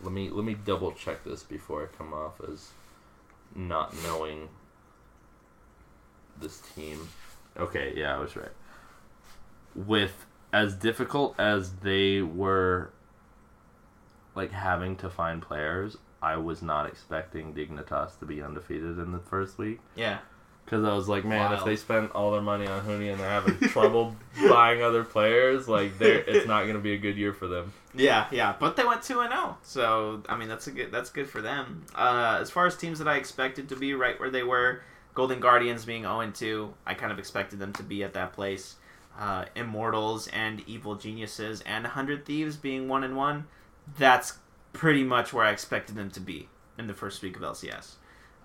Let 0.00 0.12
me 0.12 0.30
let 0.30 0.44
me 0.44 0.54
double 0.54 0.92
check 0.92 1.24
this 1.24 1.42
before 1.42 1.84
I 1.84 1.96
come 1.96 2.12
off 2.12 2.40
as 2.48 2.70
not 3.54 3.94
knowing 4.02 4.48
this 6.40 6.60
team. 6.74 7.08
Okay, 7.56 7.94
yeah, 7.96 8.14
I 8.14 8.18
was 8.18 8.36
right. 8.36 8.52
With 9.74 10.26
as 10.52 10.74
difficult 10.74 11.34
as 11.38 11.72
they 11.76 12.22
were 12.22 12.90
like 14.34 14.52
having 14.52 14.96
to 14.96 15.08
find 15.08 15.40
players, 15.40 15.96
I 16.20 16.36
was 16.36 16.62
not 16.62 16.86
expecting 16.86 17.54
Dignitas 17.54 18.18
to 18.18 18.26
be 18.26 18.42
undefeated 18.42 18.98
in 18.98 19.12
the 19.12 19.18
first 19.18 19.58
week. 19.58 19.80
Yeah. 19.94 20.18
Because 20.64 20.84
I 20.84 20.94
was 20.94 21.08
like, 21.08 21.24
man, 21.24 21.52
if 21.52 21.64
they 21.64 21.76
spent 21.76 22.12
all 22.12 22.32
their 22.32 22.40
money 22.40 22.66
on 22.66 22.82
Huni 22.86 23.10
and 23.10 23.20
they're 23.20 23.28
having 23.28 23.58
trouble 23.68 24.16
buying 24.48 24.82
other 24.82 25.04
players, 25.04 25.68
like, 25.68 25.98
they're, 25.98 26.20
it's 26.26 26.46
not 26.46 26.62
going 26.62 26.74
to 26.74 26.80
be 26.80 26.94
a 26.94 26.98
good 26.98 27.16
year 27.16 27.34
for 27.34 27.46
them. 27.46 27.72
Yeah, 27.94 28.26
yeah, 28.30 28.54
but 28.58 28.76
they 28.76 28.84
went 28.84 29.02
two 29.02 29.20
and 29.20 29.32
zero, 29.32 29.56
so 29.62 30.22
I 30.28 30.36
mean 30.36 30.48
that's 30.48 30.66
a 30.66 30.72
good 30.72 30.90
that's 30.90 31.10
good 31.10 31.28
for 31.28 31.40
them. 31.40 31.84
Uh, 31.94 32.38
as 32.40 32.50
far 32.50 32.66
as 32.66 32.76
teams 32.76 32.98
that 32.98 33.06
I 33.06 33.16
expected 33.16 33.68
to 33.68 33.76
be 33.76 33.94
right 33.94 34.18
where 34.18 34.30
they 34.30 34.42
were, 34.42 34.82
Golden 35.14 35.38
Guardians 35.38 35.84
being 35.84 36.02
zero 36.02 36.20
and 36.20 36.34
two, 36.34 36.74
I 36.86 36.94
kind 36.94 37.12
of 37.12 37.18
expected 37.20 37.60
them 37.60 37.72
to 37.74 37.82
be 37.82 38.02
at 38.02 38.14
that 38.14 38.32
place. 38.32 38.76
Uh, 39.16 39.44
Immortals 39.54 40.26
and 40.28 40.62
Evil 40.66 40.96
Geniuses 40.96 41.60
and 41.60 41.86
Hundred 41.86 42.24
Thieves 42.24 42.56
being 42.56 42.88
one 42.88 43.04
and 43.04 43.16
one, 43.16 43.46
that's 43.96 44.38
pretty 44.72 45.04
much 45.04 45.32
where 45.32 45.44
I 45.44 45.52
expected 45.52 45.94
them 45.94 46.10
to 46.10 46.20
be 46.20 46.48
in 46.76 46.88
the 46.88 46.94
first 46.94 47.22
week 47.22 47.36
of 47.36 47.42
LCS. 47.42 47.94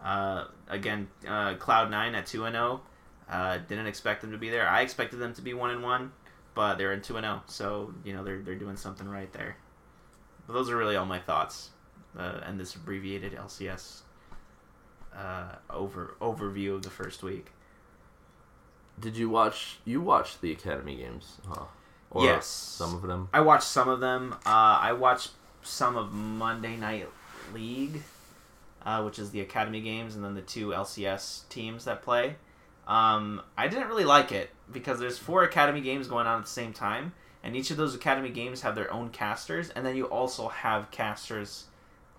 Uh, 0.04 0.45
again, 0.68 1.08
uh, 1.28 1.56
Cloud 1.56 1.91
Nine 1.91 2.16
at 2.16 2.26
two 2.26 2.45
and 2.45 2.54
zero, 2.56 2.82
uh, 3.30 3.58
didn't 3.58 3.88
expect 3.88 4.22
them 4.22 4.32
to 4.32 4.38
be 4.38 4.50
there. 4.50 4.68
I 4.68 4.82
expected 4.82 5.18
them 5.18 5.34
to 5.34 5.41
be 5.41 5.54
one 5.54 5.72
and 5.72 5.84
one 5.84 6.12
but 6.60 6.78
they're 6.78 6.91
in 6.91 7.02
two 7.02 7.16
and 7.16 7.24
zero, 7.24 7.41
so 7.45 7.93
you 8.04 8.12
know 8.14 8.22
they're 8.22 8.41
they're 8.41 8.56
doing 8.56 8.76
something 8.76 9.08
right 9.08 9.32
there. 9.32 9.56
But 10.45 10.54
those 10.54 10.70
are 10.70 10.76
really 10.76 10.97
all 10.97 11.06
my 11.06 11.20
thoughts, 11.20 11.70
uh, 12.18 12.41
and 12.45 12.60
this 12.60 12.76
abbreviated 12.76 13.34
LCS 13.34 14.02
uh, 15.16 15.56
over 15.70 16.16
overview 16.20 16.76
of 16.76 16.82
the 16.82 16.89
first 16.89 17.24
week. 17.24 17.54
Did 19.00 19.16
you 19.16 19.30
watch, 19.30 19.78
you 19.86 20.02
watched 20.02 20.41
the 20.41 20.52
Academy 20.52 20.97
games, 20.97 21.38
huh? 21.47 21.64
Or 22.12 22.26
Yes. 22.26 22.45
Some 22.45 22.93
of 22.93 23.04
them? 23.04 23.30
I 23.32 23.39
watched 23.39 23.64
some 23.64 23.88
of 23.88 24.02
them. 24.02 24.34
Uh, 24.45 24.80
I 24.82 24.91
watched 24.91 25.32
some 25.62 25.95
of 25.95 26.12
Monday 26.12 26.76
Night 26.76 27.08
League, 27.54 28.04
uh, 28.90 29.04
which 29.04 29.20
is 29.20 29.30
the 29.30 29.42
Academy 29.42 29.82
games, 29.82 30.16
and 30.16 30.24
then 30.24 30.34
the 30.34 30.42
two 30.42 30.70
LCS 30.70 31.48
teams 31.50 31.86
that 31.86 32.02
play. 32.02 32.36
Um, 32.88 33.44
I 33.56 33.68
didn't 33.68 33.88
really 33.88 34.04
like 34.04 34.32
it 34.32 34.50
because 34.72 35.00
there's 35.00 35.20
four 35.20 35.44
Academy 35.44 35.80
games 35.80 36.08
going 36.08 36.26
on 36.26 36.40
at 36.40 36.46
the 36.46 36.52
same 36.52 36.74
time, 36.74 37.14
and 37.44 37.56
each 37.56 37.70
of 37.70 37.78
those 37.78 37.94
Academy 37.94 38.30
games 38.30 38.62
have 38.62 38.74
their 38.74 38.92
own 38.92 39.10
casters, 39.10 39.70
and 39.70 39.86
then 39.86 39.96
you 39.96 40.06
also 40.06 40.48
have 40.48 40.90
casters 40.90 41.66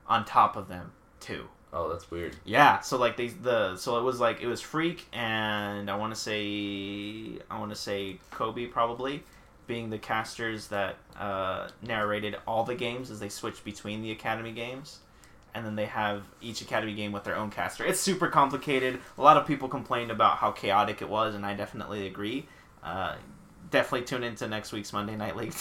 on 0.06 0.24
top 0.24 0.54
of 0.54 0.68
them 0.68 0.92
too. 1.18 1.48
Oh, 1.72 1.88
that's 1.88 2.08
weird. 2.08 2.36
Yeah, 2.44 2.78
so 2.80 2.96
like 2.96 3.16
they 3.16 3.28
the 3.28 3.76
so 3.76 3.98
it 3.98 4.02
was 4.02 4.20
like 4.20 4.40
it 4.40 4.46
was 4.46 4.62
Phreak 4.62 5.00
and 5.12 5.90
I 5.90 5.96
want 5.96 6.14
to 6.14 6.20
say 6.20 7.38
I 7.50 7.58
want 7.58 7.70
to 7.70 7.76
say 7.76 8.18
Kobe 8.30 8.66
probably 8.66 9.24
being 9.66 9.90
the 9.90 9.98
casters 9.98 10.68
that 10.68 10.96
uh, 11.18 11.68
narrated 11.82 12.36
all 12.46 12.64
the 12.64 12.74
games 12.74 13.10
as 13.10 13.18
they 13.18 13.28
switched 13.28 13.64
between 13.64 14.02
the 14.02 14.10
Academy 14.10 14.52
games, 14.52 15.00
and 15.54 15.64
then 15.64 15.76
they 15.76 15.86
have 15.86 16.22
each 16.40 16.60
Academy 16.60 16.94
game 16.94 17.12
with 17.12 17.24
their 17.24 17.36
own 17.36 17.50
caster. 17.50 17.84
It's 17.84 18.00
super 18.00 18.28
complicated. 18.28 19.00
A 19.18 19.22
lot 19.22 19.36
of 19.36 19.46
people 19.46 19.68
complained 19.68 20.10
about 20.10 20.38
how 20.38 20.52
chaotic 20.52 21.02
it 21.02 21.08
was, 21.08 21.34
and 21.34 21.44
I 21.44 21.54
definitely 21.54 22.06
agree. 22.06 22.46
Uh, 22.82 23.16
definitely 23.70 24.06
tune 24.06 24.22
into 24.22 24.46
next 24.48 24.72
week's 24.72 24.92
Monday 24.92 25.16
Night 25.16 25.36
League 25.36 25.52
to, 25.52 25.58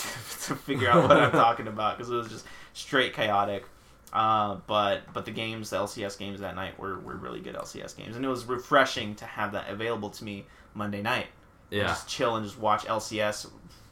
to 0.47 0.55
figure 0.55 0.89
out 0.89 1.07
what 1.07 1.17
I'm 1.17 1.31
talking 1.45 1.67
about 1.67 1.97
because 1.97 2.11
it 2.11 2.15
was 2.15 2.29
just 2.29 2.45
straight 2.73 3.13
chaotic. 3.13 3.65
Uh, 4.11 4.57
but 4.65 5.01
but 5.13 5.25
the 5.25 5.31
games, 5.31 5.69
the 5.69 5.77
LCS 5.77 6.17
games 6.17 6.39
that 6.39 6.55
night 6.55 6.79
were, 6.79 6.99
were 6.99 7.15
really 7.15 7.39
good 7.39 7.55
LCS 7.55 7.95
games, 7.95 8.15
and 8.15 8.25
it 8.25 8.29
was 8.29 8.45
refreshing 8.45 9.15
to 9.15 9.25
have 9.25 9.51
that 9.51 9.69
available 9.69 10.09
to 10.09 10.23
me 10.23 10.45
Monday 10.73 11.01
night. 11.01 11.27
Yeah. 11.69 11.83
Just 11.83 12.07
chill 12.07 12.35
and 12.35 12.45
just 12.45 12.57
watch 12.57 12.85
LCS 12.85 13.47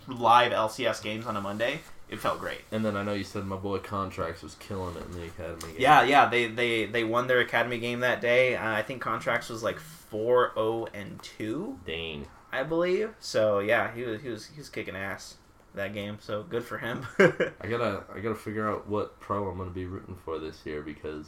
live 0.08 0.52
LCS 0.52 1.04
games 1.04 1.28
on 1.28 1.38
a 1.38 1.42
Monday. 1.42 1.82
It 2.10 2.20
felt 2.20 2.40
great. 2.40 2.62
And 2.72 2.86
then 2.86 2.96
I 2.96 3.04
know 3.04 3.14
you 3.14 3.26
said 3.26 3.46
my 3.46 3.58
boy 3.58 3.80
Contractz 3.80 4.42
was 4.42 4.56
killing 4.56 4.96
it 4.96 5.06
in 5.06 5.12
the 5.12 5.26
Academy 5.26 5.74
game. 5.74 5.82
Yeah, 5.82 6.04
yeah, 6.04 6.30
they 6.30 6.48
they 6.48 6.86
they 6.86 7.04
won 7.04 7.28
their 7.28 7.40
academy 7.40 7.80
game 7.80 8.00
that 8.00 8.22
day. 8.22 8.56
Uh, 8.56 8.72
I 8.72 8.82
think 8.82 9.04
Contractz 9.04 9.50
was 9.50 9.62
like 9.62 9.78
4-0 10.12 10.88
and 10.94 11.22
2, 11.22 11.80
Dang. 11.86 12.28
I 12.52 12.64
believe. 12.64 13.14
So, 13.20 13.60
yeah, 13.60 13.94
he 13.94 14.04
was 14.04 14.22
he 14.22 14.30
was 14.30 14.46
he 14.48 14.58
was 14.58 14.70
kicking 14.70 14.96
ass 14.96 15.36
that 15.76 15.94
game. 15.94 16.18
So, 16.22 16.44
good 16.44 16.64
for 16.64 16.78
him. 16.78 17.06
I 17.20 17.68
gotta, 17.68 18.04
I 18.14 18.20
gotta 18.20 18.36
figure 18.36 18.70
out 18.70 18.88
what 18.88 19.20
pro 19.20 19.50
I'm 19.50 19.58
gonna 19.58 19.70
be 19.70 19.86
rooting 19.86 20.16
for 20.24 20.40
this 20.40 20.66
year 20.66 20.82
because 20.82 21.26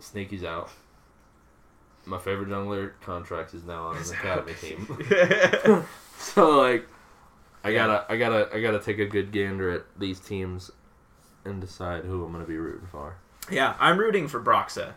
Sneaky's 0.00 0.42
out. 0.42 0.70
My 2.04 2.18
favorite 2.18 2.48
jungler 2.48 2.92
Contractz 3.04 3.54
is 3.54 3.64
now 3.64 3.88
on 3.88 3.96
an 3.96 4.02
Academy 4.10 4.54
team. 4.54 5.84
so 6.18 6.58
like, 6.58 6.86
I 7.62 7.72
gotta, 7.72 8.06
I 8.08 8.16
gotta, 8.16 8.48
I 8.54 8.60
gotta 8.60 8.80
take 8.80 8.98
a 8.98 9.06
good 9.06 9.32
gander 9.32 9.70
at 9.70 9.82
these 9.98 10.18
teams 10.20 10.70
and 11.44 11.60
decide 11.60 12.04
who 12.04 12.24
I'm 12.24 12.32
gonna 12.32 12.44
be 12.44 12.56
rooting 12.56 12.88
for. 12.90 13.16
Yeah, 13.50 13.74
I'm 13.78 13.98
rooting 13.98 14.28
for 14.28 14.40
Broxah 14.40 14.94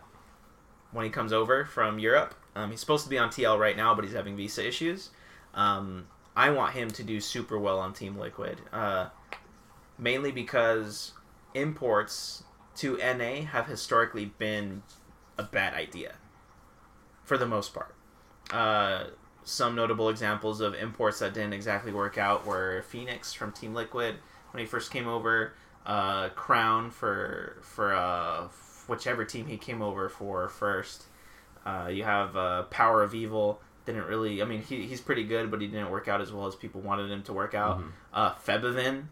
when 0.91 1.05
he 1.05 1.11
comes 1.11 1.33
over 1.33 1.65
from 1.65 1.99
Europe. 1.99 2.35
Um, 2.55 2.71
he's 2.71 2.79
supposed 2.79 3.03
to 3.03 3.09
be 3.09 3.17
on 3.17 3.29
TL 3.29 3.59
right 3.59 3.75
now, 3.75 3.95
but 3.95 4.05
he's 4.05 4.13
having 4.13 4.37
visa 4.37 4.65
issues. 4.65 5.09
Um, 5.53 6.07
I 6.35 6.49
want 6.51 6.73
him 6.73 6.89
to 6.91 7.03
do 7.03 7.19
super 7.19 7.57
well 7.59 7.79
on 7.79 7.93
Team 7.93 8.17
Liquid, 8.17 8.61
uh, 8.71 9.09
mainly 9.97 10.31
because 10.31 11.13
imports 11.53 12.43
to 12.77 12.97
NA 12.97 13.45
have 13.45 13.67
historically 13.67 14.25
been 14.25 14.83
a 15.37 15.43
bad 15.43 15.73
idea 15.73 16.15
for 17.23 17.37
the 17.37 17.45
most 17.45 17.73
part. 17.73 17.95
Uh, 18.51 19.05
some 19.45 19.75
notable 19.75 20.09
examples 20.09 20.61
of 20.61 20.73
imports 20.75 21.19
that 21.19 21.33
didn't 21.33 21.53
exactly 21.53 21.91
work 21.91 22.17
out 22.17 22.45
were 22.45 22.83
Phoenix 22.87 23.33
from 23.33 23.51
Team 23.51 23.73
Liquid 23.73 24.15
when 24.51 24.59
he 24.61 24.65
first 24.65 24.91
came 24.91 25.07
over, 25.07 25.53
uh, 25.85 26.29
Crown 26.29 26.91
for 26.91 27.57
for 27.61 27.93
uh, 27.93 28.47
whichever 28.87 29.25
team 29.25 29.47
he 29.47 29.57
came 29.57 29.81
over 29.81 30.09
for 30.09 30.47
first. 30.49 31.03
Uh, 31.65 31.89
you 31.91 32.03
have 32.03 32.35
uh, 32.35 32.63
Power 32.63 33.03
of 33.03 33.15
Evil. 33.15 33.61
Didn't 33.85 34.05
really. 34.05 34.41
I 34.41 34.45
mean, 34.45 34.61
he, 34.61 34.85
he's 34.85 35.01
pretty 35.01 35.23
good, 35.23 35.51
but 35.51 35.59
he 35.61 35.67
didn't 35.67 35.91
work 35.91 36.07
out 36.07 36.21
as 36.21 36.31
well 36.31 36.47
as 36.47 36.55
people 36.55 36.81
wanted 36.81 37.11
him 37.11 37.23
to 37.23 37.33
work 37.33 37.53
out. 37.53 37.79
Mhm. 37.79 37.91
Uh, 38.13 38.33
Febiven, 38.35 39.05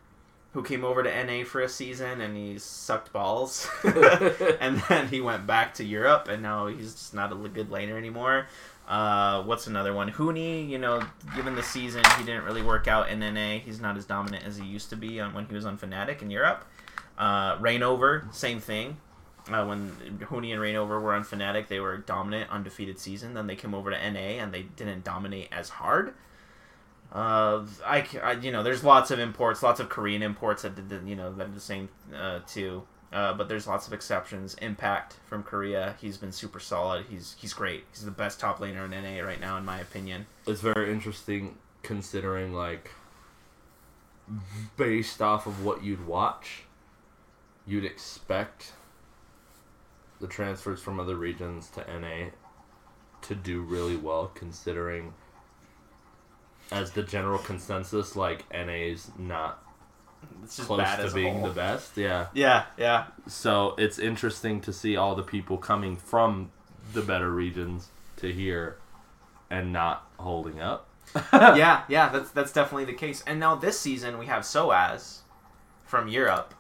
who 0.54 0.64
came 0.64 0.84
over 0.86 1.04
to 1.04 1.10
NA 1.10 1.44
for 1.44 1.62
a 1.62 1.68
season 1.70 2.22
and 2.22 2.36
he 2.38 2.58
sucked 2.58 3.12
balls, 3.12 3.70
and 3.84 4.82
then 4.88 5.08
he 5.08 5.20
went 5.22 5.46
back 5.48 5.74
to 5.76 5.84
Europe, 5.84 6.28
and 6.30 6.42
now 6.42 6.68
he's 6.68 6.94
just 6.94 7.14
not 7.14 7.32
a 7.32 7.36
good 7.36 7.70
laner 7.70 7.98
anymore. 7.98 8.48
Uh, 8.88 9.42
what's 9.44 9.68
another 9.68 9.94
one? 9.94 10.12
Huni, 10.12 10.68
you 10.68 10.78
know, 10.78 11.02
given 11.36 11.56
the 11.56 11.64
season, 11.64 12.04
he 12.18 12.24
didn't 12.26 12.44
really 12.44 12.62
work 12.62 12.88
out 12.88 13.10
in 13.10 13.20
NA. 13.20 13.60
He's 13.60 13.80
not 13.80 13.96
as 13.98 14.06
dominant 14.06 14.44
as 14.46 14.58
he 14.58 14.66
used 14.66 14.90
to 14.90 14.96
be 14.98 15.20
on 15.22 15.34
when 15.34 15.46
he 15.46 15.54
was 15.56 15.66
on 15.66 15.78
Fnatic 15.78 16.22
in 16.22 16.30
Europe. 16.30 16.66
Uh, 17.18 17.58
Reignover, 17.58 18.34
same 18.34 18.60
thing. 18.60 18.98
Uh, 19.50 19.66
when 19.66 19.92
Huni 20.20 20.52
and 20.52 20.62
Reignover 20.62 21.02
were 21.02 21.14
on 21.14 21.24
Fnatic, 21.24 21.68
they 21.68 21.80
were 21.80 21.98
dominant, 21.98 22.50
undefeated 22.52 23.00
season. 23.00 23.34
Then 23.34 23.48
they 23.48 23.56
came 23.56 23.74
over 23.74 23.92
to 23.92 23.98
NA 24.12 24.20
and 24.42 24.54
they 24.54 24.64
didn't 24.64 25.04
dominate 25.04 25.48
as 25.52 25.70
hard. 25.70 26.14
Uh, 27.14 27.66
I, 27.86 28.06
I- 28.22 28.32
you 28.34 28.52
know, 28.52 28.64
there's 28.64 28.84
lots 28.84 29.10
of 29.12 29.20
imports, 29.20 29.64
lots 29.64 29.80
of 29.80 29.90
Korean 29.90 30.22
imports 30.22 30.64
that 30.64 30.76
did, 30.76 30.90
the, 30.90 31.02
you 31.08 31.16
know, 31.16 31.34
that 31.34 31.48
are 31.48 31.52
the 31.52 31.60
same 31.60 31.90
uh, 32.16 32.40
too. 32.48 32.84
Uh, 33.12 33.34
but 33.34 33.50
there's 33.50 33.68
lots 33.68 33.88
of 33.88 33.94
exceptions. 33.94 34.54
Impact 34.62 35.18
from 35.26 35.44
Korea, 35.44 35.96
he's 36.00 36.18
been 36.18 36.32
super 36.32 36.60
solid. 36.60 37.06
He's 37.10 37.36
he's 37.38 37.54
great. 37.54 37.84
He's 37.92 38.06
the 38.06 38.12
best 38.12 38.40
top 38.40 38.60
laner 38.60 38.86
in 38.86 38.92
NA 38.92 39.22
right 39.22 39.40
now, 39.40 39.58
in 39.58 39.66
my 39.66 39.80
opinion. 39.80 40.28
it's 40.48 40.62
very 40.62 40.92
interesting 40.92 41.58
considering 41.84 42.54
like 42.54 42.92
based 44.78 45.22
off 45.22 45.46
of 45.48 45.66
what 45.66 45.84
you'd 45.84 46.06
watch 46.08 46.64
you'd 47.66 47.86
expect 47.86 48.74
the 50.20 50.28
transfers 50.28 50.82
from 50.82 51.00
other 51.00 51.16
regions 51.16 51.70
to 51.70 52.00
NA 52.00 52.30
to 53.22 53.36
do 53.36 53.62
really 53.62 53.96
well 53.96 54.32
considering 54.34 55.14
as 56.72 56.92
the 56.92 57.04
general 57.04 57.40
consensus 57.40 58.16
like 58.16 58.46
NA's 58.52 59.12
not 59.18 59.64
It's 60.44 60.58
just 60.58 60.68
close 60.68 60.80
bad 60.80 61.08
to 61.08 61.14
being 61.14 61.42
the 61.44 61.50
best 61.50 61.98
yeah 61.98 62.28
Yeah, 62.34 62.66
yeah, 62.78 63.06
so 63.28 63.76
it's 63.78 64.00
interesting 64.00 64.62
to 64.62 64.74
see 64.74 64.96
all 64.96 65.16
the 65.16 65.24
people 65.24 65.58
coming 65.58 65.96
from 65.96 66.52
the 66.94 67.02
better 67.02 67.32
regions 67.32 67.90
to 68.18 68.32
here 68.32 68.78
and 69.50 69.72
not 69.72 70.08
holding 70.18 70.60
up 70.60 70.88
yeah, 71.34 71.84
yeah. 71.90 72.10
That's 72.10 72.32
that's 72.32 72.52
definitely 72.52 72.86
the 72.86 72.94
case. 72.94 73.24
And 73.26 73.40
now 73.40 73.56
this 73.56 73.80
season 73.80 74.18
we 74.18 74.26
have 74.28 74.44
Soaz 74.44 75.20
from 75.86 76.08
Europe, 76.08 76.54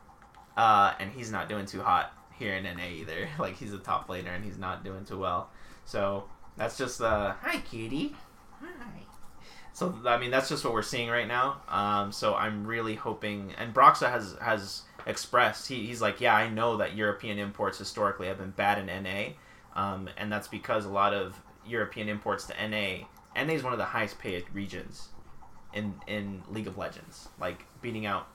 uh, 0.58 0.94
and 1.00 1.12
he's 1.12 1.32
not 1.32 1.48
doing 1.50 1.66
too 1.66 1.82
hot 1.82 2.14
here 2.38 2.54
in 2.56 2.64
NA 2.64 2.88
either. 2.88 3.30
Like 3.40 3.58
he's 3.58 3.74
a 3.74 3.78
top 3.78 4.08
laner 4.08 4.36
and 4.36 4.44
he's 4.44 4.58
not 4.58 4.84
doing 4.84 5.06
too 5.06 5.18
well. 5.20 5.50
So 5.86 6.26
that's 6.58 6.78
just 6.78 7.02
uh, 7.02 7.34
hi 7.42 7.60
kitty, 7.60 8.16
hi. 8.60 9.01
So 9.74 9.96
I 10.06 10.18
mean 10.18 10.32
that's 10.32 10.50
just 10.50 10.64
what 10.64 10.74
we're 10.74 10.82
seeing 10.82 11.10
right 11.10 11.28
now. 11.28 11.62
Um, 11.70 12.12
so 12.12 12.36
I'm 12.36 12.66
really 12.66 12.96
hoping, 12.96 13.54
and 13.58 13.74
Broxah 13.74 14.12
has 14.12 14.36
has 14.42 14.84
expressed 15.06 15.68
he, 15.68 15.86
he's 15.86 16.02
like, 16.02 16.22
yeah, 16.22 16.36
I 16.36 16.50
know 16.50 16.78
that 16.78 16.96
European 16.96 17.40
imports 17.40 17.78
historically 17.78 18.28
have 18.28 18.38
been 18.38 18.52
bad 18.52 18.78
in 18.78 19.04
NA, 19.04 19.34
um, 19.76 20.10
and 20.18 20.32
that's 20.32 20.48
because 20.48 20.86
a 20.86 20.90
lot 20.90 21.14
of 21.14 21.42
European 21.66 22.10
imports 22.10 22.46
to 22.48 22.54
NA. 22.54 23.06
NA 23.36 23.54
is 23.54 23.64
one 23.64 23.74
of 23.74 23.80
the 23.80 23.86
highest 23.86 24.20
paid 24.20 24.46
regions 24.54 25.10
in 25.74 25.96
in 26.08 26.44
League 26.50 26.68
of 26.68 26.78
Legends, 26.78 27.30
like 27.40 27.66
beating 27.82 28.06
out 28.06 28.28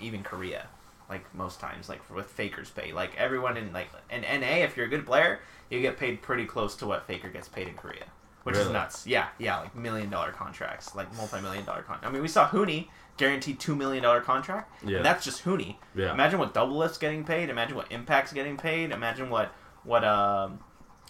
even 0.00 0.22
Korea, 0.22 0.66
like 1.08 1.32
most 1.34 1.60
times, 1.60 1.88
like 1.88 2.08
with 2.14 2.26
Faker's 2.26 2.70
pay. 2.70 2.92
Like 2.92 3.14
everyone 3.16 3.56
in 3.56 3.72
like 3.72 3.88
in 4.10 4.22
NA, 4.22 4.64
if 4.64 4.76
you're 4.76 4.86
a 4.86 4.90
good 4.90 5.06
player, 5.06 5.40
you 5.68 5.80
get 5.80 5.98
paid 5.98 6.22
pretty 6.22 6.46
close 6.46 6.74
to 6.76 6.86
what 6.86 7.06
Faker 7.06 7.28
gets 7.28 7.48
paid 7.48 7.68
in 7.68 7.74
Korea, 7.74 8.06
which 8.44 8.56
is 8.56 8.68
nuts. 8.70 9.06
Yeah, 9.06 9.28
yeah, 9.38 9.60
like 9.60 9.74
million 9.76 10.10
dollar 10.10 10.32
contracts, 10.32 10.94
like 10.94 11.14
multi 11.16 11.40
million 11.40 11.64
dollar 11.64 11.82
contract. 11.82 12.06
I 12.06 12.10
mean, 12.10 12.22
we 12.22 12.28
saw 12.28 12.48
Huni 12.48 12.88
guaranteed 13.16 13.60
two 13.60 13.74
million 13.76 14.02
dollar 14.02 14.20
contract, 14.20 14.82
Yeah. 14.84 14.96
and 14.98 15.04
that's 15.06 15.24
just 15.24 15.44
Huni. 15.44 15.76
Yeah. 15.94 16.12
Imagine 16.12 16.38
what 16.38 16.54
Doublelift's 16.54 16.98
getting 16.98 17.24
paid. 17.24 17.50
Imagine 17.50 17.76
what 17.76 17.90
Impact's 17.90 18.32
getting 18.32 18.56
paid. 18.56 18.90
Imagine 18.92 19.30
what 19.30 19.52
what 19.84 20.04
um, 20.04 20.60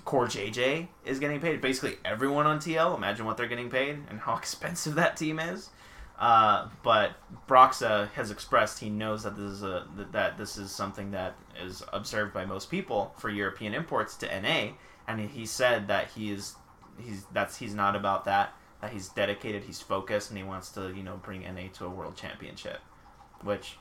CoreJJ 0.04 0.88
is 1.04 1.18
getting 1.18 1.40
paid. 1.40 1.60
Basically, 1.60 1.96
everyone 2.04 2.46
on 2.46 2.58
TL. 2.58 2.96
Imagine 2.96 3.26
what 3.26 3.36
they're 3.36 3.46
getting 3.48 3.70
paid 3.70 3.98
and 4.08 4.20
how 4.20 4.36
expensive 4.38 4.94
that 4.96 5.16
team 5.16 5.38
is. 5.38 5.70
Uh, 6.18 6.68
but 6.82 7.12
Broxah 7.48 8.10
has 8.10 8.30
expressed 8.30 8.78
he 8.80 8.90
knows 8.90 9.22
that 9.22 9.36
this 9.36 9.50
is 9.52 9.62
a 9.62 9.86
that- 9.96 10.12
that 10.12 10.38
this 10.38 10.58
is 10.58 10.70
something 10.70 11.12
that 11.12 11.34
is 11.62 11.82
observed 11.92 12.34
by 12.34 12.44
most 12.44 12.70
people 12.70 13.14
for 13.18 13.30
European 13.30 13.72
imports 13.72 14.16
to 14.16 14.26
NA, 14.40 14.72
and 15.08 15.20
he 15.30 15.46
said 15.46 15.88
that 15.88 16.08
he 16.10 16.30
is 16.30 16.56
he's 17.04 17.24
that's 17.32 17.56
he's 17.56 17.74
not 17.74 17.96
about 17.96 18.24
that. 18.26 18.54
That 18.80 18.92
he's 18.92 19.08
dedicated, 19.08 19.64
he's 19.64 19.80
focused, 19.80 20.30
and 20.30 20.38
he 20.38 20.44
wants 20.44 20.70
to 20.70 20.92
you 20.94 21.02
know 21.02 21.16
bring 21.22 21.42
NA 21.42 21.68
to 21.74 21.86
a 21.86 21.90
world 21.90 22.16
championship, 22.16 22.80
which 23.42 23.76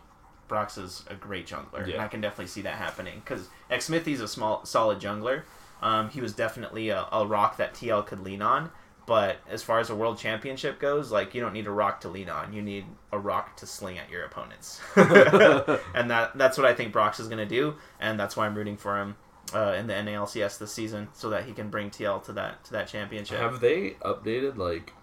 Brox 0.48 0.78
is 0.78 1.06
a 1.08 1.16
great 1.16 1.48
jungler, 1.48 1.84
and 1.84 1.94
Yeah. 1.94 2.04
I 2.04 2.08
can 2.08 2.22
definitely 2.22 2.48
see 2.48 2.62
that 2.64 2.76
happening 2.76 3.22
because 3.24 3.48
Xmithie's 3.72 4.20
a 4.22 4.28
small, 4.28 4.66
solid 4.66 5.00
jungler. 5.00 5.44
Um, 5.82 6.10
he 6.10 6.20
was 6.20 6.34
definitely 6.34 6.90
a, 6.90 7.06
a 7.12 7.26
rock 7.26 7.56
that 7.58 7.74
TL 7.74 8.06
could 8.06 8.20
lean 8.20 8.42
on, 8.42 8.72
but 9.06 9.38
as 9.50 9.64
far 9.64 9.80
as 9.80 9.90
a 9.90 9.96
world 9.96 10.18
championship 10.18 10.80
goes, 10.80 11.12
like 11.12 11.34
you 11.34 11.40
don't 11.40 11.54
need 11.54 11.68
a 11.68 11.72
rock 11.72 12.02
to 12.02 12.10
lean 12.10 12.28
on. 12.30 12.52
You 12.52 12.62
need 12.62 12.84
a 13.14 13.18
rock 13.20 13.56
to 13.58 13.66
sling 13.66 13.98
at 13.98 14.10
your 14.10 14.24
opponents, 14.26 14.82
and 14.96 16.12
that 16.12 16.38
that's 16.38 16.58
what 16.58 16.68
I 16.68 16.74
think 16.74 16.92
Brox 16.92 17.20
is 17.22 17.30
gonna 17.30 17.46
do, 17.46 17.76
and 18.02 18.20
that's 18.20 18.36
why 18.36 18.46
I'm 18.46 18.56
rooting 18.56 18.76
for 18.76 18.98
him 19.00 19.16
uh, 19.54 19.76
in 19.78 19.88
the 19.88 19.94
NALCS 19.94 20.58
this 20.58 20.72
season, 20.72 21.08
so 21.14 21.30
that 21.30 21.46
he 21.46 21.54
can 21.54 21.70
bring 21.70 21.90
TL 21.90 22.24
to 22.26 22.34
that 22.34 22.64
to 22.66 22.72
that 22.74 22.88
championship. 22.88 23.40
Have 23.40 23.60
they 23.60 23.92
updated 24.02 24.58
like 24.58 24.94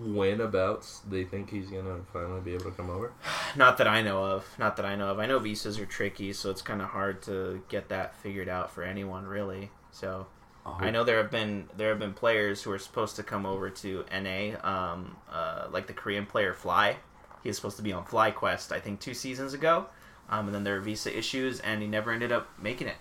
when 0.00 0.40
abouts 0.40 1.00
they 1.08 1.24
think 1.24 1.50
he's 1.50 1.68
gonna 1.70 2.00
finally 2.12 2.40
be 2.40 2.54
able 2.54 2.64
to 2.64 2.70
come 2.72 2.90
over? 2.90 3.12
Not 3.56 3.78
that 3.78 3.88
I 3.88 4.02
know 4.02 4.24
of. 4.24 4.46
Not 4.58 4.76
that 4.76 4.86
I 4.86 4.96
know 4.96 5.08
of. 5.08 5.18
I 5.18 5.26
know 5.26 5.38
visas 5.38 5.78
are 5.78 5.86
tricky, 5.86 6.32
so 6.32 6.50
it's 6.50 6.62
kind 6.62 6.80
of 6.82 6.88
hard 6.88 7.22
to 7.22 7.62
get 7.68 7.88
that 7.88 8.16
figured 8.16 8.48
out 8.48 8.70
for 8.70 8.82
anyone, 8.82 9.26
really. 9.26 9.70
So 9.90 10.26
I 10.66 10.90
know 10.90 11.04
there 11.04 11.18
have 11.18 11.30
been 11.30 11.68
there 11.76 11.90
have 11.90 11.98
been 11.98 12.14
players 12.14 12.62
who 12.62 12.70
are 12.72 12.78
supposed 12.78 13.16
to 13.16 13.22
come 13.22 13.44
over 13.44 13.68
to 13.68 14.04
NA, 14.10 14.56
um, 14.62 15.16
uh, 15.30 15.66
like 15.70 15.86
the 15.86 15.92
Korean 15.92 16.24
player 16.24 16.54
Fly. 16.54 16.96
He 17.42 17.50
was 17.50 17.56
supposed 17.56 17.76
to 17.76 17.82
be 17.82 17.92
on 17.92 18.04
FlyQuest, 18.06 18.72
I 18.72 18.80
think, 18.80 19.00
two 19.00 19.12
seasons 19.12 19.52
ago, 19.52 19.86
um, 20.28 20.46
and 20.46 20.54
then 20.54 20.64
there 20.64 20.74
were 20.74 20.80
visa 20.80 21.16
issues, 21.16 21.60
and 21.60 21.82
he 21.82 21.88
never 21.88 22.10
ended 22.10 22.32
up 22.32 22.48
making 22.60 22.88
it 22.88 22.96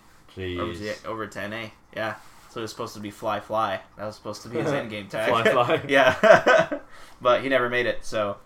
over 0.60 0.74
to, 0.74 1.06
over 1.06 1.28
to 1.28 1.48
NA. 1.48 1.68
Yeah, 1.96 2.16
so 2.50 2.60
it 2.60 2.64
was 2.64 2.72
supposed 2.72 2.94
to 2.94 3.00
be 3.00 3.12
Fly 3.12 3.40
Fly. 3.40 3.82
That 3.98 4.06
was 4.06 4.16
supposed 4.16 4.44
to 4.44 4.50
be 4.50 4.60
his 4.60 4.72
end 4.72 4.90
game 4.90 5.08
tag. 5.08 5.30
Fly 5.30 5.44
Fly. 5.44 5.82
yeah, 5.88 6.80
but 7.22 7.42
he 7.42 7.50
never 7.50 7.70
made 7.70 7.86
it. 7.86 8.06
So, 8.06 8.38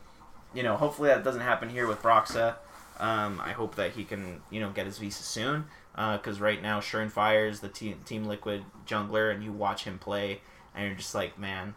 you 0.53 0.63
know, 0.63 0.77
hopefully 0.77 1.09
that 1.09 1.23
doesn't 1.23 1.41
happen 1.41 1.69
here 1.69 1.87
with 1.87 2.01
Broxah. 2.01 2.55
Um, 2.99 3.41
I 3.43 3.51
hope 3.51 3.75
that 3.75 3.91
he 3.91 4.03
can, 4.03 4.41
you 4.49 4.59
know, 4.59 4.69
get 4.71 4.85
his 4.85 4.97
visa 4.97 5.23
soon. 5.23 5.65
Because 5.95 6.39
right 6.39 6.61
now, 6.61 6.79
Fire 6.79 7.47
is 7.47 7.59
the 7.59 7.69
team, 7.69 7.99
team 8.05 8.25
Liquid 8.25 8.63
jungler, 8.85 9.33
and 9.33 9.43
you 9.43 9.51
watch 9.51 9.83
him 9.83 9.97
play, 9.97 10.41
and 10.75 10.85
you're 10.85 10.95
just 10.95 11.15
like, 11.15 11.39
man, 11.39 11.73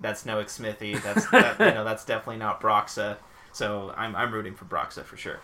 that's 0.00 0.24
no 0.24 0.44
Smithy. 0.46 0.94
That's 0.94 1.28
that, 1.30 1.58
you 1.58 1.74
know, 1.74 1.84
that's 1.84 2.04
definitely 2.04 2.38
not 2.38 2.60
Broxah. 2.60 3.16
So 3.52 3.92
I'm, 3.96 4.14
I'm 4.14 4.32
rooting 4.32 4.54
for 4.54 4.66
Broxah 4.66 5.04
for 5.04 5.16
sure. 5.16 5.40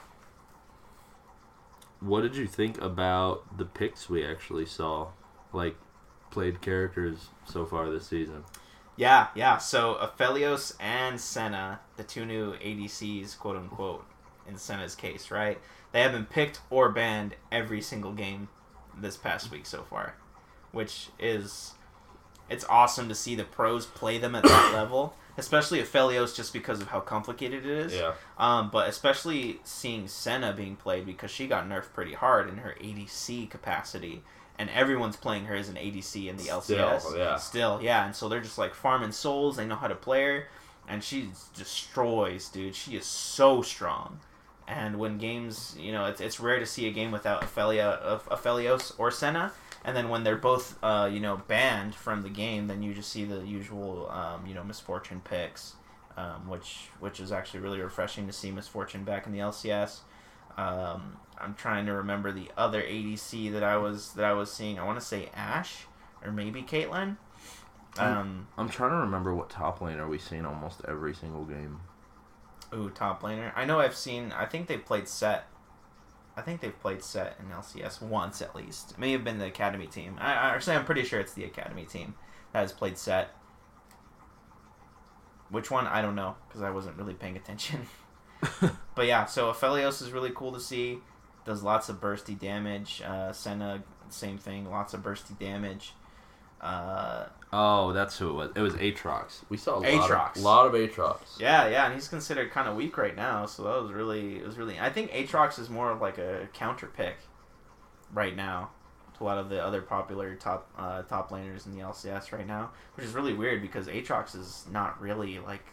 What 2.03 2.23
did 2.23 2.37
you 2.37 2.47
think 2.47 2.81
about 2.81 3.57
the 3.57 3.65
picks 3.65 4.09
we 4.11 4.25
actually 4.25 4.67
saw? 4.67 5.09
Like 5.53 5.77
played 6.31 6.61
characters 6.61 7.29
so 7.45 7.65
far 7.65 7.91
this 7.91 8.07
season. 8.07 8.45
Yeah, 8.97 9.29
yeah. 9.35 9.59
So 9.59 9.97
Aphelios 10.01 10.75
and 10.81 11.21
Senna, 11.21 11.81
the 11.97 12.03
two 12.03 12.25
new 12.25 12.55
ADCs, 12.55 13.39
quote 13.39 13.57
unquote, 13.57 14.05
in 14.49 14.57
Senna's 14.57 14.95
case, 14.95 15.31
right? 15.31 15.59
They 15.93 16.03
have 16.03 16.13
been 16.13 16.27
picked 16.27 16.61
or 16.71 16.91
banned 16.91 17.37
every 17.51 17.81
single 17.81 18.13
game 18.13 18.49
this 18.99 19.17
past 19.17 19.51
week 19.51 19.67
so 19.67 19.83
far, 19.83 20.15
which 20.73 21.09
is 21.19 21.75
it's 22.51 22.65
awesome 22.69 23.09
to 23.09 23.15
see 23.15 23.35
the 23.35 23.45
pros 23.45 23.87
play 23.87 24.19
them 24.19 24.35
at 24.35 24.45
that 24.45 24.73
level, 24.75 25.15
especially 25.37 25.81
Aphelios 25.81 26.35
just 26.35 26.53
because 26.53 26.81
of 26.81 26.89
how 26.89 27.01
complicated 27.01 27.65
it 27.65 27.71
is. 27.71 27.95
Yeah. 27.95 28.13
Um, 28.39 28.71
but 28.71 28.89
especially 28.89 29.61
seeing 29.65 30.09
Senna 30.09 30.53
being 30.53 30.77
played 30.77 31.07
because 31.07 31.31
she 31.31 31.47
got 31.47 31.69
nerfed 31.69 31.93
pretty 31.93 32.15
hard 32.15 32.49
in 32.49 32.59
her 32.59 32.75
ADC 32.81 33.51
capacity, 33.51 34.23
and 34.59 34.69
everyone's 34.71 35.17
playing 35.17 35.47
her 35.47 35.55
as 35.55 35.69
an 35.69 35.77
ADC 35.77 36.29
in 36.29 36.37
the 36.37 36.45
LCS. 36.45 37.01
Still, 37.01 37.19
yeah. 37.19 37.37
Still, 37.37 37.81
yeah. 37.83 38.07
And 38.07 38.15
so 38.15 38.29
they're 38.29 38.41
just 38.41 38.59
like 38.59 38.75
farming 38.75 39.13
souls. 39.13 39.57
They 39.57 39.67
know 39.67 39.77
how 39.77 39.89
to 39.89 39.95
play 39.95 40.23
her, 40.25 40.49
and 40.89 41.03
she 41.03 41.31
destroys, 41.57 42.49
dude. 42.49 42.75
She 42.75 42.97
is 42.97 43.07
so 43.07 43.63
strong. 43.63 44.21
And 44.69 44.99
when 44.99 45.19
games, 45.19 45.77
you 45.79 45.93
know, 45.93 46.07
it's, 46.07 46.21
it's 46.21 46.39
rare 46.41 46.59
to 46.59 46.67
see 46.67 46.87
a 46.87 46.93
game 46.93 47.11
without 47.11 47.43
Ophelia, 47.43 47.85
of 47.85 48.29
Aphelios 48.29 48.93
or 48.97 49.11
Senna. 49.11 49.53
And 49.85 49.97
then 49.97 50.09
when 50.09 50.23
they're 50.23 50.37
both, 50.37 50.79
uh, 50.83 51.11
you 51.13 51.19
know, 51.21 51.43
banned 51.49 51.95
from 51.95 52.23
the 52.23 52.29
game, 52.29 52.69
then 52.69 52.83
you 52.83 52.95
just 52.95 53.11
see 53.11 53.25
the 53.25 53.41
usual, 53.41 54.09
um, 54.11 54.47
you 54.47 54.55
know, 54.55 54.63
Miss 54.63 54.79
Fortune 54.79 55.21
picks, 55.25 55.75
um, 56.17 56.49
which 56.49 56.89
which 57.01 57.19
is 57.19 57.33
actually 57.33 57.61
really 57.61 57.81
refreshing 57.81 58.27
to 58.27 58.33
see 58.33 58.51
Miss 58.53 58.69
Fortune 58.69 59.05
back 59.05 59.27
in 59.27 59.33
the 59.33 59.41
LCS. 59.41 60.01
Um, 60.57 61.17
I'm 61.39 61.55
trying 61.55 61.87
to 61.87 61.95
remember 61.95 62.31
the 62.31 62.51
other 62.57 62.83
ADC 62.83 63.53
that 63.53 63.65
I 63.65 63.77
was 63.77 64.13
that 64.13 64.25
I 64.25 64.33
was 64.35 64.53
seeing. 64.53 64.79
I 64.79 64.85
want 64.85 65.01
to 65.01 65.05
say 65.05 65.31
Ashe 65.35 65.87
or 66.25 66.31
maybe 66.31 66.63
Caitlyn. 66.63 67.17
Um, 67.99 68.47
I'm 68.57 68.69
trying 68.69 68.91
to 68.91 68.97
remember 68.97 69.35
what 69.35 69.51
top 69.51 69.81
laner 69.81 70.09
we 70.09 70.19
seen 70.19 70.47
almost 70.47 70.81
every 70.89 71.15
single 71.15 71.45
game. 71.45 71.81
ooh, 72.75 72.89
top 72.91 73.23
laner. 73.23 73.53
I 73.55 73.65
know 73.65 73.81
I've 73.81 73.97
seen. 73.97 74.33
I 74.33 74.47
think 74.47 74.67
they 74.67 74.79
played 74.79 75.09
Sett. 75.09 75.47
I 76.37 76.41
think 76.43 76.61
they've 76.61 76.81
played 76.81 77.03
Sett 77.03 77.37
in 77.39 77.55
LCS 77.55 78.01
once 78.01 78.41
at 78.41 78.57
least. 78.57 78.93
It 78.93 78.99
may 78.99 79.13
have 79.13 79.25
been 79.25 79.39
the 79.39 79.47
academy 79.47 79.87
team. 79.87 80.17
I, 80.19 80.33
actually 80.33 80.77
I'm 80.77 80.85
pretty 80.85 81.05
sure 81.05 81.21
it's 81.21 81.35
the 81.35 81.45
academy 81.45 81.85
team 81.85 82.15
that 82.53 82.61
has 82.61 82.73
played 82.73 82.97
Sett. 82.97 83.35
Which 85.51 85.71
one 85.71 85.87
I 85.87 86.01
don't 86.01 86.15
know 86.15 86.37
because 86.49 86.63
I 86.63 86.71
wasn't 86.71 86.97
really 86.97 87.15
paying 87.15 87.37
attention. 87.37 87.87
But 88.95 89.07
yeah, 89.07 89.25
so 89.25 89.53
Aphelios 89.53 90.03
is 90.03 90.13
really 90.13 90.33
cool 90.35 90.53
to 90.53 90.61
see. 90.61 90.99
Does 91.45 91.63
lots 91.63 91.89
of 91.89 92.01
bursty 92.01 92.39
damage. 92.39 93.03
Uh, 93.03 93.33
Senna, 93.33 93.83
same 94.11 94.39
thing. 94.39 94.71
Lots 94.71 94.95
of 94.95 95.03
bursty 95.03 95.39
damage. 95.39 95.95
Uh, 96.61 97.27
Oh, 97.53 97.93
that's 97.93 98.17
who 98.17 98.31
it 98.31 98.33
was. 98.33 98.51
It 98.57 98.61
was 98.61 98.75
Aatrox. 98.75 99.43
We 99.51 99.59
saw 99.59 99.79
a 99.79 99.81
lot 99.81 99.85
Aatrox. 100.11 100.37
of, 100.37 100.43
lot 100.43 100.67
of 100.67 100.73
Aatrox. 100.73 101.39
yeah, 101.39 101.69
yeah, 101.69 101.85
and 101.85 101.95
he's 101.95 102.09
considered 102.09 102.51
kind 102.51 102.67
of 102.67 102.77
weak 102.77 102.97
right 102.97 103.15
now. 103.15 103.45
So 103.45 103.65
that 103.65 103.83
was 103.83 103.93
really, 103.93 104.37
it 104.37 104.47
was 104.47 104.57
really. 104.57 104.79
I 104.81 104.89
think 104.91 105.11
Aatrox 105.13 105.59
is 105.59 105.69
more 105.69 105.91
of 105.91 106.01
like 106.01 106.17
a 106.17 106.49
counter 106.55 106.87
pick 106.87 107.17
right 108.13 108.35
now 108.35 108.71
to 109.19 109.25
a 109.25 109.27
lot 109.27 109.37
of 109.37 109.51
the 109.51 109.63
other 109.63 109.83
popular 109.83 110.35
top 110.35 110.71
uh, 110.79 111.03
top 111.03 111.31
laners 111.31 111.67
in 111.67 111.77
the 111.77 111.83
LCS 111.83 112.33
right 112.33 112.47
now, 112.47 112.71
which 112.95 113.05
is 113.05 113.13
really 113.13 113.35
weird 113.35 113.61
because 113.61 113.87
Aatrox 113.87 114.35
is 114.35 114.65
not 114.71 115.01
really 115.01 115.39
like 115.39 115.65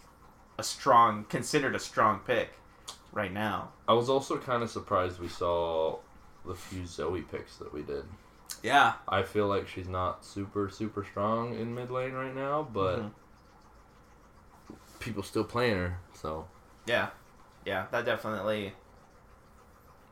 a 0.57 0.63
strong, 0.63 1.23
considered 1.29 1.75
a 1.75 1.79
strong 1.79 2.19
pick 2.27 2.49
right 3.13 3.31
now. 3.31 3.69
I 3.87 3.93
was 3.93 4.09
also 4.09 4.37
kind 4.37 4.63
of 4.63 4.69
surprised 4.69 5.19
we 5.19 5.29
saw 5.29 5.99
the 6.45 6.55
few 6.55 6.85
Zoe 6.85 7.21
picks 7.21 7.55
that 7.57 7.73
we 7.73 7.83
did. 7.83 8.03
Yeah, 8.61 8.93
I 9.07 9.23
feel 9.23 9.47
like 9.47 9.67
she's 9.67 9.87
not 9.87 10.25
super 10.25 10.69
super 10.69 11.03
strong 11.03 11.55
in 11.55 11.73
mid 11.73 11.89
lane 11.89 12.13
right 12.13 12.35
now, 12.35 12.63
but 12.63 12.99
Mhm. 12.99 13.11
people 14.99 15.23
still 15.23 15.43
playing 15.43 15.77
her. 15.77 15.97
So 16.13 16.47
Yeah, 16.85 17.09
yeah, 17.65 17.85
that 17.91 18.05
definitely. 18.05 18.73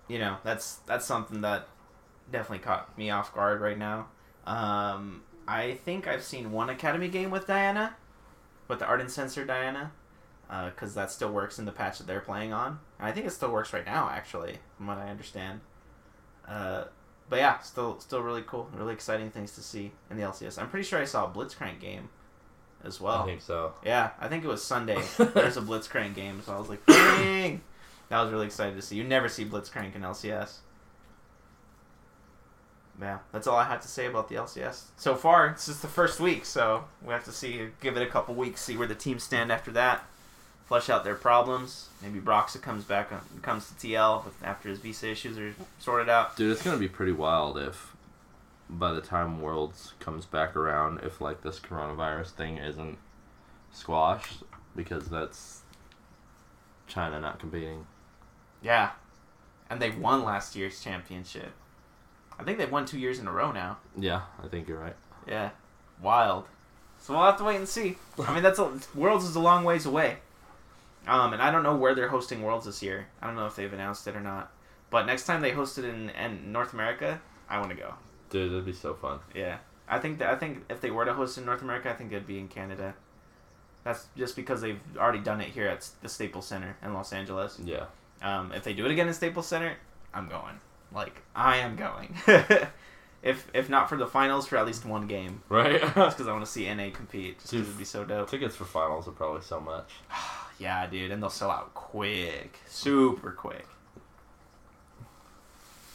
You 0.07 0.19
know, 0.19 0.37
that's 0.43 0.75
that's 0.85 1.05
something 1.05 1.41
that 1.41 1.67
definitely 2.31 2.59
caught 2.59 2.97
me 2.97 3.09
off 3.09 3.33
guard 3.33 3.59
right 3.61 3.77
now. 3.77 4.07
Um, 4.45 5.23
I 5.47 5.73
think 5.75 6.07
I've 6.07 6.23
seen 6.23 6.51
one 6.51 6.69
academy 6.69 7.09
game 7.09 7.31
with 7.31 7.47
Diana, 7.47 7.95
with 8.67 8.79
the 8.79 8.85
Ardent 8.85 9.11
Censer 9.11 9.43
Diana, 9.45 9.91
because 10.47 10.93
that 10.95 11.11
still 11.11 11.31
works 11.31 11.59
in 11.59 11.65
the 11.65 11.71
patch 11.71 11.97
that 11.97 12.07
they're 12.07 12.21
playing 12.21 12.53
on. 12.53 12.79
And 12.99 13.07
I 13.07 13.11
think 13.11 13.25
it 13.25 13.31
still 13.31 13.51
works 13.51 13.73
right 13.73 13.85
now, 13.85 14.09
actually, 14.09 14.59
from 14.77 14.87
what 14.87 14.97
I 14.97 15.09
understand. 15.09 15.61
Uh, 16.47 16.85
but 17.29 17.39
yeah, 17.39 17.59
still 17.59 17.99
still 17.99 18.21
really 18.21 18.43
cool, 18.45 18.69
really 18.75 18.93
exciting 18.93 19.29
things 19.29 19.53
to 19.55 19.61
see 19.61 19.91
in 20.09 20.17
the 20.17 20.23
LCS. 20.23 20.59
I'm 20.59 20.69
pretty 20.69 20.87
sure 20.87 20.99
I 20.99 21.05
saw 21.05 21.25
a 21.25 21.29
Blitzcrank 21.29 21.79
game 21.79 22.09
as 22.83 23.01
well. 23.01 23.23
I 23.23 23.25
think 23.25 23.41
so. 23.41 23.73
Yeah, 23.83 24.11
I 24.19 24.27
think 24.27 24.43
it 24.43 24.47
was 24.47 24.63
Sunday. 24.63 25.01
There's 25.17 25.57
a 25.57 25.61
Blitzcrank 25.61 26.15
game, 26.15 26.41
so 26.45 26.53
I 26.53 26.59
was 26.59 26.69
like, 26.69 26.85
dang. 26.85 27.61
That 28.09 28.21
was 28.21 28.31
really 28.31 28.45
excited 28.45 28.75
to 28.75 28.81
see. 28.81 28.95
You 28.95 29.03
never 29.03 29.27
see 29.27 29.43
Blitzcrank 29.43 29.95
in 29.95 30.01
LCS. 30.01 30.59
Yeah, 32.99 33.19
that's 33.31 33.45
all 33.45 33.57
I 33.57 33.65
had 33.65 33.81
to 33.81 33.87
say 33.87 34.07
about 34.07 34.27
the 34.29 34.35
LCS. 34.35 34.85
So 34.95 35.15
far, 35.15 35.51
this 35.53 35.67
is 35.67 35.81
the 35.81 35.87
first 35.87 36.19
week, 36.19 36.45
so 36.45 36.85
we 37.03 37.13
have 37.13 37.25
to 37.25 37.31
see, 37.31 37.67
give 37.79 37.95
it 37.95 38.01
a 38.01 38.09
couple 38.09 38.33
weeks, 38.33 38.61
see 38.61 38.75
where 38.75 38.87
the 38.87 38.95
teams 38.95 39.23
stand 39.23 39.51
after 39.51 39.71
that, 39.71 40.05
flesh 40.67 40.89
out 40.89 41.03
their 41.03 41.15
problems. 41.15 41.87
Maybe 42.01 42.19
Broxah 42.19 42.61
comes 42.61 42.83
back, 42.83 43.11
on, 43.11 43.21
comes 43.41 43.69
to 43.69 43.73
TL 43.75 44.25
with, 44.25 44.43
after 44.43 44.69
his 44.69 44.79
visa 44.79 45.09
issues 45.09 45.37
are 45.37 45.53
sorted 45.79 46.09
out. 46.09 46.35
Dude, 46.35 46.51
it's 46.51 46.61
gonna 46.61 46.77
be 46.77 46.89
pretty 46.89 47.13
wild 47.13 47.57
if 47.57 47.95
by 48.69 48.91
the 48.91 49.01
time 49.01 49.41
Worlds 49.41 49.93
comes 49.99 50.25
back 50.25 50.55
around, 50.55 50.99
if 51.03 51.21
like 51.21 51.41
this 51.41 51.59
coronavirus 51.59 52.31
thing 52.31 52.57
isn't 52.57 52.97
squashed, 53.71 54.43
because 54.75 55.05
that's 55.05 55.61
China 56.87 57.19
not 57.19 57.39
competing. 57.39 57.85
Yeah, 58.61 58.91
and 59.69 59.81
they 59.81 59.91
won 59.91 60.23
last 60.23 60.55
year's 60.55 60.81
championship. 60.81 61.53
I 62.37 62.43
think 62.43 62.57
they've 62.57 62.71
won 62.71 62.85
two 62.85 62.99
years 62.99 63.19
in 63.19 63.27
a 63.27 63.31
row 63.31 63.51
now. 63.51 63.77
Yeah, 63.97 64.21
I 64.43 64.47
think 64.47 64.67
you're 64.67 64.79
right. 64.79 64.95
Yeah, 65.27 65.51
wild. 66.01 66.45
So 66.99 67.13
we'll 67.13 67.23
have 67.23 67.37
to 67.37 67.43
wait 67.43 67.55
and 67.55 67.67
see. 67.67 67.97
I 68.19 68.33
mean, 68.33 68.43
that's 68.43 68.59
a, 68.59 68.71
Worlds 68.93 69.25
is 69.25 69.35
a 69.35 69.39
long 69.39 69.63
ways 69.63 69.85
away. 69.85 70.17
Um, 71.07 71.33
and 71.33 71.41
I 71.41 71.51
don't 71.51 71.63
know 71.63 71.75
where 71.75 71.95
they're 71.95 72.09
hosting 72.09 72.41
Worlds 72.43 72.65
this 72.65 72.83
year. 72.83 73.07
I 73.21 73.27
don't 73.27 73.35
know 73.35 73.45
if 73.45 73.55
they've 73.55 73.71
announced 73.71 74.07
it 74.07 74.15
or 74.15 74.19
not. 74.19 74.51
But 74.89 75.05
next 75.05 75.25
time 75.25 75.41
they 75.41 75.51
host 75.51 75.77
it 75.77 75.85
in, 75.85 76.09
in 76.11 76.51
North 76.51 76.73
America, 76.73 77.21
I 77.49 77.59
want 77.59 77.71
to 77.71 77.75
go. 77.77 77.93
Dude, 78.29 78.51
that'd 78.51 78.65
be 78.65 78.73
so 78.73 78.93
fun. 78.93 79.19
Yeah, 79.33 79.57
I 79.87 79.99
think 79.99 80.19
that 80.19 80.29
I 80.29 80.35
think 80.35 80.63
if 80.69 80.81
they 80.81 80.91
were 80.91 81.05
to 81.05 81.13
host 81.13 81.37
in 81.37 81.45
North 81.45 81.61
America, 81.61 81.89
I 81.89 81.93
think 81.93 82.11
it'd 82.11 82.27
be 82.27 82.39
in 82.39 82.47
Canada. 82.47 82.93
That's 83.83 84.07
just 84.17 84.35
because 84.35 84.61
they've 84.61 84.79
already 84.97 85.19
done 85.19 85.39
it 85.39 85.49
here 85.49 85.67
at 85.67 85.87
the 86.01 86.09
Staples 86.09 86.45
Center 86.47 86.75
in 86.83 86.93
Los 86.93 87.13
Angeles. 87.13 87.59
Yeah. 87.63 87.85
Um, 88.21 88.51
if 88.51 88.63
they 88.63 88.73
do 88.73 88.85
it 88.85 88.91
again 88.91 89.07
in 89.07 89.13
Staples 89.13 89.47
Center, 89.47 89.75
I'm 90.13 90.27
going. 90.27 90.59
Like 90.93 91.21
I 91.35 91.57
am 91.57 91.75
going. 91.75 92.15
if 93.23 93.47
if 93.53 93.69
not 93.69 93.89
for 93.89 93.97
the 93.97 94.07
finals, 94.07 94.47
for 94.47 94.57
at 94.57 94.65
least 94.65 94.85
one 94.85 95.07
game, 95.07 95.41
Right? 95.49 95.81
just 95.81 96.17
because 96.17 96.27
I 96.27 96.31
want 96.33 96.45
to 96.45 96.51
see 96.51 96.73
NA 96.73 96.89
compete. 96.91 97.39
Just 97.39 97.51
because 97.51 97.67
it'd 97.67 97.77
be 97.77 97.85
so 97.85 98.03
dope. 98.05 98.29
Tickets 98.29 98.55
for 98.55 98.65
finals 98.65 99.07
are 99.07 99.11
probably 99.11 99.41
so 99.41 99.59
much. 99.59 99.91
Yeah, 100.59 100.87
dude, 100.87 101.11
and 101.11 101.21
they'll 101.21 101.29
sell 101.29 101.51
out 101.51 101.73
quick, 101.73 102.59
super 102.67 103.31
quick. 103.31 103.67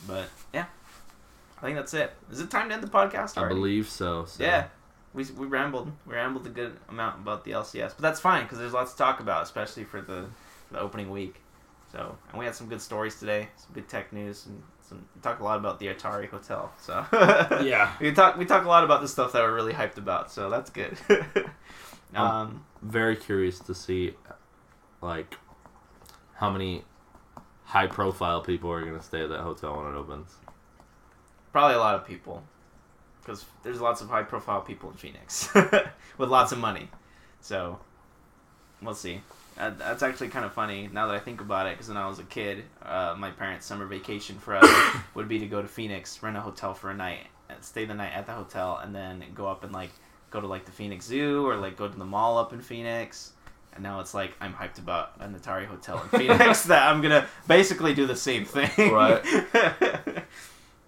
But 0.07 0.29
yeah, 0.53 0.67
I 1.59 1.61
think 1.63 1.77
that's 1.77 1.95
it. 1.95 2.13
Is 2.31 2.41
it 2.41 2.51
time 2.51 2.69
to 2.69 2.75
end 2.75 2.83
the 2.83 2.89
podcast? 2.89 3.41
I 3.43 3.49
believe 3.49 3.89
so. 3.89 4.25
so. 4.25 4.43
Yeah, 4.43 4.67
we, 5.15 5.25
we 5.37 5.47
rambled. 5.47 5.93
We 6.07 6.15
rambled 6.15 6.47
a 6.47 6.51
good 6.51 6.77
amount 6.89 7.21
about 7.21 7.45
the 7.45 7.53
LCS, 7.53 7.91
but 7.91 8.01
that's 8.01 8.21
fine 8.21 8.45
because 8.45 8.59
there's 8.59 8.73
lots 8.73 8.93
to 8.93 8.99
talk 8.99 9.21
about, 9.21 9.43
especially 9.45 9.85
for 9.85 10.01
the 10.01 10.27
for 10.69 10.75
the 10.75 10.81
opening 10.81 11.11
week. 11.11 11.37
So, 11.93 12.17
and 12.31 12.39
we 12.39 12.45
had 12.47 12.55
some 12.55 12.69
good 12.69 12.81
stories 12.81 13.19
today, 13.19 13.49
some 13.57 13.71
good 13.75 13.89
tech 13.89 14.13
news, 14.13 14.47
and 14.47 14.63
some 14.89 15.05
we 15.15 15.21
talked 15.21 15.41
a 15.41 15.45
lot 15.45 15.59
about 15.59 15.79
the 15.79 15.87
Atari 15.89 16.29
Hotel. 16.29 16.73
So 16.81 17.05
Yeah. 17.63 17.93
we 18.01 18.13
talk 18.13 18.37
we 18.39 18.45
talk 18.47 18.65
a 18.65 18.69
lot 18.69 18.83
about 18.85 19.03
the 19.03 19.09
stuff 19.09 19.33
that 19.33 19.43
we're 19.43 19.55
really 19.55 19.75
hyped 19.75 19.99
about. 19.99 20.31
So 20.33 20.49
that's 20.51 20.71
good. 20.71 20.97
um, 22.15 22.65
Very 22.81 23.15
curious 23.17 23.59
to 23.61 23.75
see, 23.75 24.15
like, 25.03 25.37
how 26.35 26.51
many 26.51 26.85
high 27.65 27.87
profile 27.87 28.41
people 28.41 28.71
are 28.71 28.83
going 28.83 28.99
to 28.99 29.03
stay 29.03 29.23
at 29.23 29.31
that 29.31 29.41
hotel 29.41 29.77
when 29.77 29.87
it 29.93 29.97
opens. 29.97 30.35
probably 31.53 31.75
a 31.75 31.79
lot 31.79 31.95
of 31.95 32.07
people, 32.07 32.43
because 33.21 33.45
there's 33.63 33.81
lots 33.81 34.01
of 34.01 34.09
high 34.09 34.23
profile 34.23 34.61
people 34.61 34.91
in 34.91 34.97
Phoenix 34.97 35.49
with 36.19 36.29
lots 36.29 36.53
of 36.53 36.59
money. 36.59 36.89
So 37.41 37.79
we'll 38.83 38.95
see. 38.95 39.23
Uh, 39.59 39.71
that's 39.71 40.03
actually 40.03 40.29
kind 40.29 40.45
of 40.45 40.53
funny 40.53 40.89
now 40.93 41.07
that 41.07 41.15
I 41.15 41.19
think 41.19 41.41
about 41.41 41.67
it. 41.67 41.75
Because 41.75 41.89
when 41.89 41.97
I 41.97 42.09
was 42.09 42.19
a 42.19 42.25
kid, 42.25 42.65
uh, 42.83 43.15
my 43.19 43.31
parents' 43.31 43.67
summer 43.67 43.87
vacation 43.87 44.39
for 44.39 44.57
us 44.57 44.97
would 45.15 45.29
be 45.29 45.39
to 45.39 45.47
go 45.47 45.63
to 45.63 45.69
Phoenix, 45.69 46.23
rent 46.23 46.37
a 46.37 46.41
hotel 46.41 46.75
for 46.75 46.91
a 46.91 46.95
night, 46.95 47.27
and 47.49 47.63
stay 47.63 47.85
the 47.85 47.95
night 47.95 48.13
at 48.15 48.27
the 48.27 48.33
hotel, 48.33 48.81
and 48.83 48.95
then 48.95 49.25
go 49.35 49.47
up 49.47 49.65
and 49.65 49.73
like 49.73 49.91
go 50.31 50.41
to 50.41 50.47
like 50.47 50.65
the 50.65 50.73
Phoenix 50.73 51.07
Zoo 51.07 51.47
or 51.47 51.57
like 51.57 51.77
go 51.77 51.89
to 51.89 51.99
the 51.99 52.05
mall 52.05 52.39
up 52.39 52.53
in 52.53 52.61
Phoenix. 52.61 53.33
And 53.75 53.83
now 53.83 54.01
it's 54.01 54.15
like 54.15 54.35
I'm 54.41 54.53
hyped 54.53 54.79
about 54.79 55.13
an 55.21 55.35
Atari 55.35 55.67
hotel 55.67 56.03
in 56.03 56.19
Phoenix 56.19 56.63
that 56.67 56.91
I'm 56.91 57.01
gonna 57.01 57.27
basically 57.49 57.95
do 57.95 58.07
the 58.07 58.17
same 58.17 58.45
thing. 58.45 58.93
Right. 58.93 59.23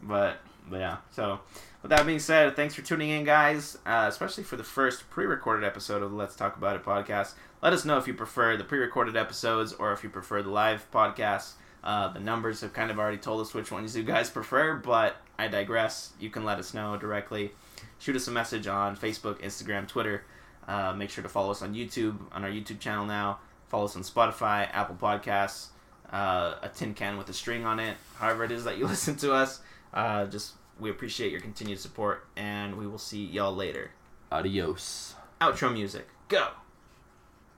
but 0.03 0.37
but 0.69 0.81
yeah. 0.81 0.97
So 1.13 1.41
with 1.83 1.91
that 1.91 2.07
being 2.07 2.19
said, 2.19 2.57
thanks 2.57 2.75
for 2.75 2.83
tuning 2.83 3.11
in, 3.11 3.25
guys. 3.25 3.79
Uh, 3.87 4.07
especially 4.09 4.45
for 4.45 4.57
the 4.57 4.65
first 4.65 5.09
pre-recorded 5.11 5.67
episode 5.67 6.03
of 6.03 6.11
the 6.11 6.17
Let's 6.17 6.37
Talk 6.37 6.57
About 6.57 6.77
It 6.77 6.85
podcast. 6.85 7.35
Let 7.63 7.73
us 7.73 7.85
know 7.85 7.99
if 7.99 8.07
you 8.07 8.15
prefer 8.15 8.57
the 8.57 8.65
pre-recorded 8.65 9.17
episodes 9.17 9.73
or 9.73 9.93
if 9.93 10.03
you 10.03 10.11
prefer 10.11 10.43
the 10.43 10.51
live 10.51 10.87
podcasts. 10.93 11.53
Uh, 11.83 12.09
the 12.09 12.21
numbers 12.21 12.63
have 12.63 12.73
kind 12.73 12.91
of 12.91 12.99
already 12.99 13.19
told 13.19 13.43
us 13.43 13.53
which 13.53 13.71
ones 13.71 13.95
you 13.95 14.03
guys 14.03 14.31
prefer, 14.31 14.75
but 14.75 15.17
I 15.39 15.49
digress. 15.49 16.13
You 16.19 16.31
can 16.31 16.45
let 16.45 16.59
us 16.59 16.73
know 16.73 16.97
directly. 16.97 17.53
Shoot 17.99 18.17
us 18.17 18.27
a 18.27 18.31
message 18.31 18.67
on 18.67 18.97
Facebook, 18.97 19.43
Instagram, 19.43 19.87
Twitter. 19.87 20.25
Uh, 20.67 20.93
make 20.95 21.11
sure 21.11 21.23
to 21.23 21.29
follow 21.29 21.51
us 21.51 21.63
on 21.63 21.75
YouTube, 21.75 22.19
on 22.33 22.45
our 22.45 22.51
YouTube 22.51 22.81
channel 22.81 23.05
now. 23.05 23.39
Follow 23.69 23.85
us 23.85 23.97
on 23.97 24.03
Spotify, 24.03 24.69
Apple 24.73 24.97
Podcasts, 24.97 25.69
uh, 26.13 26.55
a 26.63 26.69
tin 26.69 26.95
can 26.95 27.17
with 27.19 27.29
a 27.29 27.33
string 27.33 27.65
on 27.65 27.81
it, 27.81 27.97
however 28.17 28.45
it 28.45 28.53
is 28.53 28.65
that 28.65 28.79
you 28.79 28.87
listen 28.89 29.17
to 29.17 29.33
us. 29.33 29.61
Uh, 29.93 30.27
just 30.27 30.53
we 30.79 30.91
appreciate 30.91 31.31
your 31.31 31.41
continued 31.41 31.79
support, 31.79 32.27
and 32.37 32.77
we 32.77 32.87
will 32.87 32.99
see 32.99 33.25
y'all 33.25 33.55
later. 33.55 33.91
Adios. 34.31 35.15
Outro 35.41 35.73
music, 35.73 36.09
go. 36.29 36.49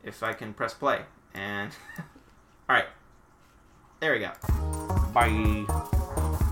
If 0.02 0.22
I 0.22 0.32
can 0.32 0.54
press 0.54 0.74
play, 0.74 1.02
and 1.34 1.72
all 2.68 2.76
right, 2.76 2.86
there 4.00 4.12
we 4.12 4.20
go. 4.20 4.32
Bye. 5.12 6.42